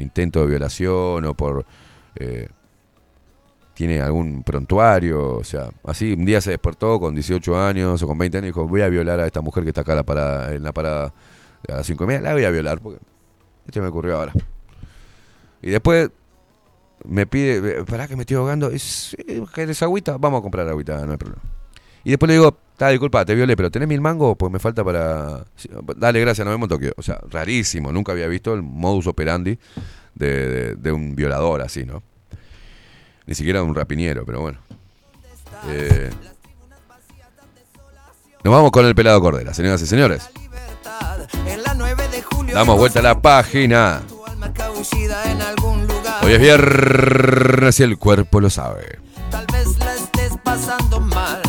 intento 0.00 0.40
de 0.40 0.46
violación 0.46 1.24
o 1.26 1.34
por... 1.34 1.66
Eh, 2.14 2.48
tiene 3.82 4.00
algún 4.00 4.44
prontuario, 4.44 5.38
o 5.38 5.42
sea, 5.42 5.68
así 5.82 6.12
un 6.12 6.24
día 6.24 6.40
se 6.40 6.50
despertó 6.50 7.00
con 7.00 7.16
18 7.16 7.60
años 7.60 8.00
o 8.00 8.06
con 8.06 8.16
20 8.16 8.38
años 8.38 8.44
y 8.46 8.50
dijo, 8.50 8.68
voy 8.68 8.80
a 8.82 8.88
violar 8.88 9.18
a 9.18 9.26
esta 9.26 9.40
mujer 9.40 9.64
que 9.64 9.70
está 9.70 9.80
acá 9.80 9.96
la 9.96 10.04
parada, 10.04 10.54
en 10.54 10.62
la 10.62 10.70
parada 10.72 11.12
a 11.68 11.72
las 11.78 11.86
5 11.88 12.06
la 12.06 12.32
voy 12.32 12.44
a 12.44 12.50
violar, 12.50 12.80
porque 12.80 13.00
esto 13.66 13.80
me 13.80 13.88
ocurrió 13.88 14.16
ahora. 14.18 14.32
Y 15.62 15.70
después 15.70 16.10
me 17.04 17.26
pide, 17.26 17.82
pará 17.82 18.06
que 18.06 18.14
me 18.14 18.20
estoy 18.22 18.36
ahogando, 18.36 18.70
¿es 18.70 19.16
agüita? 19.80 20.16
Vamos 20.16 20.38
a 20.38 20.42
comprar 20.42 20.68
agüita, 20.68 21.04
no 21.04 21.10
hay 21.10 21.18
problema. 21.18 21.42
Y 22.04 22.10
después 22.10 22.28
le 22.28 22.34
digo, 22.34 22.56
está, 22.70 22.88
disculpa, 22.90 23.24
te 23.24 23.34
violé, 23.34 23.56
pero 23.56 23.68
¿tenés 23.72 23.88
mil 23.88 24.00
mangos? 24.00 24.36
Pues 24.38 24.52
me 24.52 24.60
falta 24.60 24.84
para... 24.84 25.44
Dale, 25.96 26.20
gracias, 26.20 26.44
nos 26.46 26.54
vemos 26.54 26.66
en 26.70 26.76
Tokio. 26.76 26.92
O 26.96 27.02
sea, 27.02 27.18
rarísimo, 27.28 27.90
nunca 27.90 28.12
había 28.12 28.28
visto 28.28 28.54
el 28.54 28.62
modus 28.62 29.08
operandi 29.08 29.58
de, 30.14 30.76
de 30.76 30.92
un 30.92 31.16
violador 31.16 31.62
así, 31.62 31.84
¿no? 31.84 32.04
Ni 33.26 33.34
siquiera 33.34 33.62
un 33.62 33.74
rapiñero, 33.74 34.24
pero 34.24 34.40
bueno. 34.40 34.58
Eh, 35.68 36.10
nos 38.42 38.52
vamos 38.52 38.72
con 38.72 38.84
el 38.84 38.94
pelado 38.94 39.20
Cordera, 39.20 39.54
señoras 39.54 39.80
y 39.82 39.86
señores. 39.86 40.28
Damos 42.52 42.78
vuelta 42.78 42.98
a 42.98 43.02
la 43.02 43.22
página. 43.22 44.02
Hoy 46.22 46.32
es 46.32 46.40
viernes 46.40 47.80
y 47.80 47.82
el 47.84 47.96
cuerpo 47.96 48.40
lo 48.40 48.50
sabe. 48.50 48.98
Tal 49.30 49.46
vez 49.52 49.76
la 49.78 49.94
estés 49.94 50.32
pasando 50.42 50.98
mal. 51.00 51.40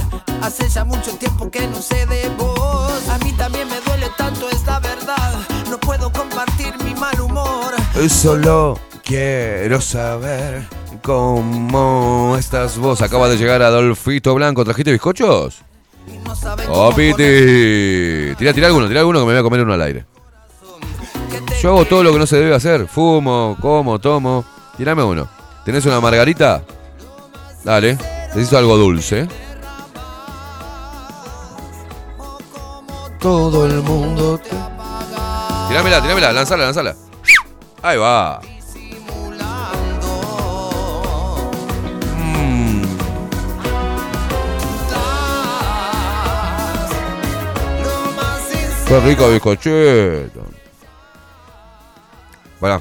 Hace 0.43 0.69
ya 0.69 0.83
mucho 0.83 1.11
tiempo 1.17 1.49
que 1.49 1.67
no 1.67 1.81
sé 1.81 2.05
de 2.05 2.29
vos. 2.37 3.09
A 3.09 3.17
mí 3.19 3.31
también 3.33 3.67
me 3.67 3.79
duele 3.81 4.07
tanto 4.15 4.47
esta 4.49 4.79
verdad. 4.79 5.33
No 5.69 5.79
puedo 5.79 6.11
compartir 6.11 6.73
mi 6.83 6.93
mal 6.93 7.19
humor. 7.19 7.73
Solo 8.09 8.79
quiero 9.03 9.81
saber. 9.81 10.63
¿Cómo 11.03 12.37
estás 12.39 12.77
vos? 12.77 13.01
Acaba 13.01 13.27
de 13.27 13.35
llegar 13.37 13.61
Adolfito 13.61 14.33
Blanco. 14.35 14.63
¿Trajiste 14.63 14.89
bizcochos? 14.93 15.61
¡Oh, 16.69 16.87
oh 16.87 16.95
Piti! 16.95 18.33
Tira, 18.37 18.53
tira 18.53 18.67
alguno, 18.67 18.87
tira 18.87 19.01
alguno 19.01 19.19
que 19.19 19.25
me 19.25 19.33
voy 19.33 19.39
a 19.41 19.43
comer 19.43 19.61
uno 19.63 19.73
al 19.73 19.81
aire. 19.81 20.05
Yo 21.61 21.71
hago 21.71 21.83
todo 21.83 22.03
lo 22.05 22.13
que 22.13 22.19
no 22.19 22.25
se 22.25 22.37
debe 22.37 22.55
hacer. 22.55 22.87
Fumo, 22.87 23.57
como, 23.61 23.99
tomo. 23.99 24.45
Tirame 24.77 25.03
uno. 25.03 25.27
¿Tenés 25.65 25.85
una 25.85 25.99
margarita? 25.99 26.63
Dale. 27.65 27.97
Necesito 28.29 28.57
algo 28.57 28.77
dulce. 28.77 29.27
Todo 33.19 33.65
el 33.65 33.81
mundo 33.83 34.37
Tirámela, 35.67 36.01
tirámela, 36.01 36.31
lanzala, 36.31 36.63
lanzala. 36.65 36.95
Ahí 37.81 37.97
va. 37.97 38.39
Qué 48.93 48.99
rico 48.99 49.27
bizcochito. 49.27 50.45
Bueno, 52.59 52.79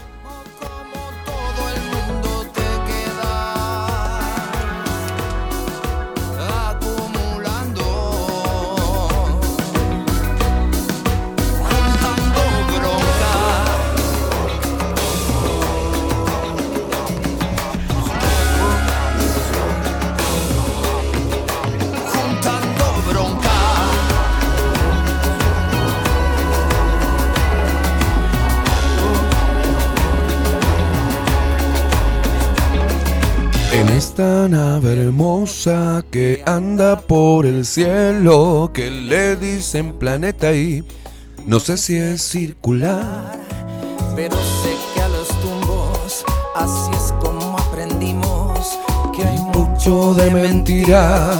tan 34.15 34.53
hermosa 34.85 36.05
que 36.11 36.43
anda 36.47 37.01
por 37.01 37.47
el 37.47 37.65
cielo, 37.65 38.71
que 38.75 38.91
le 38.91 39.37
dicen 39.37 39.95
planeta 39.99 40.53
y 40.53 40.85
no 41.47 41.59
sé 41.61 41.79
si 41.79 41.97
es 41.97 42.23
circular. 42.23 43.39
Pero 44.15 44.37
sé 44.37 44.77
que 44.95 45.01
a 45.03 45.09
los 45.09 45.29
tumbos, 45.41 46.25
así 46.57 46.91
es 46.93 47.15
como 47.21 47.57
aprendimos, 47.59 48.79
que 49.17 49.25
hay 49.25 49.39
mucho 49.57 50.15
de 50.15 50.31
mentira 50.31 51.33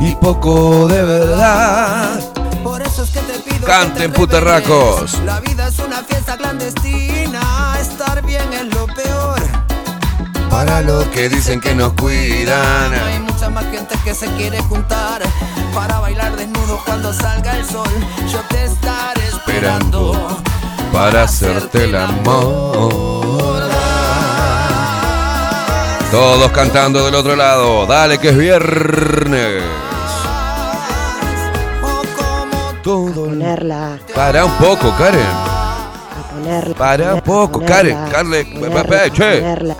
y 0.00 0.14
poco 0.16 0.86
de 0.88 1.02
verdad. 1.02 2.20
Por 2.62 2.82
eso 2.82 3.02
es 3.02 3.10
que 3.10 3.20
te 3.20 3.38
pido 3.40 3.66
Canten 3.66 4.12
que 4.12 4.18
putarracos. 4.18 5.18
La 5.24 5.40
vida 5.40 5.68
es 5.68 5.78
una 5.80 5.96
fiesta 6.04 6.36
clandestina, 6.36 7.76
estar 7.80 8.24
bien 8.24 8.52
es 8.52 8.66
lo 8.74 8.86
peor 8.86 9.41
para 10.52 10.82
los 10.82 11.04
que 11.06 11.30
dicen 11.30 11.60
que 11.62 11.74
nos 11.74 11.94
cuidan. 11.94 12.92
hay 12.92 13.18
mucha 13.20 13.48
más 13.48 13.64
gente 13.70 13.94
que 14.04 14.14
se 14.14 14.26
quiere 14.36 14.60
juntar 14.64 15.22
para 15.74 15.98
bailar 15.98 16.36
desnudo 16.36 16.78
cuando 16.84 17.10
salga 17.12 17.56
el 17.56 17.64
sol. 17.64 17.88
Yo 18.30 18.38
te 18.50 18.64
estaré 18.64 19.22
esperando, 19.28 20.36
para 20.92 21.22
hacerte 21.22 21.84
el 21.84 21.96
amor. 21.96 22.92
Todos 26.10 26.52
cantando 26.52 27.06
del 27.06 27.14
otro 27.14 27.34
lado, 27.34 27.86
dale 27.86 28.18
que 28.18 28.28
es 28.28 28.36
viernes. 28.36 29.62
Oh, 31.82 33.28
para 34.14 34.44
un 34.44 34.52
poco, 34.58 34.94
Karen. 34.98 35.51
Para 36.76 37.20
poco, 37.22 37.62
eh? 37.62 37.66
Carle, 37.66 37.96
Carle, 38.10 38.44
para 38.68 38.84
peche. 38.84 39.40
Juntas 39.40 39.74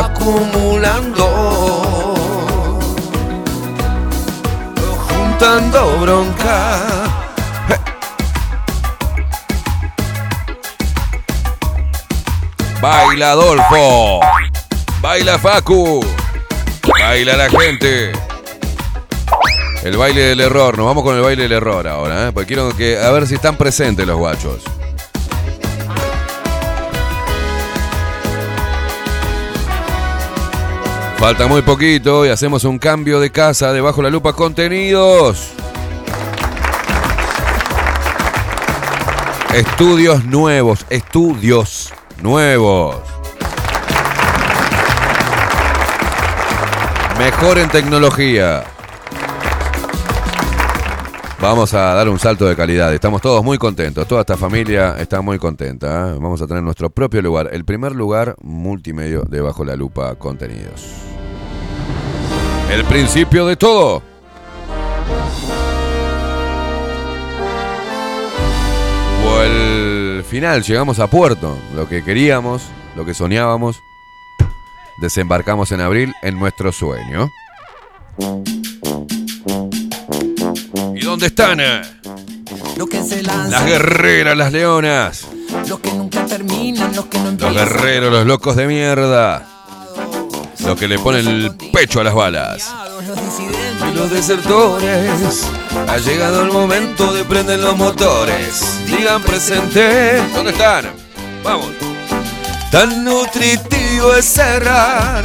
Acumulando, 0.06 2.14
juntando 5.06 5.96
bronca 6.00 7.25
Baila 12.80 13.30
Adolfo. 13.32 14.20
Baila 15.00 15.38
Facu. 15.38 16.04
Baila 17.00 17.36
la 17.36 17.48
gente. 17.48 18.12
El 19.82 19.96
baile 19.96 20.20
del 20.20 20.40
error. 20.42 20.76
Nos 20.76 20.84
vamos 20.86 21.02
con 21.02 21.16
el 21.16 21.22
baile 21.22 21.44
del 21.44 21.52
error 21.52 21.88
ahora, 21.88 22.28
¿eh? 22.28 22.32
Porque 22.32 22.46
quiero 22.48 22.76
que. 22.76 22.98
A 22.98 23.10
ver 23.12 23.26
si 23.26 23.34
están 23.36 23.56
presentes 23.56 24.06
los 24.06 24.16
guachos. 24.18 24.62
Falta 31.18 31.46
muy 31.46 31.62
poquito 31.62 32.26
y 32.26 32.28
hacemos 32.28 32.64
un 32.64 32.78
cambio 32.78 33.20
de 33.20 33.30
casa 33.30 33.72
debajo 33.72 34.02
la 34.02 34.10
lupa 34.10 34.34
contenidos. 34.34 35.48
Estudios 39.54 40.24
nuevos, 40.26 40.84
estudios 40.90 41.90
nuevos. 42.22 42.96
Mejor 47.18 47.58
en 47.58 47.68
tecnología. 47.70 48.64
Vamos 51.40 51.74
a 51.74 51.94
dar 51.94 52.08
un 52.08 52.18
salto 52.18 52.46
de 52.46 52.56
calidad. 52.56 52.92
Estamos 52.94 53.20
todos 53.22 53.44
muy 53.44 53.58
contentos. 53.58 54.06
Toda 54.06 54.22
esta 54.22 54.36
familia 54.36 54.96
está 54.98 55.20
muy 55.20 55.38
contenta. 55.38 56.10
¿eh? 56.10 56.18
Vamos 56.20 56.40
a 56.42 56.46
tener 56.46 56.62
nuestro 56.62 56.90
propio 56.90 57.22
lugar. 57.22 57.50
El 57.52 57.64
primer 57.64 57.92
lugar 57.94 58.36
multimedio 58.42 59.22
de 59.22 59.40
Bajo 59.42 59.64
la 59.64 59.76
Lupa 59.76 60.14
Contenidos. 60.16 60.86
El 62.70 62.84
principio 62.84 63.46
de 63.46 63.56
todo 63.56 64.02
al 70.16 70.24
final 70.24 70.62
llegamos 70.62 70.98
a 70.98 71.08
puerto, 71.08 71.56
lo 71.74 71.88
que 71.88 72.02
queríamos, 72.02 72.62
lo 72.96 73.04
que 73.04 73.12
soñábamos. 73.12 73.76
Desembarcamos 74.96 75.72
en 75.72 75.82
abril 75.82 76.14
en 76.22 76.38
nuestro 76.38 76.72
sueño. 76.72 77.30
¿Y 80.94 81.00
dónde 81.00 81.26
están? 81.26 81.60
Eh? 81.60 81.82
las 83.50 83.66
guerreras, 83.66 84.36
las 84.36 84.52
leonas. 84.54 85.26
Los 85.68 85.80
que 85.80 85.90
los 85.90 87.36
Los 87.38 87.54
guerreros, 87.54 88.10
los 88.12 88.26
locos 88.26 88.56
de 88.56 88.66
mierda. 88.66 89.46
Los 90.64 90.78
que 90.78 90.88
le 90.88 90.98
ponen 90.98 91.26
el 91.28 91.56
pecho 91.74 92.00
a 92.00 92.04
las 92.04 92.14
balas 92.14 92.74
los 93.96 94.10
desertores. 94.10 95.44
Ha 95.88 95.96
llegado 95.98 96.42
el 96.42 96.52
momento 96.52 97.12
de 97.12 97.24
prender 97.24 97.58
los 97.60 97.76
motores. 97.76 98.80
Digan 98.86 99.22
presente. 99.22 100.22
¿Dónde 100.34 100.52
están? 100.52 100.86
Vamos. 101.42 101.70
Tan 102.70 103.04
nutritivo 103.04 104.14
es 104.18 104.26
cerrar. 104.26 105.24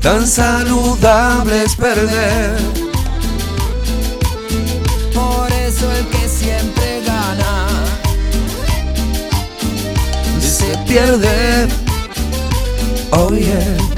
Tan 0.00 0.26
saludable 0.26 1.64
es 1.64 1.74
perder. 1.74 2.56
Por 5.14 5.50
eso 5.52 5.90
el 5.92 6.06
que 6.06 6.28
siempre 6.28 7.02
gana 7.04 7.66
se 10.40 10.78
pierde. 10.86 11.68
Oye. 13.10 13.58
Oh, 13.92 13.95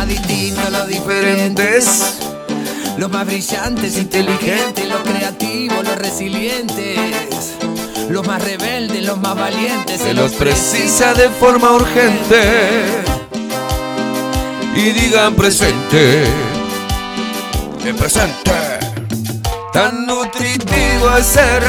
más 0.00 0.08
distintos, 0.08 0.70
los 0.72 0.86
diferentes, 0.88 2.18
los 2.96 3.10
más 3.12 3.26
brillantes, 3.26 3.98
inteligentes, 3.98 4.88
los 4.88 5.00
creativos, 5.02 5.84
los 5.84 5.94
resilientes, 5.96 7.28
los 8.08 8.26
más 8.26 8.42
rebeldes, 8.42 9.04
los 9.04 9.18
más 9.18 9.34
valientes. 9.36 10.00
Se 10.00 10.14
los 10.14 10.32
precisa 10.32 11.12
de 11.12 11.28
forma 11.28 11.72
urgente 11.72 12.84
y 14.74 14.80
digan 14.88 15.34
presente, 15.34 16.24
en 17.84 17.96
presente. 17.96 18.52
Tan 19.74 20.06
nutritivo 20.06 21.14
es 21.18 21.26
ser 21.26 21.62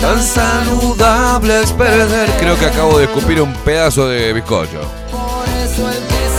tan 0.00 0.22
saludable 0.22 1.60
es 1.64 1.72
perder. 1.72 2.30
Creo 2.38 2.56
que 2.56 2.66
acabo 2.66 2.98
de 2.98 3.06
escupir 3.06 3.42
un 3.42 3.52
pedazo 3.64 4.06
de 4.06 4.32
bizcocho. 4.32 4.80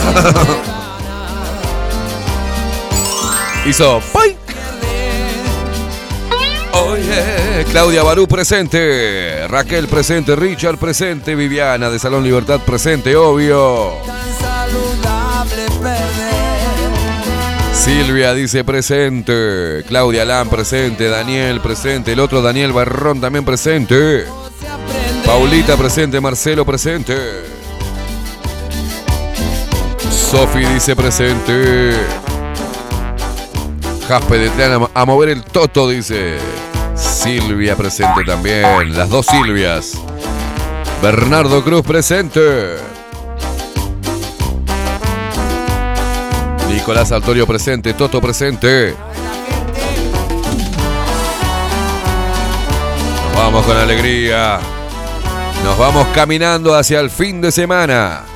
Hizo 3.66 4.00
¡Pay! 4.12 4.36
Oye, 6.72 7.64
Claudia 7.70 8.02
Barú 8.04 8.26
presente, 8.26 9.46
Raquel 9.48 9.86
presente, 9.88 10.34
Richard 10.34 10.78
presente, 10.78 11.34
Viviana 11.34 11.90
de 11.90 11.98
Salón 11.98 12.22
Libertad 12.24 12.60
presente, 12.60 13.14
obvio. 13.16 13.90
Silvia 17.74 18.32
dice 18.34 18.64
presente, 18.64 19.84
Claudia 19.88 20.22
Alán 20.22 20.48
presente, 20.48 21.08
Daniel 21.08 21.60
presente, 21.60 22.12
el 22.12 22.20
otro 22.20 22.40
Daniel 22.40 22.72
Barrón 22.72 23.20
también 23.20 23.44
presente, 23.44 24.24
Paulita 25.26 25.76
presente, 25.76 26.18
Marcelo 26.20 26.64
presente. 26.64 27.50
Sofi 30.30 30.60
dice 30.60 30.94
presente. 30.94 31.90
Jaspe 34.06 34.38
de 34.38 34.86
a 34.94 35.04
mover 35.04 35.28
el 35.30 35.42
toto, 35.42 35.88
dice. 35.88 36.36
Silvia 36.94 37.74
presente 37.74 38.22
también. 38.24 38.96
Las 38.96 39.08
dos 39.08 39.26
Silvias. 39.26 39.94
Bernardo 41.02 41.64
Cruz 41.64 41.82
presente. 41.82 42.76
Nicolás 46.72 47.10
Altorio 47.10 47.44
presente. 47.44 47.92
Toto 47.94 48.20
presente. 48.20 48.94
Nos 53.24 53.36
vamos 53.36 53.66
con 53.66 53.76
alegría. 53.76 54.60
Nos 55.64 55.76
vamos 55.76 56.06
caminando 56.14 56.76
hacia 56.76 57.00
el 57.00 57.10
fin 57.10 57.40
de 57.40 57.50
semana. 57.50 58.26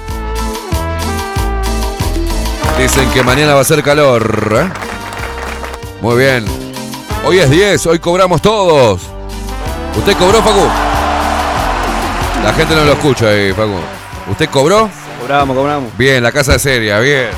Dicen 2.79 3.09
que 3.13 3.23
mañana 3.23 3.55
va 3.55 3.61
a 3.61 3.65
ser 3.65 3.85
calor. 3.85 4.53
¿eh? 4.59 4.69
Muy 6.01 6.19
bien. 6.19 6.45
Hoy 7.25 7.39
es 7.39 7.49
10, 7.49 7.87
hoy 7.87 7.99
cobramos 8.01 8.43
todos. 8.43 9.01
¿Usted 9.97 10.17
cobró, 10.17 10.39
Facu? 10.43 10.67
La 12.43 12.53
gente 12.53 12.75
no 12.75 12.85
lo 12.85 12.95
escucha 12.95 13.29
ahí, 13.29 13.53
Facu. 13.53 13.77
¿Usted 14.33 14.51
cobró? 14.51 14.91
Cobramos, 15.21 15.57
cobramos. 15.57 15.97
Bien, 15.97 16.21
la 16.21 16.33
casa 16.33 16.57
es 16.57 16.63
seria, 16.63 16.99
bien. 16.99 17.29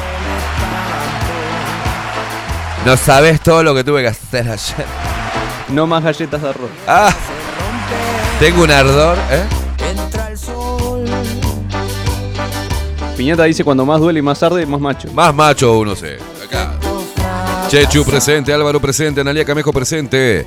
No 2.86 2.96
sabes 2.96 3.38
todo 3.42 3.62
lo 3.62 3.74
que 3.74 3.84
tuve 3.84 4.00
que 4.02 4.08
hacer 4.08 4.46
ayer. 4.50 4.86
No 5.68 5.86
más 5.86 6.02
galletas 6.02 6.40
de 6.40 6.48
arroz. 6.48 6.70
Ah, 6.88 7.10
tengo 8.40 8.62
un 8.64 8.70
ardor, 8.70 9.18
¿eh? 9.30 9.44
Piñata 13.16 13.44
dice 13.44 13.64
cuando 13.64 13.86
más 13.86 13.98
duele 14.00 14.18
y 14.18 14.22
más 14.22 14.38
tarde, 14.38 14.66
más 14.66 14.80
macho. 14.80 15.08
Más 15.14 15.34
macho 15.34 15.78
uno 15.78 15.96
sé. 15.96 16.18
Chechu 17.68 18.04
presente, 18.04 18.52
Álvaro 18.52 18.78
presente, 18.78 19.22
Analia 19.22 19.44
Camejo 19.44 19.72
presente. 19.72 20.46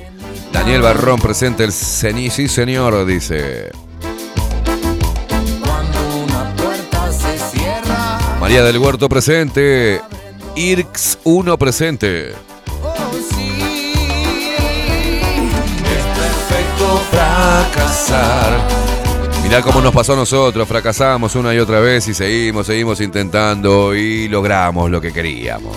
Daniel 0.52 0.80
Barrón 0.82 1.20
presente, 1.20 1.64
el 1.64 1.72
cenici 1.72 2.46
señor, 2.48 3.04
dice. 3.06 3.70
María 8.40 8.62
del 8.62 8.78
Huerto 8.78 9.08
presente. 9.08 10.00
Irx 10.54 11.18
1 11.24 11.58
presente. 11.58 12.34
fracasar. 17.10 18.79
Mirá 19.50 19.62
como 19.62 19.80
nos 19.80 19.92
pasó 19.92 20.12
a 20.12 20.16
nosotros, 20.16 20.68
fracasamos 20.68 21.34
una 21.34 21.52
y 21.52 21.58
otra 21.58 21.80
vez 21.80 22.06
y 22.06 22.14
seguimos, 22.14 22.68
seguimos 22.68 23.00
intentando 23.00 23.96
y 23.96 24.28
logramos 24.28 24.88
lo 24.92 25.00
que 25.00 25.12
queríamos. 25.12 25.76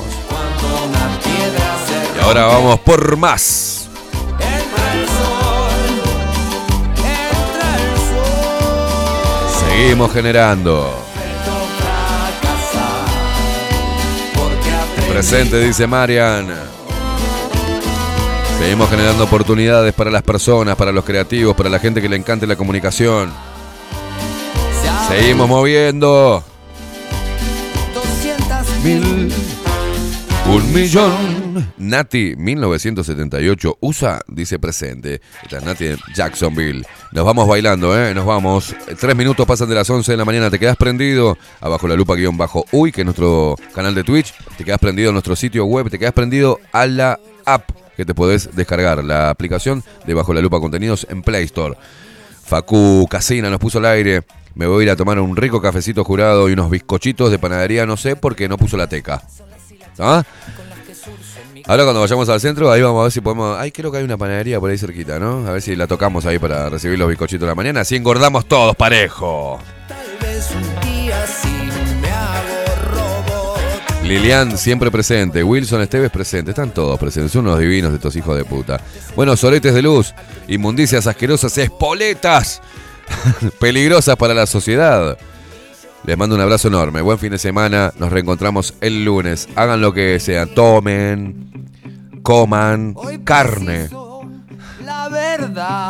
Y 2.16 2.24
ahora 2.24 2.46
vamos 2.46 2.80
por 2.82 3.18
más. 3.18 3.90
Seguimos 9.70 10.14
generando. 10.14 10.94
Presente, 15.10 15.60
dice 15.66 15.88
Marian. 15.88 16.48
Seguimos 18.60 18.88
generando 18.88 19.24
oportunidades 19.24 19.96
para 19.96 20.12
las 20.12 20.22
personas, 20.22 20.76
para 20.76 20.92
los 20.92 21.04
creativos, 21.04 21.56
para 21.56 21.70
la 21.72 21.80
gente 21.80 22.04
que 22.04 22.08
le 22.08 22.18
encante 22.18 22.46
la 22.46 22.56
comunicación. 22.56 23.32
Seguimos 25.16 25.48
moviendo. 25.48 26.44
200 27.94 28.84
mil. 28.84 29.32
Un 30.48 30.74
millón. 30.74 31.72
Nati, 31.78 32.34
1978. 32.36 33.78
USA 33.80 34.20
dice 34.28 34.58
presente. 34.58 35.22
Esta 35.44 35.58
es 35.60 35.64
Nati 35.64 35.86
en 35.86 35.98
Jacksonville. 36.16 36.84
Nos 37.12 37.26
vamos 37.26 37.48
bailando, 37.48 37.96
¿eh? 37.96 38.16
Nos 38.16 38.26
vamos. 38.26 38.76
Tres 39.00 39.16
minutos 39.16 39.46
pasan 39.46 39.70
de 39.70 39.76
las 39.76 39.88
11 39.88 40.12
de 40.12 40.18
la 40.18 40.26
mañana. 40.26 40.50
Te 40.50 40.58
quedas 40.58 40.78
prendido. 40.78 41.38
Abajo 41.62 41.88
la 41.88 41.94
lupa 41.96 42.16
guión 42.16 42.36
bajo 42.36 42.66
uy, 42.72 42.92
que 42.92 43.02
es 43.02 43.06
nuestro 43.06 43.56
canal 43.76 43.94
de 43.94 44.04
Twitch. 44.04 44.34
Te 44.58 44.64
quedas 44.66 44.80
prendido 44.80 45.10
a 45.12 45.14
nuestro 45.14 45.36
sitio 45.36 45.64
web. 45.66 45.92
Te 45.92 46.00
quedas 46.00 46.14
prendido 46.14 46.60
a 46.72 46.88
la 46.88 47.20
app 47.46 47.70
que 47.96 48.04
te 48.04 48.16
podés 48.16 48.50
descargar. 48.56 49.04
La 49.04 49.30
aplicación 49.30 49.84
de 50.08 50.14
Bajo 50.16 50.34
la 50.34 50.42
Lupa 50.42 50.60
Contenidos 50.60 51.06
en 51.08 51.22
Play 51.22 51.44
Store. 51.44 51.78
Facu 52.46 53.08
Casina 53.08 53.52
nos 53.52 53.60
puso 53.60 53.78
al 53.78 53.86
aire 53.86 54.24
me 54.56 54.68
voy 54.68 54.82
a 54.82 54.84
ir 54.86 54.90
a 54.92 54.96
tomar 54.96 55.20
un 55.20 55.36
rico 55.36 55.62
cafecito 55.62 56.04
jurado 56.04 56.50
y 56.50 56.54
unos 56.54 56.70
bizcochitos 56.70 57.32
de 57.32 57.40
panadería, 57.40 57.86
no 57.86 57.98
sé, 57.98 58.16
porque 58.16 58.48
no 58.48 58.58
puso 58.58 58.78
la 58.78 58.88
teca. 58.88 59.22
¿Ah? 60.00 60.24
Ahora 61.66 61.84
cuando 61.84 62.02
vayamos 62.02 62.28
al 62.30 62.42
centro, 62.42 62.72
ahí 62.72 62.82
vamos 62.82 63.00
a 63.00 63.04
ver 63.04 63.12
si 63.12 63.22
podemos... 63.22 63.58
Ay, 63.58 63.72
creo 63.72 63.92
que 63.92 63.98
hay 63.98 64.04
una 64.04 64.18
panadería 64.18 64.60
por 64.60 64.70
ahí 64.70 64.78
cerquita, 64.78 65.18
¿no? 65.18 65.48
A 65.48 65.52
ver 65.52 65.62
si 65.62 65.76
la 65.76 65.88
tocamos 65.88 66.26
ahí 66.26 66.38
para 66.38 66.70
recibir 66.70 67.00
los 67.00 67.08
bizcochitos 67.08 67.42
de 67.42 67.48
la 67.48 67.56
mañana, 67.56 67.82
así 67.82 67.96
engordamos 67.96 68.46
todos 68.48 68.76
parejo. 68.76 69.60
Lilian 74.04 74.58
siempre 74.58 74.92
presente, 74.92 75.42
Wilson 75.42 75.82
Esteves 75.82 76.12
presente, 76.12 76.52
están 76.52 76.72
todos 76.74 77.00
presentes, 77.00 77.32
son 77.32 77.48
unos 77.48 77.60
divinos 77.60 77.92
de 77.92 77.96
estos 77.96 78.14
hijos 78.18 78.36
de 78.36 78.44
puta. 78.44 78.82
Bueno, 79.16 79.38
soletes 79.38 79.74
de 79.74 79.82
luz, 79.82 80.14
inmundicias 80.50 81.08
asquerosas, 81.08 81.58
espoletas, 81.58 82.62
peligrosas 83.60 84.16
para 84.16 84.34
la 84.34 84.46
sociedad. 84.46 85.18
Les 86.06 86.18
mando 86.18 86.36
un 86.36 86.42
abrazo 86.42 86.68
enorme. 86.68 87.02
Buen 87.02 87.18
fin 87.20 87.32
de 87.32 87.38
semana. 87.38 87.94
Nos 87.98 88.12
reencontramos 88.12 88.74
el 88.82 89.06
lunes. 89.06 89.48
Hagan 89.56 89.80
lo 89.82 89.94
que 89.94 90.20
sean. 90.20 90.50
Tomen, 90.54 91.70
coman 92.22 92.96
carne. 93.24 93.90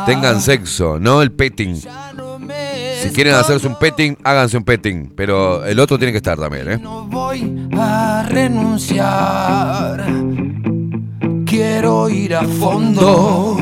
Tengan 0.06 0.40
sexo, 0.40 0.98
no 1.00 1.20
el 1.20 1.32
petting. 1.32 1.76
Si 1.80 3.10
quieren 3.10 3.34
hacerse 3.34 3.66
un 3.66 3.78
petting, 3.78 4.16
háganse 4.22 4.56
un 4.56 4.64
petting. 4.64 5.12
Pero 5.16 5.64
el 5.64 5.80
otro 5.80 5.98
tiene 5.98 6.12
que 6.12 6.18
estar 6.18 6.38
también, 6.38 6.70
¿eh? 6.70 6.78
No 6.80 7.04
voy 7.06 7.66
a 7.76 8.24
renunciar. 8.28 10.06
Quiero 11.44 12.08
ir 12.08 12.36
a 12.36 12.42
fondo. 12.44 13.56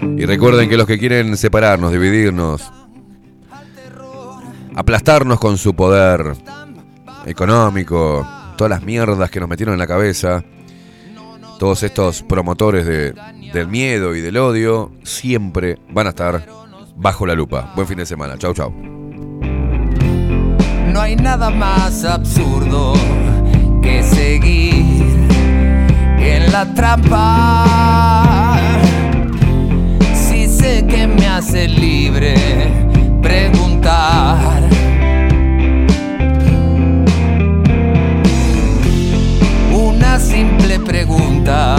Y 0.00 0.24
recuerden 0.26 0.68
que 0.68 0.76
los 0.76 0.86
que 0.86 0.98
quieren 0.98 1.36
separarnos, 1.36 1.92
dividirnos, 1.92 2.70
aplastarnos 4.76 5.40
con 5.40 5.56
su 5.56 5.74
poder 5.74 6.36
económico, 7.24 8.26
todas 8.56 8.70
las 8.70 8.82
mierdas 8.82 9.30
que 9.30 9.40
nos 9.40 9.48
metieron 9.48 9.74
en 9.74 9.78
la 9.78 9.86
cabeza, 9.86 10.44
todos 11.58 11.82
estos 11.82 12.22
promotores 12.22 12.84
del 12.86 13.68
miedo 13.68 14.14
y 14.14 14.20
del 14.20 14.36
odio, 14.36 14.92
siempre 15.02 15.78
van 15.90 16.06
a 16.06 16.10
estar 16.10 16.46
bajo 16.94 17.26
la 17.26 17.34
lupa. 17.34 17.72
Buen 17.74 17.88
fin 17.88 17.96
de 17.96 18.06
semana, 18.06 18.36
chau 18.36 18.52
chau. 18.52 18.70
No 20.92 21.00
hay 21.00 21.16
nada 21.16 21.48
más 21.50 22.04
absurdo 22.04 22.92
que 23.82 24.02
seguir 24.02 25.04
en 26.18 26.52
la 26.52 26.72
trampa. 26.74 28.56
Si 30.14 30.46
sé 30.48 30.86
que 30.86 31.06
me 31.06 31.26
hace 31.26 31.66
libre 31.66 32.74
preguntar. 33.26 34.62
Una 39.72 40.18
simple 40.20 40.78
pregunta 40.78 41.76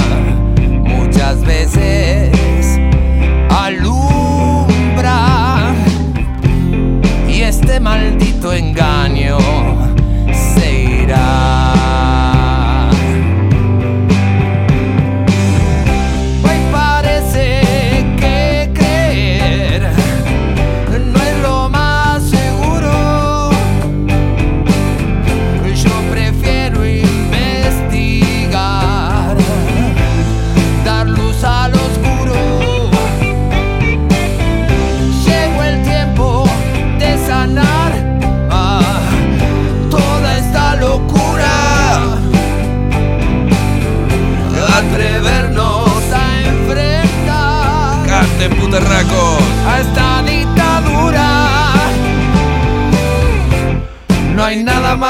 muchas 0.84 1.42
veces 1.46 2.78
alumbra 3.50 5.74
y 7.30 7.42
este 7.44 7.80
maldito 7.80 8.52
engaño 8.52 9.38
se 10.54 10.82
irá. 11.04 11.67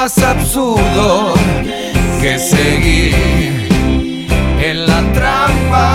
más 0.01 0.15
absurdo 0.19 1.33
que 2.21 2.37
seguir 2.37 3.67
en 4.67 4.85
la 4.85 4.99
trampa. 5.17 5.87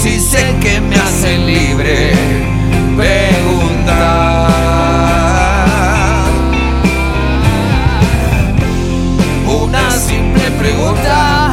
Si 0.00 0.12
sé 0.20 0.44
que 0.62 0.80
me 0.80 0.94
hace 0.96 1.38
libre, 1.38 2.12
preguntar. 2.96 3.44
Una 9.62 9.90
simple 9.90 10.42
pregunta, 10.62 11.52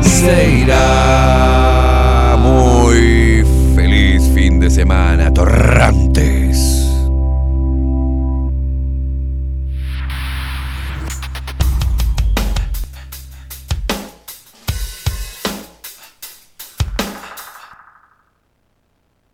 se 0.00 0.50
irá. 0.62 2.36
Muy 2.40 3.44
feliz 3.76 4.28
fin 4.34 4.58
de 4.58 4.68
semana, 4.68 5.32
torrán. 5.32 5.95